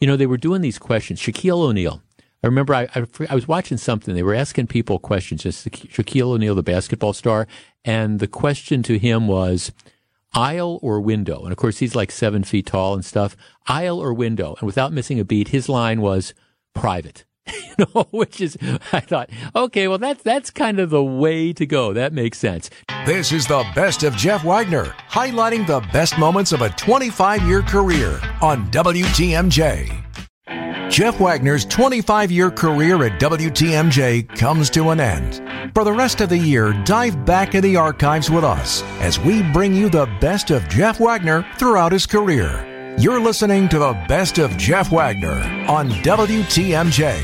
you 0.00 0.06
know, 0.06 0.16
they 0.16 0.26
were 0.26 0.36
doing 0.36 0.60
these 0.60 0.78
questions. 0.78 1.20
Shaquille 1.20 1.62
O'Neal. 1.62 2.02
I 2.42 2.46
remember 2.46 2.74
I, 2.74 2.88
I, 2.94 3.06
I 3.30 3.34
was 3.34 3.48
watching 3.48 3.78
something. 3.78 4.14
They 4.14 4.22
were 4.22 4.34
asking 4.34 4.66
people 4.66 4.98
questions. 4.98 5.44
Just 5.44 5.66
Shaquille 5.70 6.34
O'Neal, 6.34 6.54
the 6.54 6.62
basketball 6.62 7.14
star, 7.14 7.46
and 7.84 8.20
the 8.20 8.28
question 8.28 8.82
to 8.82 8.98
him 8.98 9.26
was, 9.26 9.72
aisle 10.34 10.78
or 10.82 11.00
window? 11.00 11.42
And 11.42 11.52
of 11.52 11.56
course, 11.56 11.78
he's 11.78 11.94
like 11.94 12.10
seven 12.10 12.44
feet 12.44 12.66
tall 12.66 12.94
and 12.94 13.04
stuff. 13.04 13.36
Aisle 13.66 13.98
or 13.98 14.12
window? 14.12 14.56
And 14.58 14.66
without 14.66 14.92
missing 14.92 15.18
a 15.18 15.24
beat, 15.24 15.48
his 15.48 15.68
line 15.68 16.00
was 16.00 16.34
private. 16.74 17.24
you 17.52 17.86
know, 17.94 18.06
which 18.10 18.40
is, 18.40 18.56
I 18.92 19.00
thought, 19.00 19.30
okay, 19.54 19.88
well, 19.88 19.98
that's, 19.98 20.22
that's 20.22 20.50
kind 20.50 20.78
of 20.78 20.90
the 20.90 21.02
way 21.02 21.52
to 21.52 21.66
go. 21.66 21.92
That 21.92 22.12
makes 22.12 22.38
sense. 22.38 22.70
This 23.06 23.32
is 23.32 23.46
the 23.46 23.64
best 23.74 24.02
of 24.02 24.16
Jeff 24.16 24.44
Wagner, 24.44 24.86
highlighting 25.10 25.66
the 25.66 25.80
best 25.92 26.18
moments 26.18 26.52
of 26.52 26.62
a 26.62 26.70
25 26.70 27.42
year 27.42 27.62
career 27.62 28.20
on 28.40 28.70
WTMJ. 28.70 30.04
Jeff 30.90 31.18
Wagner's 31.18 31.64
25 31.64 32.30
year 32.30 32.50
career 32.50 33.02
at 33.04 33.20
WTMJ 33.20 34.28
comes 34.38 34.70
to 34.70 34.90
an 34.90 35.00
end. 35.00 35.42
For 35.74 35.82
the 35.82 35.92
rest 35.92 36.20
of 36.20 36.28
the 36.28 36.38
year, 36.38 36.72
dive 36.84 37.24
back 37.24 37.54
in 37.54 37.62
the 37.62 37.76
archives 37.76 38.30
with 38.30 38.44
us 38.44 38.82
as 39.00 39.18
we 39.18 39.42
bring 39.52 39.74
you 39.74 39.88
the 39.88 40.06
best 40.20 40.50
of 40.50 40.68
Jeff 40.68 41.00
Wagner 41.00 41.44
throughout 41.58 41.92
his 41.92 42.06
career. 42.06 42.73
You're 42.96 43.18
listening 43.18 43.68
to 43.70 43.80
the 43.80 43.92
best 44.06 44.38
of 44.38 44.56
Jeff 44.56 44.92
Wagner 44.92 45.42
on 45.68 45.90
WTMJ. 45.90 47.20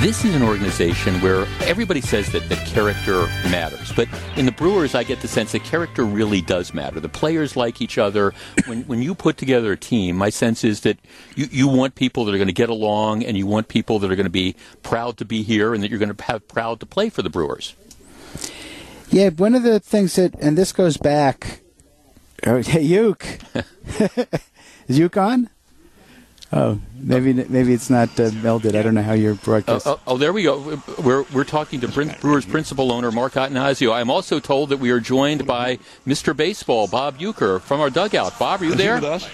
This 0.00 0.24
is 0.24 0.34
an 0.34 0.42
organization 0.42 1.20
where 1.20 1.46
everybody 1.60 2.00
says 2.00 2.32
that, 2.32 2.48
the 2.48 2.56
character 2.56 3.26
matters. 3.50 3.92
But 3.92 4.08
in 4.36 4.46
the 4.46 4.52
Brewers, 4.52 4.94
I 4.94 5.04
get 5.04 5.20
the 5.20 5.28
sense 5.28 5.52
that 5.52 5.64
character 5.64 6.02
really 6.02 6.40
does 6.40 6.72
matter. 6.72 6.98
The 6.98 7.10
players 7.10 7.56
like 7.56 7.82
each 7.82 7.98
other. 7.98 8.32
When, 8.64 8.84
when 8.84 9.02
you 9.02 9.14
put 9.14 9.36
together 9.36 9.72
a 9.72 9.76
team, 9.76 10.16
my 10.16 10.30
sense 10.30 10.64
is 10.64 10.80
that 10.80 10.98
you, 11.36 11.48
you 11.50 11.68
want 11.68 11.94
people 11.94 12.24
that 12.24 12.34
are 12.34 12.38
going 12.38 12.48
to 12.48 12.54
get 12.54 12.70
along 12.70 13.22
and 13.22 13.36
you 13.36 13.46
want 13.46 13.68
people 13.68 13.98
that 13.98 14.10
are 14.10 14.16
going 14.16 14.24
to 14.24 14.30
be 14.30 14.56
proud 14.82 15.18
to 15.18 15.26
be 15.26 15.42
here 15.42 15.74
and 15.74 15.82
that 15.82 15.90
you're 15.90 16.00
going 16.00 16.14
to 16.14 16.24
have 16.24 16.48
proud 16.48 16.80
to 16.80 16.86
play 16.86 17.10
for 17.10 17.20
the 17.20 17.30
Brewers. 17.30 17.76
Yeah, 19.10 19.28
one 19.28 19.54
of 19.54 19.62
the 19.62 19.78
things 19.78 20.16
that, 20.16 20.34
and 20.40 20.56
this 20.56 20.72
goes 20.72 20.96
back. 20.96 21.60
Oh, 22.46 22.62
hey, 22.62 22.82
Uke. 22.82 23.38
is 24.88 24.98
Uke 24.98 25.16
on? 25.16 25.50
Oh, 26.52 26.80
maybe 26.96 27.32
maybe 27.32 27.72
it's 27.72 27.90
not 27.90 28.08
uh, 28.18 28.30
melded. 28.30 28.74
I 28.74 28.82
don't 28.82 28.94
know 28.94 29.02
how 29.02 29.12
you're 29.12 29.36
broadcasting. 29.36 29.92
Oh, 29.92 30.00
oh, 30.04 30.14
oh, 30.14 30.16
there 30.16 30.32
we 30.32 30.42
go. 30.42 30.82
We're 30.98 31.22
we're 31.32 31.44
talking 31.44 31.80
to 31.80 31.88
Brewers 32.20 32.44
principal 32.44 32.90
owner 32.90 33.12
Mark 33.12 33.34
Attanasio. 33.34 33.92
I'm 33.94 34.10
also 34.10 34.40
told 34.40 34.70
that 34.70 34.78
we 34.78 34.90
are 34.90 34.98
joined 34.98 35.46
by 35.46 35.78
Mr. 36.04 36.36
Baseball 36.36 36.88
Bob 36.88 37.18
Uecker 37.18 37.60
from 37.60 37.80
our 37.80 37.88
dugout. 37.88 38.36
Bob, 38.36 38.62
are 38.62 38.64
you 38.64 38.72
Is 38.72 38.78
there? 38.78 38.96
with 38.96 39.04
us? 39.04 39.28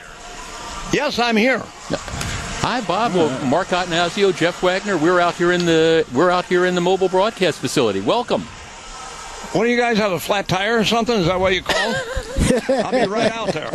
Yes, 0.93 1.19
I'm 1.19 1.39
here. 1.39 1.63
Hi, 2.61 2.83
Bob. 2.83 3.15
Well, 3.15 3.47
Mark 3.47 3.69
Attanasio, 3.69 4.37
Jeff 4.37 4.63
Wagner. 4.63 4.99
We're 4.99 5.21
out 5.21 5.37
here 5.37 5.53
in 5.53 5.65
the 5.65 6.07
we're 6.13 6.31
out 6.31 6.45
here 6.45 6.67
in 6.67 6.75
the 6.75 6.83
mobile 6.83 7.09
broadcast 7.09 7.61
facility. 7.61 8.03
Welcome. 8.03 8.47
What 9.57 9.65
do 9.65 9.71
you 9.71 9.79
guys 9.79 9.97
have 9.97 10.13
a 10.13 10.21
flat 10.21 10.49
tire 10.49 10.79
or 10.79 10.85
something? 10.85 11.19
Is 11.19 11.27
that 11.27 11.41
what 11.41 11.55
you 11.55 11.63
call? 11.63 11.95
I'll 12.85 12.91
be 12.91 13.07
right 13.11 13.33
out 13.33 13.55
there. 13.55 13.71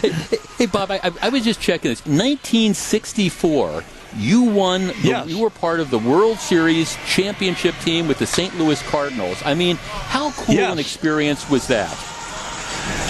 hey, 0.00 0.36
hey, 0.58 0.66
Bob, 0.66 0.90
I, 0.90 1.10
I, 1.22 1.30
was 1.30 1.42
just 1.42 1.62
checking 1.62 1.90
this. 1.90 2.00
1964, 2.00 3.82
you 4.16 4.42
won. 4.42 4.88
The, 4.88 4.94
Yes. 5.02 5.28
You 5.28 5.38
were 5.38 5.48
part 5.48 5.80
of 5.80 5.90
the 5.90 5.98
World 5.98 6.38
Series 6.38 6.98
championship 7.06 7.74
team 7.80 8.08
with 8.08 8.18
the 8.18 8.26
St. 8.26 8.56
Louis 8.58 8.82
Cardinals. 8.82 9.40
I 9.42 9.54
mean, 9.54 9.76
how 9.76 10.32
cool 10.32 10.54
Yes. 10.54 10.70
an 10.70 10.78
experience 10.78 11.48
was 11.48 11.66
that? 11.68 11.96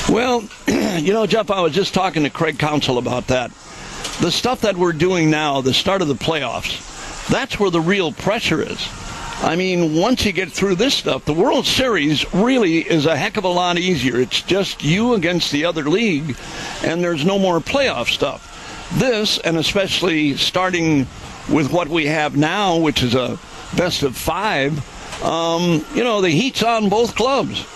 Well, 0.08 0.48
you 0.68 1.12
know, 1.12 1.26
Jeff, 1.26 1.50
I 1.50 1.60
was 1.60 1.72
just 1.72 1.92
talking 1.92 2.22
to 2.22 2.30
Craig 2.30 2.60
Counsell 2.60 2.98
about 2.98 3.26
that. 3.26 3.50
The 4.20 4.30
stuff 4.30 4.60
that 4.60 4.76
we're 4.76 4.92
doing 4.92 5.28
now, 5.28 5.60
the 5.60 5.74
start 5.74 6.02
of 6.02 6.08
the 6.08 6.14
playoffs, 6.14 6.93
that's 7.30 7.58
where 7.58 7.70
the 7.70 7.80
real 7.80 8.12
pressure 8.12 8.62
is. 8.62 8.88
I 9.42 9.56
mean, 9.56 9.96
once 9.96 10.24
you 10.24 10.32
get 10.32 10.52
through 10.52 10.76
this 10.76 10.94
stuff, 10.94 11.24
the 11.24 11.34
World 11.34 11.66
Series 11.66 12.32
really 12.32 12.78
is 12.78 13.04
a 13.04 13.16
heck 13.16 13.36
of 13.36 13.44
a 13.44 13.48
lot 13.48 13.78
easier. 13.78 14.18
It's 14.20 14.40
just 14.40 14.82
you 14.82 15.14
against 15.14 15.50
the 15.52 15.64
other 15.64 15.84
league, 15.84 16.36
and 16.82 17.02
there's 17.02 17.24
no 17.24 17.38
more 17.38 17.60
playoff 17.60 18.08
stuff. 18.08 18.50
This, 18.94 19.38
and 19.38 19.56
especially 19.56 20.36
starting 20.36 21.06
with 21.50 21.72
what 21.72 21.88
we 21.88 22.06
have 22.06 22.36
now, 22.36 22.78
which 22.78 23.02
is 23.02 23.14
a 23.14 23.38
best 23.76 24.02
of 24.02 24.16
five, 24.16 24.78
um, 25.22 25.84
you 25.94 26.04
know, 26.04 26.20
the 26.20 26.30
heat's 26.30 26.62
on 26.62 26.88
both 26.88 27.14
clubs. 27.14 27.66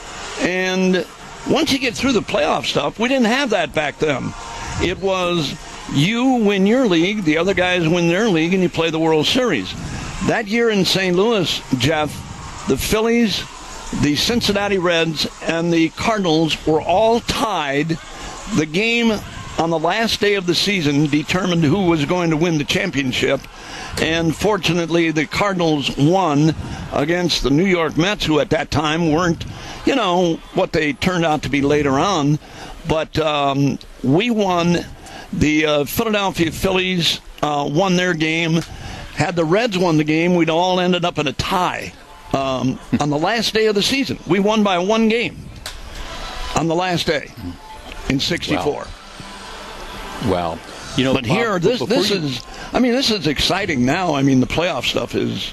And 0.41 1.05
once 1.51 1.73
you 1.73 1.79
get 1.79 1.95
through 1.95 2.13
the 2.13 2.23
playoff 2.23 2.67
stuff, 2.67 2.99
we 2.99 3.09
didn't 3.09 3.27
have 3.27 3.51
that 3.51 3.75
back 3.75 3.99
then. 3.99 4.33
It 4.81 4.99
was 4.99 5.55
you 5.93 6.35
win 6.37 6.67
your 6.67 6.87
league, 6.87 7.25
the 7.25 7.39
other 7.39 7.55
guys 7.55 7.89
win 7.89 8.09
their 8.09 8.29
league, 8.29 8.55
and 8.55 8.63
you 8.63 8.69
play 8.69 8.91
the 8.91 8.99
World 8.99 9.27
Series. 9.27 9.73
That 10.27 10.47
year 10.47 10.71
in 10.71 10.85
St. 10.85 11.17
Louis, 11.17 11.63
Jeff, 11.79 12.11
the 12.69 12.77
Phillies, 12.77 13.45
the 14.03 14.17
Cincinnati 14.17 14.79
Reds, 14.79 15.27
and 15.43 15.73
the 15.73 15.89
Cardinals 15.91 16.67
were 16.67 16.83
all 16.83 17.21
tied. 17.21 17.99
The 18.57 18.67
game 18.67 19.19
on 19.59 19.71
the 19.71 19.79
last 19.79 20.21
day 20.21 20.35
of 20.35 20.47
the 20.47 20.55
season 20.55 21.07
determined 21.07 21.65
who 21.65 21.87
was 21.87 22.05
going 22.05 22.31
to 22.31 22.37
win 22.37 22.59
the 22.59 22.65
championship. 22.65 23.41
And 24.01 24.35
fortunately, 24.35 25.11
the 25.11 25.27
Cardinals 25.27 25.97
won 25.97 26.55
against 26.93 27.43
the 27.43 27.51
New 27.51 27.65
York 27.65 27.97
Mets, 27.97 28.25
who 28.25 28.39
at 28.39 28.51
that 28.51 28.71
time 28.71 29.11
weren't, 29.11 29.45
you 29.85 29.97
know, 29.97 30.35
what 30.55 30.73
they 30.73 30.93
turned 30.93 31.25
out 31.25 31.43
to 31.43 31.49
be 31.49 31.63
later 31.63 31.99
on. 31.99 32.39
But 32.87 33.19
um, 33.19 33.79
we 34.03 34.31
won. 34.31 34.85
The 35.33 35.67
uh, 35.67 35.85
Philadelphia 35.85 36.51
Phillies 36.51 37.21
uh, 37.43 37.69
won 37.71 37.97
their 37.97 38.15
game. 38.15 38.61
Had 39.15 39.37
the 39.37 39.45
Reds 39.45 39.77
won 39.77 39.97
the 39.97 40.05
game, 40.05 40.35
we'd 40.37 40.49
all 40.51 40.79
ended 40.81 41.05
up 41.05 41.19
in 41.19 41.27
a 41.27 41.33
tie 41.33 41.93
um, 42.33 42.79
on 43.01 43.11
the 43.11 43.19
last 43.19 43.53
day 43.53 43.67
of 43.67 43.75
the 43.75 43.83
season. 43.83 44.19
We 44.29 44.39
won 44.39 44.63
by 44.63 44.79
one 44.79 45.09
game 45.09 45.37
on 46.55 46.69
the 46.69 46.75
last 46.75 47.07
day 47.07 47.31
in 48.09 48.21
'64. 48.21 48.87
Wow. 50.27 50.59
You 50.97 51.05
know, 51.05 51.15
but 51.15 51.25
Bob, 51.27 51.37
here, 51.37 51.59
this 51.59 51.81
this 51.87 52.11
you- 52.11 52.17
is. 52.17 52.45
I 52.73 52.81
mean, 52.81 52.93
this 52.93 53.11
is 53.11 53.27
exciting 53.27 53.85
now. 53.85 54.15
I 54.15 54.23
mean, 54.23 54.41
the 54.41 54.47
playoff 54.47 54.85
stuff 54.85 55.15
is. 55.15 55.53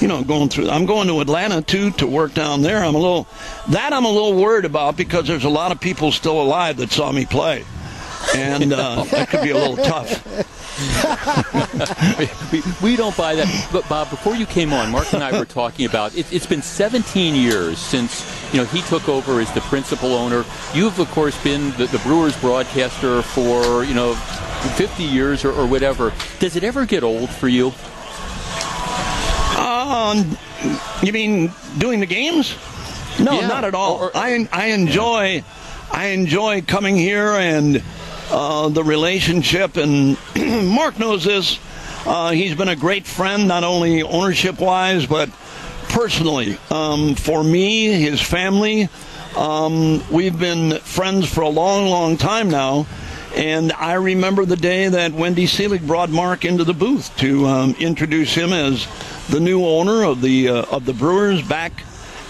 You 0.00 0.08
know, 0.08 0.24
going 0.24 0.48
through. 0.48 0.68
I'm 0.70 0.86
going 0.86 1.06
to 1.06 1.20
Atlanta 1.20 1.62
too 1.62 1.92
to 1.92 2.06
work 2.06 2.34
down 2.34 2.62
there. 2.62 2.84
I'm 2.84 2.96
a 2.96 2.98
little. 2.98 3.28
That 3.68 3.92
I'm 3.92 4.04
a 4.04 4.10
little 4.10 4.34
worried 4.34 4.64
about 4.64 4.96
because 4.96 5.26
there's 5.28 5.44
a 5.44 5.48
lot 5.48 5.70
of 5.70 5.80
people 5.80 6.10
still 6.10 6.42
alive 6.42 6.78
that 6.78 6.90
saw 6.90 7.12
me 7.12 7.24
play, 7.24 7.64
and 8.34 8.72
uh, 8.72 9.02
that 9.10 9.28
could 9.28 9.42
be 9.42 9.50
a 9.50 9.56
little 9.56 9.76
tough. 9.76 10.24
we, 12.52 12.62
we 12.82 12.96
don't 12.96 13.16
buy 13.16 13.34
that. 13.36 13.68
But 13.72 13.88
Bob, 13.88 14.10
before 14.10 14.34
you 14.34 14.46
came 14.46 14.72
on, 14.72 14.90
Mark 14.90 15.12
and 15.12 15.22
I 15.22 15.38
were 15.38 15.44
talking 15.44 15.86
about 15.86 16.16
it, 16.16 16.32
it's 16.32 16.46
been 16.46 16.62
17 16.62 17.34
years 17.34 17.78
since 17.78 18.24
you 18.52 18.58
know 18.60 18.66
he 18.66 18.82
took 18.82 19.08
over 19.08 19.40
as 19.40 19.52
the 19.52 19.60
principal 19.62 20.14
owner. 20.14 20.44
You've 20.74 20.98
of 20.98 21.10
course 21.10 21.40
been 21.44 21.70
the, 21.72 21.86
the 21.86 21.98
Brewers 21.98 22.36
broadcaster 22.40 23.22
for 23.22 23.84
you 23.84 23.94
know 23.94 24.14
50 24.14 25.02
years 25.04 25.44
or, 25.44 25.52
or 25.52 25.66
whatever. 25.66 26.12
Does 26.40 26.56
it 26.56 26.64
ever 26.64 26.86
get 26.86 27.02
old 27.04 27.30
for 27.30 27.48
you? 27.48 27.72
Um, 29.58 30.36
you 31.02 31.12
mean 31.12 31.52
doing 31.78 32.00
the 32.00 32.06
games? 32.06 32.56
No, 33.20 33.38
Yeah. 33.40 33.46
not 33.46 33.64
at 33.64 33.74
all. 33.74 34.10
I 34.14 34.48
I 34.52 34.66
enjoy 34.68 35.44
I 35.92 36.06
enjoy 36.06 36.62
coming 36.62 36.96
here 36.96 37.32
and 37.34 37.82
uh, 38.30 38.68
the 38.68 38.84
relationship. 38.84 39.76
And 39.76 40.16
Mark 40.68 40.98
knows 40.98 41.24
this. 41.24 41.58
Uh, 42.06 42.32
he's 42.32 42.54
been 42.54 42.68
a 42.68 42.76
great 42.76 43.06
friend, 43.06 43.48
not 43.48 43.64
only 43.64 44.02
ownership 44.02 44.60
wise, 44.60 45.06
but 45.06 45.30
personally. 45.88 46.58
Um, 46.70 47.14
for 47.14 47.42
me, 47.42 47.86
his 47.86 48.20
family, 48.20 48.88
um, 49.36 50.02
we've 50.10 50.38
been 50.38 50.78
friends 50.80 51.32
for 51.32 51.40
a 51.40 51.48
long, 51.48 51.86
long 51.88 52.16
time 52.16 52.50
now. 52.50 52.86
And 53.34 53.72
I 53.72 53.94
remember 53.94 54.44
the 54.44 54.56
day 54.56 54.86
that 54.86 55.12
Wendy 55.12 55.46
Selig 55.46 55.84
brought 55.84 56.08
Mark 56.08 56.44
into 56.44 56.62
the 56.62 56.74
booth 56.74 57.16
to 57.16 57.46
um, 57.46 57.74
introduce 57.80 58.32
him 58.32 58.52
as 58.52 58.86
the 59.28 59.40
new 59.40 59.64
owner 59.64 60.04
of 60.04 60.20
the 60.20 60.48
uh, 60.48 60.64
of 60.70 60.84
the 60.84 60.92
Brewers 60.92 61.42
back 61.42 61.72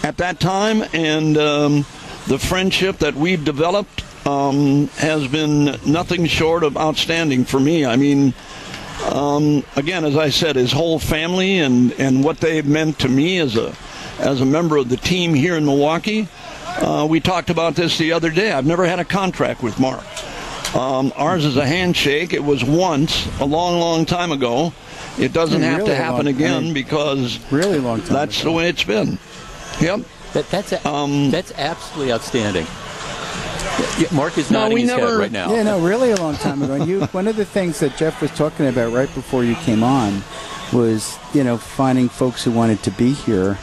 at 0.03 0.17
that 0.19 0.41
time, 0.41 0.83
and 0.95 1.37
um, 1.37 1.87
the 2.27 2.39
friendship 2.39 2.99
that 2.99 3.15
we've 3.15 3.45
developed 3.45 4.03
um, 4.27 4.89
has 4.97 5.27
been 5.29 5.79
nothing 5.87 6.27
short 6.27 6.63
of 6.63 6.77
outstanding 6.77 7.45
for 7.45 7.61
me. 7.61 7.85
I 7.85 7.97
mean, 7.97 8.35
um, 9.11 9.65
again, 9.77 10.05
as 10.05 10.17
I 10.17 10.31
said, 10.31 10.57
his 10.57 10.73
whole 10.73 10.99
family 10.99 11.59
and, 11.59 11.93
and 11.93 12.25
what 12.25 12.39
they've 12.39 12.67
meant 12.67 12.99
to 13.01 13.09
me 13.09 13.39
as 13.39 13.57
a 13.57 13.75
as 14.21 14.41
a 14.41 14.47
member 14.47 14.77
of 14.77 14.89
the 14.89 14.97
team 14.97 15.35
here 15.35 15.57
in 15.57 15.65
Milwaukee. 15.65 16.29
Uh, 16.67 17.07
we 17.09 17.19
talked 17.21 17.51
about 17.51 17.75
this 17.75 17.99
the 17.99 18.13
other 18.13 18.31
day. 18.31 18.53
I've 18.53 18.67
never 18.67 18.87
had 18.87 19.01
a 19.01 19.05
contract 19.05 19.63
with 19.63 19.79
Mark. 19.81 20.05
Um, 20.75 21.13
ours 21.17 21.45
is 21.45 21.57
a 21.57 21.67
handshake. 21.67 22.33
It 22.33 22.43
was 22.43 22.65
once 22.65 23.27
a 23.41 23.45
long, 23.45 23.79
long 23.81 24.07
time 24.07 24.33
ago. 24.33 24.73
It 25.19 25.33
doesn't 25.33 25.63
have 25.63 25.85
to 25.85 25.95
happen 25.95 26.27
long- 26.27 26.35
again 26.35 26.57
I 26.57 26.61
mean, 26.61 26.75
because 26.75 27.39
really 27.53 27.79
long 27.79 28.01
time 28.01 28.15
that's 28.15 28.43
the 28.43 28.51
way 28.53 28.69
it's 28.69 28.85
been. 28.85 29.19
Yep. 29.81 30.01
That, 30.33 30.51
that's 30.51 30.73
a, 30.73 30.89
Um, 30.89 31.31
that's 31.31 31.53
absolutely 31.53 32.13
outstanding. 32.13 32.67
Yeah, 33.99 34.09
Mark 34.13 34.39
is 34.39 34.51
No, 34.51 34.61
nodding 34.61 34.75
we 34.75 34.81
his 34.83 34.91
head 34.91 35.01
never- 35.01 35.19
right 35.19 35.33
now. 35.33 35.53
Yeah, 35.53 35.63
no, 35.65 35.81
really 35.81 36.11
a 36.11 36.17
long 36.17 36.35
time 36.37 36.63
ago. 36.63 36.75
And 36.75 36.87
you, 36.89 37.05
one 37.13 37.27
of 37.29 37.37
the 37.37 37.45
things 37.45 37.81
that 37.81 37.97
Jeff 37.97 38.21
was 38.21 38.31
talking 38.33 38.67
about 38.67 38.93
right 38.93 39.13
before 39.15 39.45
you 39.45 39.55
came 39.57 39.83
on 39.83 40.23
was, 40.73 41.17
you 41.33 41.45
know, 41.45 41.57
finding 41.57 42.09
folks 42.09 42.43
who 42.45 42.51
wanted 42.51 42.83
to 42.85 42.91
be 42.93 43.13
here, 43.13 43.59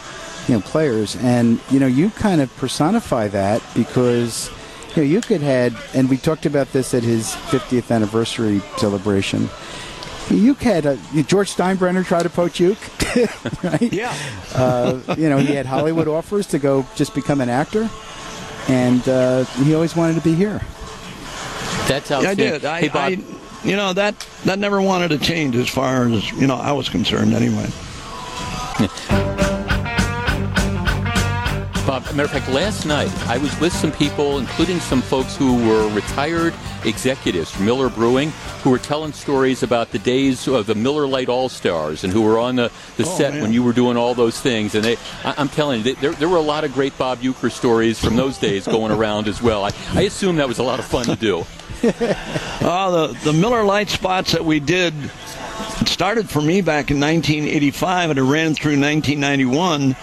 you 0.47 0.55
know, 0.55 0.61
players. 0.61 1.15
And, 1.17 1.59
you 1.69 1.79
know, 1.79 1.87
you 1.87 2.09
kind 2.11 2.41
of 2.41 2.55
personify 2.57 3.27
that 3.29 3.61
because, 3.75 4.49
you 4.95 5.03
know, 5.03 5.07
you 5.09 5.21
could 5.21 5.41
had, 5.41 5.75
and 5.93 6.09
we 6.09 6.17
talked 6.17 6.45
about 6.45 6.71
this 6.73 6.93
at 6.93 7.03
his 7.03 7.27
50th 7.49 7.91
anniversary 7.91 8.61
celebration. 8.77 9.49
You 10.29 10.53
had 10.53 10.85
uh, 10.85 10.95
George 11.27 11.53
Steinbrenner 11.53 12.05
try 12.05 12.23
to 12.23 12.29
poach 12.29 12.59
you, 12.59 12.77
right? 13.63 13.81
Yeah. 13.91 14.13
Uh, 14.55 14.99
you 15.17 15.27
know, 15.29 15.37
he 15.39 15.53
had 15.55 15.65
Hollywood 15.65 16.07
offers 16.07 16.47
to 16.47 16.59
go 16.59 16.85
just 16.95 17.13
become 17.13 17.41
an 17.41 17.49
actor, 17.49 17.89
and 18.71 19.07
uh, 19.09 19.43
he 19.63 19.75
always 19.75 19.95
wanted 19.95 20.15
to 20.15 20.21
be 20.21 20.33
here. 20.33 20.61
That's 21.87 22.09
Yeah, 22.09 22.19
I 22.19 22.33
did. 22.35 22.63
I, 22.63 22.79
hey, 22.79 22.87
Bob, 22.87 22.95
I, 22.95 23.67
you 23.67 23.75
know 23.75 23.91
that 23.93 24.15
that 24.45 24.59
never 24.59 24.81
wanted 24.81 25.09
to 25.09 25.17
change 25.17 25.55
as 25.57 25.67
far 25.67 26.07
as 26.07 26.31
you 26.31 26.47
know 26.47 26.55
I 26.55 26.71
was 26.71 26.87
concerned. 26.87 27.33
Anyway. 27.33 27.69
Bob, 31.91 32.05
matter 32.15 32.23
of 32.23 32.31
fact, 32.31 32.47
last 32.47 32.85
night 32.85 33.11
I 33.27 33.37
was 33.37 33.59
with 33.59 33.73
some 33.73 33.91
people, 33.91 34.37
including 34.37 34.79
some 34.79 35.01
folks 35.01 35.35
who 35.35 35.67
were 35.67 35.93
retired 35.93 36.53
executives 36.85 37.51
from 37.51 37.65
Miller 37.65 37.89
Brewing, 37.89 38.29
who 38.63 38.69
were 38.69 38.77
telling 38.77 39.11
stories 39.11 39.61
about 39.61 39.91
the 39.91 39.99
days 39.99 40.47
of 40.47 40.67
the 40.67 40.73
Miller 40.73 41.05
Lite 41.05 41.27
All 41.27 41.49
Stars 41.49 42.05
and 42.05 42.13
who 42.13 42.21
were 42.21 42.39
on 42.39 42.55
the, 42.55 42.71
the 42.95 43.03
Oh, 43.03 43.17
set 43.17 43.33
man. 43.33 43.41
when 43.41 43.51
you 43.51 43.61
were 43.61 43.73
doing 43.73 43.97
all 43.97 44.13
those 44.13 44.39
things. 44.39 44.73
And 44.73 44.85
they, 44.85 44.95
I, 45.25 45.35
I'm 45.37 45.49
telling 45.49 45.83
you, 45.83 45.95
there, 45.95 46.13
there 46.13 46.29
were 46.29 46.37
a 46.37 46.39
lot 46.39 46.63
of 46.63 46.73
great 46.73 46.97
Bob 46.97 47.19
Uecker 47.19 47.51
stories 47.51 47.99
from 47.99 48.15
those 48.15 48.37
days 48.37 48.65
going 48.65 48.93
around 48.93 49.27
as 49.27 49.41
well. 49.41 49.65
I, 49.65 49.71
I 49.93 50.03
assume 50.03 50.37
that 50.37 50.47
was 50.47 50.59
a 50.59 50.63
lot 50.63 50.79
of 50.79 50.85
fun 50.85 51.03
to 51.07 51.17
do. 51.17 51.39
Uh, 51.83 53.07
the 53.09 53.19
the 53.25 53.33
Miller 53.33 53.65
Lite 53.65 53.89
spots 53.89 54.31
that 54.31 54.45
we 54.45 54.61
did 54.61 54.93
started 55.85 56.29
for 56.29 56.41
me 56.41 56.61
back 56.61 56.89
in 56.89 57.01
1985 57.01 58.11
and 58.11 58.19
it 58.19 58.23
ran 58.23 58.53
through 58.53 58.79
1991. 58.79 59.95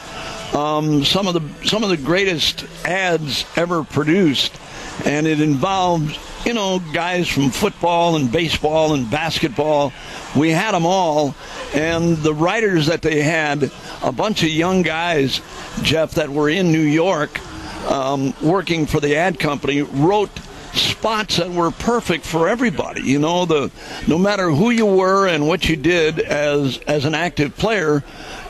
Um, 0.55 1.05
some 1.05 1.29
of 1.29 1.35
the 1.35 1.67
some 1.67 1.85
of 1.85 1.91
the 1.91 1.97
greatest 1.97 2.65
ads 2.85 3.45
ever 3.57 3.85
produced, 3.85 4.59
and 5.05 5.27
it 5.27 5.41
involved 5.41 6.19
you 6.45 6.55
know 6.55 6.81
guys 6.93 7.29
from 7.29 7.51
football 7.51 8.17
and 8.17 8.33
baseball 8.33 8.95
and 8.95 9.11
basketball. 9.11 9.93
We 10.37 10.51
had 10.51 10.73
them 10.73 10.87
all, 10.87 11.35
and 11.75 12.17
the 12.19 12.35
writers 12.35 12.87
that 12.87 13.03
they 13.03 13.23
had, 13.23 13.71
a 14.03 14.13
bunch 14.13 14.43
of 14.43 14.49
young 14.49 14.83
guys, 14.83 15.41
Jeff, 15.83 16.13
that 16.13 16.31
were 16.31 16.49
in 16.49 16.73
New 16.73 16.81
York, 16.81 17.41
um, 17.91 18.35
working 18.43 18.87
for 18.87 19.01
the 19.01 19.17
ad 19.17 19.39
company, 19.39 19.83
wrote 19.83 20.31
spots 20.73 21.37
that 21.37 21.51
were 21.51 21.71
perfect 21.71 22.25
for 22.25 22.49
everybody. 22.49 23.03
You 23.03 23.19
know, 23.19 23.45
the 23.45 23.71
no 24.07 24.19
matter 24.19 24.51
who 24.51 24.71
you 24.71 24.87
were 24.87 25.27
and 25.27 25.47
what 25.47 25.69
you 25.69 25.77
did 25.77 26.21
as 26.21 26.79
as 26.87 27.05
an 27.05 27.15
active 27.15 27.57
player, 27.57 28.03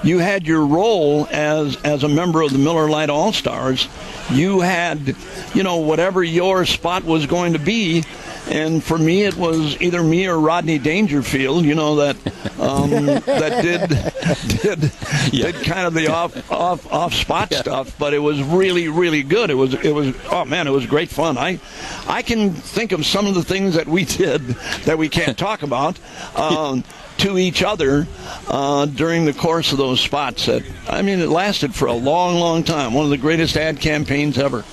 you 0.03 0.19
had 0.19 0.47
your 0.47 0.65
role 0.65 1.27
as 1.31 1.77
as 1.83 2.05
a 2.05 2.09
member 2.09 2.43
of 2.43 2.53
the 2.53 2.59
Miller 2.59 2.89
Lite 2.89 3.11
All 3.11 3.33
Stars. 3.33 3.89
You 4.31 4.61
had, 4.61 5.17
you 5.55 5.63
know, 5.63 5.77
whatever 5.77 6.23
your 6.23 6.67
spot 6.67 7.05
was 7.05 7.27
going 7.27 7.55
to 7.55 7.59
be. 7.59 8.05
And 8.51 8.83
for 8.83 8.97
me, 8.97 9.25
it 9.25 9.37
was 9.37 9.81
either 9.81 10.03
me 10.03 10.27
or 10.27 10.39
Rodney 10.39 10.79
Dangerfield. 10.79 11.65
You 11.65 11.75
know 11.75 11.97
that 11.97 12.17
um, 12.59 12.91
that 13.27 13.63
did 13.63 14.61
did 14.63 14.93
did 15.31 15.55
kind 15.65 15.87
of 15.87 15.95
the 15.95 16.09
off 16.09 16.51
off 16.51 16.91
off 16.93 17.15
spot 17.15 17.53
stuff, 17.53 17.99
but 17.99 18.15
it 18.15 18.19
was 18.19 18.43
really 18.43 18.89
really 18.89 19.23
good. 19.23 19.51
It 19.51 19.55
was 19.55 19.75
it 19.75 19.93
was 19.93 20.15
oh 20.31 20.45
man, 20.45 20.67
it 20.67 20.71
was 20.71 20.87
great 20.87 21.11
fun. 21.11 21.37
I 21.37 21.61
I 22.07 22.23
can 22.23 22.53
think 22.53 22.93
of 22.93 23.05
some 23.05 23.27
of 23.27 23.35
the 23.35 23.45
things 23.45 23.75
that 23.75 23.87
we 23.87 24.05
did 24.07 24.41
that 24.85 24.99
we 24.99 25.09
can't 25.09 25.37
talk 25.37 25.63
about. 25.63 25.99
Um, 26.39 26.85
to 27.19 27.37
each 27.37 27.63
other 27.63 28.07
uh, 28.47 28.87
during 28.87 29.25
the 29.25 29.33
course 29.33 29.73
of 29.73 29.79
those 29.79 30.01
spots. 30.01 30.47
That 30.47 30.63
I 30.89 31.03
mean, 31.03 31.19
it 31.21 31.29
lasted 31.29 31.75
for 31.75 31.87
a 31.87 31.93
long, 31.93 32.37
long 32.37 32.63
time. 32.63 32.95
One 32.95 33.05
of 33.05 33.11
the 33.11 33.19
greatest 33.19 33.57
ad 33.57 33.81
campaigns 33.81 34.39
ever. 34.39 34.65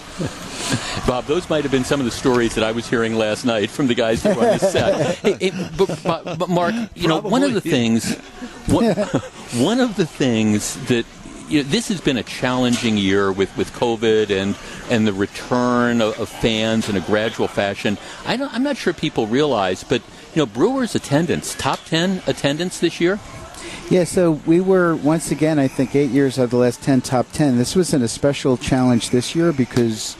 Bob, 1.07 1.25
those 1.25 1.49
might 1.49 1.63
have 1.63 1.71
been 1.71 1.83
some 1.83 1.99
of 1.99 2.05
the 2.05 2.11
stories 2.11 2.55
that 2.55 2.63
I 2.63 2.71
was 2.71 2.87
hearing 2.89 3.15
last 3.15 3.45
night 3.45 3.69
from 3.69 3.87
the 3.87 3.95
guys 3.95 4.23
who 4.23 4.29
were 4.29 4.47
on 4.47 4.57
the 4.57 4.59
set. 4.59 5.17
hey, 5.17 5.37
hey, 5.39 5.69
but, 5.77 5.99
but, 6.03 6.37
but 6.39 6.49
Mark, 6.49 6.73
you 6.95 7.07
know, 7.07 7.21
one 7.21 7.43
of 7.43 7.53
the 7.53 7.61
things, 7.61 8.15
one, 8.67 8.93
one 9.63 9.79
of 9.79 9.95
the 9.95 10.05
things 10.05 10.75
that 10.87 11.05
you 11.47 11.61
know, 11.61 11.69
this 11.69 11.89
has 11.89 12.01
been 12.01 12.17
a 12.17 12.23
challenging 12.23 12.97
year 12.97 13.31
with, 13.31 13.55
with 13.55 13.71
COVID 13.73 14.29
and 14.29 14.55
and 14.89 15.07
the 15.07 15.13
return 15.13 16.01
of, 16.01 16.19
of 16.19 16.29
fans 16.29 16.89
in 16.89 16.95
a 16.95 17.01
gradual 17.01 17.47
fashion. 17.47 17.97
I 18.25 18.37
don't, 18.37 18.53
I'm 18.53 18.63
not 18.63 18.77
sure 18.77 18.93
people 18.93 19.27
realize, 19.27 19.83
but 19.83 20.01
you 20.33 20.41
know, 20.41 20.45
Brewers 20.45 20.95
attendance, 20.95 21.53
top 21.55 21.79
ten 21.85 22.21
attendance 22.27 22.79
this 22.79 22.99
year. 22.99 23.19
Yeah, 23.89 24.03
so 24.03 24.31
we 24.31 24.61
were 24.61 24.95
once 24.95 25.29
again, 25.31 25.59
I 25.59 25.67
think, 25.67 25.95
eight 25.95 26.09
years 26.09 26.39
out 26.39 26.45
of 26.45 26.49
the 26.49 26.57
last 26.57 26.81
ten 26.81 27.01
top 27.01 27.31
ten. 27.31 27.57
This 27.57 27.75
was 27.75 27.93
an 27.93 28.01
a 28.01 28.07
special 28.07 28.57
challenge 28.57 29.11
this 29.11 29.35
year 29.35 29.53
because 29.53 30.17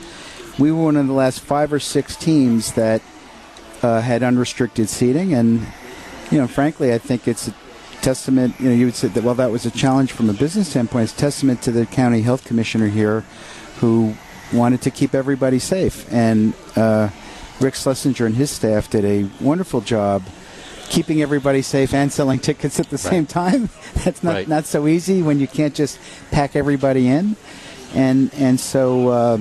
we 0.59 0.71
were 0.71 0.83
one 0.83 0.97
of 0.97 1.07
the 1.07 1.13
last 1.13 1.39
five 1.41 1.71
or 1.73 1.79
six 1.79 2.15
teams 2.15 2.73
that 2.73 3.01
uh, 3.81 4.01
had 4.01 4.23
unrestricted 4.23 4.89
seating, 4.89 5.33
and 5.33 5.65
you 6.31 6.37
know, 6.37 6.47
frankly, 6.47 6.93
I 6.93 6.97
think 6.97 7.27
it's 7.27 7.47
a 7.47 7.53
testament. 8.01 8.55
You 8.59 8.69
know, 8.69 8.75
you 8.75 8.85
would 8.85 8.95
say 8.95 9.09
that 9.09 9.23
well, 9.23 9.35
that 9.35 9.51
was 9.51 9.65
a 9.65 9.71
challenge 9.71 10.11
from 10.11 10.29
a 10.29 10.33
business 10.33 10.69
standpoint. 10.69 11.03
It's 11.05 11.13
testament 11.13 11.61
to 11.63 11.71
the 11.71 11.85
county 11.85 12.21
health 12.21 12.45
commissioner 12.45 12.87
here, 12.87 13.21
who 13.79 14.15
wanted 14.53 14.81
to 14.83 14.91
keep 14.91 15.13
everybody 15.13 15.59
safe, 15.59 16.11
and 16.11 16.53
uh, 16.75 17.09
Rick 17.59 17.75
Schlesinger 17.75 18.25
and 18.25 18.35
his 18.35 18.49
staff 18.51 18.89
did 18.89 19.05
a 19.05 19.29
wonderful 19.43 19.81
job 19.81 20.23
keeping 20.87 21.19
everybody 21.21 21.63
safe 21.63 21.95
and 21.95 22.13
selling 22.13 22.37
tickets 22.37 22.79
at 22.79 22.87
the 22.91 22.97
same 22.97 23.25
time. 23.25 23.69
That's 24.05 24.21
not 24.23 24.33
Right. 24.35 24.47
not 24.47 24.65
so 24.65 24.85
easy 24.87 25.23
when 25.23 25.39
you 25.39 25.47
can't 25.47 25.73
just 25.73 25.97
pack 26.31 26.55
everybody 26.55 27.07
in, 27.07 27.35
and 27.93 28.31
and 28.35 28.59
so 28.59 29.07
uh, 29.09 29.37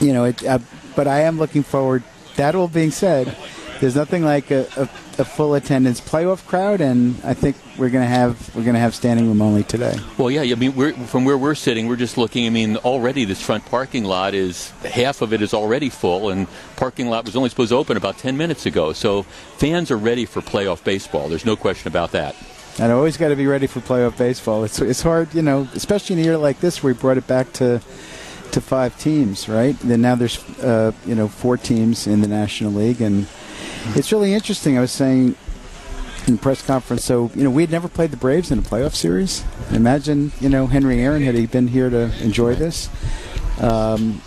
you 0.00 0.12
know 0.12 0.24
it. 0.24 0.44
Uh, 0.44 0.58
but 0.96 1.06
I 1.06 1.20
am 1.20 1.38
looking 1.38 1.62
forward. 1.62 2.02
That 2.36 2.54
all 2.54 2.68
being 2.68 2.90
said, 2.90 3.36
there's 3.80 3.96
nothing 3.96 4.24
like 4.24 4.50
a, 4.50 4.66
a, 4.76 4.82
a 5.18 5.24
full 5.24 5.54
attendance 5.54 6.00
playoff 6.00 6.46
crowd, 6.46 6.80
and 6.80 7.16
I 7.24 7.34
think 7.34 7.56
we're 7.78 7.90
gonna 7.90 8.06
have 8.06 8.54
we're 8.54 8.64
gonna 8.64 8.78
have 8.78 8.94
standing 8.94 9.26
room 9.26 9.42
only 9.42 9.64
today. 9.64 9.94
Well, 10.18 10.30
yeah, 10.30 10.42
I 10.42 10.54
mean, 10.54 10.74
we're, 10.74 10.92
from 10.92 11.24
where 11.24 11.38
we're 11.38 11.54
sitting, 11.54 11.86
we're 11.86 11.96
just 11.96 12.18
looking. 12.18 12.46
I 12.46 12.50
mean, 12.50 12.76
already 12.78 13.24
this 13.24 13.40
front 13.40 13.64
parking 13.66 14.04
lot 14.04 14.34
is 14.34 14.70
half 14.84 15.22
of 15.22 15.32
it 15.32 15.42
is 15.42 15.54
already 15.54 15.88
full, 15.88 16.30
and 16.30 16.46
parking 16.76 17.08
lot 17.08 17.24
was 17.24 17.36
only 17.36 17.48
supposed 17.48 17.70
to 17.70 17.76
open 17.76 17.96
about 17.96 18.18
ten 18.18 18.36
minutes 18.36 18.66
ago. 18.66 18.92
So 18.92 19.22
fans 19.22 19.90
are 19.90 19.98
ready 19.98 20.24
for 20.24 20.40
playoff 20.40 20.84
baseball. 20.84 21.28
There's 21.28 21.46
no 21.46 21.56
question 21.56 21.88
about 21.88 22.12
that. 22.12 22.34
And 22.78 22.92
I 22.92 22.94
always 22.94 23.16
got 23.16 23.28
to 23.28 23.36
be 23.36 23.46
ready 23.46 23.66
for 23.66 23.80
playoff 23.80 24.16
baseball. 24.16 24.64
It's 24.64 24.80
it's 24.80 25.02
hard, 25.02 25.34
you 25.34 25.42
know, 25.42 25.68
especially 25.74 26.14
in 26.14 26.20
a 26.20 26.24
year 26.24 26.36
like 26.38 26.60
this 26.60 26.82
where 26.82 26.94
we 26.94 26.98
brought 26.98 27.18
it 27.18 27.26
back 27.26 27.52
to 27.54 27.80
to 28.52 28.60
five 28.60 28.98
teams, 28.98 29.48
right? 29.48 29.78
Then 29.80 30.00
now 30.00 30.14
there's 30.14 30.38
uh, 30.60 30.92
you 31.06 31.14
know 31.14 31.28
four 31.28 31.56
teams 31.56 32.06
in 32.06 32.20
the 32.20 32.28
National 32.28 32.72
League, 32.72 33.00
and 33.00 33.26
it's 33.94 34.12
really 34.12 34.34
interesting. 34.34 34.76
I 34.76 34.80
was 34.80 34.92
saying 34.92 35.36
in 36.26 36.38
press 36.38 36.62
conference, 36.62 37.04
so 37.04 37.30
you 37.34 37.44
know 37.44 37.50
we 37.50 37.62
had 37.62 37.70
never 37.70 37.88
played 37.88 38.10
the 38.10 38.16
Braves 38.16 38.50
in 38.50 38.58
a 38.58 38.62
playoff 38.62 38.94
series. 38.94 39.44
Imagine 39.72 40.32
you 40.40 40.48
know 40.48 40.66
Henry 40.66 41.00
Aaron 41.00 41.22
had 41.22 41.34
he 41.34 41.46
been 41.46 41.68
here 41.68 41.90
to 41.90 42.12
enjoy 42.22 42.54
this, 42.54 42.88
um, 43.60 44.20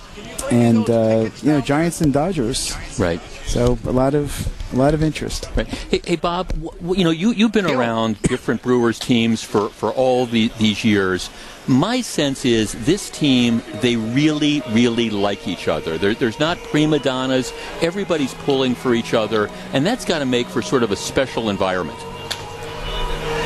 and 0.52 0.90
uh, 0.90 1.30
you 1.42 1.52
know 1.52 1.62
Giants 1.62 2.02
and 2.02 2.14
Dodgers, 2.14 2.76
right? 2.98 3.22
So 3.46 3.78
a 3.86 3.92
lot 3.92 4.16
of 4.16 4.32
a 4.74 4.76
lot 4.76 4.94
of 4.94 5.04
interest. 5.04 5.50
Right. 5.56 5.68
Hey, 5.68 6.02
hey 6.04 6.16
Bob, 6.16 6.50
w- 6.50 6.98
you 6.98 7.04
know 7.04 7.12
you 7.12 7.32
you've 7.32 7.52
been 7.52 7.66
around 7.66 8.22
different 8.24 8.62
Brewers 8.62 9.00
teams 9.00 9.44
for 9.44 9.70
for 9.70 9.92
all 9.92 10.26
the, 10.26 10.50
these 10.58 10.84
years. 10.84 11.30
My 11.68 12.02
sense 12.02 12.44
is 12.44 12.74
this 12.86 13.10
team 13.10 13.62
they 13.82 13.96
really 13.96 14.62
really 14.70 15.10
like 15.10 15.48
each 15.48 15.68
other. 15.68 15.98
There, 15.98 16.14
there's 16.14 16.40
not 16.40 16.58
prima 16.58 17.00
donnas. 17.00 17.54
Everybody's 17.82 18.34
pulling 18.34 18.76
for 18.76 18.94
each 18.94 19.14
other, 19.14 19.50
and 19.72 19.86
that's 19.86 20.06
got 20.06 20.20
to 20.20 20.26
make 20.26 20.48
for 20.48 20.62
sort 20.62 20.84
of 20.84 20.92
a 20.92 20.96
special 20.96 21.50
environment. 21.50 22.00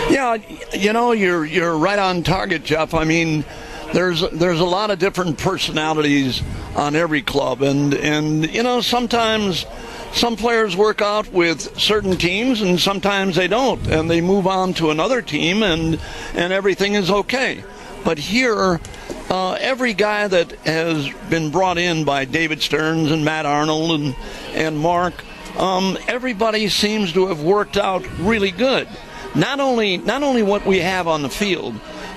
Yeah, 0.09 0.37
you 0.73 0.93
know, 0.93 1.11
you're 1.11 1.45
you're 1.45 1.77
right 1.77 1.99
on 1.99 2.23
target, 2.23 2.63
Jeff. 2.63 2.93
I 2.93 3.03
mean, 3.03 3.43
there's 3.93 4.21
there's 4.31 4.61
a 4.61 4.65
lot 4.65 4.89
of 4.89 4.99
different 4.99 5.37
personalities 5.37 6.41
on 6.75 6.95
every 6.95 7.21
club, 7.21 7.61
and 7.61 7.93
and 7.93 8.49
you 8.53 8.63
know 8.63 8.79
sometimes 8.79 9.65
some 10.13 10.35
players 10.35 10.75
work 10.75 11.01
out 11.01 11.31
with 11.31 11.79
certain 11.79 12.17
teams, 12.17 12.61
and 12.61 12.79
sometimes 12.79 13.35
they 13.35 13.47
don't, 13.47 13.85
and 13.87 14.09
they 14.09 14.21
move 14.21 14.47
on 14.47 14.73
to 14.75 14.89
another 14.89 15.21
team, 15.21 15.63
and 15.63 15.99
and 16.33 16.53
everything 16.53 16.95
is 16.95 17.09
okay. 17.09 17.63
But 18.03 18.17
here, 18.17 18.79
uh, 19.29 19.53
every 19.53 19.93
guy 19.93 20.27
that 20.27 20.51
has 20.65 21.09
been 21.29 21.51
brought 21.51 21.77
in 21.77 22.03
by 22.05 22.25
David 22.25 22.61
Stearns 22.61 23.11
and 23.11 23.25
Matt 23.25 23.45
Arnold 23.45 23.91
and 23.99 24.15
and 24.53 24.77
Mark, 24.79 25.13
um, 25.57 25.97
everybody 26.07 26.67
seems 26.69 27.13
to 27.13 27.27
have 27.27 27.41
worked 27.41 27.77
out 27.77 28.05
really 28.19 28.51
good 28.51 28.87
not 29.37 29.59
only 29.59 29.97
not 29.97 30.23
only 30.23 30.43
what 30.43 30.65
we 30.65 30.79
have 30.79 31.07
on 31.07 31.21
the 31.21 31.29
field, 31.29 31.75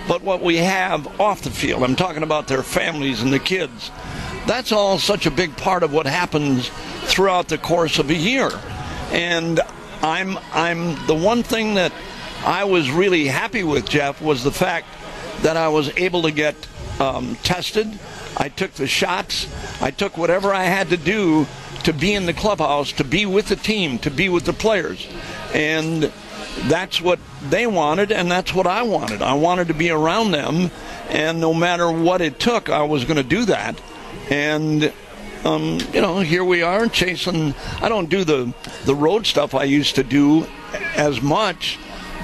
but 0.09 0.23
what 0.23 0.43
we 0.43 0.57
have 0.57 1.21
off 1.21 1.43
the 1.43 1.51
field. 1.51 1.83
I'm 1.83 1.97
talking 1.97 2.23
about 2.23 2.49
their 2.49 2.63
families 2.63 3.23
and 3.23 3.33
the 3.33 3.39
kids. 3.39 3.91
That's 4.47 4.73
all 4.73 4.99
such 4.99 5.27
a 5.27 5.31
big 5.31 5.57
part 5.57 5.83
of 5.83 5.93
what 5.93 6.07
happens 6.07 6.69
throughout 7.05 7.49
the 7.49 7.59
course 7.59 7.99
of 7.99 8.11
a 8.11 8.15
year. 8.15 8.51
And 9.13 9.61
I'm 10.03 10.39
I'm 10.53 10.95
the 11.07 11.15
one 11.15 11.43
thing 11.43 11.75
that 11.75 11.93
I 12.45 12.65
was 12.65 12.91
really 12.91 13.27
happy 13.27 13.63
with 13.63 13.89
Jeff 13.89 14.23
was 14.23 14.43
the 14.45 14.53
fact 14.53 14.87
that 15.43 15.57
I 15.57 15.69
was 15.69 15.95
able 15.97 16.23
to 16.23 16.31
get 16.31 16.55
um, 16.99 17.37
tested. 17.43 17.99
I 18.37 18.49
took 18.49 18.73
the 18.73 18.87
shots. 18.87 19.47
I 19.83 19.91
took 19.91 20.17
whatever 20.17 20.55
I 20.55 20.65
had 20.65 20.89
to 20.91 20.97
do 20.97 21.47
to 21.85 21.93
be 21.93 22.15
in 22.15 22.27
the 22.27 22.33
clubhouse, 22.33 22.93
to 22.93 23.05
be 23.05 23.27
with 23.27 23.49
the 23.49 23.57
team, 23.57 23.99
to 24.01 24.11
be 24.11 24.29
with 24.29 24.45
the 24.45 24.53
players. 24.53 25.07
And 25.53 26.13
that's 26.63 27.01
what 27.01 27.19
they 27.49 27.67
wanted, 27.67 28.13
and 28.13 28.31
that's 28.31 28.55
what 28.55 28.67
I 28.67 28.83
wanted. 28.83 29.23
I 29.23 29.35
wanted 29.35 29.69
to 29.69 29.75
be 29.75 29.91
around 29.91 30.33
them, 30.33 30.71
and 31.09 31.41
no 31.41 31.55
matter 31.55 31.91
what 31.91 32.21
it 32.21 32.39
took, 32.39 32.69
I 32.69 32.83
was 32.83 33.05
going 33.05 33.17
to 33.17 33.23
do 33.23 33.47
that. 33.47 33.81
And 34.31 34.93
um, 35.45 35.79
you 35.93 36.01
know, 36.01 36.21
here 36.21 36.45
we 36.45 36.63
are 36.63 36.87
chasing. 36.89 37.55
I 37.81 37.89
don't 37.89 38.09
do 38.09 38.25
the 38.25 38.55
the 38.85 38.95
road 38.95 39.27
stuff 39.27 39.55
I 39.55 39.65
used 39.65 39.95
to 39.97 40.03
do 40.03 40.47
as 40.95 41.21
much, 41.21 41.79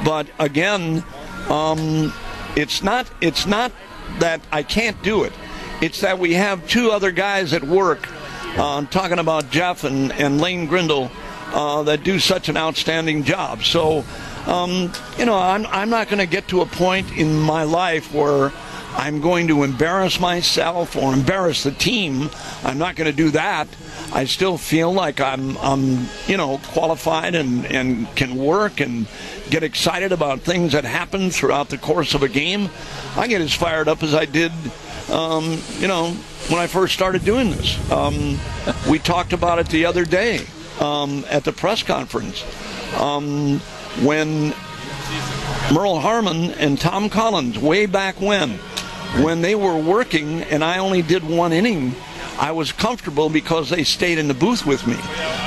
but 0.04 0.26
again, 0.38 1.04
um, 1.48 2.12
it's 2.56 2.82
not 2.82 3.10
it's 3.20 3.46
not 3.46 3.72
that 4.18 4.40
I 4.52 4.62
can't 4.62 5.00
do 5.02 5.24
it. 5.24 5.32
It's 5.80 6.00
that 6.00 6.18
we 6.18 6.34
have 6.34 6.66
two 6.68 6.90
other 6.90 7.10
guys 7.10 7.52
at 7.52 7.64
work. 7.64 8.08
Uh, 8.56 8.86
talking 8.86 9.18
about 9.18 9.50
Jeff 9.50 9.84
and, 9.84 10.10
and 10.12 10.40
Lane 10.40 10.66
Grindle 10.66 11.10
uh, 11.52 11.82
that 11.82 12.02
do 12.02 12.18
such 12.18 12.48
an 12.48 12.56
outstanding 12.56 13.22
job. 13.22 13.62
So, 13.62 14.02
um, 14.46 14.90
you 15.18 15.26
know, 15.26 15.36
I'm, 15.36 15.66
I'm 15.66 15.90
not 15.90 16.08
going 16.08 16.20
to 16.20 16.26
get 16.26 16.48
to 16.48 16.62
a 16.62 16.66
point 16.66 17.18
in 17.18 17.38
my 17.38 17.64
life 17.64 18.14
where 18.14 18.52
I'm 18.96 19.20
going 19.20 19.48
to 19.48 19.62
embarrass 19.62 20.18
myself 20.18 20.96
or 20.96 21.12
embarrass 21.12 21.62
the 21.62 21.70
team. 21.70 22.30
I'm 22.64 22.78
not 22.78 22.96
going 22.96 23.10
to 23.10 23.16
do 23.16 23.30
that. 23.30 23.68
I 24.12 24.24
still 24.24 24.56
feel 24.56 24.92
like 24.92 25.20
I'm, 25.20 25.56
I'm 25.58 26.08
you 26.26 26.38
know, 26.38 26.58
qualified 26.68 27.34
and, 27.34 27.66
and 27.66 28.14
can 28.16 28.36
work 28.36 28.80
and 28.80 29.06
get 29.50 29.62
excited 29.62 30.12
about 30.12 30.40
things 30.40 30.72
that 30.72 30.84
happen 30.84 31.30
throughout 31.30 31.68
the 31.68 31.78
course 31.78 32.14
of 32.14 32.22
a 32.22 32.28
game. 32.28 32.70
I 33.16 33.26
get 33.26 33.42
as 33.42 33.52
fired 33.52 33.86
up 33.86 34.02
as 34.02 34.14
I 34.14 34.24
did, 34.24 34.52
um, 35.10 35.60
you 35.78 35.88
know, 35.88 36.12
when 36.48 36.58
I 36.58 36.66
first 36.66 36.94
started 36.94 37.24
doing 37.24 37.50
this. 37.50 37.90
Um, 37.92 38.38
we 38.88 38.98
talked 38.98 39.34
about 39.34 39.58
it 39.58 39.68
the 39.68 39.84
other 39.84 40.06
day 40.06 40.46
um, 40.80 41.24
at 41.28 41.44
the 41.44 41.52
press 41.52 41.82
conference 41.82 42.44
um, 42.96 43.58
when 44.02 44.54
Merle 45.72 46.00
Harmon 46.00 46.52
and 46.52 46.80
Tom 46.80 47.10
Collins, 47.10 47.58
way 47.58 47.86
back 47.86 48.20
when, 48.20 48.58
when 49.22 49.42
they 49.42 49.54
were 49.54 49.76
working 49.76 50.42
and 50.42 50.62
I 50.62 50.78
only 50.78 51.02
did 51.02 51.24
one 51.24 51.52
inning, 51.52 51.94
I 52.38 52.52
was 52.52 52.72
comfortable 52.72 53.30
because 53.30 53.70
they 53.70 53.84
stayed 53.84 54.18
in 54.18 54.28
the 54.28 54.34
booth 54.34 54.66
with 54.66 54.86
me. 54.86 54.96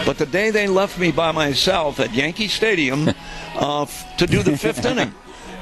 But 0.06 0.18
the 0.18 0.26
day 0.26 0.50
they 0.50 0.68
left 0.68 0.98
me 0.98 1.12
by 1.12 1.32
myself 1.32 2.00
at 2.00 2.14
Yankee 2.14 2.48
Stadium 2.48 3.10
uh, 3.56 3.86
to 4.18 4.28
do 4.28 4.42
the 4.42 4.58
fifth 4.58 4.86
inning, 4.86 5.14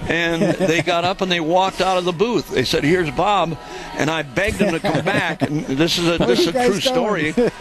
and 0.08 0.42
they 0.56 0.82
got 0.82 1.04
up 1.04 1.22
and 1.22 1.32
they 1.32 1.40
walked 1.40 1.82
out 1.82 1.98
of 1.98 2.06
the 2.06 2.14
booth. 2.14 2.50
They 2.50 2.64
said, 2.64 2.84
"Here's 2.84 3.12
Bob," 3.12 3.58
and 3.98 4.10
I 4.10 4.24
begged 4.24 4.58
them 4.58 4.74
to 4.74 4.80
come 4.80 5.04
back. 5.04 5.42
And 5.42 5.66
this 5.66 5.98
is 5.98 6.08
a 6.08 6.18
this 6.18 6.40
is 6.40 6.48
a 6.48 6.52
true 6.52 6.80
story. 6.80 7.30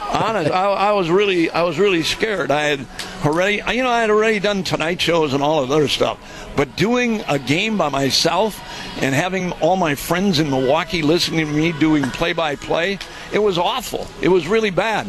Honest, 0.00 0.50
I, 0.50 0.64
I, 0.64 0.92
was 0.92 1.10
really 1.10 1.50
I 1.50 1.62
was 1.62 1.78
really 1.78 2.02
scared. 2.02 2.50
I 2.50 2.64
had 2.64 2.86
already 3.24 3.62
you 3.74 3.82
know 3.82 3.90
I 3.90 4.00
had 4.00 4.10
already 4.10 4.38
done 4.38 4.64
tonight 4.64 5.00
shows 5.00 5.34
and 5.34 5.42
all 5.42 5.62
of 5.62 5.70
other 5.70 5.88
stuff, 5.88 6.18
but 6.56 6.76
doing 6.76 7.22
a 7.28 7.38
game 7.38 7.76
by 7.76 7.88
myself 7.88 8.60
and 9.02 9.14
having 9.14 9.52
all 9.52 9.76
my 9.76 9.94
friends 9.94 10.38
in 10.38 10.50
Milwaukee 10.50 11.02
listening 11.02 11.46
to 11.46 11.52
me 11.52 11.72
doing 11.72 12.04
play 12.04 12.32
by 12.32 12.56
play, 12.56 12.98
it 13.32 13.38
was 13.38 13.58
awful. 13.58 14.06
It 14.20 14.28
was 14.28 14.46
really 14.46 14.70
bad. 14.70 15.06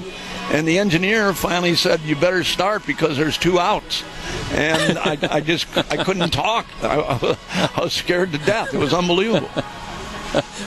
And 0.51 0.67
the 0.67 0.79
engineer 0.79 1.33
finally 1.33 1.75
said, 1.75 2.01
"You 2.01 2.15
better 2.15 2.43
start 2.43 2.85
because 2.85 3.17
there's 3.17 3.37
two 3.37 3.59
outs." 3.59 4.03
And 4.51 4.97
I, 4.99 5.17
I 5.29 5.41
just 5.41 5.67
I 5.77 6.03
couldn't 6.03 6.31
talk. 6.31 6.65
I, 6.81 7.37
I, 7.75 7.81
was 7.81 7.93
scared 7.93 8.31
to 8.31 8.39
death. 8.39 8.73
It 8.73 8.79
was 8.79 8.93
unbelievable. 8.93 9.49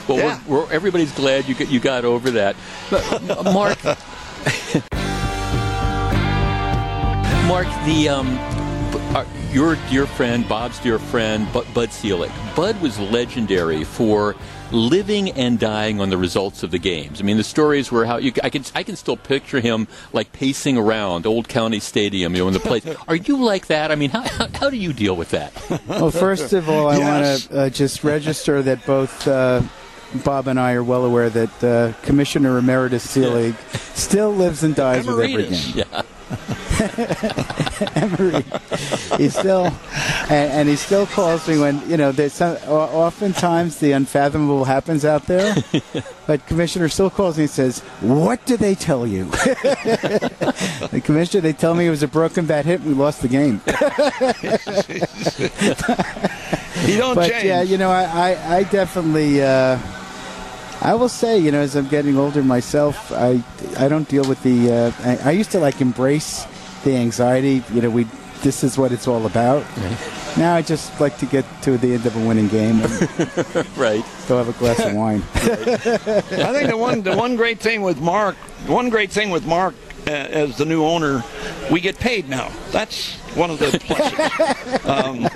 well, 0.08 0.18
yeah. 0.18 0.40
we're, 0.46 0.60
we're, 0.60 0.72
everybody's 0.72 1.12
glad 1.12 1.48
you 1.48 1.54
you 1.66 1.80
got 1.80 2.04
over 2.04 2.30
that, 2.30 2.56
Mark. 3.44 3.82
Mark, 7.46 7.66
the 7.84 8.08
um, 8.08 8.38
your 9.52 9.76
dear 9.90 10.06
friend, 10.06 10.48
Bob's 10.48 10.78
dear 10.78 10.98
friend, 10.98 11.46
Bud 11.52 11.92
Selig. 11.92 12.30
Bud 12.56 12.80
was 12.80 12.98
legendary 12.98 13.84
for 13.84 14.36
living 14.72 15.30
and 15.32 15.58
dying 15.58 16.00
on 16.00 16.10
the 16.10 16.16
results 16.16 16.62
of 16.62 16.70
the 16.70 16.78
games. 16.78 17.20
I 17.20 17.24
mean, 17.24 17.36
the 17.36 17.44
stories 17.44 17.92
were 17.92 18.04
how 18.04 18.16
you, 18.16 18.32
I 18.42 18.50
can 18.50 18.64
I 18.74 18.82
can 18.82 18.96
still 18.96 19.16
picture 19.16 19.60
him 19.60 19.88
like 20.12 20.32
pacing 20.32 20.76
around 20.76 21.26
Old 21.26 21.48
County 21.48 21.80
Stadium, 21.80 22.34
you 22.34 22.42
know, 22.42 22.48
in 22.48 22.54
the 22.54 22.60
place. 22.60 22.84
Are 23.08 23.16
you 23.16 23.42
like 23.42 23.66
that? 23.66 23.92
I 23.92 23.94
mean, 23.94 24.10
how, 24.10 24.22
how, 24.22 24.48
how 24.54 24.70
do 24.70 24.76
you 24.76 24.92
deal 24.92 25.16
with 25.16 25.30
that? 25.30 25.52
Well, 25.86 26.10
first 26.10 26.52
of 26.52 26.68
all, 26.68 26.88
I 26.88 26.96
yes. 26.96 27.48
want 27.48 27.50
to 27.50 27.60
uh, 27.60 27.70
just 27.70 28.04
register 28.04 28.62
that 28.62 28.84
both. 28.86 29.26
Uh, 29.26 29.62
Bob 30.24 30.46
and 30.46 30.60
I 30.60 30.74
are 30.74 30.84
well 30.84 31.06
aware 31.06 31.30
that 31.30 31.64
uh, 31.64 31.92
Commissioner 32.02 32.58
Emeritus 32.58 33.08
Selig 33.08 33.54
still 33.94 34.30
lives 34.30 34.62
and 34.62 34.74
dies 34.74 35.06
Emeritus. 35.08 35.74
with 35.74 35.78
every 35.78 35.82
game. 35.82 35.86
Yeah. 35.90 36.02
Emery. 37.94 38.44
He 39.16 39.28
still, 39.28 39.66
and, 40.28 40.50
and, 40.52 40.68
he 40.68 40.76
still 40.76 41.06
calls 41.06 41.46
me 41.46 41.58
when 41.58 41.88
you 41.88 41.96
know. 41.96 42.12
There's 42.12 42.32
some, 42.32 42.56
oftentimes 42.68 43.78
the 43.78 43.92
unfathomable 43.92 44.64
happens 44.64 45.04
out 45.04 45.26
there, 45.26 45.54
but 46.26 46.46
Commissioner 46.46 46.88
still 46.88 47.10
calls 47.10 47.36
me 47.36 47.44
and 47.44 47.50
says, 47.50 47.80
"What 48.00 48.44
do 48.46 48.56
they 48.56 48.74
tell 48.74 49.06
you?" 49.06 49.24
the 50.90 51.02
commissioner, 51.04 51.40
they 51.40 51.52
tell 51.52 51.74
me 51.74 51.86
it 51.86 51.90
was 51.90 52.02
a 52.02 52.08
broken 52.08 52.46
bat 52.46 52.64
hit. 52.64 52.80
and 52.80 52.88
We 52.88 52.94
lost 52.94 53.22
the 53.22 53.28
game. 53.28 53.60
you 56.86 56.98
don't 56.98 57.14
but, 57.14 57.30
change. 57.30 57.44
Yeah, 57.44 57.62
you 57.62 57.78
know, 57.78 57.90
I, 57.90 58.04
I, 58.04 58.56
I 58.56 58.62
definitely. 58.64 59.42
Uh, 59.42 59.78
I 60.82 60.94
will 60.94 61.08
say, 61.08 61.38
you 61.38 61.52
know, 61.52 61.60
as 61.60 61.76
I'm 61.76 61.86
getting 61.86 62.16
older 62.16 62.42
myself, 62.42 63.12
I 63.12 63.42
I 63.78 63.88
don't 63.88 64.08
deal 64.08 64.24
with 64.24 64.42
the. 64.42 64.72
Uh, 64.72 64.92
I, 65.04 65.28
I, 65.28 65.30
used 65.30 65.52
to 65.52 65.60
like 65.60 65.80
embrace 65.80 66.44
the 66.82 66.96
anxiety. 66.96 67.62
You 67.72 67.82
know, 67.82 67.90
we 67.90 68.04
this 68.42 68.64
is 68.64 68.76
what 68.76 68.90
it's 68.90 69.06
all 69.06 69.24
about. 69.24 69.64
Right. 69.76 69.98
Now 70.36 70.56
I 70.56 70.62
just 70.62 71.00
like 71.00 71.18
to 71.18 71.26
get 71.26 71.44
to 71.62 71.78
the 71.78 71.94
end 71.94 72.04
of 72.04 72.16
a 72.16 72.26
winning 72.26 72.48
game. 72.48 72.80
right. 73.76 74.04
Go 74.26 74.38
have 74.38 74.48
a 74.48 74.58
glass 74.58 74.80
of 74.80 74.94
wine. 75.02 75.22
I 75.34 76.52
think 76.52 76.68
the 76.68 76.76
one 76.76 77.02
the 77.02 77.16
one 77.16 77.36
great 77.36 77.60
thing 77.60 77.82
with 77.82 78.00
Mark, 78.00 78.34
one 78.66 78.90
great 78.90 79.12
thing 79.12 79.30
with 79.30 79.46
Mark 79.46 79.74
as 80.06 80.56
the 80.58 80.64
new 80.64 80.84
owner, 80.84 81.22
we 81.70 81.80
get 81.80 81.98
paid 81.98 82.28
now. 82.28 82.50
That's 82.70 83.14
one 83.34 83.50
of 83.50 83.58
the 83.58 83.66
pluses. 83.78 84.88
um. 84.88 85.28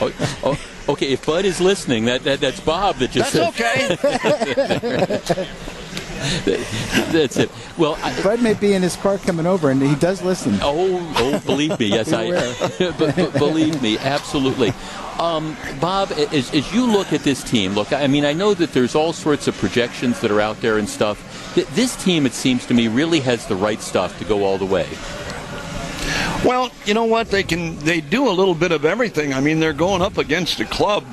oh, 0.00 0.12
oh, 0.44 0.92
okay, 0.92 1.12
if 1.12 1.24
Bud 1.26 1.44
is 1.44 1.60
listening, 1.60 2.06
that, 2.06 2.24
that 2.24 2.40
that's 2.40 2.60
Bob 2.60 2.96
that 2.96 3.10
just 3.10 3.32
that's 3.32 3.56
said. 3.56 3.98
okay. 4.04 5.48
That's 7.12 7.36
it. 7.36 7.50
Well, 7.76 7.98
I, 8.02 8.22
Bud 8.22 8.42
may 8.42 8.54
be 8.54 8.74
in 8.74 8.82
his 8.82 8.96
car 8.96 9.18
coming 9.18 9.46
over, 9.46 9.70
and 9.70 9.80
he 9.82 9.94
does 9.96 10.22
listen. 10.22 10.58
Oh, 10.62 11.14
oh, 11.16 11.38
believe 11.46 11.78
me, 11.78 11.86
yes, 11.86 12.12
I. 12.12 12.30
but, 12.98 13.16
but 13.16 13.32
believe 13.34 13.80
me, 13.82 13.98
absolutely. 13.98 14.72
Um, 15.18 15.56
Bob, 15.80 16.12
as, 16.12 16.54
as 16.54 16.72
you 16.72 16.86
look 16.86 17.12
at 17.12 17.22
this 17.22 17.42
team, 17.42 17.74
look, 17.74 17.92
I 17.92 18.06
mean, 18.06 18.24
I 18.24 18.32
know 18.32 18.54
that 18.54 18.72
there's 18.72 18.94
all 18.94 19.12
sorts 19.12 19.48
of 19.48 19.56
projections 19.56 20.20
that 20.20 20.30
are 20.30 20.40
out 20.40 20.60
there 20.60 20.78
and 20.78 20.88
stuff. 20.88 21.54
This 21.74 21.96
team, 22.02 22.26
it 22.26 22.32
seems 22.32 22.66
to 22.66 22.74
me, 22.74 22.88
really 22.88 23.20
has 23.20 23.46
the 23.46 23.56
right 23.56 23.80
stuff 23.80 24.18
to 24.18 24.24
go 24.24 24.44
all 24.44 24.58
the 24.58 24.66
way. 24.66 24.88
Well, 26.44 26.70
you 26.84 26.94
know 26.94 27.04
what? 27.04 27.30
They 27.30 27.42
can 27.42 27.76
they 27.80 28.00
do 28.00 28.28
a 28.28 28.30
little 28.30 28.54
bit 28.54 28.70
of 28.70 28.84
everything. 28.84 29.34
I 29.34 29.40
mean, 29.40 29.58
they're 29.58 29.72
going 29.72 30.02
up 30.02 30.18
against 30.18 30.60
a 30.60 30.64
club, 30.64 31.04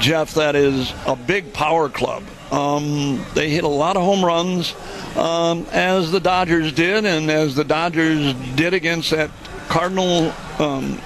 Jeff, 0.00 0.34
that 0.34 0.56
is 0.56 0.92
a 1.06 1.16
big 1.16 1.52
power 1.52 1.88
club. 1.88 2.24
Um, 2.50 3.24
they 3.34 3.50
hit 3.50 3.64
a 3.64 3.68
lot 3.68 3.96
of 3.96 4.02
home 4.02 4.24
runs, 4.24 4.74
um, 5.16 5.66
as 5.72 6.10
the 6.10 6.20
Dodgers 6.20 6.72
did, 6.72 7.04
and 7.04 7.30
as 7.30 7.54
the 7.54 7.64
Dodgers 7.64 8.34
did 8.54 8.74
against 8.74 9.10
that 9.10 9.30
Cardinal 9.68 10.32
um, 10.58 11.00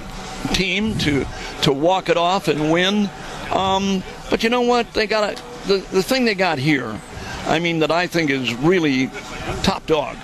team 0.53 0.97
to 0.99 1.25
to 1.61 1.71
walk 1.71 2.09
it 2.09 2.17
off 2.17 2.47
and 2.47 2.71
win. 2.71 3.09
Um, 3.51 4.03
but 4.29 4.43
you 4.43 4.49
know 4.49 4.61
what? 4.61 4.93
They 4.93 5.07
got 5.07 5.39
a, 5.39 5.67
the 5.67 5.77
the 5.91 6.03
thing 6.03 6.25
they 6.25 6.35
got 6.35 6.57
here. 6.57 6.99
I 7.45 7.59
mean, 7.59 7.79
that 7.79 7.91
I 7.91 8.07
think 8.07 8.29
is 8.29 8.53
really 8.55 9.07
top 9.63 9.85
dog 9.85 10.17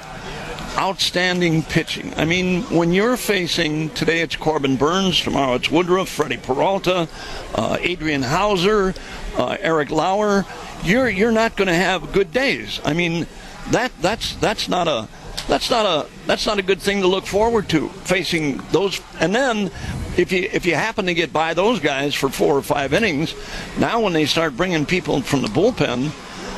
outstanding 0.77 1.63
pitching. 1.63 2.13
I 2.15 2.25
mean, 2.25 2.63
when 2.63 2.93
you're 2.93 3.17
facing 3.17 3.89
today, 3.91 4.21
it's 4.21 4.35
Corbin 4.35 4.75
Burnes, 4.75 5.21
tomorrow 5.21 5.55
it's 5.55 5.69
Woodruff, 5.69 6.09
Freddie 6.09 6.37
Peralta, 6.37 7.07
uh, 7.55 7.77
Adrian 7.79 8.23
Houser, 8.23 8.93
uh, 9.37 9.57
Eric 9.59 9.91
Lauer. 9.91 10.45
You're 10.83 11.09
you're 11.09 11.31
not 11.31 11.55
going 11.55 11.67
to 11.67 11.73
have 11.73 12.11
good 12.11 12.31
days. 12.31 12.81
I 12.83 12.93
mean, 12.93 13.27
that 13.71 13.91
that's 14.01 14.35
that's 14.35 14.67
not 14.67 14.87
a 14.87 15.07
that's 15.47 15.69
not 15.69 15.85
a 15.85 16.09
that's 16.25 16.45
not 16.45 16.59
a 16.59 16.61
good 16.61 16.81
thing 16.81 17.01
to 17.01 17.07
look 17.07 17.25
forward 17.25 17.69
to 17.69 17.89
facing 17.89 18.57
those. 18.71 19.01
And 19.19 19.33
then 19.33 19.71
if 20.17 20.31
you 20.31 20.49
if 20.51 20.65
you 20.65 20.75
happen 20.75 21.05
to 21.05 21.13
get 21.13 21.33
by 21.33 21.53
those 21.53 21.79
guys 21.79 22.13
for 22.13 22.29
four 22.29 22.57
or 22.57 22.61
five 22.61 22.93
innings, 22.93 23.35
now 23.77 24.01
when 24.01 24.13
they 24.13 24.25
start 24.25 24.57
bringing 24.57 24.85
people 24.85 25.21
from 25.21 25.41
the 25.41 25.47
bullpen 25.47 26.11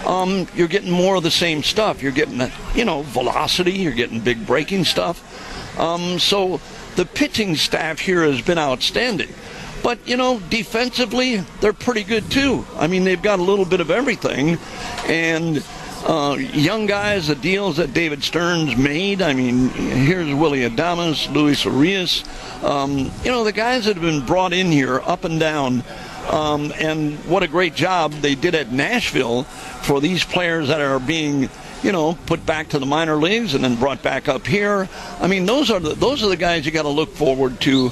um, 0.06 0.48
you're 0.56 0.68
getting 0.68 0.92
more 0.92 1.16
of 1.16 1.24
the 1.24 1.32
same 1.32 1.64
stuff. 1.64 2.02
You're 2.02 2.12
getting, 2.12 2.52
you 2.76 2.86
know, 2.86 3.02
velocity. 3.04 3.74
You're 3.74 3.94
getting 3.94 4.20
big 4.20 4.46
breaking 4.46 4.86
stuff. 4.86 5.80
Um, 5.80 6.20
so 6.20 6.62
the 6.96 7.06
pitching 7.06 7.56
staff 7.56 8.00
here 8.00 8.24
has 8.24 8.42
been 8.42 8.58
outstanding. 8.58 9.30
But 9.84 10.08
you 10.08 10.18
know, 10.18 10.40
defensively, 10.50 11.38
they're 11.62 11.74
pretty 11.74 12.04
good 12.04 12.32
too. 12.32 12.66
I 12.78 12.88
mean, 12.88 13.04
they've 13.04 13.22
got 13.22 13.40
a 13.40 13.44
little 13.44 13.66
bit 13.66 13.82
of 13.82 13.92
everything, 13.92 14.58
and 15.06 15.64
uh, 16.08 16.38
young 16.40 16.88
guys, 16.88 17.28
the 17.28 17.36
deals 17.36 17.78
that 17.78 17.94
David 17.94 18.24
Stearns 18.24 18.76
made. 18.76 19.22
I 19.22 19.34
mean, 19.34 19.70
here's 19.70 20.34
Willy 20.34 20.68
Adames, 20.68 21.32
Luis 21.32 21.66
Urias. 21.66 22.24
Um, 22.64 23.12
you 23.24 23.32
know, 23.32 23.44
the 23.44 23.52
guys 23.52 23.86
that 23.86 23.94
have 23.94 24.04
been 24.04 24.26
brought 24.26 24.54
in 24.54 24.72
here, 24.72 25.02
up 25.02 25.24
and 25.24 25.40
down. 25.40 25.84
Um, 26.30 26.74
and 26.80 27.18
what 27.26 27.44
a 27.44 27.48
great 27.48 27.76
job 27.76 28.12
they 28.14 28.36
did 28.36 28.56
at 28.56 28.72
Nashville 28.72 29.44
for 29.44 30.02
these 30.02 30.24
players 30.24 30.70
that 30.70 30.82
are 30.82 31.00
being, 31.00 31.50
you 31.84 31.92
know, 31.92 32.18
put 32.26 32.46
back 32.46 32.70
to 32.70 32.80
the 32.80 32.86
minor 32.86 33.16
leagues 33.16 33.54
and 33.54 33.64
then 33.64 33.76
brought 33.76 34.02
back 34.02 34.28
up 34.28 34.48
here. 34.48 34.90
I 35.20 35.28
mean, 35.28 35.46
those 35.46 35.70
are 35.70 35.80
the 35.80 35.94
those 35.94 36.24
are 36.24 36.30
the 36.30 36.38
guys 36.38 36.66
you 36.66 36.72
got 36.72 36.84
to 36.84 36.90
look 36.90 37.14
forward 37.14 37.62
to, 37.62 37.92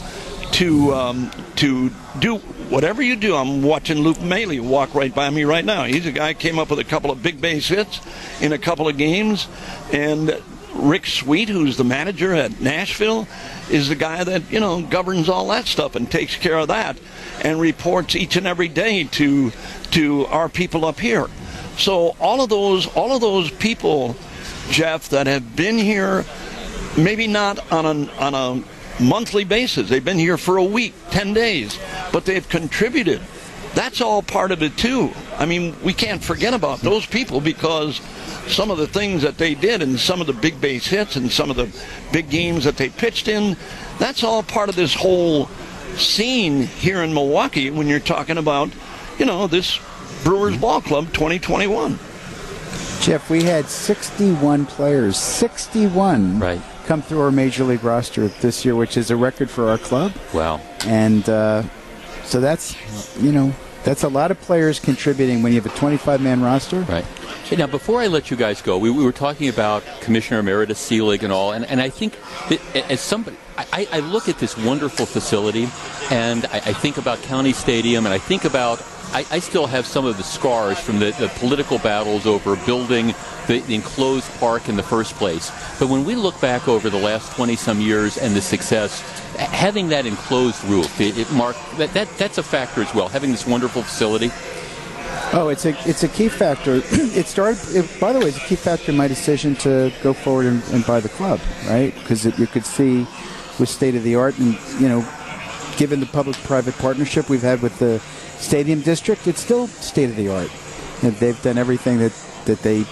to 0.53 0.93
um, 0.93 1.31
to 1.57 1.91
do 2.19 2.38
whatever 2.69 3.03
you 3.03 3.15
do. 3.15 3.35
I'm 3.35 3.61
watching 3.61 3.99
Luke 3.99 4.22
Maile 4.22 4.64
walk 4.64 4.95
right 4.95 5.14
by 5.14 5.30
me 5.30 5.43
right 5.43 5.64
now. 5.64 5.84
He's 5.84 6.07
a 6.07 6.11
guy 6.11 6.34
came 6.34 6.57
up 6.57 6.72
with 6.72 6.80
a 6.80 6.84
couple 6.84 7.11
of 7.11 7.22
big 7.22 7.39
base 7.39 7.68
hits 7.68 7.99
in 8.41 8.51
a 8.51 8.57
couple 8.57 8.88
of 8.88 8.97
games, 8.97 9.47
and 9.91 10.41
Rick 10.73 11.05
Sweet, 11.05 11.49
who's 11.49 11.77
the 11.77 11.83
manager 11.83 12.33
at 12.33 12.59
Nashville, 12.59 13.27
is 13.69 13.89
the 13.89 13.95
guy 13.95 14.23
that 14.23 14.51
you 14.51 14.59
know 14.59 14.81
governs 14.81 15.29
all 15.29 15.47
that 15.49 15.65
stuff 15.65 15.95
and 15.95 16.09
takes 16.09 16.35
care 16.35 16.57
of 16.57 16.69
that, 16.69 16.97
and 17.43 17.59
reports 17.59 18.15
each 18.15 18.35
and 18.35 18.47
every 18.47 18.67
day 18.67 19.03
to 19.05 19.51
to 19.91 20.25
our 20.27 20.49
people 20.49 20.85
up 20.85 20.99
here. 20.99 21.27
So 21.77 22.15
all 22.19 22.41
of 22.41 22.49
those 22.49 22.87
all 22.87 23.15
of 23.15 23.21
those 23.21 23.51
people, 23.51 24.15
Jeff, 24.69 25.09
that 25.09 25.27
have 25.27 25.55
been 25.55 25.77
here, 25.77 26.25
maybe 26.97 27.27
not 27.27 27.71
on 27.71 27.85
a 27.85 28.11
on 28.19 28.33
a 28.33 29.03
monthly 29.03 29.43
basis. 29.43 29.89
They've 29.89 30.03
been 30.03 30.19
here 30.19 30.37
for 30.37 30.57
a 30.57 30.63
week, 30.63 30.93
ten 31.11 31.33
days, 31.33 31.77
but 32.11 32.25
they've 32.25 32.47
contributed. 32.47 33.21
That's 33.75 34.01
all 34.01 34.21
part 34.21 34.51
of 34.51 34.61
it 34.61 34.77
too. 34.77 35.11
I 35.37 35.45
mean, 35.45 35.75
we 35.83 35.93
can't 35.93 36.23
forget 36.23 36.53
about 36.53 36.79
those 36.79 37.05
people 37.05 37.41
because 37.41 38.01
some 38.47 38.69
of 38.69 38.77
the 38.77 38.87
things 38.87 39.21
that 39.23 39.37
they 39.37 39.55
did 39.55 39.81
and 39.81 39.99
some 39.99 40.21
of 40.21 40.27
the 40.27 40.33
big 40.33 40.61
base 40.61 40.85
hits 40.85 41.15
and 41.15 41.31
some 41.31 41.49
of 41.49 41.55
the 41.55 41.69
big 42.11 42.29
games 42.29 42.65
that 42.65 42.77
they 42.77 42.89
pitched 42.89 43.27
in, 43.27 43.57
that's 43.97 44.23
all 44.23 44.43
part 44.43 44.69
of 44.69 44.75
this 44.75 44.93
whole 44.93 45.47
scene 45.95 46.63
here 46.63 47.01
in 47.01 47.13
Milwaukee 47.13 47.69
when 47.69 47.87
you're 47.87 47.99
talking 47.99 48.37
about, 48.37 48.69
you 49.17 49.25
know, 49.25 49.47
this 49.47 49.79
Brewers 50.23 50.57
Ball 50.57 50.81
Club 50.81 51.05
2021. 51.13 51.97
Jeff, 53.01 53.29
we 53.29 53.43
had 53.43 53.67
61 53.67 54.65
players, 54.65 55.17
61 55.17 56.39
right. 56.39 56.61
come 56.85 57.01
through 57.01 57.19
our 57.19 57.31
major 57.31 57.63
league 57.63 57.83
roster 57.83 58.29
this 58.29 58.63
year, 58.63 58.75
which 58.75 58.95
is 58.95 59.11
a 59.11 59.15
record 59.15 59.49
for 59.49 59.69
our 59.69 59.77
club. 59.77 60.13
Wow. 60.33 60.61
And 60.85 61.27
uh, 61.27 61.63
so 62.23 62.39
that's, 62.39 62.77
you 63.21 63.33
know, 63.33 63.53
that's 63.84 64.03
a 64.03 64.10
lot 64.10 64.31
of 64.31 64.39
players 64.41 64.80
contributing 64.80 65.43
when 65.43 65.53
you 65.53 65.61
have 65.61 65.72
a 65.72 65.77
25 65.77 66.22
man 66.22 66.41
roster. 66.41 66.81
Right. 66.81 67.05
Hey, 67.45 67.57
now, 67.57 67.68
before 67.68 67.99
I 67.99 68.07
let 68.07 68.31
you 68.31 68.38
guys 68.38 68.61
go, 68.61 68.77
we, 68.77 68.89
we 68.89 69.03
were 69.03 69.11
talking 69.11 69.49
about 69.49 69.84
Commissioner 70.01 70.39
Emeritus 70.39 70.80
Selig 70.80 71.23
and 71.23 71.34
all, 71.34 71.51
and, 71.51 71.65
and 71.65 71.81
I 71.81 71.89
think 71.89 72.18
as 72.73 73.01
somebody, 73.01 73.38
I, 73.57 73.88
I 73.91 73.99
look 73.99 74.30
at 74.30 74.39
this 74.39 74.57
wonderful 74.57 75.05
facility, 75.05 75.68
and 76.10 76.45
I, 76.45 76.57
I 76.57 76.73
think 76.73 76.97
about 76.97 77.22
County 77.23 77.53
Stadium, 77.53 78.05
and 78.05 78.14
I 78.14 78.18
think 78.18 78.45
about 78.45 78.81
I, 79.14 79.26
I 79.30 79.39
still 79.39 79.68
have 79.68 79.85
some 79.85 80.05
of 80.05 80.18
the 80.18 80.23
scars 80.23 80.80
from 80.80 80.97
the, 80.97 81.11
the 81.11 81.27
political 81.35 81.77
battles 81.77 82.26
over 82.26 82.55
building 82.65 83.14
the, 83.45 83.60
the 83.60 83.76
enclosed 83.76 84.27
park 84.39 84.68
in 84.69 84.76
the 84.76 84.81
first 84.81 85.14
place. 85.15 85.51
But 85.80 85.89
when 85.89 86.03
we 86.03 86.15
look 86.15 86.39
back 86.41 86.68
over 86.68 86.89
the 86.89 86.97
last 86.97 87.31
20 87.35 87.55
some 87.55 87.80
years 87.80 88.18
and 88.18 88.35
the 88.35 88.41
success, 88.41 89.03
having 89.38 89.89
that 89.89 90.05
enclosed 90.05 90.64
roof, 90.65 90.99
it, 90.99 91.18
it 91.18 91.31
mark 91.31 91.55
that, 91.77 91.93
that 91.93 92.10
that's 92.18 92.38
a 92.38 92.43
factor 92.43 92.81
as 92.81 92.93
well. 92.93 93.07
Having 93.07 93.31
this 93.31 93.47
wonderful 93.47 93.84
facility. 93.84 94.31
Oh, 95.34 95.49
it's 95.49 95.65
a 95.65 95.76
it's 95.89 96.03
a 96.03 96.07
key 96.07 96.30
factor. 96.30 96.76
it 96.91 97.27
started. 97.27 97.60
It, 97.76 97.99
by 97.99 98.14
the 98.14 98.19
way, 98.19 98.27
it's 98.27 98.38
a 98.38 98.47
key 98.47 98.55
factor 98.55 98.91
in 98.91 98.97
my 98.97 99.07
decision 99.07 99.55
to 99.57 99.91
go 100.01 100.14
forward 100.14 100.45
and, 100.45 100.64
and 100.72 100.85
buy 100.85 100.99
the 100.99 101.10
club, 101.10 101.39
right? 101.68 101.93
Because 101.95 102.26
you 102.38 102.47
could 102.47 102.65
see 102.65 103.07
with 103.60 103.69
state 103.69 103.95
of 103.95 104.03
the 104.03 104.15
art, 104.15 104.38
and 104.39 104.57
you 104.80 104.88
know, 104.88 105.05
given 105.77 105.99
the 105.99 106.05
public-private 106.07 106.77
partnership 106.77 107.30
we've 107.30 107.41
had 107.41 107.61
with 107.61 107.77
the 107.80 107.99
stadium 108.38 108.81
district, 108.81 109.27
it's 109.27 109.41
still 109.41 109.68
state 109.68 110.10
of 110.10 110.15
the 110.15 110.30
art. 110.30 110.49
And 111.01 111.14
They've 111.15 111.41
done 111.41 111.57
everything 111.57 111.99
that 111.99 112.14
that 112.45 112.61
they 112.61 112.85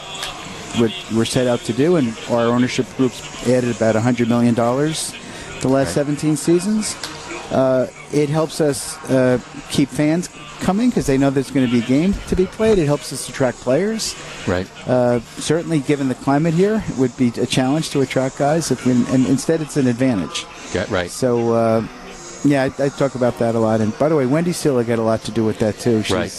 were, 0.79 0.89
were 1.15 1.25
set 1.25 1.47
out 1.47 1.59
to 1.61 1.73
do, 1.73 1.95
and 1.95 2.17
our 2.29 2.45
ownership 2.47 2.85
groups 2.97 3.47
added 3.47 3.75
about 3.75 3.95
$100 3.95 4.27
million 4.27 4.55
the 5.61 5.69
last 5.69 5.87
Right. 5.87 6.05
17 6.05 6.37
seasons. 6.37 6.95
Uh, 7.51 7.87
it 8.13 8.29
helps 8.29 8.61
us 8.61 8.97
uh, 9.09 9.37
keep 9.69 9.89
fans 9.89 10.29
coming 10.61 10.89
because 10.89 11.05
they 11.05 11.17
know 11.17 11.29
there's 11.29 11.51
going 11.51 11.65
to 11.65 11.71
be 11.71 11.79
a 11.79 11.87
game 11.87 12.13
to 12.29 12.35
be 12.35 12.45
played. 12.45 12.77
It 12.77 12.85
helps 12.85 13.11
us 13.11 13.27
attract 13.27 13.57
players. 13.59 14.15
Right. 14.47 14.67
Uh, 14.87 15.19
certainly, 15.37 15.79
given 15.79 16.07
the 16.07 16.15
climate 16.15 16.53
here, 16.53 16.81
it 16.87 16.97
would 16.97 17.15
be 17.17 17.27
a 17.37 17.45
challenge 17.45 17.89
to 17.89 18.01
attract 18.01 18.37
guys. 18.37 18.71
If 18.71 18.85
we, 18.85 18.93
and 18.93 19.25
instead, 19.27 19.59
it's 19.59 19.75
an 19.75 19.87
advantage. 19.87 20.45
Right. 20.89 21.09
So, 21.11 21.51
uh, 21.53 21.87
yeah, 22.45 22.69
I, 22.79 22.85
I 22.85 22.89
talk 22.89 23.15
about 23.15 23.37
that 23.39 23.55
a 23.55 23.59
lot. 23.59 23.81
And 23.81 23.97
by 23.99 24.07
the 24.07 24.15
way, 24.15 24.25
Wendy 24.25 24.53
Selig 24.53 24.87
got 24.87 24.99
a 24.99 25.03
lot 25.03 25.21
to 25.23 25.31
do 25.31 25.43
with 25.43 25.59
that 25.59 25.77
too. 25.77 26.03
She's 26.03 26.15
Right. 26.15 26.31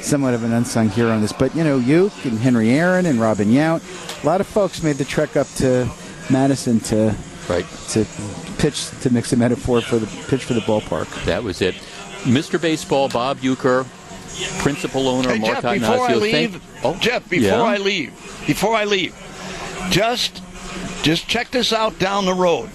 somewhat 0.00 0.32
of 0.32 0.42
an 0.42 0.52
unsung 0.54 0.88
hero 0.88 1.10
on 1.10 1.20
this. 1.20 1.32
But 1.34 1.54
you 1.54 1.64
know, 1.64 1.76
you 1.76 2.10
and 2.24 2.38
Henry 2.38 2.70
Aaron 2.70 3.04
and 3.04 3.20
Robin 3.20 3.48
Yount, 3.48 3.82
a 4.22 4.26
lot 4.26 4.40
of 4.40 4.46
folks 4.46 4.82
made 4.82 4.96
the 4.96 5.04
trek 5.04 5.36
up 5.36 5.48
to 5.56 5.86
Madison 6.30 6.80
to 6.80 7.14
right 7.48 7.66
to 7.90 8.04
pitch 8.58 8.88
to 9.02 9.10
mix 9.10 9.32
a 9.32 9.36
metaphor 9.36 9.80
for 9.80 9.98
the 9.98 10.06
pitch 10.28 10.44
for 10.44 10.54
the 10.54 10.60
ballpark. 10.60 11.24
That 11.24 11.42
was 11.44 11.60
it. 11.62 11.74
Mr. 12.24 12.60
Baseball, 12.60 13.08
Bob 13.08 13.38
Uecker, 13.38 13.86
principal 14.62 15.08
owner, 15.08 15.30
Hey, 15.32 15.38
Mark 15.38 15.62
Jeff, 15.62 15.74
before 15.74 16.08
I 16.08 16.12
Attanasio. 16.12 16.20
leave, 16.20 16.50
Thank- 16.62 16.84
oh, 16.84 16.96
Jeff, 16.98 17.28
before 17.30 17.48
yeah? 17.48 17.62
I 17.62 17.76
leave, 17.76 18.10
before 18.46 18.74
I 18.74 18.84
leave, 18.84 19.14
just 19.90 20.42
just 21.02 21.28
check 21.28 21.50
this 21.50 21.72
out 21.72 21.98
down 21.98 22.24
the 22.24 22.34
road. 22.34 22.68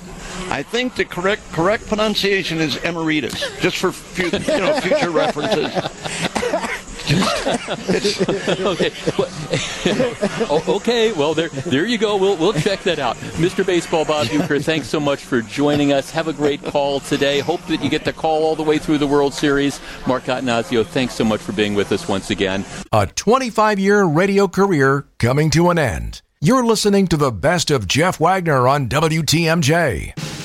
I 0.50 0.64
think 0.64 0.96
the 0.96 1.06
correct 1.06 1.42
correct 1.52 1.88
pronunciation 1.88 2.60
is 2.60 2.78
emeritus, 2.78 3.44
just 3.60 3.78
for 3.78 3.92
fu- 3.92 4.24
you 4.26 4.60
know 4.60 4.74
future 4.80 5.10
references. 5.10 5.72
okay. 8.62 8.92
oh, 10.50 10.64
okay. 10.68 11.12
Well, 11.12 11.34
there, 11.34 11.50
there 11.50 11.86
you 11.86 11.98
go. 11.98 12.16
We'll, 12.18 12.38
we'll 12.38 12.54
check 12.54 12.84
that 12.84 13.00
out. 13.00 13.18
Mr. 13.38 13.66
Baseball 13.66 14.06
Bob 14.06 14.28
Uecker, 14.28 14.64
thanks 14.64 14.88
so 14.88 15.00
much 15.00 15.24
for 15.24 15.42
joining 15.42 15.92
us. 15.92 16.12
Have 16.12 16.28
a 16.28 16.34
great 16.34 16.64
call 16.64 17.00
today. 17.02 17.40
Hope 17.40 17.62
that 17.68 17.84
you 17.84 17.90
get 17.90 18.06
to 18.06 18.14
call 18.14 18.44
all 18.44 18.56
the 18.56 18.64
way 18.64 18.78
through 18.78 18.98
the 18.98 19.08
World 19.08 19.34
Series. 19.34 19.80
Mark 20.08 20.24
Attanasio, 20.24 20.86
thanks 20.86 21.16
so 21.16 21.24
much 21.24 21.42
for 21.42 21.52
being 21.52 21.76
with 21.76 21.92
us 21.92 22.08
once 22.08 22.30
again. 22.30 22.64
A 22.92 23.08
25 23.08 23.80
year 23.80 24.04
radio 24.04 24.48
career 24.48 25.06
coming 25.20 25.50
to 25.52 25.70
an 25.70 25.78
end. 25.78 26.22
You're 26.40 26.66
listening 26.66 27.08
to 27.08 27.18
the 27.18 27.32
best 27.32 27.70
of 27.70 27.88
Jeff 27.88 28.20
Wagner 28.20 28.68
on 28.68 28.88
WTMJ. 28.90 30.41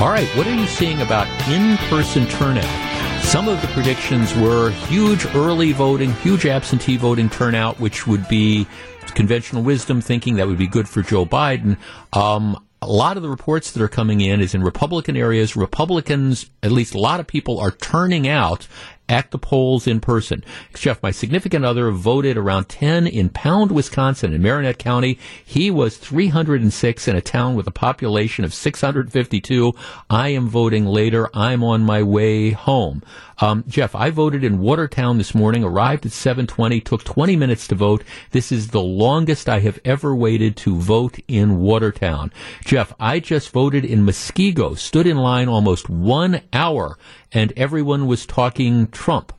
All 0.00 0.10
right, 0.10 0.28
what 0.36 0.46
are 0.46 0.54
you 0.54 0.68
seeing 0.68 1.00
about 1.00 1.26
in 1.48 1.76
person 1.88 2.24
turnout? 2.28 3.24
Some 3.24 3.48
of 3.48 3.60
the 3.60 3.66
predictions 3.66 4.32
were 4.36 4.70
huge 4.70 5.26
early 5.34 5.72
voting, 5.72 6.12
huge 6.12 6.46
absentee 6.46 6.96
voting 6.96 7.28
turnout, 7.28 7.80
which 7.80 8.06
would 8.06 8.28
be 8.28 8.68
conventional 9.16 9.64
wisdom 9.64 10.00
thinking 10.00 10.36
that 10.36 10.46
would 10.46 10.56
be 10.56 10.68
good 10.68 10.88
for 10.88 11.02
Joe 11.02 11.26
Biden. 11.26 11.78
Um, 12.12 12.64
a 12.80 12.86
lot 12.86 13.16
of 13.16 13.24
the 13.24 13.28
reports 13.28 13.72
that 13.72 13.82
are 13.82 13.88
coming 13.88 14.20
in 14.20 14.40
is 14.40 14.54
in 14.54 14.62
Republican 14.62 15.16
areas. 15.16 15.56
Republicans, 15.56 16.48
at 16.62 16.70
least 16.70 16.94
a 16.94 17.00
lot 17.00 17.18
of 17.18 17.26
people, 17.26 17.58
are 17.58 17.72
turning 17.72 18.28
out 18.28 18.68
at 19.08 19.30
the 19.30 19.38
polls 19.38 19.86
in 19.86 20.00
person. 20.00 20.44
Jeff, 20.74 21.02
my 21.02 21.10
significant 21.10 21.64
other 21.64 21.90
voted 21.90 22.36
around 22.36 22.68
10 22.68 23.06
in 23.06 23.28
Pound, 23.28 23.72
Wisconsin, 23.72 24.32
in 24.32 24.42
Marinette 24.42 24.78
County. 24.78 25.18
He 25.44 25.70
was 25.70 25.96
306 25.96 27.08
in 27.08 27.16
a 27.16 27.20
town 27.20 27.54
with 27.54 27.66
a 27.66 27.72
population 27.72 28.44
of 28.44 28.54
652. 28.54 29.72
I 30.10 30.28
am 30.28 30.48
voting 30.48 30.86
later. 30.86 31.28
I'm 31.34 31.64
on 31.64 31.82
my 31.82 32.02
way 32.02 32.50
home. 32.50 33.02
Um, 33.40 33.64
Jeff, 33.68 33.94
I 33.94 34.10
voted 34.10 34.42
in 34.42 34.58
Watertown 34.58 35.18
this 35.18 35.34
morning, 35.34 35.62
arrived 35.62 36.04
at 36.06 36.12
720, 36.12 36.80
took 36.80 37.04
20 37.04 37.36
minutes 37.36 37.68
to 37.68 37.74
vote. 37.74 38.02
This 38.32 38.50
is 38.50 38.68
the 38.68 38.82
longest 38.82 39.48
I 39.48 39.60
have 39.60 39.78
ever 39.84 40.14
waited 40.14 40.56
to 40.58 40.74
vote 40.76 41.18
in 41.28 41.60
Watertown. 41.60 42.32
Jeff, 42.64 42.92
I 42.98 43.20
just 43.20 43.50
voted 43.50 43.84
in 43.84 44.04
Muskego, 44.04 44.76
stood 44.76 45.06
in 45.06 45.16
line 45.16 45.48
almost 45.48 45.88
one 45.88 46.40
hour, 46.52 46.98
and 47.32 47.52
everyone 47.56 48.06
was 48.06 48.26
talking 48.26 48.88
Trump. 48.88 49.32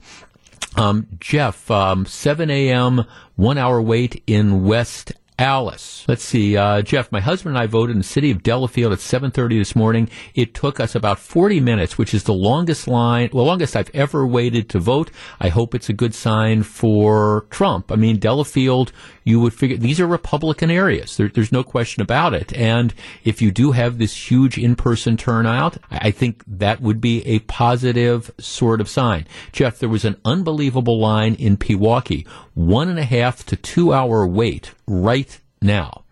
Um, 0.75 1.07
Jeff, 1.19 1.69
um, 1.69 2.05
7 2.05 2.49
a.m., 2.49 3.05
one 3.35 3.57
hour 3.57 3.81
wait 3.81 4.23
in 4.27 4.63
West 4.65 5.13
Allis. 5.39 6.03
Let's 6.05 6.23
see, 6.23 6.57
uh, 6.57 6.81
Jeff. 6.81 7.13
My 7.13 7.21
husband 7.21 7.55
and 7.55 7.63
I 7.63 7.65
voted 7.65 7.95
in 7.95 7.99
the 7.99 8.03
city 8.03 8.29
of 8.29 8.43
Delafield 8.43 8.91
at 8.91 8.99
7:30 8.99 9.57
this 9.57 9.73
morning. 9.73 10.09
It 10.35 10.53
took 10.53 10.81
us 10.81 10.95
about 10.95 11.17
40 11.17 11.61
minutes, 11.61 11.97
which 11.97 12.13
is 12.13 12.23
the 12.23 12.33
longest 12.33 12.89
line, 12.89 13.29
the 13.31 13.37
longest 13.37 13.77
I've 13.77 13.89
ever 13.93 14.27
waited 14.27 14.67
to 14.69 14.79
vote. 14.79 15.11
I 15.39 15.47
hope 15.47 15.73
it's 15.73 15.87
a 15.87 15.93
good 15.93 16.13
sign 16.13 16.63
for 16.63 17.45
Trump. 17.49 17.89
I 17.89 17.95
mean, 17.95 18.19
Delafield, 18.19 18.91
you 19.29 19.39
would 19.39 19.53
figure 19.53 19.77
these 19.77 19.99
are 19.99 20.07
Republican 20.07 20.71
areas. 20.71 21.15
There, 21.15 21.29
there's 21.29 21.51
no 21.51 21.63
question 21.63 22.01
about 22.01 22.33
it. 22.33 22.51
And 22.53 22.93
if 23.23 23.41
you 23.41 23.51
do 23.51 23.71
have 23.71 23.97
this 23.97 24.31
huge 24.31 24.57
in-person 24.57 25.17
turnout, 25.17 25.77
I 25.91 26.11
think 26.11 26.43
that 26.47 26.81
would 26.81 26.99
be 26.99 27.25
a 27.27 27.39
positive 27.39 28.31
sort 28.39 28.81
of 28.81 28.89
sign. 28.89 29.27
Jeff, 29.51 29.77
there 29.79 29.87
was 29.87 30.05
an 30.05 30.19
unbelievable 30.25 30.99
line 30.99 31.35
in 31.35 31.57
Pewaukee, 31.57 32.27
one 32.55 32.89
and 32.89 32.99
a 32.99 33.05
half 33.05 33.45
to 33.45 33.55
two 33.55 33.93
hour 33.93 34.25
wait 34.25 34.73
right 34.87 35.39
now. 35.61 36.03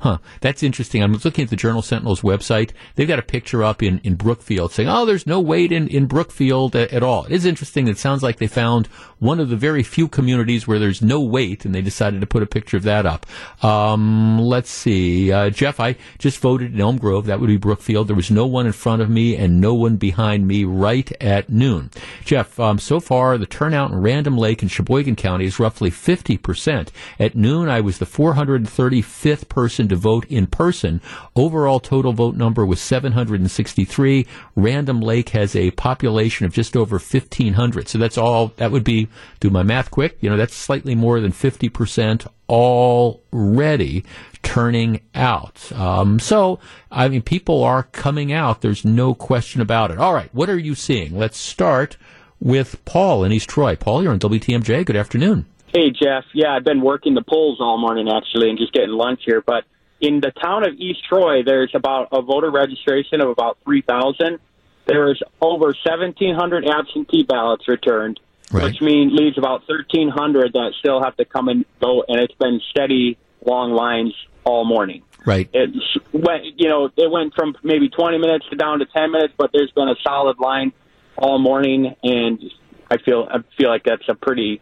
Huh, 0.00 0.18
that's 0.42 0.62
interesting. 0.62 1.02
I'm 1.02 1.14
looking 1.14 1.44
at 1.44 1.50
the 1.50 1.56
Journal 1.56 1.80
Sentinel's 1.80 2.20
website. 2.20 2.72
They've 2.94 3.08
got 3.08 3.18
a 3.18 3.22
picture 3.22 3.64
up 3.64 3.82
in, 3.82 4.00
in 4.00 4.16
Brookfield 4.16 4.70
saying, 4.70 4.86
oh, 4.86 5.06
there's 5.06 5.26
no 5.26 5.40
wait 5.40 5.72
in, 5.72 5.88
in 5.88 6.04
Brookfield 6.04 6.76
at, 6.76 6.92
at 6.92 7.02
all. 7.02 7.24
It 7.24 7.32
is 7.32 7.46
interesting. 7.46 7.88
It 7.88 7.96
sounds 7.96 8.22
like 8.22 8.36
they 8.36 8.46
found 8.46 8.86
one 9.24 9.40
of 9.40 9.48
the 9.48 9.56
very 9.56 9.82
few 9.82 10.06
communities 10.06 10.66
where 10.66 10.78
there's 10.78 11.00
no 11.00 11.18
wait, 11.18 11.64
and 11.64 11.74
they 11.74 11.80
decided 11.80 12.20
to 12.20 12.26
put 12.26 12.42
a 12.42 12.46
picture 12.46 12.76
of 12.76 12.82
that 12.82 13.06
up. 13.06 13.24
Um, 13.64 14.38
let's 14.38 14.70
see. 14.70 15.32
Uh, 15.32 15.48
Jeff, 15.48 15.80
I 15.80 15.96
just 16.18 16.38
voted 16.38 16.74
in 16.74 16.80
Elm 16.80 16.98
Grove. 16.98 17.24
That 17.24 17.40
would 17.40 17.46
be 17.46 17.56
Brookfield. 17.56 18.06
There 18.06 18.14
was 18.14 18.30
no 18.30 18.44
one 18.44 18.66
in 18.66 18.72
front 18.72 19.00
of 19.00 19.08
me 19.08 19.34
and 19.34 19.62
no 19.62 19.72
one 19.72 19.96
behind 19.96 20.46
me 20.46 20.64
right 20.64 21.10
at 21.22 21.48
noon. 21.48 21.90
Jeff, 22.26 22.60
um, 22.60 22.78
so 22.78 23.00
far, 23.00 23.38
the 23.38 23.46
turnout 23.46 23.92
in 23.92 24.02
Random 24.02 24.36
Lake 24.36 24.60
and 24.60 24.70
Sheboygan 24.70 25.16
County 25.16 25.46
is 25.46 25.58
roughly 25.58 25.90
50%. 25.90 26.88
At 27.18 27.34
noon, 27.34 27.70
I 27.70 27.80
was 27.80 27.98
the 27.98 28.04
435th 28.04 29.48
person 29.48 29.88
to 29.88 29.96
vote 29.96 30.26
in 30.26 30.46
person. 30.46 31.00
Overall 31.34 31.80
total 31.80 32.12
vote 32.12 32.36
number 32.36 32.66
was 32.66 32.80
763. 32.82 34.26
Random 34.54 35.00
Lake 35.00 35.30
has 35.30 35.56
a 35.56 35.70
population 35.70 36.44
of 36.44 36.52
just 36.52 36.76
over 36.76 36.96
1,500. 36.98 37.88
So 37.88 37.96
that's 37.96 38.18
all, 38.18 38.48
that 38.56 38.70
would 38.70 38.84
be, 38.84 39.08
do 39.40 39.50
my 39.50 39.62
math 39.62 39.90
quick, 39.90 40.16
you 40.20 40.30
know, 40.30 40.36
that's 40.36 40.54
slightly 40.54 40.94
more 40.94 41.20
than 41.20 41.32
50% 41.32 42.26
already 42.48 44.04
turning 44.42 45.00
out. 45.14 45.72
Um, 45.72 46.18
so, 46.18 46.60
I 46.90 47.08
mean, 47.08 47.22
people 47.22 47.64
are 47.64 47.84
coming 47.84 48.32
out. 48.32 48.60
There's 48.60 48.84
no 48.84 49.14
question 49.14 49.60
about 49.60 49.90
it. 49.90 49.98
All 49.98 50.14
right. 50.14 50.32
What 50.34 50.50
are 50.50 50.58
you 50.58 50.74
seeing? 50.74 51.16
Let's 51.16 51.38
start 51.38 51.96
with 52.40 52.84
Paul 52.84 53.24
in 53.24 53.32
East 53.32 53.48
Troy. 53.48 53.76
Paul, 53.76 54.02
you're 54.02 54.12
on 54.12 54.18
WTMJ. 54.18 54.84
Good 54.84 54.96
afternoon. 54.96 55.46
Hey, 55.74 55.90
Jeff. 55.90 56.24
Yeah, 56.32 56.54
I've 56.54 56.64
been 56.64 56.82
working 56.82 57.14
the 57.14 57.22
polls 57.22 57.58
all 57.60 57.78
morning, 57.78 58.08
actually, 58.08 58.50
and 58.50 58.58
just 58.58 58.72
getting 58.72 58.90
lunch 58.90 59.22
here. 59.24 59.42
But 59.44 59.64
in 60.00 60.20
the 60.20 60.30
town 60.30 60.66
of 60.66 60.74
East 60.74 61.00
Troy, 61.08 61.42
there's 61.42 61.72
about 61.74 62.08
a 62.12 62.22
voter 62.22 62.50
registration 62.50 63.20
of 63.20 63.28
about 63.28 63.58
3,000. 63.64 64.38
There's 64.86 65.20
over 65.40 65.74
1,700 65.84 66.68
absentee 66.68 67.22
ballots 67.22 67.66
returned, 67.66 68.20
right. 68.54 68.64
which 68.64 68.80
means 68.80 69.12
leaves 69.12 69.36
about 69.36 69.62
1,300 69.68 70.52
that 70.52 70.72
still 70.78 71.02
have 71.02 71.16
to 71.16 71.24
come 71.24 71.48
and 71.48 71.64
go, 71.80 72.04
and 72.06 72.20
it's 72.20 72.34
been 72.34 72.60
steady, 72.70 73.18
long 73.44 73.72
lines 73.72 74.14
all 74.44 74.64
morning. 74.64 75.02
Right. 75.26 75.48
It 75.52 75.70
went, 76.12 76.44
you 76.58 76.68
know, 76.68 76.90
it 76.96 77.10
went 77.10 77.34
from 77.34 77.56
maybe 77.62 77.88
20 77.88 78.18
minutes 78.18 78.46
to 78.50 78.56
down 78.56 78.80
to 78.80 78.86
10 78.86 79.10
minutes, 79.10 79.34
but 79.36 79.50
there's 79.52 79.72
been 79.72 79.88
a 79.88 79.96
solid 80.02 80.38
line 80.38 80.72
all 81.16 81.38
morning, 81.38 81.94
and 82.02 82.42
I 82.90 82.98
feel 82.98 83.26
I 83.30 83.38
feel 83.56 83.70
like 83.70 83.84
that's 83.84 84.08
a 84.08 84.14
pretty 84.14 84.60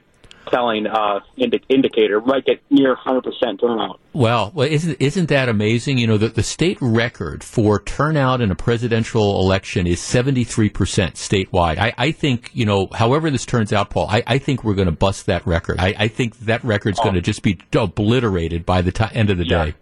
telling 0.51 0.87
uh, 0.87 1.21
indi- 1.37 1.63
indicator, 1.69 2.19
right 2.19 2.47
at 2.49 2.59
near 2.71 2.97
100% 2.97 3.61
turnout. 3.61 4.01
Well, 4.13 4.53
well, 4.55 4.69
isn't 4.69 4.97
isn't 5.01 5.29
that 5.31 5.49
amazing? 5.49 5.99
You 5.99 6.07
know, 6.07 6.19
the, 6.19 6.29
the 6.29 6.43
state 6.43 6.79
record 6.81 7.43
for 7.43 7.81
turnout 7.81 8.41
in 8.41 8.51
a 8.51 8.55
presidential 8.55 9.41
election 9.41 9.87
is 9.87 10.01
73% 10.01 10.71
statewide. 10.71 11.79
I, 11.79 11.93
I 11.97 12.11
think, 12.13 12.51
you 12.53 12.67
know, 12.67 12.89
however 12.93 13.31
this 13.31 13.47
turns 13.47 13.73
out, 13.73 13.91
Paul, 13.91 14.07
I, 14.09 14.23
I 14.27 14.39
think 14.39 14.65
we're 14.65 14.75
going 14.75 14.87
to 14.87 14.93
bust 14.93 15.27
that 15.27 15.47
record. 15.47 15.79
I, 15.79 15.95
I 15.99 16.09
think 16.09 16.39
that 16.41 16.63
record's 16.65 16.99
oh. 17.01 17.05
going 17.05 17.15
to 17.15 17.23
just 17.23 17.43
be 17.43 17.59
obliterated 17.75 18.67
by 18.67 18.83
the 18.83 18.93
t- 18.93 19.05
end 19.13 19.31
of 19.31 19.39
the 19.39 19.47
yeah. 19.47 19.67
day. 19.67 19.75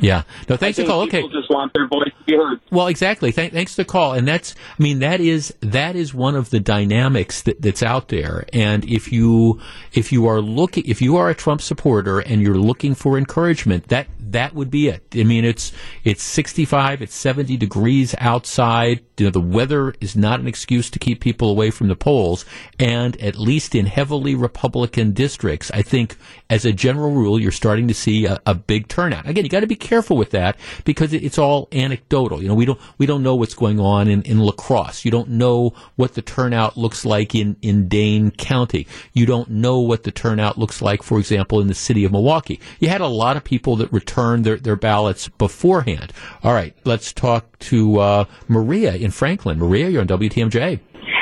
Yeah. 0.00 0.22
No, 0.48 0.56
thanks 0.56 0.76
for 0.78 0.82
the 0.82 0.88
call. 0.88 1.02
Okay. 1.02 1.22
People 1.22 1.40
just 1.40 1.50
want 1.50 1.72
their 1.74 1.86
voice 1.86 2.10
to 2.18 2.24
be 2.24 2.34
heard. 2.34 2.60
Well, 2.70 2.86
exactly. 2.86 3.32
Th- 3.32 3.52
thanks 3.52 3.74
for 3.74 3.82
the 3.82 3.86
call. 3.86 4.12
And 4.12 4.26
that's, 4.26 4.54
I 4.78 4.82
mean, 4.82 5.00
that 5.00 5.20
is 5.20 5.54
that 5.60 5.96
is 5.96 6.14
one 6.14 6.36
of 6.36 6.50
the 6.50 6.60
dynamics 6.60 7.42
that, 7.42 7.60
that's 7.60 7.82
out 7.82 8.08
there. 8.08 8.44
And 8.52 8.84
if 8.84 9.12
you 9.12 9.60
if 9.92 10.12
you 10.12 10.26
are 10.26 10.40
looking, 10.40 10.84
if 10.86 11.02
you 11.02 11.16
are 11.16 11.28
a 11.28 11.34
Trump 11.34 11.60
supporter 11.60 12.20
and 12.20 12.42
you're 12.42 12.58
looking 12.58 12.94
for 12.94 13.18
encouragement, 13.18 13.88
that 13.88 14.06
that 14.32 14.54
would 14.54 14.70
be 14.70 14.88
it. 14.88 15.02
I 15.14 15.24
mean, 15.24 15.44
it's 15.44 15.72
it's 16.04 16.22
65, 16.22 17.02
it's 17.02 17.14
70 17.14 17.56
degrees 17.56 18.14
outside. 18.18 19.00
You 19.16 19.26
know, 19.26 19.30
the 19.30 19.40
weather 19.40 19.94
is 20.00 20.14
not 20.16 20.40
an 20.40 20.46
excuse 20.46 20.90
to 20.90 20.98
keep 20.98 21.20
people 21.20 21.50
away 21.50 21.70
from 21.70 21.88
the 21.88 21.96
polls. 21.96 22.44
And 22.78 23.20
at 23.20 23.36
least 23.36 23.74
in 23.74 23.86
heavily 23.86 24.34
Republican 24.34 25.12
districts, 25.12 25.70
I 25.72 25.82
think 25.82 26.16
as 26.50 26.64
a 26.64 26.72
general 26.72 27.12
rule, 27.12 27.40
you're 27.40 27.50
starting 27.50 27.88
to 27.88 27.94
see 27.94 28.26
a, 28.26 28.38
a 28.46 28.54
big 28.54 28.88
turnout. 28.88 29.26
Again, 29.28 29.44
you 29.44 29.50
got 29.50 29.60
to 29.60 29.66
be 29.66 29.76
careful 29.88 30.16
with 30.16 30.30
that 30.30 30.56
because 30.84 31.12
it's 31.12 31.38
all 31.38 31.68
anecdotal. 31.72 32.42
You 32.42 32.48
know, 32.48 32.54
we 32.54 32.66
don't 32.66 32.80
we 32.98 33.06
don't 33.06 33.22
know 33.22 33.34
what's 33.34 33.54
going 33.54 33.80
on 33.80 34.08
in, 34.08 34.22
in 34.22 34.38
La 34.38 34.52
Crosse. 34.52 35.04
You 35.04 35.10
don't 35.10 35.30
know 35.30 35.72
what 35.96 36.14
the 36.14 36.22
turnout 36.22 36.76
looks 36.76 37.04
like 37.04 37.34
in 37.34 37.56
in 37.62 37.88
Dane 37.88 38.30
County. 38.30 38.86
You 39.12 39.26
don't 39.26 39.48
know 39.48 39.80
what 39.80 40.02
the 40.02 40.12
turnout 40.12 40.58
looks 40.58 40.82
like, 40.82 41.02
for 41.02 41.18
example, 41.18 41.60
in 41.60 41.68
the 41.68 41.74
city 41.74 42.04
of 42.04 42.12
Milwaukee. 42.12 42.60
You 42.80 42.88
had 42.88 43.00
a 43.00 43.06
lot 43.06 43.36
of 43.36 43.44
people 43.44 43.76
that 43.76 43.92
returned 43.92 44.44
their, 44.44 44.56
their 44.56 44.76
ballots 44.76 45.28
beforehand. 45.28 46.12
All 46.42 46.52
right, 46.52 46.74
let's 46.84 47.12
talk 47.12 47.58
to 47.60 47.98
uh, 47.98 48.24
Maria 48.46 48.94
in 48.94 49.10
Franklin. 49.10 49.58
Maria, 49.58 49.88
you're 49.88 50.02
on 50.02 50.08
WTMJ. 50.08 50.80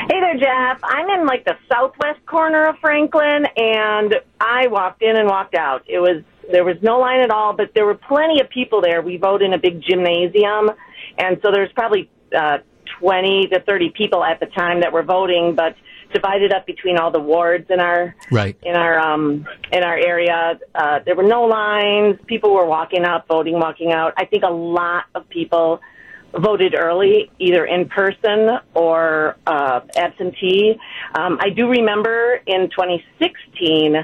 Hey 0.08 0.20
there, 0.20 0.38
Jeff. 0.38 0.80
I'm 0.84 1.08
in 1.08 1.26
like 1.26 1.44
the 1.44 1.56
southwest 1.72 2.24
corner 2.26 2.68
of 2.68 2.76
Franklin, 2.80 3.46
and 3.56 4.14
I 4.40 4.66
walked 4.68 5.02
in 5.02 5.16
and 5.16 5.28
walked 5.28 5.54
out. 5.54 5.82
It 5.86 5.98
was 5.98 6.22
there 6.50 6.64
was 6.64 6.76
no 6.82 6.98
line 6.98 7.20
at 7.20 7.30
all, 7.30 7.52
but 7.52 7.70
there 7.74 7.86
were 7.86 7.94
plenty 7.94 8.40
of 8.40 8.48
people 8.48 8.80
there. 8.80 9.02
We 9.02 9.16
vote 9.16 9.42
in 9.42 9.52
a 9.52 9.58
big 9.58 9.82
gymnasium, 9.82 10.70
and 11.18 11.38
so 11.42 11.50
there's 11.50 11.72
probably 11.72 12.10
uh, 12.36 12.58
20 13.00 13.48
to 13.48 13.60
30 13.60 13.90
people 13.90 14.24
at 14.24 14.40
the 14.40 14.46
time 14.46 14.80
that 14.80 14.92
were 14.92 15.02
voting, 15.02 15.54
but 15.54 15.76
divided 16.12 16.52
up 16.52 16.66
between 16.66 16.98
all 16.98 17.10
the 17.10 17.20
wards 17.20 17.66
in 17.68 17.80
our 17.80 18.14
right 18.30 18.56
in 18.62 18.76
our 18.76 18.98
um 18.98 19.44
in 19.72 19.82
our 19.82 19.96
area. 19.96 20.58
Uh, 20.74 21.00
there 21.04 21.16
were 21.16 21.24
no 21.24 21.44
lines. 21.44 22.18
People 22.26 22.54
were 22.54 22.66
walking 22.66 23.04
out, 23.04 23.26
voting, 23.26 23.54
walking 23.54 23.92
out. 23.92 24.14
I 24.16 24.24
think 24.24 24.44
a 24.44 24.52
lot 24.52 25.06
of 25.14 25.28
people 25.28 25.80
voted 26.38 26.74
early, 26.78 27.30
either 27.38 27.64
in 27.64 27.88
person 27.88 28.58
or 28.74 29.36
uh, 29.46 29.80
absentee. 29.96 30.76
Um, 31.14 31.38
I 31.40 31.50
do 31.50 31.68
remember 31.68 32.40
in 32.46 32.68
2016 32.70 33.96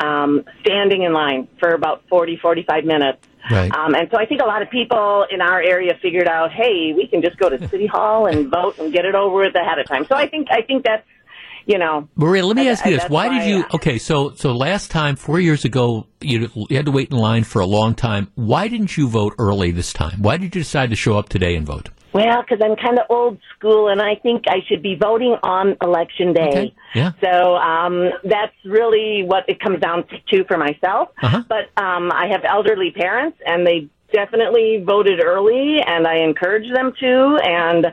um, 0.00 0.44
standing 0.60 1.02
in 1.02 1.12
line 1.12 1.48
for 1.58 1.70
about 1.70 2.02
40, 2.08 2.38
45 2.40 2.84
minutes. 2.84 3.18
Right. 3.50 3.72
Um, 3.74 3.94
and 3.94 4.08
so 4.10 4.18
I 4.18 4.26
think 4.26 4.42
a 4.42 4.44
lot 4.44 4.62
of 4.62 4.70
people 4.70 5.26
in 5.30 5.40
our 5.40 5.62
area 5.62 5.92
figured 6.02 6.28
out, 6.28 6.50
hey, 6.52 6.92
we 6.94 7.06
can 7.06 7.22
just 7.22 7.38
go 7.38 7.48
to 7.48 7.68
City 7.68 7.86
Hall 7.86 8.26
and 8.26 8.50
vote 8.50 8.78
and 8.78 8.92
get 8.92 9.04
it 9.04 9.14
over 9.14 9.36
with 9.36 9.54
ahead 9.54 9.78
of 9.78 9.86
time. 9.86 10.04
So 10.04 10.14
I 10.14 10.28
think 10.28 10.48
I 10.50 10.62
think 10.62 10.84
that's 10.84 11.06
you 11.68 11.78
know. 11.78 12.08
Maria, 12.16 12.44
let 12.44 12.56
me 12.56 12.68
ask 12.68 12.84
you 12.84 12.92
I- 12.92 12.98
this: 12.98 13.08
Why 13.08 13.28
did 13.28 13.48
you? 13.48 13.64
Okay, 13.74 13.98
so 13.98 14.32
so 14.34 14.52
last 14.52 14.90
time, 14.90 15.16
four 15.16 15.38
years 15.38 15.64
ago, 15.64 16.06
you, 16.20 16.50
you 16.68 16.76
had 16.76 16.86
to 16.86 16.92
wait 16.92 17.10
in 17.10 17.16
line 17.16 17.44
for 17.44 17.60
a 17.60 17.66
long 17.66 17.94
time. 17.94 18.32
Why 18.34 18.66
didn't 18.68 18.96
you 18.96 19.08
vote 19.08 19.34
early 19.38 19.70
this 19.70 19.92
time? 19.92 20.22
Why 20.22 20.36
did 20.38 20.54
you 20.54 20.62
decide 20.62 20.90
to 20.90 20.96
show 20.96 21.16
up 21.16 21.28
today 21.28 21.54
and 21.54 21.66
vote? 21.66 21.90
Well, 22.12 22.42
because 22.42 22.64
I'm 22.64 22.76
kind 22.76 22.98
of 22.98 23.06
old 23.10 23.38
school, 23.56 23.88
and 23.88 24.00
I 24.00 24.14
think 24.14 24.44
I 24.48 24.60
should 24.66 24.82
be 24.82 24.94
voting 24.94 25.36
on 25.42 25.76
election 25.82 26.32
day. 26.32 26.74
Yeah. 26.94 27.12
So 27.20 27.56
um, 27.56 28.10
that's 28.24 28.54
really 28.64 29.24
what 29.24 29.48
it 29.48 29.60
comes 29.60 29.80
down 29.80 30.04
to 30.30 30.44
for 30.44 30.56
myself. 30.56 31.10
Uh-huh. 31.22 31.42
But 31.48 31.70
um, 31.80 32.10
I 32.10 32.28
have 32.30 32.44
elderly 32.44 32.92
parents, 32.92 33.38
and 33.46 33.66
they 33.66 33.88
definitely 34.12 34.82
voted 34.84 35.22
early, 35.22 35.80
and 35.86 36.06
I 36.06 36.18
encourage 36.18 36.72
them 36.72 36.92
to. 36.98 37.38
And 37.44 37.86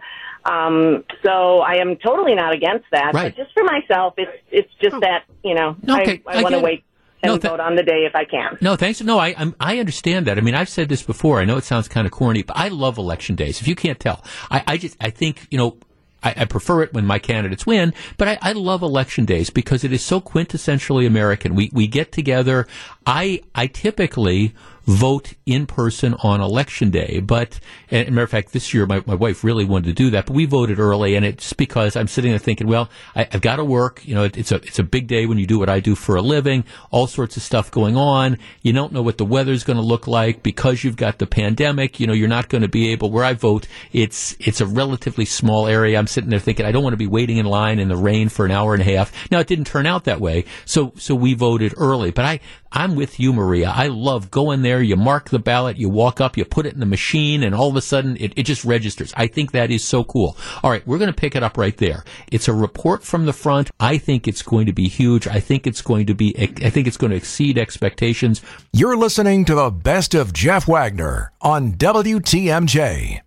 um, 0.46 1.04
so 1.24 1.60
I 1.60 1.76
am 1.76 1.98
totally 1.98 2.36
not 2.36 2.54
against 2.54 2.86
that. 2.92 3.14
Right. 3.14 3.36
But 3.36 3.44
just 3.44 3.54
for 3.54 3.64
myself, 3.64 4.14
it's 4.18 4.38
it's 4.52 4.72
just 4.82 5.00
that 5.02 5.24
you 5.44 5.56
know 5.56 5.76
Okay, 5.84 6.22
I, 6.26 6.36
I 6.36 6.40
I 6.40 6.44
want 6.44 6.56
to 6.56 6.62
wait 6.62 6.84
and 7.24 7.32
No, 7.32 7.38
tha- 7.38 7.50
vote 7.50 7.60
on 7.60 7.76
the 7.76 7.84
day 7.84 8.06
if 8.06 8.16
I 8.16 8.26
can. 8.26 8.58
No, 8.62 8.76
thanks. 8.76 9.02
No, 9.02 9.18
I 9.20 9.34
I'm, 9.38 9.56
I 9.60 9.80
understand 9.80 10.28
that. 10.28 10.38
I 10.38 10.42
mean, 10.42 10.56
I've 10.56 10.70
said 10.70 10.90
this 10.90 11.02
before. 11.04 11.40
I 11.40 11.46
know 11.46 11.58
it 11.58 11.64
sounds 11.64 11.88
kind 11.88 12.06
of 12.06 12.12
corny, 12.12 12.44
but 12.44 12.56
I 12.58 12.68
love 12.68 12.98
election 12.98 13.36
days. 13.36 13.62
If 13.62 13.68
you 13.68 13.76
can't 13.76 14.00
tell, 14.00 14.24
I, 14.52 14.64
I 14.68 14.78
just 14.78 14.98
I 15.02 15.10
think 15.10 15.48
you 15.52 15.58
know. 15.58 15.78
I, 16.24 16.34
I 16.38 16.46
prefer 16.46 16.82
it 16.82 16.92
when 16.92 17.06
my 17.06 17.20
candidates 17.20 17.68
win, 17.68 17.94
but 18.18 18.28
I, 18.28 18.38
I 18.42 18.52
love 18.54 18.82
election 18.82 19.26
days 19.26 19.52
because 19.52 19.84
it 19.84 19.94
is 19.94 20.04
so 20.04 20.20
quintessentially 20.20 21.06
American. 21.06 21.54
We 21.54 21.70
we 21.72 21.86
get 21.86 22.12
together. 22.12 22.66
I 23.06 23.44
I 23.54 23.68
typically 23.68 24.56
vote 24.86 25.34
in 25.46 25.66
person 25.66 26.16
on 26.24 26.42
election 26.42 26.90
day, 26.90 27.20
but 27.20 27.60
and, 27.90 28.10
matter 28.12 28.24
of 28.24 28.30
fact, 28.30 28.54
this 28.54 28.74
year 28.74 28.86
my, 28.86 29.02
my 29.06 29.16
wife 29.16 29.44
really 29.44 29.66
wanted 29.66 29.88
to 29.88 29.94
do 29.94 30.10
that, 30.12 30.28
but 30.28 30.34
we 30.34 30.46
voted 30.46 30.80
early, 30.80 31.16
and 31.16 31.26
it's 31.26 31.54
because 31.54 31.96
I'm 31.96 32.08
sitting 32.08 32.32
there 32.32 32.40
thinking, 32.40 32.68
well, 32.68 32.90
I, 33.16 33.28
I've 33.32 33.42
got 33.42 33.58
to 33.58 33.66
work. 33.66 34.06
You 34.06 34.16
know, 34.16 34.24
it, 34.24 34.38
it's 34.38 34.52
a 34.52 34.56
it's 34.56 34.80
a 34.80 34.84
big 34.84 35.08
day 35.08 35.26
when 35.26 35.38
you 35.38 35.48
do 35.48 35.60
what 35.60 35.70
I 35.70 35.80
do 35.80 35.96
for 35.96 36.16
a 36.16 36.22
living. 36.22 36.64
All 36.92 37.08
sorts 37.08 37.38
of 37.38 37.44
stuff 37.44 37.72
going 37.72 37.98
on. 37.98 38.38
You 38.62 38.74
don't 38.74 38.94
know 38.94 39.02
what 39.02 39.18
the 39.18 39.26
weather's 39.26 39.64
going 39.64 39.78
to 39.78 39.84
look 39.84 40.08
like 40.08 40.44
because 40.44 40.84
you've 40.84 40.98
got 40.98 41.18
the 41.18 41.28
pandemic. 41.28 42.00
You 42.00 42.08
know, 42.08 42.14
you're 42.14 42.28
not 42.28 42.50
going 42.50 42.62
to 42.62 42.68
be 42.68 42.90
able. 42.90 43.12
Where 43.12 43.24
I 43.24 43.34
vote, 43.34 43.68
it's 43.92 44.36
it's 44.40 44.62
a 44.62 44.66
relatively 44.66 45.26
small 45.26 45.68
area. 45.68 45.98
I'm 45.98 46.08
sitting 46.08 46.30
there 46.30 46.40
thinking, 46.40 46.66
I 46.66 46.72
don't 46.72 46.84
want 46.84 46.94
to 46.94 46.98
be 46.98 47.08
waiting 47.08 47.38
in 47.38 47.46
line 47.46 47.80
in 47.80 47.90
the 47.90 47.98
rain 47.98 48.30
for 48.30 48.46
an 48.46 48.52
hour 48.52 48.74
and 48.74 48.82
a 48.82 48.86
half. 48.86 49.12
Now, 49.32 49.40
it 49.40 49.48
didn't 49.48 49.66
turn 49.66 49.86
out 49.86 50.06
that 50.06 50.22
way, 50.22 50.46
so 50.66 50.94
so 50.98 51.16
we 51.16 51.34
voted 51.34 51.74
early. 51.78 52.12
But 52.12 52.26
I 52.26 52.40
I'm 52.76 52.96
with 52.96 53.22
you, 53.22 53.32
Maria. 53.32 53.72
I 53.74 53.88
love 53.88 54.30
going 54.30 54.62
there. 54.62 54.82
You 54.82 54.98
mark 54.98 55.30
the 55.30 55.40
ballot, 55.40 55.78
you 55.78 55.88
walk 55.88 56.20
up, 56.20 56.36
you 56.36 56.44
put 56.44 56.66
it 56.66 56.74
in 56.74 56.82
the 56.82 56.86
machine, 56.86 57.42
and 57.42 57.56
all 57.56 57.70
of 57.70 57.78
a 57.78 57.82
sudden 57.82 58.18
it, 58.20 58.34
it 58.36 58.44
just 58.44 58.66
registers. 58.66 59.14
I 59.16 59.28
think 59.28 59.54
that 59.54 59.72
is 59.72 59.84
so 59.84 60.04
cool. 60.04 60.38
All 60.62 60.70
right, 60.70 60.86
we're 60.86 60.98
going 60.98 61.12
to 61.12 61.14
pick 61.14 61.38
it 61.38 61.44
up 61.44 61.58
right 61.58 61.78
there. 61.78 62.04
It's 62.32 62.50
a 62.50 62.54
report 62.54 63.04
from 63.04 63.26
the 63.26 63.34
front. 63.34 63.72
I 63.80 63.98
think 63.98 64.28
it's 64.28 64.42
going 64.42 64.66
to 64.66 64.74
be 64.74 64.90
huge. 64.90 65.26
I 65.26 65.40
think 65.40 65.66
it's 65.66 65.82
going 65.82 66.06
to 66.08 66.14
be. 66.14 66.36
I 66.38 66.70
think 66.70 66.88
it's 66.88 66.98
going 66.98 67.12
to 67.12 67.18
exceed 67.18 67.58
expectations. 67.58 68.42
You're 68.74 68.98
listening 68.98 69.46
to 69.46 69.56
the 69.56 69.72
best 69.72 70.14
of 70.14 70.34
Jeff 70.34 70.68
Wagner 70.68 71.32
on 71.42 71.74
WTMJ. 71.74 73.25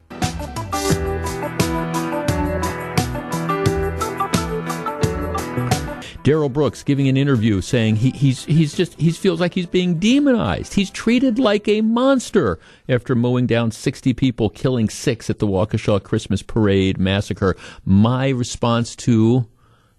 Darrell 6.28 6.50
Brooks 6.50 6.82
giving 6.82 7.08
an 7.08 7.16
interview 7.16 7.62
saying 7.62 7.96
he, 7.96 8.10
he's 8.10 8.44
he's 8.44 8.74
just 8.74 9.00
he 9.00 9.10
feels 9.12 9.40
like 9.40 9.54
he's 9.54 9.64
being 9.64 9.98
demonized. 9.98 10.74
He's 10.74 10.90
treated 10.90 11.38
like 11.38 11.66
a 11.66 11.80
monster 11.80 12.58
after 12.86 13.14
mowing 13.14 13.46
down 13.46 13.70
60 13.70 14.12
people, 14.12 14.50
killing 14.50 14.90
six 14.90 15.30
at 15.30 15.38
the 15.38 15.46
Waukesha 15.46 16.02
Christmas 16.02 16.42
Parade 16.42 16.98
massacre. 16.98 17.56
My 17.86 18.28
response 18.28 18.94
to 18.96 19.48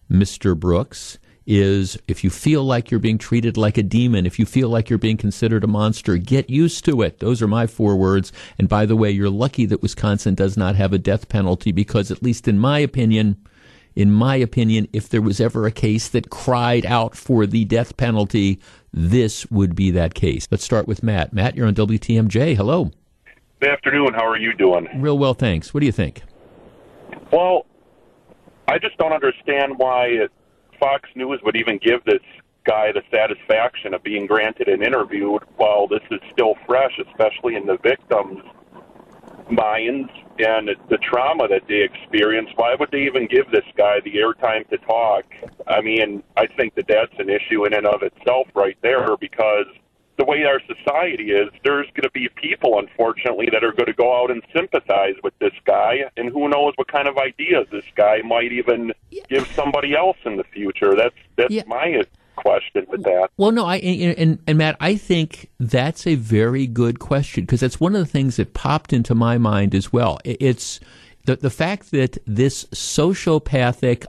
Mr. 0.07 0.55
Brooks 0.55 1.17
is 1.47 1.97
if 2.07 2.23
you 2.23 2.29
feel 2.29 2.63
like 2.63 2.91
you're 2.91 2.99
being 2.99 3.17
treated 3.17 3.57
like 3.57 3.79
a 3.79 3.81
demon, 3.81 4.27
if 4.27 4.37
you 4.37 4.45
feel 4.45 4.69
like 4.69 4.87
you're 4.87 4.99
being 4.99 5.17
considered 5.17 5.63
a 5.63 5.67
monster, 5.67 6.15
get 6.17 6.47
used 6.47 6.85
to 6.85 7.01
it. 7.01 7.21
Those 7.21 7.41
are 7.41 7.47
my 7.47 7.65
four 7.65 7.95
words. 7.95 8.31
And 8.59 8.69
by 8.69 8.85
the 8.85 8.95
way, 8.95 9.09
you're 9.09 9.31
lucky 9.31 9.65
that 9.65 9.81
Wisconsin 9.81 10.35
does 10.35 10.55
not 10.55 10.75
have 10.75 10.93
a 10.93 10.99
death 10.99 11.27
penalty 11.27 11.71
because, 11.71 12.11
at 12.11 12.21
least 12.21 12.47
in 12.47 12.59
my 12.59 12.77
opinion, 12.77 13.35
in 13.95 14.11
my 14.11 14.35
opinion, 14.35 14.87
if 14.93 15.09
there 15.09 15.21
was 15.21 15.39
ever 15.39 15.65
a 15.65 15.71
case 15.71 16.07
that 16.09 16.29
cried 16.29 16.85
out 16.85 17.15
for 17.15 17.45
the 17.45 17.65
death 17.65 17.97
penalty, 17.97 18.59
this 18.93 19.49
would 19.51 19.75
be 19.75 19.91
that 19.91 20.13
case. 20.13 20.47
Let's 20.49 20.63
start 20.63 20.87
with 20.87 21.03
Matt. 21.03 21.33
Matt, 21.33 21.55
you're 21.55 21.67
on 21.67 21.75
WTMJ. 21.75 22.55
Hello. 22.55 22.91
Good 23.59 23.71
afternoon. 23.71 24.13
How 24.13 24.25
are 24.25 24.37
you 24.37 24.53
doing? 24.53 24.87
Real 25.01 25.17
well, 25.17 25.33
thanks. 25.33 25.73
What 25.73 25.81
do 25.81 25.85
you 25.85 25.91
think? 25.91 26.21
Well, 27.31 27.65
I 28.67 28.79
just 28.79 28.97
don't 28.97 29.13
understand 29.13 29.77
why 29.77 30.27
Fox 30.79 31.09
News 31.15 31.41
would 31.43 31.55
even 31.55 31.77
give 31.77 32.03
this 32.05 32.21
guy 32.63 32.91
the 32.91 33.01
satisfaction 33.11 33.93
of 33.93 34.03
being 34.03 34.25
granted 34.27 34.67
an 34.67 34.83
interview 34.83 35.37
while 35.57 35.87
this 35.87 36.03
is 36.11 36.19
still 36.31 36.55
fresh, 36.65 36.97
especially 37.07 37.55
in 37.55 37.65
the 37.65 37.77
victims' 37.77 38.43
minds 39.49 40.09
and 40.39 40.69
the 40.89 40.97
trauma 40.97 41.47
that 41.47 41.63
they 41.67 41.81
experience. 41.81 42.49
Why 42.55 42.75
would 42.79 42.91
they 42.91 43.03
even 43.03 43.27
give 43.27 43.51
this 43.51 43.65
guy 43.77 43.99
the 43.99 44.15
airtime 44.15 44.67
to 44.69 44.77
talk? 44.77 45.25
I 45.67 45.81
mean, 45.81 46.23
I 46.37 46.47
think 46.47 46.75
that 46.75 46.87
that's 46.87 47.13
an 47.19 47.29
issue 47.29 47.65
in 47.65 47.73
and 47.73 47.85
of 47.85 48.03
itself 48.03 48.47
right 48.55 48.77
there 48.81 49.17
because 49.17 49.65
the 50.17 50.25
way 50.25 50.43
our 50.43 50.59
society 50.67 51.31
is, 51.31 51.49
there's 51.63 51.87
going 51.87 52.03
to 52.03 52.11
be 52.11 52.27
people, 52.35 52.77
unfortunately, 52.77 53.47
that 53.51 53.63
are 53.63 53.71
going 53.71 53.87
to 53.87 53.93
go 53.93 54.21
out 54.21 54.29
and 54.29 54.43
sympathize 54.53 55.15
with 55.23 55.33
this 55.39 55.53
guy, 55.65 56.03
and 56.17 56.29
who 56.29 56.49
knows 56.49 56.73
what 56.75 56.91
kind 56.91 57.07
of 57.07 57.17
ideas 57.17 57.67
this 57.71 57.85
guy 57.95 58.21
might 58.21 58.51
even 58.51 58.91
give 59.29 59.47
somebody 59.55 59.95
else 59.95 60.17
in 60.25 60.35
the 60.35 60.43
future. 60.43 60.93
That's 60.93 61.15
that's 61.37 61.65
my 61.65 62.01
question 62.41 62.85
with 62.89 63.03
that. 63.03 63.29
Well, 63.37 63.51
no, 63.51 63.65
I 63.65 63.77
and, 63.77 64.39
and, 64.47 64.57
Matt, 64.57 64.77
I 64.79 64.95
think 64.95 65.49
that's 65.59 66.07
a 66.07 66.15
very 66.15 66.67
good 66.67 66.99
question 66.99 67.45
because 67.45 67.59
that's 67.59 67.79
one 67.79 67.95
of 67.95 67.99
the 68.01 68.11
things 68.11 68.37
that 68.37 68.53
popped 68.53 68.93
into 68.93 69.15
my 69.15 69.37
mind 69.37 69.75
as 69.75 69.93
well. 69.93 70.19
It's 70.23 70.79
the 71.25 71.35
the 71.35 71.49
fact 71.49 71.91
that 71.91 72.17
this 72.25 72.65
sociopathic 72.65 74.05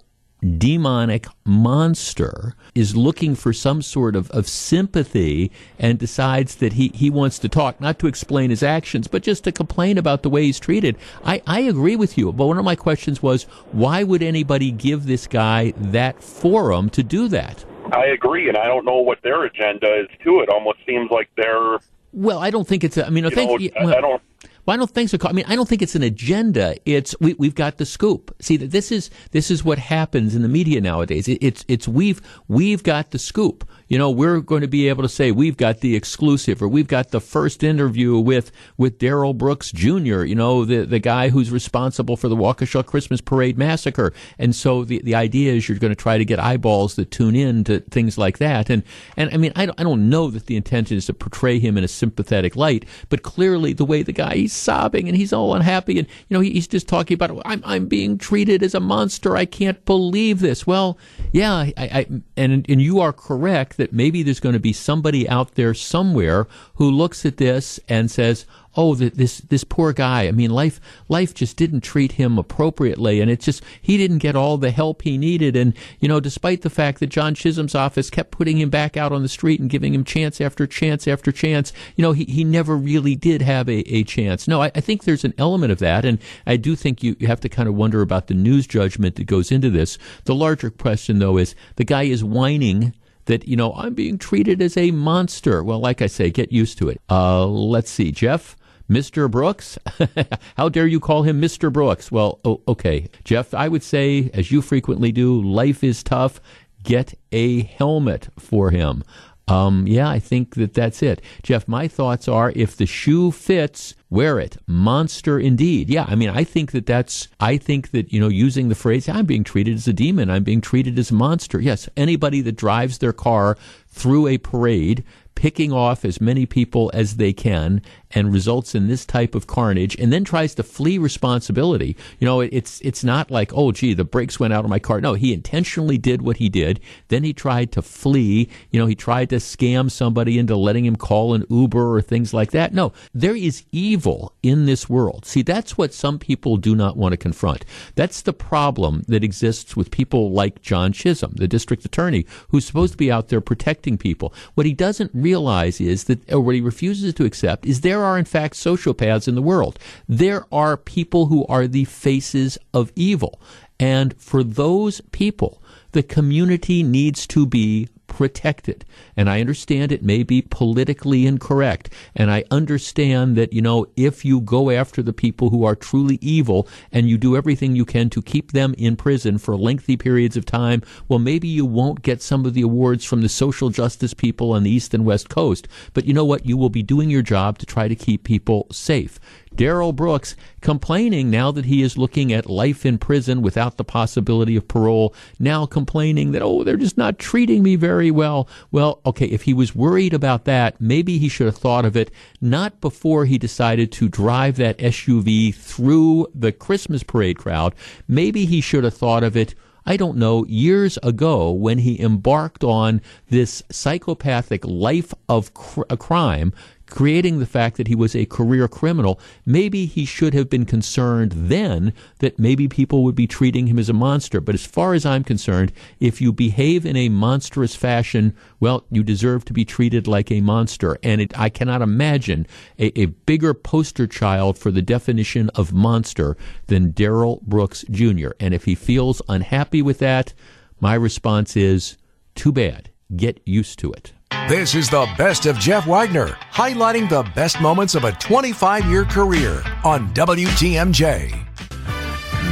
demonic 0.59 1.27
monster 1.45 2.55
is 2.75 2.97
looking 2.97 3.35
for 3.35 3.53
some 3.53 3.83
sort 3.83 4.17
of, 4.17 4.31
of 4.31 4.49
sympathy 4.49 5.51
and 5.79 5.99
decides 5.99 6.57
that 6.57 6.75
he, 6.75 6.89
he 6.95 7.11
wants 7.11 7.39
to 7.39 7.49
talk, 7.49 7.81
not 7.81 7.99
to 7.99 8.07
explain 8.07 8.51
his 8.51 8.63
actions, 8.63 9.07
but 9.07 9.23
just 9.23 9.45
to 9.45 9.53
complain 9.53 9.99
about 9.99 10.23
the 10.23 10.31
way 10.31 10.45
he's 10.45 10.61
treated. 10.61 10.97
I, 11.25 11.43
I 11.47 11.61
agree 11.61 11.97
with 11.97 12.17
you, 12.17 12.33
but 12.33 12.47
one 12.47 12.59
of 12.59 12.65
my 12.65 12.77
questions 12.77 13.23
was 13.23 13.45
why 13.73 14.03
would 14.03 14.23
anybody 14.23 14.71
give 14.71 15.07
this 15.07 15.27
guy 15.27 15.73
that 15.77 16.23
forum 16.23 16.91
to 16.91 17.03
do 17.03 17.29
that? 17.29 17.65
I 17.93 18.07
agree, 18.07 18.49
and 18.49 18.57
I 18.57 18.67
don't 18.67 18.85
know 18.85 18.99
what 18.99 19.19
their 19.23 19.45
agenda 19.45 20.01
is 20.01 20.09
to 20.25 20.41
it. 20.41 20.49
Almost 20.49 20.79
seems 20.87 21.11
like 21.11 21.29
they're. 21.37 21.79
Well, 22.13 22.39
I 22.39 22.51
don't 22.51 22.67
think 22.67 22.85
it's. 22.85 22.97
A, 22.97 23.07
I 23.07 23.11
mean, 23.11 23.25
I 23.27 23.31
think. 23.31 23.51
know, 23.61 23.71
well, 23.85 23.95
I 23.97 24.01
don't- 24.01 24.23
Well, 24.67 24.75
I 24.75 24.77
don't 24.77 24.91
think 24.91 25.09
so. 25.11 25.17
I 25.25 25.33
mean, 25.33 25.45
I 25.49 25.57
don't 25.57 25.69
think 25.69 25.81
it's 25.83 25.95
an 25.95 26.03
agenda. 26.03 26.77
It's 26.85 27.15
we, 27.21 27.35
we've 27.35 27.55
got 27.55 27.79
the 27.79 27.87
scoop. 27.87 28.35
See, 28.41 28.57
that 28.59 28.71
this 28.73 28.93
is 28.93 29.11
this 29.31 29.51
is 29.51 29.65
what 29.65 29.79
happens 29.79 30.35
in 30.35 30.43
the 30.43 30.49
media 30.49 30.81
nowadays. 30.81 31.29
It, 31.29 31.39
it's 31.41 31.65
it's 31.69 31.89
we've 31.89 32.21
we've 32.49 32.83
got 32.83 33.11
the 33.13 33.19
scoop. 33.19 33.69
You 33.91 33.99
know, 33.99 34.09
we're 34.09 34.39
going 34.39 34.61
to 34.61 34.69
be 34.69 34.89
able 34.89 35.03
to 35.03 35.09
say 35.09 35.33
we've 35.33 35.57
got 35.57 35.81
the 35.81 35.97
exclusive, 35.97 36.63
or 36.63 36.69
we've 36.69 36.87
got 36.87 37.11
the 37.11 37.21
first 37.21 37.65
interview 37.65 38.17
with 38.21 38.53
with 38.77 38.99
Darrell 38.99 39.35
Brooks 39.35 39.73
Jr. 39.73 40.23
You 40.23 40.37
know, 40.37 40.65
the 40.65 40.87
the 40.87 41.01
guy 41.01 41.29
who's 41.31 41.51
responsible 41.51 42.17
for 42.17 42.29
the 42.29 42.37
Waukesha 42.37 42.87
Christmas 42.87 43.21
Parade 43.21 43.59
massacre. 43.59 44.13
And 44.39 44.55
so 44.55 44.85
the 44.85 45.01
the 45.03 45.17
idea 45.17 45.55
is 45.55 45.69
you're 45.69 45.77
going 45.79 45.91
to 45.91 45.97
try 45.97 46.19
to 46.19 46.25
get 46.25 46.39
eyeballs 46.39 46.95
that 46.95 47.11
tune 47.11 47.35
in 47.35 47.65
to 47.65 47.81
things 47.81 48.17
like 48.17 48.39
that. 48.39 48.71
And 48.71 48.85
and 49.17 49.29
I 49.35 49.37
mean, 49.39 49.53
I 49.57 49.67
don't, 49.67 49.81
I 49.81 49.83
don't 49.83 50.09
know 50.09 50.31
that 50.31 50.47
the 50.47 50.57
intention 50.57 50.97
is 50.97 51.07
to 51.07 51.13
portray 51.13 51.59
him 51.59 51.77
in 51.77 51.83
a 51.83 51.89
sympathetic 51.89 52.55
light, 52.55 52.87
but 53.09 53.25
clearly 53.25 53.73
the 53.73 53.85
way 53.85 54.05
the 54.05 54.13
guy 54.13 54.37
he's 54.37 54.53
sobbing 54.53 55.09
and 55.09 55.17
he's 55.17 55.33
all 55.33 55.53
unhappy, 55.53 55.99
and 55.99 56.07
you 56.29 56.37
know 56.37 56.41
he, 56.41 56.53
he's 56.53 56.69
just 56.69 56.87
talking 56.87 57.17
about 57.17 57.43
I'm 57.45 57.61
I'm 57.65 57.87
being 57.87 58.19
treated 58.19 58.63
as 58.63 58.77
a 58.77 58.81
monster. 58.81 59.37
I 59.37 59.47
can't 59.47 59.85
believe 59.85 60.39
this. 60.39 60.65
Well, 60.65 60.97
yeah, 61.33 61.55
I, 61.55 61.73
I 61.77 62.07
and 62.37 62.69
and 62.69 62.83
you 62.83 63.01
are 63.01 63.13
correct 63.13 63.77
that 63.77 63.93
maybe 63.93 64.23
there's 64.23 64.41
going 64.41 64.55
to 64.55 64.61
be 64.61 64.73
somebody 64.73 65.29
out 65.29 65.55
there 65.55 65.75
somewhere 65.75 66.47
who 66.75 66.91
looks 66.91 67.25
at 67.25 67.37
this 67.37 67.79
and 67.89 68.11
says, 68.11 68.47
oh, 68.77 68.95
this 68.95 69.39
this 69.39 69.65
poor 69.65 69.93
guy. 69.93 70.27
I 70.27 70.33
mean, 70.33 70.51
life 70.51 70.81
life 71.09 71.35
just 71.35 71.57
didn't 71.57 71.81
treat 71.81 72.13
him 72.13 72.39
appropriately, 72.39 73.21
and 73.21 73.31
it's 73.31 73.45
just 73.45 73.63
he 73.81 73.97
didn't 73.97 74.19
get 74.19 74.37
all 74.37 74.59
the 74.59 74.71
help 74.71 75.03
he 75.03 75.19
needed. 75.19 75.57
And 75.57 75.75
you 75.99 76.09
know, 76.09 76.21
despite 76.21 76.63
the 76.63 76.71
fact 76.71 77.01
that 77.01 77.09
John 77.09 77.35
Chisholm's 77.35 77.75
office 77.75 78.11
kept 78.11 78.31
putting 78.31 78.59
him 78.59 78.71
back 78.71 78.97
out 78.97 79.13
on 79.13 79.23
the 79.23 79.29
street 79.29 79.61
and 79.61 79.71
giving 79.71 79.95
him 79.95 80.05
chance 80.05 80.41
after 80.41 80.67
chance 80.67 81.09
after 81.09 81.33
chance, 81.33 81.73
you 81.97 82.03
know, 82.03 82.13
he, 82.13 82.25
he 82.25 82.45
never 82.45 82.77
really 82.77 83.17
did 83.17 83.43
have 83.43 83.69
a, 83.69 83.81
a 83.93 84.05
chance. 84.05 84.47
No, 84.47 84.63
I, 84.63 84.71
I 84.75 84.81
think 84.81 85.05
there's 85.05 85.25
an 85.25 85.35
element 85.39 85.73
of 85.73 85.79
that, 85.79 86.05
and 86.05 86.19
I 86.47 86.57
do 86.57 86.77
think 86.77 87.03
you, 87.03 87.17
you 87.19 87.27
have 87.27 87.41
to 87.41 87.49
kind 87.49 87.69
of 87.69 87.75
wonder 87.75 88.03
about 88.03 88.29
the 88.29 88.35
news 88.35 88.67
judgment 88.67 89.17
that 89.17 89.25
goes 89.25 89.51
into 89.51 89.71
this. 89.71 89.99
The 90.25 90.35
larger 90.35 90.71
question, 90.71 91.19
though, 91.19 91.39
is 91.39 91.55
the 91.77 91.85
guy 91.85 92.05
is 92.05 92.23
whining 92.23 92.95
that 93.27 93.47
you 93.47 93.57
know 93.57 93.73
I'm 93.75 93.95
being 93.95 94.19
treated 94.19 94.61
as 94.61 94.77
a 94.77 94.91
monster. 94.91 95.63
Well, 95.63 95.79
like 95.79 96.03
I 96.03 96.07
say, 96.07 96.31
get 96.31 96.53
used 96.53 96.79
to 96.79 96.89
it. 96.89 97.01
Uh, 97.09 97.47
let's 97.47 97.91
see, 97.91 98.13
Jeff. 98.13 98.57
Mr. 98.91 99.31
Brooks? 99.31 99.79
How 100.57 100.69
dare 100.69 100.87
you 100.87 100.99
call 100.99 101.23
him 101.23 101.41
Mr. 101.41 101.73
Brooks? 101.73 102.11
Well, 102.11 102.41
oh, 102.45 102.61
okay. 102.67 103.09
Jeff, 103.25 103.55
I 103.55 103.69
would 103.69 103.85
say, 103.85 104.31
as 104.35 104.51
you 104.51 104.61
frequently 104.61 105.13
do, 105.13 105.41
life 105.41 105.85
is 105.85 106.03
tough. 106.03 106.41
Get 106.83 107.15
a 107.31 107.63
helmet 107.63 108.29
for 108.39 108.71
him. 108.71 109.05
Um, 109.47 109.87
yeah, 109.87 110.09
I 110.09 110.21
think 110.21 110.55
that 110.55 110.75
that's 110.75 111.03
it. 111.03 111.23
Jeff, 111.43 111.67
my 111.67 111.89
thoughts 111.89 112.29
are 112.29 112.53
if 112.55 112.77
the 112.77 112.87
shoe 112.87 113.33
fits, 113.33 113.95
wear 114.09 114.39
it. 114.39 114.57
Monster 114.67 115.41
indeed. 115.41 115.91
Yeah, 115.91 116.05
I 116.09 116.15
mean, 116.15 116.31
I 116.31 116.45
think 116.45 116.71
that 116.71 116.87
that's, 116.87 117.27
I 117.41 117.57
think 117.57 117.91
that, 117.91 118.13
you 118.13 118.21
know, 118.21 118.29
using 118.29 118.69
the 118.69 118.77
phrase, 118.77 119.09
I'm 119.09 119.27
being 119.27 119.43
treated 119.43 119.75
as 119.75 119.89
a 119.89 119.93
demon, 119.93 120.31
I'm 120.31 120.45
being 120.45 120.61
treated 120.61 120.99
as 121.01 121.11
a 121.11 121.15
monster. 121.15 121.61
Yes, 121.61 121.89
anybody 121.97 122.41
that 122.43 122.57
drives 122.57 122.99
their 122.99 123.13
car 123.13 123.57
through 123.89 124.29
a 124.29 124.39
parade 124.39 125.05
picking 125.35 125.73
off 125.73 126.05
as 126.05 126.21
many 126.21 126.47
people 126.47 126.91
as 126.95 127.17
they 127.17 127.33
can 127.33 127.83
and 128.13 128.33
results 128.33 128.75
in 128.75 128.89
this 128.89 129.07
type 129.07 129.35
of 129.35 129.47
carnage 129.47 129.97
and 129.97 130.13
then 130.13 130.25
tries 130.25 130.55
to 130.55 130.63
flee 130.63 130.99
responsibility. 130.99 131.97
You 132.19 132.27
know, 132.27 132.41
it's 132.41 132.81
it's 132.81 133.05
not 133.05 133.31
like, 133.31 133.53
oh 133.55 133.73
gee, 133.73 133.95
the 133.95 134.05
brakes 134.05 134.41
went 134.41 134.53
out 134.53 134.65
of 134.65 134.71
my 134.71 134.79
car. 134.79 135.01
No, 135.01 135.15
he 135.15 135.33
intentionally 135.33 135.99
did 135.99 136.23
what 136.23 136.39
he 136.39 136.49
did. 136.49 136.81
Then 137.09 137.25
he 137.25 137.33
tried 137.33 137.73
to 137.73 137.83
flee. 137.83 138.49
You 138.71 138.81
know, 138.81 138.87
he 138.87 138.95
tried 138.95 139.31
to 139.31 139.37
scam 139.37 139.91
somebody 139.91 140.39
into 140.39 140.57
letting 140.57 140.85
him 140.85 140.97
call 140.97 141.35
an 141.35 141.45
Uber 141.49 141.97
or 141.97 142.03
things 142.03 142.35
like 142.35 142.51
that. 142.53 142.75
No, 142.75 142.93
there 143.15 143.37
is 143.37 143.65
evil 143.73 144.33
in 144.43 144.67
this 144.67 144.89
world. 144.89 145.25
See, 145.25 145.43
that's 145.43 145.79
what 145.79 145.95
some 145.95 146.19
people 146.19 146.57
do 146.57 146.75
not 146.75 146.97
want 146.97 147.13
to 147.13 147.17
confront. 147.17 147.65
That's 147.95 148.23
the 148.23 148.33
problem 148.33 149.05
that 149.09 149.25
exists 149.25 149.77
with 149.77 149.91
people 149.91 150.33
like 150.33 150.63
John 150.63 150.93
Chisholm, 150.93 151.35
the 151.37 151.49
district 151.49 151.85
attorney, 151.85 152.27
who's 152.49 152.65
supposed 152.65 152.93
to 152.93 152.99
be 152.99 153.13
out 153.13 153.29
there 153.29 153.41
protecting 153.41 153.99
people. 153.99 154.35
What 154.55 154.67
he 154.67 154.73
doesn't 154.73 155.11
realize 155.15 155.81
is 155.81 156.05
that, 156.05 156.31
or 156.33 156.41
what 156.41 156.55
he 156.55 156.61
refuses 156.61 157.15
to 157.15 157.25
accept, 157.25 157.67
is 157.67 157.81
there 157.81 158.00
are 158.03 158.19
in 158.19 158.25
fact 158.25 158.55
sociopaths 158.55 159.29
in 159.29 159.35
the 159.35 159.43
world. 159.43 159.79
There 160.09 160.47
are 160.53 160.77
people 160.77 161.27
who 161.27 161.47
are 161.47 161.67
the 161.67 161.85
faces 161.85 162.59
of 162.73 162.93
evil. 162.97 163.41
And 163.79 164.15
for 164.21 164.43
those 164.43 165.01
people, 165.13 165.63
the 165.93 166.03
community 166.03 166.83
needs 166.83 167.27
to 167.29 167.47
be 167.47 167.89
protected. 168.11 168.85
And 169.17 169.31
I 169.31 169.41
understand 169.41 169.91
it 169.91 170.03
may 170.03 170.23
be 170.23 170.43
politically 170.43 171.27
incorrect. 171.27 171.89
And 172.15 172.31
I 172.31 172.45
understand 172.51 173.37
that, 173.37 173.55
you 173.55 173.63
know, 173.63 173.87
if 173.97 174.25
you 174.25 174.43
go 174.43 174.69
after 174.69 175.01
the 175.03 175.15
people 175.15 175.49
who 175.49 175.65
are 175.65 175.75
truly 175.75 176.19
evil 176.21 176.69
and 176.93 177.09
you 177.09 177.17
do 177.17 177.37
everything 177.37 177.75
you 177.75 177.87
can 177.87 178.11
to 178.11 178.21
keep 178.21 178.53
them 178.53 178.75
in 178.77 178.97
prison 178.97 179.39
for 179.39 179.57
lengthy 179.57 179.97
periods 179.97 180.37
of 180.37 180.45
time, 180.45 180.83
well, 181.09 181.19
maybe 181.19 181.49
you 181.49 181.65
won't 181.65 182.03
get 182.03 182.21
some 182.21 182.45
of 182.45 182.53
the 182.53 182.63
awards 182.63 183.05
from 183.05 183.23
the 183.23 183.29
social 183.29 183.71
justice 183.71 184.13
people 184.13 184.53
on 184.53 184.65
the 184.65 184.71
East 184.71 184.93
and 184.93 185.07
West 185.07 185.31
Coast. 185.31 185.69
But 185.95 186.05
you 186.05 186.13
know 186.13 186.25
what? 186.25 186.45
You 186.45 186.57
will 186.57 186.69
be 186.69 186.83
doing 186.83 187.09
your 187.09 187.23
job 187.23 187.59
to 187.59 187.67
try 187.67 187.89
to 187.89 187.95
keep 187.95 188.25
people 188.25 188.67
safe. 188.71 189.19
Darrell 189.55 189.93
Brooks 189.93 190.37
complaining 190.61 191.31
now 191.31 191.51
that 191.51 191.65
he 191.65 191.83
is 191.83 191.99
looking 191.99 192.33
at 192.33 192.49
life 192.49 192.87
in 192.87 192.99
prison 192.99 193.43
without 193.43 193.77
the 193.77 193.85
possibility 193.85 194.57
of 194.57 194.69
parole, 194.69 195.15
now 195.39 195.67
complaining 195.67 196.33
that, 196.33 196.43
oh, 196.43 196.65
they're 196.65 196.77
just 196.77 196.97
not 196.97 197.19
treating 197.19 197.63
me 197.63 197.77
very 197.77 198.11
well. 198.11 198.49
Well, 198.71 199.01
okay, 199.05 199.27
if 199.27 199.43
he 199.43 199.55
was 199.55 199.75
worried 199.75 200.15
about 200.15 200.45
that, 200.45 200.81
maybe 200.81 201.19
he 201.19 201.29
should 201.29 201.47
have 201.47 201.59
thought 201.59 201.85
of 201.85 201.97
it 201.97 202.11
not 202.41 202.81
before 202.81 203.25
he 203.25 203.39
decided 203.39 203.93
to 203.93 204.09
drive 204.09 204.57
that 204.57 204.79
SUV 204.79 205.55
through 205.55 206.29
the 206.35 206.53
Christmas 206.53 207.03
parade 207.03 207.39
crowd. 207.39 207.75
Maybe 208.07 208.47
he 208.47 208.61
should 208.61 208.85
have 208.85 208.95
thought 208.95 209.25
of 209.25 209.37
it. 209.37 209.55
I 209.87 209.97
don't 209.97 210.19
know, 210.19 210.45
years 210.45 210.99
ago 211.03 211.51
when 211.51 211.79
he 211.79 212.01
embarked 212.01 212.63
on 212.63 213.01
this 213.29 213.63
psychopathic 213.71 214.65
life 214.65 215.15
of 215.29 215.55
cr- 215.55 215.83
crime 215.99 216.53
creating 216.91 217.39
the 217.39 217.47
fact 217.47 217.77
that 217.77 217.89
he 217.89 217.95
was 217.95 218.15
a 218.15 218.27
career 218.27 218.69
criminal, 218.69 219.21
maybe 219.47 219.87
he 219.87 220.05
should 220.05 220.35
have 220.35 220.51
been 220.51 220.67
concerned 220.67 221.33
then 221.33 221.93
that 222.19 222.39
maybe 222.39 222.69
people 222.69 223.05
would 223.05 223.15
be 223.15 223.27
treating 223.27 223.67
him 223.67 223.79
as 223.79 223.89
a 223.89 223.95
monster. 223.95 224.41
But 224.41 224.55
as 224.55 224.67
far 224.67 224.95
as 224.95 225.07
I'm 225.07 225.25
concerned, 225.25 225.73
if 226.01 226.21
you 226.21 226.33
behave 226.33 226.85
in 226.85 226.97
a 226.97 227.09
monstrous 227.09 227.75
fashion, 227.75 228.35
well, 228.59 228.85
you 228.91 229.03
deserve 229.03 229.45
to 229.47 229.53
be 229.53 229.65
treated 229.65 230.07
like 230.07 230.31
a 230.31 230.41
monster. 230.41 230.99
And 231.03 231.21
it, 231.21 231.39
I 231.39 231.49
cannot 231.49 231.83
imagine 231.83 232.47
a, 232.79 232.99
a 233.01 233.07
bigger 233.07 233.55
poster 233.55 234.07
child 234.07 234.59
for 234.59 234.71
the 234.71 234.83
definition 234.83 235.51
of 235.51 235.73
monster 235.73 236.37
than 236.67 236.91
Darrell 236.91 237.41
Brooks 237.47 237.85
Jr. 237.91 238.31
And 238.39 238.53
if 238.53 238.65
he 238.65 238.75
feels 238.75 239.23
unhappy 239.29 239.83
with 239.83 239.99
that, 240.01 240.35
my 240.81 240.95
response 240.95 241.57
is 241.57 241.97
too 242.35 242.53
bad. 242.53 242.91
Get 243.15 243.41
used 243.45 243.79
to 243.81 243.93
it. 243.93 244.13
This 244.51 244.75
is 244.75 244.91
the 244.91 245.09
best 245.17 245.47
of 245.47 245.61
Jeff 245.61 245.87
Wagner, 245.87 246.37
highlighting 246.53 247.09
the 247.09 247.23
best 247.37 247.61
moments 247.61 247.95
of 247.95 248.03
a 248.03 248.11
25 248.11 248.85
year 248.87 249.05
career 249.05 249.63
on 249.85 250.13
WTMJ. 250.13 251.31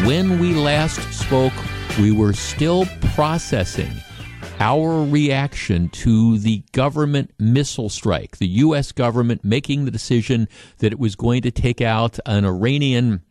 When 0.06 0.38
we 0.38 0.54
last 0.54 1.00
spoke, 1.12 1.52
we 1.98 2.12
were 2.12 2.34
still 2.34 2.86
processing 3.14 3.90
our 4.60 5.04
reaction 5.04 5.88
to 5.88 6.38
the 6.38 6.62
government 6.70 7.32
missile 7.36 7.88
strike, 7.88 8.36
the 8.36 8.46
U.S. 8.46 8.92
government 8.92 9.44
making 9.44 9.84
the 9.84 9.90
decision 9.90 10.48
that 10.78 10.92
it 10.92 11.00
was 11.00 11.16
going 11.16 11.42
to 11.42 11.50
take 11.50 11.80
out 11.80 12.20
an 12.26 12.44
Iranian 12.44 13.22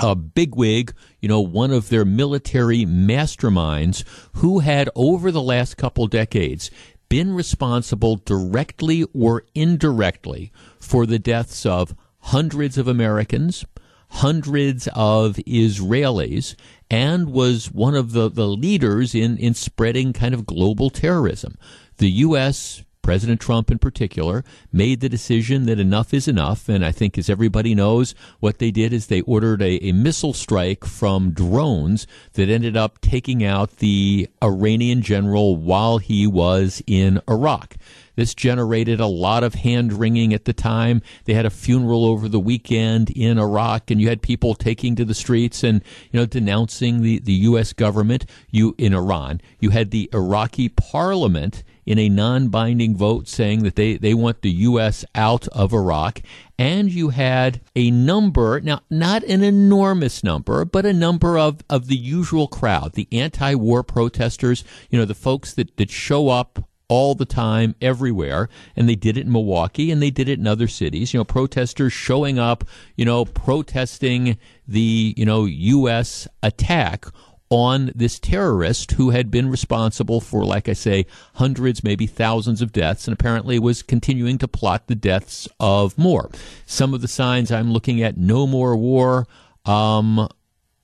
a 0.00 0.14
bigwig, 0.14 0.94
you 1.20 1.28
know, 1.28 1.40
one 1.40 1.72
of 1.72 1.88
their 1.88 2.04
military 2.04 2.84
masterminds 2.84 4.04
who 4.34 4.60
had 4.60 4.88
over 4.94 5.32
the 5.32 5.42
last 5.42 5.76
couple 5.76 6.06
decades 6.06 6.70
been 7.08 7.34
responsible 7.34 8.16
directly 8.16 9.04
or 9.14 9.44
indirectly 9.54 10.52
for 10.78 11.06
the 11.06 11.18
deaths 11.18 11.64
of 11.64 11.94
hundreds 12.20 12.76
of 12.76 12.88
Americans, 12.88 13.64
hundreds 14.10 14.88
of 14.94 15.36
Israelis, 15.46 16.54
and 16.90 17.30
was 17.30 17.70
one 17.70 17.94
of 17.94 18.12
the, 18.12 18.30
the 18.30 18.48
leaders 18.48 19.14
in, 19.14 19.36
in 19.38 19.54
spreading 19.54 20.12
kind 20.12 20.34
of 20.34 20.46
global 20.46 20.90
terrorism. 20.90 21.56
The 21.98 22.10
U.S. 22.10 22.84
President 23.08 23.40
Trump 23.40 23.70
in 23.70 23.78
particular, 23.78 24.44
made 24.70 25.00
the 25.00 25.08
decision 25.08 25.64
that 25.64 25.78
enough 25.78 26.12
is 26.12 26.28
enough. 26.28 26.68
And 26.68 26.84
I 26.84 26.92
think, 26.92 27.16
as 27.16 27.30
everybody 27.30 27.74
knows, 27.74 28.14
what 28.38 28.58
they 28.58 28.70
did 28.70 28.92
is 28.92 29.06
they 29.06 29.22
ordered 29.22 29.62
a, 29.62 29.82
a 29.82 29.92
missile 29.92 30.34
strike 30.34 30.84
from 30.84 31.30
drones 31.30 32.06
that 32.34 32.50
ended 32.50 32.76
up 32.76 33.00
taking 33.00 33.42
out 33.42 33.78
the 33.78 34.28
Iranian 34.42 35.00
general 35.00 35.56
while 35.56 35.96
he 35.96 36.26
was 36.26 36.82
in 36.86 37.22
Iraq. 37.26 37.76
This 38.14 38.34
generated 38.34 39.00
a 39.00 39.06
lot 39.06 39.42
of 39.44 39.54
hand 39.54 39.92
wringing 39.92 40.34
at 40.34 40.44
the 40.44 40.52
time. 40.52 41.00
They 41.24 41.32
had 41.32 41.46
a 41.46 41.50
funeral 41.50 42.04
over 42.04 42.28
the 42.28 42.40
weekend 42.40 43.08
in 43.10 43.38
Iraq, 43.38 43.90
and 43.90 44.02
you 44.02 44.08
had 44.08 44.20
people 44.20 44.54
taking 44.54 44.96
to 44.96 45.04
the 45.06 45.14
streets 45.14 45.62
and 45.64 45.82
you 46.10 46.20
know 46.20 46.26
denouncing 46.26 47.00
the, 47.00 47.20
the 47.20 47.32
U.S. 47.32 47.72
government. 47.72 48.26
You 48.50 48.74
in 48.76 48.92
Iran, 48.92 49.40
you 49.60 49.70
had 49.70 49.92
the 49.92 50.10
Iraqi 50.12 50.68
parliament 50.68 51.62
in 51.88 51.98
a 51.98 52.10
non 52.10 52.48
binding 52.48 52.94
vote 52.94 53.26
saying 53.26 53.62
that 53.62 53.74
they, 53.74 53.96
they 53.96 54.12
want 54.12 54.42
the 54.42 54.50
U.S. 54.50 55.06
out 55.14 55.48
of 55.48 55.72
Iraq. 55.72 56.20
And 56.58 56.92
you 56.92 57.08
had 57.08 57.62
a 57.74 57.90
number, 57.90 58.60
now 58.60 58.82
not 58.90 59.22
an 59.22 59.42
enormous 59.42 60.22
number, 60.22 60.66
but 60.66 60.84
a 60.84 60.92
number 60.92 61.38
of, 61.38 61.64
of 61.70 61.86
the 61.86 61.96
usual 61.96 62.46
crowd, 62.46 62.92
the 62.92 63.08
anti 63.10 63.54
war 63.54 63.82
protesters, 63.82 64.64
you 64.90 64.98
know, 64.98 65.06
the 65.06 65.14
folks 65.14 65.54
that, 65.54 65.78
that 65.78 65.90
show 65.90 66.28
up 66.28 66.62
all 66.88 67.14
the 67.14 67.26
time 67.26 67.74
everywhere 67.80 68.50
and 68.76 68.86
they 68.88 68.94
did 68.94 69.16
it 69.16 69.24
in 69.24 69.32
Milwaukee 69.32 69.90
and 69.90 70.02
they 70.02 70.10
did 70.10 70.28
it 70.28 70.38
in 70.38 70.46
other 70.46 70.66
cities 70.66 71.12
you 71.12 71.20
know 71.20 71.24
protesters 71.24 71.92
showing 71.92 72.38
up 72.38 72.64
you 72.96 73.04
know 73.04 73.26
protesting 73.26 74.38
the 74.66 75.12
you 75.14 75.26
know 75.26 75.44
US 75.44 76.26
attack 76.42 77.04
on 77.50 77.90
this 77.94 78.18
terrorist 78.18 78.92
who 78.92 79.10
had 79.10 79.30
been 79.30 79.50
responsible 79.50 80.20
for, 80.20 80.44
like 80.44 80.68
I 80.68 80.74
say, 80.74 81.06
hundreds, 81.34 81.82
maybe 81.82 82.06
thousands 82.06 82.60
of 82.60 82.72
deaths, 82.72 83.06
and 83.06 83.12
apparently 83.12 83.58
was 83.58 83.82
continuing 83.82 84.38
to 84.38 84.48
plot 84.48 84.86
the 84.86 84.94
deaths 84.94 85.48
of 85.58 85.96
more. 85.96 86.30
Some 86.66 86.94
of 86.94 87.00
the 87.00 87.08
signs 87.08 87.50
I'm 87.50 87.72
looking 87.72 88.02
at: 88.02 88.16
no 88.16 88.46
more 88.46 88.76
war. 88.76 89.26
Um, 89.64 90.28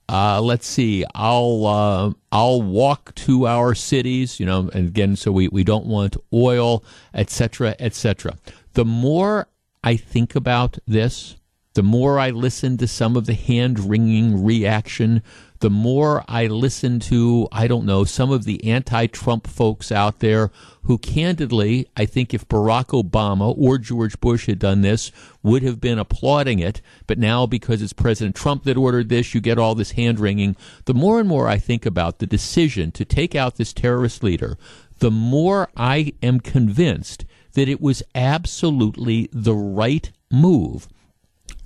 uh, 0.09 0.41
let's 0.41 0.67
see. 0.67 1.05
I'll 1.15 1.67
uh, 1.67 2.13
I'll 2.31 2.63
walk 2.63 3.15
to 3.17 3.47
our 3.47 3.75
cities, 3.75 4.39
you 4.39 4.47
know, 4.47 4.71
and 4.73 4.89
again, 4.89 5.17
so 5.17 5.33
we, 5.33 5.49
we 5.49 5.65
don't 5.65 5.87
want 5.87 6.17
oil, 6.33 6.85
etc., 7.15 7.75
etc. 7.79 8.37
The 8.75 8.85
more 8.85 9.49
I 9.83 9.97
think 9.97 10.35
about 10.35 10.79
this, 10.87 11.37
the 11.75 11.83
more 11.83 12.19
I 12.19 12.31
listen 12.31 12.77
to 12.79 12.87
some 12.87 13.17
of 13.17 13.27
the 13.27 13.35
hand 13.35 13.81
wringing 13.81 14.45
reaction, 14.45 15.23
the 15.65 15.71
more 15.71 16.23
I 16.29 16.47
listen 16.47 17.01
to, 17.01 17.49
I 17.51 17.69
don't 17.69 17.87
know, 17.87 18.05
some 18.05 18.31
of 18.31 18.45
the 18.45 18.63
anti 18.65 19.07
Trump 19.07 19.47
folks 19.47 19.91
out 19.91 20.19
there 20.19 20.51
who 20.83 20.99
candidly, 20.99 21.89
I 21.97 22.05
think 22.05 22.35
if 22.35 22.47
Barack 22.49 22.89
Obama 22.89 23.57
or 23.57 23.79
George 23.79 24.21
Bush 24.21 24.45
had 24.45 24.59
done 24.59 24.83
this, 24.83 25.11
would 25.43 25.63
have 25.63 25.81
been 25.81 25.99
applauding 25.99 26.59
it. 26.59 26.83
But 27.07 27.19
now, 27.19 27.47
because 27.47 27.81
it's 27.81 27.95
President 27.95 28.37
Trump 28.37 28.65
that 28.65 28.77
ordered 28.77 29.09
this, 29.09 29.35
you 29.35 29.41
get 29.41 29.59
all 29.59 29.75
this 29.75 29.93
hand 29.93 30.21
wringing. 30.21 30.55
The 30.85 30.93
more 30.93 31.19
and 31.19 31.27
more 31.27 31.49
I 31.49 31.57
think 31.57 31.87
about 31.87 32.19
the 32.19 32.27
decision 32.27 32.93
to 32.93 33.07
take 33.07 33.35
out 33.35 33.57
this 33.57 33.73
terrorist 33.73 34.23
leader, 34.23 34.59
the 34.99 35.11
more 35.11 35.71
I 35.75 36.13
am 36.23 36.41
convinced 36.41 37.25
that 37.55 37.71
it 37.71 37.81
was 37.81 38.03
absolutely 38.15 39.31
the 39.33 39.55
right 39.55 40.13
move 40.31 40.89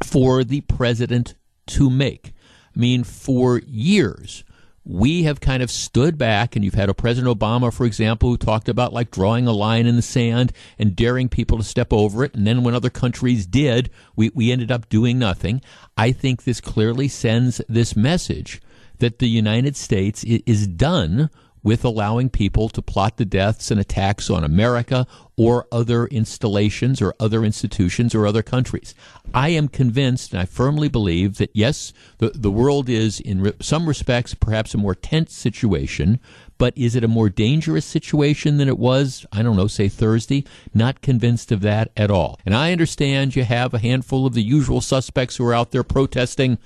for 0.05 0.45
the 0.45 0.61
president 0.61 1.35
to 1.67 1.91
make. 1.91 2.33
Mean, 2.79 3.03
for 3.03 3.59
years, 3.67 4.45
we 4.85 5.25
have 5.25 5.41
kind 5.41 5.63
of 5.63 5.71
stood 5.71 6.17
back, 6.17 6.57
and 6.57 6.65
you've 6.65 6.75
had 6.75 6.89
a 6.89 6.95
President 6.95 7.39
Obama, 7.39 7.73
for 7.73 7.85
example, 7.85 8.31
who 8.31 8.37
talked 8.37 8.69
about 8.69 8.93
like 8.93 9.11
drawing 9.11 9.47
a 9.47 9.53
line 9.53 9.87
in 9.87 9.97
the 9.97 10.03
sand 10.03 10.53
and 10.79 10.97
daring 10.97 11.29
people 11.29 11.59
to 11.59 11.65
step 11.65 11.93
over 11.93 12.25
it. 12.25 12.35
And 12.35 12.47
then 12.47 12.63
when 12.63 12.75
other 12.75 12.89
countries 12.89 13.47
did, 13.47 13.91
we, 14.17 14.31
we 14.35 14.53
ended 14.53 14.73
up 14.73 14.89
doing 14.89 15.19
nothing. 15.19 15.61
I 15.97 16.13
think 16.13 16.45
this 16.45 16.61
clearly 16.61 17.09
sends 17.09 17.61
this 17.69 17.97
message 17.97 18.63
that 18.99 19.19
the 19.19 19.29
United 19.29 19.77
States 19.77 20.25
is 20.25 20.67
done 20.67 21.31
with 21.63 21.85
allowing 21.85 22.31
people 22.31 22.69
to 22.71 22.81
plot 22.81 23.17
the 23.17 23.25
deaths 23.25 23.71
and 23.71 23.81
attacks 23.81 24.31
on 24.31 24.45
America 24.45 25.07
or 25.39 25.69
other 25.71 26.07
installations 26.09 27.01
or 27.01 27.15
other 27.21 27.45
institutions 27.45 28.13
or 28.13 28.27
other 28.27 28.43
countries. 28.43 28.93
I 29.33 29.51
am 29.51 29.69
convinced 29.69 30.33
and 30.33 30.43
I 30.43 30.45
firmly 30.45 30.89
believe 30.89 31.39
that 31.39 31.51
yes, 31.55 31.93
the, 32.19 32.31
the 32.31 32.51
world 32.51 32.89
is 32.89 33.21
in 33.21 33.43
re- 33.43 33.53
some 33.61 33.89
respects 33.89 34.35
perhaps 34.35 34.75
a 34.75 34.79
more 34.79 34.97
tense 34.97 35.33
situation, 35.33 36.19
but 36.59 36.77
is 36.77 36.97
it 36.97 37.05
a 37.05 37.09
more 37.09 37.29
dangerous 37.29 37.85
situation 37.85 38.57
than 38.57 38.67
it 38.67 38.79
was, 38.79 39.25
I 39.31 39.43
don't 39.43 39.57
know, 39.57 39.69
say 39.69 39.89
Thursday? 39.89 40.45
Not 40.75 41.03
convinced 41.03 41.53
of 41.53 41.61
that 41.61 41.93
at 41.97 42.11
all. 42.11 42.41
And 42.45 42.53
I 42.53 42.73
understand 42.73 43.37
you 43.37 43.45
have 43.45 43.73
a 43.73 43.79
handful 43.79 44.27
of 44.27 44.35
the 44.35 44.43
usual 44.43 44.81
suspects 44.81 45.37
who 45.37 45.47
are 45.47 45.55
out 45.55 45.71
there 45.71 45.85
protesting. 45.85 46.59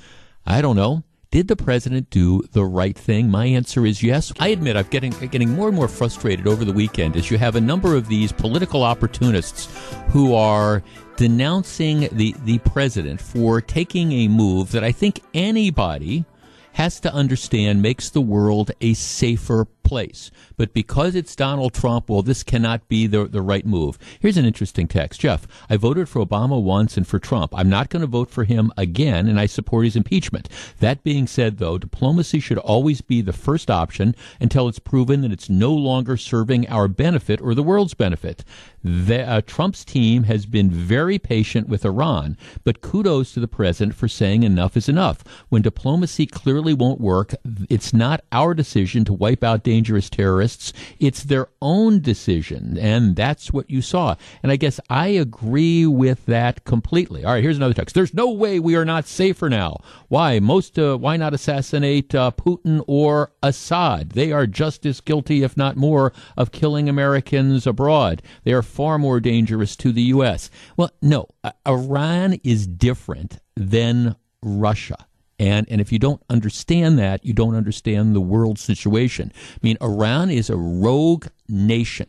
I 0.46 0.62
don't 0.62 0.76
know 0.76 1.04
did 1.32 1.48
the 1.48 1.56
president 1.56 2.10
do 2.10 2.42
the 2.52 2.64
right 2.64 2.96
thing? 2.96 3.30
My 3.30 3.46
answer 3.46 3.86
is 3.86 4.02
yes. 4.02 4.32
I 4.38 4.48
admit 4.48 4.76
I'm 4.76 4.86
getting 4.88 5.12
getting 5.30 5.50
more 5.50 5.66
and 5.66 5.74
more 5.74 5.88
frustrated 5.88 6.46
over 6.46 6.62
the 6.64 6.74
weekend 6.74 7.16
as 7.16 7.30
you 7.30 7.38
have 7.38 7.56
a 7.56 7.60
number 7.60 7.96
of 7.96 8.06
these 8.06 8.30
political 8.30 8.82
opportunists 8.82 9.66
who 10.10 10.34
are 10.34 10.82
denouncing 11.16 12.08
the, 12.12 12.34
the 12.44 12.58
president 12.58 13.20
for 13.20 13.62
taking 13.62 14.12
a 14.12 14.28
move 14.28 14.72
that 14.72 14.84
I 14.84 14.92
think 14.92 15.22
anybody 15.32 16.26
has 16.74 17.00
to 17.00 17.12
understand 17.12 17.80
makes 17.80 18.10
the 18.10 18.20
world 18.20 18.70
a 18.82 18.92
safer 18.92 19.64
place. 19.82 20.30
But 20.56 20.72
because 20.72 21.14
it's 21.14 21.36
Donald 21.36 21.74
Trump, 21.74 22.08
well, 22.08 22.22
this 22.22 22.42
cannot 22.42 22.88
be 22.88 23.06
the, 23.06 23.24
the 23.24 23.42
right 23.42 23.66
move. 23.66 23.98
Here's 24.20 24.36
an 24.36 24.44
interesting 24.44 24.88
text. 24.88 25.20
Jeff, 25.20 25.46
I 25.68 25.76
voted 25.76 26.08
for 26.08 26.24
Obama 26.24 26.60
once 26.62 26.96
and 26.96 27.06
for 27.06 27.18
Trump. 27.18 27.52
I'm 27.56 27.68
not 27.68 27.88
going 27.88 28.00
to 28.00 28.06
vote 28.06 28.30
for 28.30 28.44
him 28.44 28.72
again, 28.76 29.28
and 29.28 29.38
I 29.38 29.46
support 29.46 29.84
his 29.84 29.96
impeachment. 29.96 30.48
That 30.80 31.02
being 31.02 31.26
said, 31.26 31.58
though, 31.58 31.78
diplomacy 31.78 32.40
should 32.40 32.58
always 32.58 33.00
be 33.00 33.20
the 33.20 33.32
first 33.32 33.70
option 33.70 34.14
until 34.40 34.68
it's 34.68 34.78
proven 34.78 35.20
that 35.22 35.32
it's 35.32 35.50
no 35.50 35.72
longer 35.72 36.16
serving 36.16 36.68
our 36.68 36.88
benefit 36.88 37.40
or 37.40 37.54
the 37.54 37.62
world's 37.62 37.94
benefit. 37.94 38.44
The, 38.84 39.22
uh, 39.22 39.40
Trump's 39.42 39.84
team 39.84 40.24
has 40.24 40.44
been 40.46 40.70
very 40.70 41.18
patient 41.18 41.68
with 41.68 41.84
Iran, 41.84 42.36
but 42.64 42.80
kudos 42.80 43.32
to 43.32 43.40
the 43.40 43.48
president 43.48 43.94
for 43.94 44.08
saying 44.08 44.42
enough 44.42 44.76
is 44.76 44.88
enough. 44.88 45.22
When 45.48 45.62
diplomacy 45.62 46.26
clearly 46.26 46.74
won't 46.74 47.00
work, 47.00 47.34
it's 47.70 47.92
not 47.92 48.24
our 48.32 48.54
decision 48.54 49.04
to 49.04 49.12
wipe 49.12 49.44
out 49.44 49.62
dangerous 49.72 50.10
terrorists. 50.10 50.74
It's 51.00 51.22
their 51.22 51.48
own 51.62 52.02
decision, 52.02 52.76
and 52.76 53.16
that's 53.16 53.54
what 53.54 53.70
you 53.70 53.80
saw. 53.80 54.16
And 54.42 54.52
I 54.52 54.56
guess 54.56 54.78
I 54.90 55.06
agree 55.08 55.86
with 55.86 56.26
that 56.26 56.64
completely. 56.64 57.24
All 57.24 57.32
right, 57.32 57.42
here's 57.42 57.56
another 57.56 57.72
text. 57.72 57.94
There's 57.94 58.12
no 58.12 58.30
way 58.30 58.60
we 58.60 58.76
are 58.76 58.84
not 58.84 59.06
safer 59.06 59.48
now. 59.48 59.78
Why? 60.08 60.40
Most 60.40 60.78
uh, 60.78 60.98
why 60.98 61.16
not 61.16 61.32
assassinate 61.32 62.14
uh, 62.14 62.32
Putin 62.36 62.84
or 62.86 63.32
Assad? 63.42 64.10
They 64.10 64.30
are 64.30 64.46
just 64.46 64.84
as 64.84 65.00
guilty, 65.00 65.42
if 65.42 65.56
not 65.56 65.78
more, 65.78 66.12
of 66.36 66.52
killing 66.52 66.86
Americans 66.86 67.66
abroad. 67.66 68.20
They 68.44 68.52
are 68.52 68.62
far 68.62 68.98
more 68.98 69.20
dangerous 69.20 69.74
to 69.76 69.90
the 69.90 70.02
U.S. 70.16 70.50
Well, 70.76 70.90
no, 71.00 71.28
uh, 71.42 71.52
Iran 71.66 72.34
is 72.44 72.66
different 72.66 73.38
than 73.56 74.16
Russia. 74.42 75.06
And, 75.42 75.66
and 75.68 75.80
if 75.80 75.90
you 75.90 75.98
don't 75.98 76.22
understand 76.30 77.00
that, 77.00 77.24
you 77.24 77.32
don't 77.32 77.56
understand 77.56 78.14
the 78.14 78.20
world 78.20 78.60
situation. 78.60 79.32
I 79.34 79.58
mean, 79.60 79.76
Iran 79.82 80.30
is 80.30 80.48
a 80.48 80.56
rogue 80.56 81.26
nation. 81.48 82.06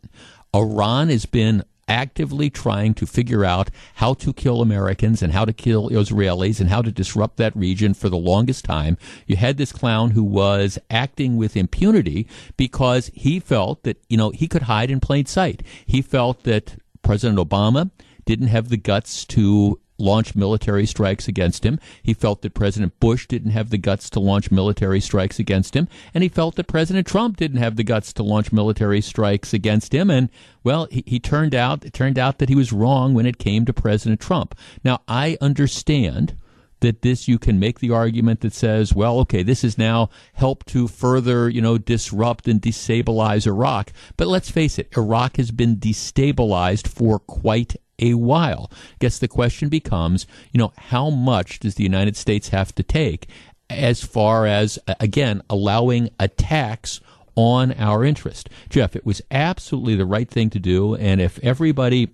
Iran 0.54 1.10
has 1.10 1.26
been 1.26 1.64
actively 1.88 2.52
trying 2.52 2.94
to 2.94 3.08
figure 3.08 3.44
out 3.44 3.72
how 3.96 4.14
to 4.14 4.34
kill 4.34 4.62
Americans 4.62 5.24
and 5.24 5.34
how 5.34 5.46
to 5.46 5.52
kill 5.52 5.90
Israelis 5.90 6.60
and 6.60 6.70
how 6.70 6.84
to 6.84 6.92
disrupt 6.92 7.38
that 7.38 7.56
region 7.56 7.96
for 7.96 8.08
the 8.08 8.18
longest 8.18 8.66
time. 8.66 9.00
You 9.26 9.36
had 9.36 9.58
this 9.58 9.72
clown 9.72 10.12
who 10.12 10.24
was 10.24 10.78
acting 10.92 11.36
with 11.36 11.58
impunity 11.58 12.28
because 12.56 13.10
he 13.16 13.40
felt 13.40 13.82
that, 13.82 13.98
you 14.10 14.16
know, 14.16 14.30
he 14.30 14.48
could 14.48 14.64
hide 14.64 14.92
in 14.92 15.00
plain 15.00 15.26
sight. 15.26 15.64
He 15.88 16.04
felt 16.04 16.44
that 16.44 16.76
President 17.02 17.40
Obama 17.40 17.90
didn't 18.26 18.48
have 18.48 18.70
the 18.70 18.78
guts 18.78 19.26
to 19.26 19.80
launch 19.98 20.36
military 20.36 20.86
strikes 20.86 21.28
against 21.28 21.66
him. 21.66 21.80
He 22.02 22.14
felt 22.14 22.42
that 22.42 22.54
President 22.54 23.00
Bush 23.00 23.28
didn't 23.28 23.52
have 23.52 23.70
the 23.70 23.78
guts 23.78 24.10
to 24.12 24.20
launch 24.20 24.52
military 24.52 25.00
strikes 25.00 25.40
against 25.40 25.76
him. 25.76 25.88
And 26.14 26.24
he 26.24 26.30
felt 26.30 26.56
that 26.56 26.68
President 26.68 27.08
Trump 27.08 27.38
didn't 27.38 27.60
have 27.60 27.76
the 27.76 27.84
guts 27.84 28.14
to 28.14 28.24
launch 28.24 28.52
military 28.52 29.02
strikes 29.02 29.54
against 29.54 29.94
him. 29.94 30.10
And 30.10 30.30
well, 30.64 30.88
he, 30.92 31.04
he 31.06 31.20
turned 31.20 31.56
out, 31.56 31.86
it 31.86 31.94
turned 31.94 32.20
out 32.20 32.40
that 32.40 32.50
he 32.50 32.56
was 32.56 32.74
wrong 32.74 33.14
when 33.14 33.26
it 33.26 33.38
came 33.38 33.66
to 33.66 33.74
President 33.74 34.20
Trump. 34.20 34.56
Now, 34.84 35.02
I 35.08 35.38
understand 35.42 36.38
that 36.84 37.02
this 37.02 37.30
you 37.30 37.40
can 37.40 37.60
make 37.60 37.80
the 37.80 37.92
argument 37.92 38.42
that 38.42 38.54
says, 38.54 38.94
well, 38.94 39.20
okay, 39.20 39.42
this 39.42 39.62
has 39.62 39.78
now 39.78 40.10
helped 40.34 40.68
to 40.68 40.88
further, 40.90 41.50
you 41.50 41.62
know, 41.62 41.78
disrupt 41.78 42.46
and 42.46 42.62
destabilize 42.62 43.48
Iraq. 43.48 43.92
But 44.18 44.28
let's 44.28 44.52
face 44.52 44.78
it, 44.78 44.96
Iraq 44.98 45.38
has 45.38 45.52
been 45.52 45.78
destabilized 45.78 46.88
for 46.88 47.20
quite 47.20 47.78
a 48.00 48.14
while. 48.16 48.72
Guess 49.00 49.20
the 49.20 49.28
question 49.28 49.70
becomes, 49.70 50.26
you 50.52 50.58
know, 50.58 50.74
how 50.78 51.10
much 51.10 51.60
does 51.60 51.76
the 51.76 51.84
United 51.84 52.16
States 52.16 52.50
have 52.50 52.74
to 52.76 52.84
take 52.84 53.28
as 53.70 54.04
far 54.04 54.46
as, 54.46 54.80
again, 55.00 55.42
allowing 55.50 56.10
attacks 56.20 57.00
on 57.36 57.72
our 57.74 58.04
interest? 58.04 58.50
Jeff, 58.70 58.96
it 58.96 59.06
was 59.06 59.22
absolutely 59.32 59.96
the 59.96 60.06
right 60.06 60.30
thing 60.30 60.50
to 60.52 60.60
do. 60.60 60.96
And 60.96 61.22
if 61.22 61.40
everybody 61.40 62.10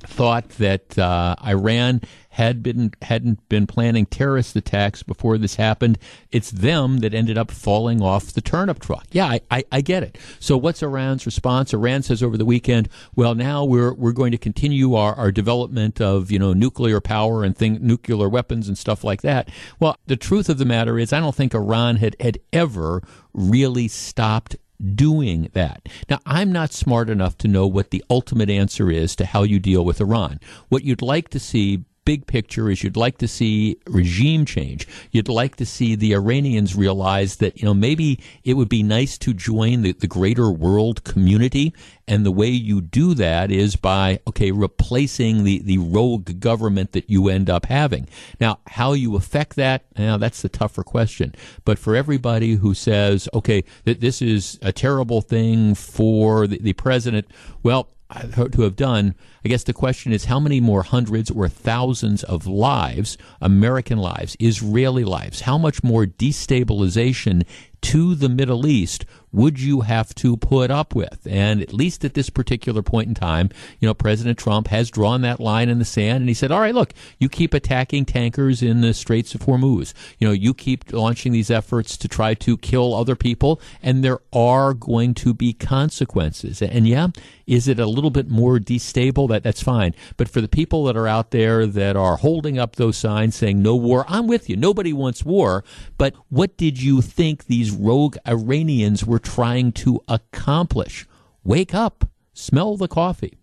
thought 0.00 0.48
that 0.50 0.98
uh, 0.98 1.36
Iran 1.44 2.02
had 2.38 2.62
been 2.62 2.92
hadn't 3.02 3.46
been 3.48 3.66
planning 3.66 4.06
terrorist 4.06 4.54
attacks 4.54 5.02
before 5.02 5.38
this 5.38 5.56
happened. 5.56 5.98
It's 6.30 6.52
them 6.52 6.98
that 6.98 7.12
ended 7.12 7.36
up 7.36 7.50
falling 7.50 8.00
off 8.00 8.32
the 8.32 8.40
turnip 8.40 8.78
truck. 8.78 9.06
Yeah, 9.10 9.26
I, 9.26 9.40
I, 9.50 9.64
I 9.72 9.80
get 9.80 10.04
it. 10.04 10.18
So 10.38 10.56
what's 10.56 10.80
Iran's 10.80 11.26
response? 11.26 11.74
Iran 11.74 12.04
says 12.04 12.22
over 12.22 12.36
the 12.36 12.44
weekend, 12.44 12.88
well, 13.16 13.34
now 13.34 13.64
we're 13.64 13.92
we're 13.92 14.12
going 14.12 14.30
to 14.30 14.38
continue 14.38 14.94
our, 14.94 15.16
our 15.16 15.32
development 15.32 16.00
of 16.00 16.30
you 16.30 16.38
know 16.38 16.52
nuclear 16.52 17.00
power 17.00 17.42
and 17.42 17.56
thing, 17.56 17.78
nuclear 17.80 18.28
weapons 18.28 18.68
and 18.68 18.78
stuff 18.78 19.02
like 19.02 19.22
that. 19.22 19.48
Well, 19.80 19.96
the 20.06 20.16
truth 20.16 20.48
of 20.48 20.58
the 20.58 20.64
matter 20.64 20.96
is, 20.96 21.12
I 21.12 21.18
don't 21.18 21.34
think 21.34 21.54
Iran 21.54 21.96
had 21.96 22.14
had 22.20 22.38
ever 22.52 23.02
really 23.32 23.88
stopped 23.88 24.54
doing 24.94 25.50
that. 25.54 25.88
Now, 26.08 26.20
I'm 26.24 26.52
not 26.52 26.72
smart 26.72 27.10
enough 27.10 27.36
to 27.38 27.48
know 27.48 27.66
what 27.66 27.90
the 27.90 28.04
ultimate 28.08 28.48
answer 28.48 28.92
is 28.92 29.16
to 29.16 29.26
how 29.26 29.42
you 29.42 29.58
deal 29.58 29.84
with 29.84 30.00
Iran. 30.00 30.38
What 30.68 30.84
you'd 30.84 31.02
like 31.02 31.30
to 31.30 31.40
see 31.40 31.84
big 32.08 32.26
picture 32.26 32.70
is 32.70 32.82
you'd 32.82 32.96
like 32.96 33.18
to 33.18 33.28
see 33.28 33.76
regime 33.86 34.46
change. 34.46 34.88
You'd 35.10 35.28
like 35.28 35.56
to 35.56 35.66
see 35.66 35.94
the 35.94 36.14
Iranians 36.14 36.74
realize 36.74 37.36
that, 37.36 37.58
you 37.58 37.66
know, 37.66 37.74
maybe 37.74 38.18
it 38.44 38.54
would 38.54 38.70
be 38.70 38.82
nice 38.82 39.18
to 39.18 39.34
join 39.34 39.82
the, 39.82 39.92
the 39.92 40.06
greater 40.06 40.50
world 40.50 41.04
community. 41.04 41.74
And 42.06 42.24
the 42.24 42.32
way 42.32 42.48
you 42.48 42.80
do 42.80 43.12
that 43.12 43.50
is 43.50 43.76
by, 43.76 44.20
okay, 44.26 44.52
replacing 44.52 45.44
the, 45.44 45.58
the 45.58 45.76
rogue 45.76 46.40
government 46.40 46.92
that 46.92 47.10
you 47.10 47.28
end 47.28 47.50
up 47.50 47.66
having. 47.66 48.08
Now, 48.40 48.60
how 48.68 48.94
you 48.94 49.14
affect 49.14 49.56
that, 49.56 49.84
now 49.98 50.16
that's 50.16 50.40
the 50.40 50.48
tougher 50.48 50.84
question. 50.84 51.34
But 51.66 51.78
for 51.78 51.94
everybody 51.94 52.54
who 52.54 52.72
says, 52.72 53.28
okay, 53.34 53.64
that 53.84 54.00
this 54.00 54.22
is 54.22 54.58
a 54.62 54.72
terrible 54.72 55.20
thing 55.20 55.74
for 55.74 56.46
the, 56.46 56.56
the 56.56 56.72
president, 56.72 57.26
well, 57.62 57.90
to 58.10 58.62
have 58.62 58.76
done. 58.76 59.14
I 59.44 59.48
guess 59.48 59.64
the 59.64 59.72
question 59.72 60.12
is 60.12 60.26
how 60.26 60.40
many 60.40 60.60
more 60.60 60.82
hundreds 60.82 61.30
or 61.30 61.48
thousands 61.48 62.24
of 62.24 62.46
lives, 62.46 63.18
American 63.40 63.98
lives, 63.98 64.36
Israeli 64.40 65.04
lives, 65.04 65.42
how 65.42 65.58
much 65.58 65.82
more 65.82 66.06
destabilization 66.06 67.44
to 67.82 68.14
the 68.14 68.28
Middle 68.28 68.66
East 68.66 69.04
would 69.32 69.60
you 69.60 69.82
have 69.82 70.14
to 70.16 70.36
put 70.36 70.70
up 70.70 70.94
with? 70.94 71.26
And 71.28 71.60
at 71.60 71.72
least 71.72 72.04
at 72.04 72.14
this 72.14 72.30
particular 72.30 72.82
point 72.82 73.08
in 73.08 73.14
time, 73.14 73.50
you 73.80 73.86
know, 73.86 73.94
President 73.94 74.38
Trump 74.38 74.68
has 74.68 74.90
drawn 74.90 75.22
that 75.22 75.40
line 75.40 75.68
in 75.68 75.78
the 75.78 75.84
sand 75.84 76.18
and 76.18 76.28
he 76.28 76.34
said, 76.34 76.50
all 76.50 76.60
right, 76.60 76.74
look, 76.74 76.92
you 77.18 77.28
keep 77.28 77.54
attacking 77.54 78.04
tankers 78.04 78.62
in 78.62 78.80
the 78.80 78.94
Straits 78.94 79.34
of 79.34 79.42
Hormuz. 79.42 79.92
You 80.18 80.28
know, 80.28 80.32
you 80.32 80.54
keep 80.54 80.92
launching 80.92 81.32
these 81.32 81.50
efforts 81.50 81.96
to 81.98 82.08
try 82.08 82.34
to 82.34 82.56
kill 82.58 82.94
other 82.94 83.16
people 83.16 83.60
and 83.82 84.02
there 84.02 84.20
are 84.32 84.74
going 84.74 85.14
to 85.14 85.34
be 85.34 85.52
consequences. 85.52 86.62
And 86.62 86.86
yeah, 86.86 87.08
is 87.46 87.66
it 87.66 87.80
a 87.80 87.86
little 87.86 88.10
bit 88.10 88.28
more 88.28 88.58
destable? 88.58 89.28
That 89.28 89.42
that's 89.42 89.62
fine. 89.62 89.94
But 90.16 90.28
for 90.28 90.40
the 90.40 90.48
people 90.48 90.84
that 90.84 90.96
are 90.96 91.08
out 91.08 91.30
there 91.30 91.66
that 91.66 91.96
are 91.96 92.16
holding 92.16 92.58
up 92.58 92.76
those 92.76 92.96
signs 92.96 93.36
saying 93.36 93.62
no 93.62 93.74
war, 93.74 94.04
I'm 94.06 94.26
with 94.26 94.50
you. 94.50 94.56
Nobody 94.56 94.92
wants 94.92 95.24
war. 95.24 95.64
But 95.96 96.14
what 96.28 96.56
did 96.56 96.80
you 96.80 97.00
think 97.00 97.46
these 97.46 97.70
rogue 97.70 98.16
Iranians 98.26 99.04
were 99.18 99.30
trying 99.30 99.72
to 99.72 100.00
accomplish? 100.06 101.06
Wake 101.42 101.74
up. 101.74 102.08
Smell 102.34 102.76
the 102.76 102.86
coffee. 102.86 103.37